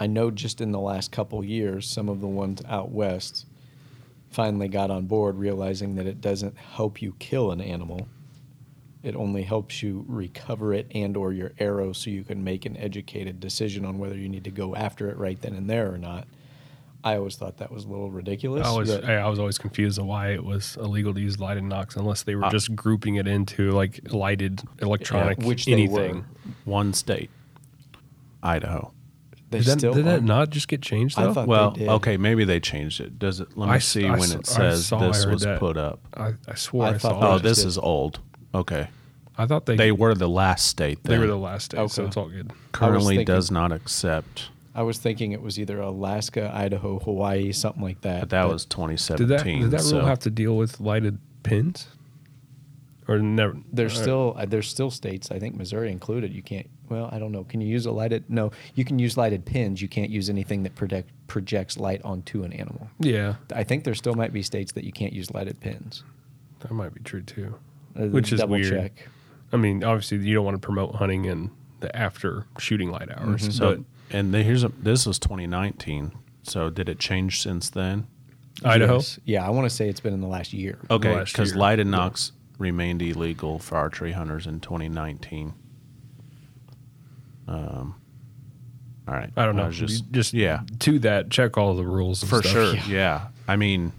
I 0.00 0.06
know 0.06 0.30
just 0.30 0.60
in 0.60 0.70
the 0.72 0.78
last 0.78 1.10
couple 1.12 1.44
years, 1.44 1.88
some 1.88 2.08
of 2.08 2.20
the 2.20 2.26
ones 2.28 2.62
out 2.68 2.90
west 2.90 3.46
finally 4.30 4.68
got 4.68 4.90
on 4.90 5.06
board, 5.06 5.36
realizing 5.36 5.94
that 5.96 6.06
it 6.06 6.20
doesn't 6.20 6.56
help 6.56 7.00
you 7.02 7.14
kill 7.18 7.50
an 7.50 7.60
animal. 7.60 8.06
It 9.02 9.16
only 9.16 9.42
helps 9.42 9.82
you 9.82 10.04
recover 10.08 10.74
it 10.74 10.86
and 10.94 11.16
or 11.16 11.32
your 11.32 11.52
arrow 11.58 11.92
so 11.92 12.10
you 12.10 12.24
can 12.24 12.44
make 12.44 12.66
an 12.66 12.76
educated 12.76 13.40
decision 13.40 13.84
on 13.84 13.98
whether 13.98 14.16
you 14.16 14.28
need 14.28 14.44
to 14.44 14.50
go 14.50 14.74
after 14.76 15.08
it 15.08 15.16
right 15.16 15.40
then 15.40 15.54
and 15.54 15.68
there 15.70 15.92
or 15.92 15.98
not. 15.98 16.26
I 17.04 17.16
always 17.16 17.36
thought 17.36 17.58
that 17.58 17.70
was 17.70 17.84
a 17.84 17.88
little 17.88 18.10
ridiculous. 18.10 18.66
I 18.66 18.72
was 18.76 18.90
I, 18.90 19.14
I 19.14 19.28
was 19.28 19.38
always 19.38 19.56
confused 19.56 19.98
of 20.00 20.06
why 20.06 20.32
it 20.32 20.44
was 20.44 20.76
illegal 20.76 21.14
to 21.14 21.20
use 21.20 21.38
lighted 21.38 21.62
nocks 21.62 21.94
unless 21.96 22.24
they 22.24 22.34
were 22.34 22.44
Uh, 22.44 22.50
just 22.50 22.74
grouping 22.74 23.14
it 23.14 23.28
into 23.28 23.70
like 23.70 24.12
lighted 24.12 24.62
electronic 24.82 25.38
which 25.38 25.64
they 25.66 25.72
anything. 25.72 26.16
were. 26.16 26.24
one 26.64 26.92
state, 26.92 27.30
Idaho. 28.42 28.92
They 29.50 29.58
Did, 29.58 29.66
that, 29.66 29.78
still 29.78 29.94
did 29.94 30.04
that 30.04 30.22
not 30.22 30.50
just 30.50 30.68
get 30.68 30.82
changed 30.82 31.18
I 31.18 31.22
though? 31.24 31.32
thought- 31.34 31.48
Well, 31.48 31.70
they 31.70 31.80
did. 31.80 31.88
okay, 31.88 32.16
maybe 32.18 32.44
they 32.44 32.60
changed 32.60 33.00
it. 33.00 33.18
Does 33.18 33.40
it? 33.40 33.56
Let 33.56 33.68
me 33.68 33.74
I 33.76 33.78
see 33.78 34.04
s- 34.04 34.08
I 34.08 34.10
when 34.12 34.22
s- 34.22 34.34
it 34.34 34.46
says 34.46 34.86
saw- 34.86 34.98
this 35.08 35.24
was 35.24 35.42
that. 35.42 35.58
put 35.58 35.76
up. 35.78 36.00
I, 36.14 36.34
I 36.46 36.54
swore 36.54 36.84
I 36.84 36.88
I, 36.90 36.92
thought 36.98 37.12
saw. 37.12 37.20
they 37.20 37.26
Oh, 37.26 37.36
it. 37.36 37.42
this 37.42 37.58
did. 37.58 37.66
is 37.68 37.78
old. 37.78 38.20
Okay, 38.54 38.88
I 39.38 39.46
thought 39.46 39.64
they 39.66 39.76
they 39.76 39.90
were 39.92 40.14
the 40.14 40.28
last 40.28 40.66
state. 40.66 41.02
they 41.04 41.16
were 41.18 41.26
the 41.26 41.36
last 41.36 41.70
day, 41.70 41.86
so 41.88 42.04
it's 42.04 42.16
all 42.16 42.28
good. 42.28 42.52
currently 42.72 43.16
thinking- 43.16 43.34
does 43.34 43.50
not 43.50 43.72
accept. 43.72 44.50
I 44.74 44.82
was 44.82 44.98
thinking 44.98 45.32
it 45.32 45.42
was 45.42 45.58
either 45.58 45.80
Alaska, 45.80 46.52
Idaho, 46.54 46.98
Hawaii, 47.00 47.50
something 47.52 47.82
like 47.82 48.02
that. 48.02 48.20
But 48.20 48.30
that 48.30 48.48
was 48.48 48.64
Did 48.64 48.70
2017. 48.70 49.58
that 49.60 49.64
did 49.64 49.70
that 49.72 49.80
so 49.80 49.96
rule 49.98 50.06
have 50.06 50.20
to 50.20 50.30
deal 50.30 50.56
with 50.56 50.78
lighted 50.78 51.18
pins? 51.42 51.88
Or 53.08 53.18
never? 53.18 53.56
There's 53.72 53.98
still 53.98 54.34
uh, 54.36 54.44
there's 54.44 54.68
still 54.68 54.90
states. 54.90 55.30
I 55.30 55.38
think 55.38 55.56
Missouri 55.56 55.90
included. 55.90 56.34
You 56.34 56.42
can't. 56.42 56.68
Well, 56.90 57.08
I 57.10 57.18
don't 57.18 57.32
know. 57.32 57.42
Can 57.44 57.62
you 57.62 57.68
use 57.68 57.86
a 57.86 57.90
lighted? 57.90 58.24
No, 58.28 58.50
you 58.74 58.84
can 58.84 58.98
use 58.98 59.16
lighted 59.16 59.46
pins. 59.46 59.80
You 59.80 59.88
can't 59.88 60.10
use 60.10 60.28
anything 60.28 60.62
that 60.64 60.74
project, 60.74 61.10
projects 61.26 61.78
light 61.78 62.02
onto 62.04 62.44
an 62.44 62.52
animal. 62.52 62.90
yeah, 62.98 63.36
I 63.54 63.64
think 63.64 63.84
there 63.84 63.94
still 63.94 64.14
might 64.14 64.32
be 64.34 64.42
states 64.42 64.72
that 64.72 64.84
you 64.84 64.92
can't 64.92 65.14
use 65.14 65.30
lighted 65.32 65.58
pins. 65.58 66.04
that 66.60 66.70
might 66.70 66.92
be 66.92 67.00
true 67.00 67.22
too. 67.22 67.54
Uh, 67.98 68.08
Which 68.08 68.30
is 68.30 68.40
double 68.40 68.56
weird. 68.56 68.70
check. 68.70 69.08
I 69.52 69.56
mean, 69.56 69.82
obviously, 69.82 70.18
you 70.18 70.34
don't 70.34 70.44
want 70.44 70.56
to 70.56 70.64
promote 70.64 70.96
hunting 70.96 71.24
in 71.24 71.50
the 71.80 71.94
after 71.96 72.44
shooting 72.58 72.90
light 72.90 73.08
hours. 73.10 73.42
Mm-hmm. 73.42 73.50
So, 73.52 73.76
but 73.76 73.84
and 74.10 74.34
the, 74.34 74.42
here's 74.42 74.64
a, 74.64 74.68
this 74.68 75.06
was 75.06 75.18
2019. 75.18 76.12
So 76.42 76.68
did 76.68 76.88
it 76.90 76.98
change 76.98 77.42
since 77.42 77.70
then? 77.70 78.06
Idaho, 78.64 78.96
Yes. 78.96 79.18
Yeah, 79.24 79.46
I 79.46 79.50
want 79.50 79.64
to 79.66 79.70
say 79.74 79.88
it's 79.88 80.00
been 80.00 80.14
in 80.14 80.20
the 80.20 80.26
last 80.26 80.52
year. 80.52 80.78
Okay, 80.90 81.22
because 81.24 81.50
year. 81.50 81.58
lighted 81.58 81.86
nocks 81.86 82.32
remained 82.58 83.00
illegal 83.02 83.58
for 83.58 83.76
archery 83.76 84.12
hunters 84.12 84.46
in 84.46 84.60
2019. 84.60 85.54
Um, 87.46 87.94
all 89.06 89.14
right. 89.14 89.30
I 89.36 89.46
don't 89.46 89.56
know. 89.56 89.66
was 89.66 89.76
just, 89.78 90.10
just 90.10 90.34
yeah, 90.34 90.60
to 90.80 90.98
that, 91.00 91.30
check 91.30 91.56
all 91.56 91.74
the 91.74 91.84
rules 91.84 92.22
and 92.22 92.28
for 92.30 92.42
stuff. 92.42 92.52
sure. 92.52 92.74
Yeah. 92.94 93.28
I 93.46 93.56
mean, 93.56 93.92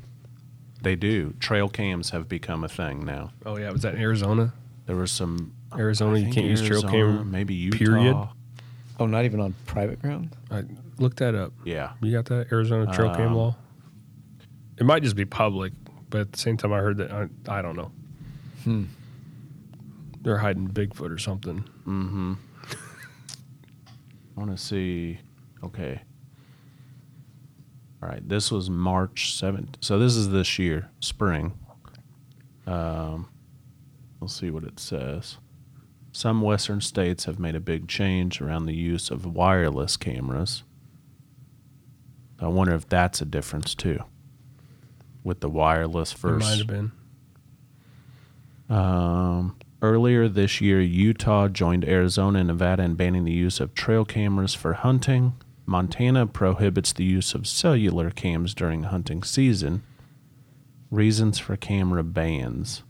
they 0.83 0.95
do. 0.95 1.33
Trail 1.39 1.67
cams 1.67 2.11
have 2.11 2.29
become 2.29 2.63
a 2.63 2.69
thing 2.69 3.05
now. 3.05 3.31
Oh 3.45 3.57
yeah, 3.57 3.71
was 3.71 3.81
that 3.81 3.95
in 3.95 4.01
Arizona? 4.01 4.53
There 4.85 4.95
was 4.95 5.11
some 5.11 5.53
Arizona, 5.75 6.17
you 6.19 6.31
can't 6.31 6.45
use 6.47 6.61
trail 6.61 6.83
Arizona, 6.85 7.17
cam. 7.19 7.31
Maybe 7.31 7.53
Utah. 7.55 7.77
period? 7.77 8.27
Oh, 8.99 9.05
not 9.07 9.25
even 9.25 9.39
on 9.39 9.55
private 9.65 10.01
ground. 10.01 10.35
I 10.51 10.63
looked 10.97 11.17
that 11.17 11.33
up. 11.33 11.53
Yeah. 11.63 11.91
You 12.01 12.11
got 12.11 12.25
that 12.25 12.51
Arizona 12.51 12.91
trail 12.93 13.13
cam 13.15 13.29
Um, 13.29 13.35
law? 13.35 13.55
It 14.77 14.85
might 14.85 15.03
just 15.03 15.15
be 15.15 15.25
public, 15.25 15.73
but 16.09 16.21
at 16.21 16.31
the 16.33 16.39
same 16.39 16.55
time, 16.57 16.71
I 16.73 16.79
heard 16.79 16.97
that 16.97 17.11
I, 17.11 17.27
I 17.47 17.61
don't 17.61 17.75
know. 17.75 17.91
Hmm. 18.63 18.85
They're 20.21 20.37
hiding 20.37 20.67
Bigfoot 20.67 21.11
or 21.11 21.17
something. 21.17 21.63
Mm-hmm. 21.87 22.33
I 24.35 24.39
want 24.39 24.51
to 24.51 24.57
see. 24.57 25.19
Okay. 25.63 26.01
All 28.01 28.09
right. 28.09 28.27
This 28.27 28.51
was 28.51 28.69
March 28.69 29.33
7th. 29.33 29.75
So 29.81 29.97
this 29.99 30.15
is 30.15 30.29
this 30.29 30.59
year, 30.59 30.89
spring. 30.99 31.57
Um, 32.67 33.29
we'll 34.19 34.27
see 34.27 34.49
what 34.49 34.63
it 34.63 34.79
says. 34.79 35.37
Some 36.11 36.41
Western 36.41 36.81
states 36.81 37.25
have 37.25 37.39
made 37.39 37.55
a 37.55 37.59
big 37.59 37.87
change 37.87 38.41
around 38.41 38.65
the 38.65 38.75
use 38.75 39.09
of 39.09 39.25
wireless 39.25 39.95
cameras. 39.95 40.63
I 42.39 42.47
wonder 42.47 42.73
if 42.73 42.87
that's 42.87 43.21
a 43.21 43.25
difference 43.25 43.75
too. 43.75 44.03
With 45.23 45.41
the 45.41 45.49
wireless 45.49 46.13
It 46.13 46.23
might 46.23 46.57
have 46.57 46.67
been. 46.67 46.91
Um, 48.69 49.57
earlier 49.81 50.27
this 50.27 50.61
year, 50.61 50.81
Utah 50.81 51.47
joined 51.47 51.85
Arizona 51.85 52.39
and 52.39 52.47
Nevada 52.47 52.83
in 52.83 52.95
banning 52.95 53.25
the 53.25 53.31
use 53.31 53.59
of 53.59 53.73
trail 53.73 54.05
cameras 54.05 54.53
for 54.53 54.73
hunting. 54.73 55.33
Montana 55.65 56.25
prohibits 56.25 56.93
the 56.93 57.03
use 57.03 57.33
of 57.35 57.47
cellular 57.47 58.09
cams 58.09 58.53
during 58.53 58.83
hunting 58.83 59.23
season. 59.23 59.83
Reasons 60.89 61.37
for 61.37 61.55
camera 61.55 62.03
bans 62.03 62.81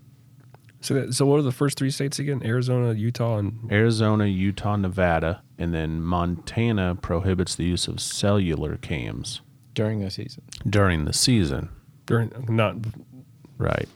So, 0.79 1.11
so 1.11 1.25
what 1.25 1.39
are 1.39 1.43
the 1.43 1.51
first 1.51 1.77
three 1.77 1.91
states 1.91 2.19
again? 2.19 2.41
Arizona, 2.45 2.93
Utah, 2.93 3.37
and 3.37 3.69
Arizona, 3.69 4.25
Utah, 4.25 4.77
Nevada, 4.77 5.41
and 5.57 5.73
then 5.73 6.01
Montana 6.01 6.95
prohibits 6.95 7.55
the 7.55 7.65
use 7.65 7.89
of 7.89 7.99
cellular 7.99 8.77
cams 8.77 9.41
during 9.73 9.99
the 9.99 10.09
season. 10.09 10.43
during 10.69 11.03
the 11.03 11.13
season. 11.13 11.69
during 12.05 12.31
not, 12.47 12.75
Right. 13.57 13.89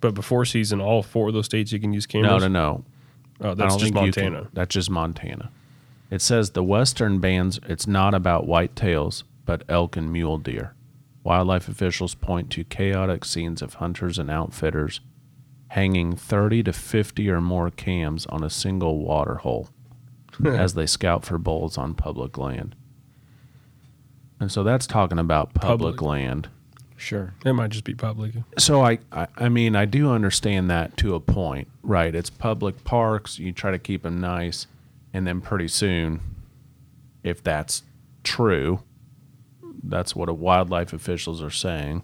But 0.00 0.14
before 0.14 0.44
season, 0.44 0.80
all 0.80 1.02
four 1.02 1.28
of 1.28 1.34
those 1.34 1.46
states 1.46 1.72
you 1.72 1.80
can 1.80 1.92
use 1.92 2.06
No, 2.12 2.22
cameras. 2.22 2.42
no, 2.42 2.48
no. 2.48 2.84
Oh, 3.40 3.50
I 3.50 3.54
that's 3.54 3.74
just 3.76 3.86
you 3.86 3.92
can- 3.92 4.02
Montana. 4.32 4.48
that's 4.52 4.74
just 4.74 4.90
Montana. 4.90 5.50
It 6.10 6.22
says 6.22 6.50
the 6.50 6.62
western 6.62 7.18
bands. 7.18 7.60
It's 7.68 7.86
not 7.86 8.14
about 8.14 8.46
whitetails, 8.46 9.24
but 9.44 9.62
elk 9.68 9.96
and 9.96 10.12
mule 10.12 10.38
deer. 10.38 10.74
Wildlife 11.22 11.68
officials 11.68 12.14
point 12.14 12.50
to 12.52 12.64
chaotic 12.64 13.24
scenes 13.24 13.60
of 13.60 13.74
hunters 13.74 14.18
and 14.18 14.30
outfitters 14.30 15.00
hanging 15.72 16.16
30 16.16 16.62
to 16.62 16.72
50 16.72 17.28
or 17.28 17.40
more 17.42 17.70
cams 17.70 18.24
on 18.26 18.42
a 18.42 18.48
single 18.48 19.00
water 19.00 19.34
hole 19.34 19.68
as 20.46 20.72
they 20.74 20.86
scout 20.86 21.26
for 21.26 21.36
bulls 21.36 21.76
on 21.76 21.92
public 21.94 22.38
land. 22.38 22.74
And 24.40 24.50
so 24.50 24.62
that's 24.62 24.86
talking 24.86 25.18
about 25.18 25.52
public, 25.54 25.96
Public. 25.96 26.02
land. 26.02 26.48
Sure. 26.98 27.32
It 27.46 27.52
might 27.52 27.70
just 27.70 27.84
be 27.84 27.94
public. 27.94 28.34
So 28.58 28.82
I, 28.84 28.98
I, 29.12 29.28
I 29.36 29.48
mean, 29.48 29.76
I 29.76 29.84
do 29.84 30.10
understand 30.10 30.68
that 30.70 30.96
to 30.98 31.14
a 31.14 31.20
point, 31.20 31.68
right? 31.82 32.12
It's 32.12 32.28
public 32.28 32.82
parks. 32.84 33.38
You 33.38 33.52
try 33.52 33.70
to 33.70 33.78
keep 33.78 34.02
them 34.02 34.20
nice, 34.20 34.66
and 35.14 35.24
then 35.26 35.40
pretty 35.40 35.68
soon, 35.68 36.20
if 37.22 37.42
that's 37.42 37.84
true, 38.24 38.82
that's 39.84 40.16
what 40.16 40.28
a 40.28 40.34
wildlife 40.34 40.92
officials 40.92 41.40
are 41.40 41.50
saying 41.50 42.02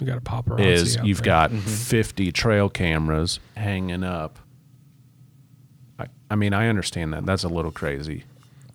You 0.00 0.06
got 0.06 0.16
a 0.16 0.22
paparazzi. 0.22 0.66
is 0.66 0.96
out 0.96 1.06
you've 1.06 1.18
there. 1.18 1.26
got 1.26 1.50
mm-hmm. 1.50 1.68
50 1.68 2.32
trail 2.32 2.70
cameras 2.70 3.40
hanging 3.56 4.02
up. 4.02 4.38
I, 5.98 6.06
I 6.30 6.34
mean, 6.34 6.54
I 6.54 6.68
understand 6.68 7.12
that. 7.12 7.26
That's 7.26 7.44
a 7.44 7.48
little 7.48 7.70
crazy, 7.70 8.24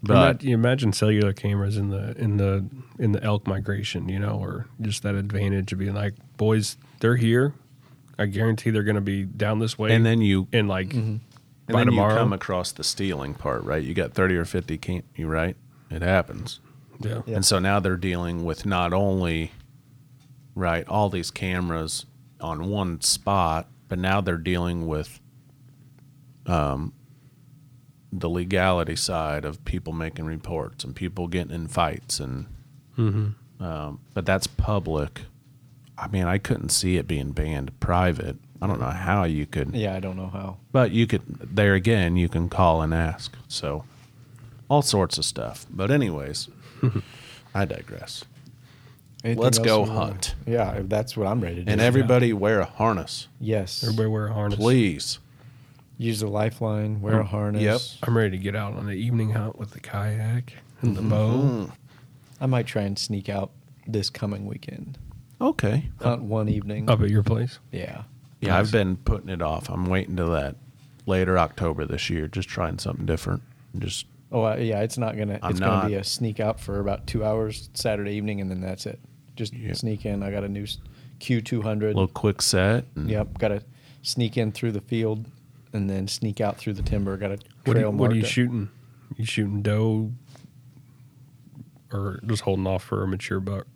but 0.08 0.44
you 0.44 0.54
imagine 0.54 0.94
cellular 0.94 1.34
cameras 1.34 1.78
in 1.78 1.90
the 1.90 2.16
in 2.18 2.38
the 2.38 2.66
in 3.00 3.12
the 3.12 3.24
elk 3.24 3.48
migration, 3.48 4.08
you 4.10 4.20
know, 4.20 4.38
or 4.40 4.68
just 4.82 5.04
that 5.04 5.16
advantage 5.16 5.72
of 5.74 5.80
being 5.80 5.94
like, 5.94 6.14
boys, 6.38 6.78
they're 7.00 7.16
here. 7.16 7.54
I 8.18 8.28
guarantee 8.28 8.70
they're 8.70 8.84
going 8.84 8.96
to 8.96 9.02
be 9.02 9.24
down 9.24 9.60
this 9.60 9.78
way, 9.78 9.94
and 9.94 10.06
then 10.06 10.22
you 10.22 10.48
in 10.54 10.68
like 10.68 10.94
And 10.94 11.20
by 11.68 11.80
then 11.80 11.88
tomorrow. 11.88 12.14
you 12.14 12.20
come 12.20 12.34
across 12.34 12.72
the 12.72 12.84
stealing 12.84 13.34
part, 13.34 13.64
right? 13.64 13.84
You 13.84 13.94
got 13.94 14.14
30 14.14 14.36
or 14.38 14.46
50 14.46 14.78
cam 14.78 15.04
you 15.16 15.28
right? 15.28 15.58
It 15.90 16.02
happens. 16.02 16.60
yeah. 17.00 17.22
Yeah. 17.26 17.36
And 17.36 17.46
so 17.46 17.60
now 17.60 17.80
they're 17.82 17.98
dealing 17.98 18.46
with 18.46 18.66
not 18.66 18.94
only 18.94 19.52
right 20.56 20.88
all 20.88 21.10
these 21.10 21.30
cameras 21.32 22.06
on 22.40 22.70
one 22.70 23.02
spot, 23.02 23.68
but 23.90 24.00
now 24.00 24.22
they're 24.22 24.38
dealing 24.38 24.88
with 24.88 25.20
um 26.46 26.94
the 28.20 28.30
legality 28.30 28.96
side 28.96 29.46
of 29.46 29.64
people 29.66 29.94
making 29.94 30.26
reports 30.26 30.84
and 30.84 30.96
people 30.96 31.28
getting 31.28 31.54
in 31.54 31.68
fights 31.68 32.20
and 32.20 32.46
Mm-hmm. 32.98 33.64
um, 33.64 34.00
but 34.14 34.26
that's 34.26 34.48
public. 34.48 35.22
I 35.98 36.08
mean, 36.08 36.26
I 36.26 36.38
couldn't 36.38 36.70
see 36.70 36.96
it 36.98 37.08
being 37.08 37.32
banned 37.32 37.78
private. 37.80 38.38
I 38.62 38.68
don't 38.68 38.80
know 38.80 38.86
how 38.90 39.26
you 39.26 39.46
could 39.46 39.76
Yeah, 39.76 39.94
I 39.96 40.00
don't 40.00 40.16
know 40.16 40.28
how. 40.30 40.58
but 40.72 40.92
you 40.92 41.06
could 41.08 41.24
there 41.56 41.74
again 41.74 42.16
you 42.16 42.30
can 42.30 42.48
call 42.50 42.82
and 42.82 42.94
ask. 42.94 43.36
So 43.50 43.84
all 44.70 44.82
sorts 44.82 45.18
of 45.18 45.26
stuff. 45.26 45.66
But 45.70 45.92
anyways, 45.92 46.48
I 47.54 47.66
digress. 47.66 48.24
Anything 49.24 49.44
Let's 49.44 49.60
go 49.60 49.84
you 49.84 49.90
wanna- 49.92 50.06
hunt. 50.06 50.36
Yeah, 50.48 50.82
that's 50.84 51.18
what 51.18 51.28
I'm 51.28 51.42
ready 51.42 51.56
to 51.56 51.64
do. 51.64 51.72
And 51.72 51.82
everybody 51.82 52.32
wear 52.32 52.60
a 52.62 52.66
harness, 52.66 53.28
Yes. 53.40 53.84
Everybody 53.84 54.08
wear 54.08 54.28
a 54.28 54.34
harness. 54.34 54.58
please. 54.60 55.20
Use 55.98 56.22
a 56.22 56.28
lifeline. 56.28 57.02
Wear 57.02 57.20
a 57.22 57.26
harness. 57.26 57.62
Yep. 57.62 58.08
I'm 58.08 58.18
ready 58.18 58.32
to 58.38 58.44
get 58.44 58.56
out 58.56 58.74
on 58.74 58.86
the 58.86 58.94
evening 58.94 59.32
hunt 59.32 59.58
with 59.58 59.72
the 59.72 59.80
kayak 59.80 60.54
and 60.82 60.96
the 60.96 61.02
Mm-hmm. 61.02 61.10
bow. 61.66 61.72
I 62.42 62.46
might 62.48 62.68
try 62.68 62.82
and 62.82 63.00
sneak 63.00 63.30
out 63.30 63.52
this 63.88 64.10
coming 64.10 64.46
weekend. 64.46 64.98
Okay. 65.40 65.90
Hunt 66.02 66.24
one 66.24 66.50
evening. 66.50 66.90
Up 66.90 67.02
at 67.02 67.10
your 67.10 67.24
place. 67.24 67.60
Yeah. 67.72 68.04
Yeah, 68.42 68.60
I've 68.60 68.72
been 68.72 68.98
putting 68.98 69.30
it 69.30 69.42
off. 69.42 69.70
I'm 69.70 69.86
waiting 69.86 70.18
to 70.18 70.26
that 70.26 70.56
later 71.06 71.38
October 71.40 71.86
this 71.86 72.10
year, 72.10 72.28
just 72.28 72.50
trying 72.50 72.78
something 72.80 73.06
different. 73.06 73.42
Just 73.78 74.06
Oh 74.32 74.44
uh, 74.44 74.56
yeah, 74.56 74.82
it's 74.82 74.98
not 74.98 75.18
gonna. 75.18 75.40
I'm 75.42 75.52
it's 75.52 75.60
gonna 75.60 75.88
be 75.88 75.94
not- 75.94 76.02
a 76.02 76.04
sneak 76.04 76.40
out 76.42 76.60
for 76.60 76.80
about 76.80 77.08
two 77.08 77.24
hours 77.24 77.70
Saturday 77.74 78.12
evening, 78.14 78.42
and 78.42 78.52
then 78.52 78.60
that's 78.60 78.86
it. 78.86 79.00
Just 79.36 79.54
Yeah. 79.54 79.74
sneak 79.74 80.06
in. 80.06 80.24
I 80.24 80.32
got 80.32 80.44
a 80.44 80.50
new 80.50 80.66
Q 81.20 81.42
two 81.42 81.62
hundred. 81.62 81.94
a 81.94 82.00
little 82.00 82.08
quick 82.08 82.42
set. 82.42 82.86
and- 82.96 83.10
Yep. 83.10 83.38
Got 83.38 83.48
to 83.50 83.62
sneak 84.02 84.36
in 84.38 84.52
through 84.52 84.74
the 84.74 84.82
field, 84.82 85.28
and 85.76 85.90
then 85.90 86.08
sneak 86.08 86.40
out 86.42 86.58
through 86.58 86.74
the 86.74 86.82
timber. 86.84 87.18
Got 87.18 87.32
a 87.32 87.38
What, 87.66 87.74
trail 87.76 87.90
are, 87.90 87.92
what 87.92 88.12
are 88.12 88.16
you 88.16 88.22
marked. 88.22 88.34
shooting? 88.34 88.70
You 89.18 89.26
shooting 89.26 89.62
doe 89.62 90.12
or 91.92 92.20
just 92.26 92.42
holding 92.44 92.66
off 92.66 92.84
for 92.84 93.04
a 93.04 93.08
mature 93.08 93.40
buck? 93.40 93.68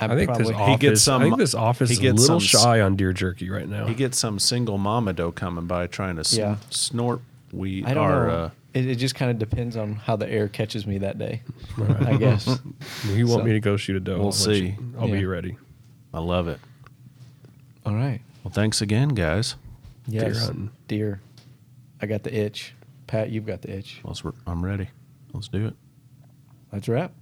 I'm 0.00 0.10
I 0.10 0.16
think 0.16 0.36
this 0.36 0.50
office. 0.50 0.66
He 0.70 0.76
gets 0.78 1.02
some- 1.02 1.22
I 1.22 1.24
think 1.26 1.38
this 1.38 1.54
office 1.54 1.90
he 1.90 1.94
is 1.94 1.98
a 1.98 2.02
gets 2.02 2.20
little 2.22 2.40
some 2.40 2.60
shy 2.62 2.80
on 2.80 2.96
deer 2.96 3.12
jerky 3.12 3.50
right 3.50 3.68
now. 3.68 3.86
He 3.86 3.94
gets 3.94 4.18
some 4.18 4.38
single 4.38 4.78
mama 4.78 5.12
doe 5.12 5.30
coming 5.32 5.66
by 5.66 5.86
trying 5.86 6.16
to 6.16 6.24
sn- 6.24 6.38
Yeah. 6.40 6.56
snort 6.70 7.20
we 7.52 7.84
I 7.84 7.94
don't 7.94 8.04
our 8.04 8.26
know. 8.26 8.32
uh, 8.34 8.50
It, 8.74 8.86
it 8.86 8.94
just 8.96 9.14
kind 9.14 9.30
of 9.30 9.38
depends 9.38 9.76
on 9.76 9.96
how 9.96 10.16
the 10.16 10.28
air 10.28 10.48
catches 10.48 10.86
me 10.86 10.98
that 10.98 11.18
day, 11.18 11.42
I 12.06 12.16
guess. 12.16 12.48
If 12.48 13.04
you 13.16 13.26
want 13.26 13.40
So- 13.42 13.44
me 13.46 13.52
to 13.52 13.60
go 13.60 13.76
shoot 13.76 13.96
a 13.96 14.00
doe, 14.00 14.16
We'll 14.16 14.26
I'll 14.26 14.32
see. 14.32 14.68
you- 14.68 14.94
I'll 14.98 15.08
Yeah. 15.08 15.14
be 15.20 15.26
ready. 15.26 15.56
I 16.14 16.18
love 16.20 16.48
it. 16.48 16.58
All 17.84 17.94
right. 17.94 18.20
Well, 18.44 18.52
thanks 18.52 18.80
again, 18.80 19.10
guys. 19.10 19.56
Yes. 20.06 20.46
hunting. 20.46 20.70
Deer. 20.88 21.20
I 22.00 22.06
got 22.06 22.22
the 22.24 22.34
itch. 22.34 22.74
Pat, 23.06 23.30
you've 23.30 23.46
got 23.46 23.62
the 23.62 23.76
itch. 23.76 24.00
Let's, 24.04 24.22
I'm 24.46 24.64
ready. 24.64 24.88
Let's 25.32 25.48
do 25.48 25.66
it. 25.66 25.74
That's 26.72 26.88
a 26.88 26.92
wrap. 26.92 27.12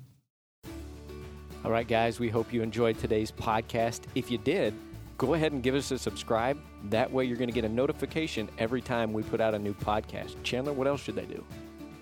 All 1.64 1.70
right, 1.70 1.86
guys, 1.86 2.18
we 2.18 2.30
hope 2.30 2.52
you 2.52 2.62
enjoyed 2.62 2.98
today's 2.98 3.30
podcast. 3.30 4.02
If 4.14 4.30
you 4.30 4.38
did, 4.38 4.72
go 5.18 5.34
ahead 5.34 5.52
and 5.52 5.62
give 5.62 5.74
us 5.74 5.90
a 5.90 5.98
subscribe. 5.98 6.58
That 6.84 7.12
way, 7.12 7.26
you're 7.26 7.36
going 7.36 7.50
to 7.50 7.54
get 7.54 7.66
a 7.66 7.68
notification 7.68 8.48
every 8.58 8.80
time 8.80 9.12
we 9.12 9.22
put 9.22 9.42
out 9.42 9.54
a 9.54 9.58
new 9.58 9.74
podcast. 9.74 10.42
Chandler, 10.42 10.72
what 10.72 10.86
else 10.86 11.02
should 11.02 11.16
they 11.16 11.26
do? 11.26 11.44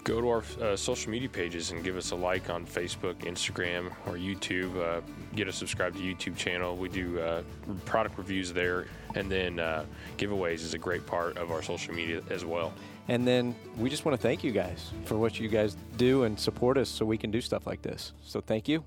Go 0.04 0.20
to 0.20 0.28
our 0.28 0.44
uh, 0.62 0.76
social 0.76 1.10
media 1.10 1.28
pages 1.28 1.72
and 1.72 1.82
give 1.82 1.96
us 1.96 2.12
a 2.12 2.14
like 2.14 2.48
on 2.50 2.64
Facebook, 2.64 3.16
Instagram, 3.24 3.90
or 4.06 4.14
YouTube. 4.14 4.76
Uh, 4.80 5.00
get 5.34 5.48
us 5.48 5.56
subscribed 5.56 5.96
to 5.96 6.02
YouTube 6.02 6.36
channel. 6.36 6.76
We 6.76 6.88
do 6.88 7.18
uh, 7.18 7.42
product 7.84 8.16
reviews 8.16 8.52
there, 8.52 8.86
and 9.14 9.30
then 9.30 9.58
uh, 9.58 9.84
giveaways 10.16 10.60
is 10.60 10.74
a 10.74 10.78
great 10.78 11.06
part 11.06 11.36
of 11.38 11.50
our 11.50 11.62
social 11.62 11.94
media 11.94 12.22
as 12.30 12.44
well. 12.44 12.72
And 13.08 13.26
then 13.26 13.54
we 13.78 13.88
just 13.88 14.04
want 14.04 14.18
to 14.18 14.22
thank 14.22 14.44
you 14.44 14.52
guys 14.52 14.90
for 15.04 15.16
what 15.16 15.40
you 15.40 15.48
guys 15.48 15.76
do 15.96 16.24
and 16.24 16.38
support 16.38 16.76
us 16.76 16.88
so 16.88 17.06
we 17.06 17.16
can 17.16 17.30
do 17.30 17.40
stuff 17.40 17.66
like 17.66 17.80
this. 17.82 18.12
So 18.22 18.40
thank 18.40 18.68
you. 18.68 18.84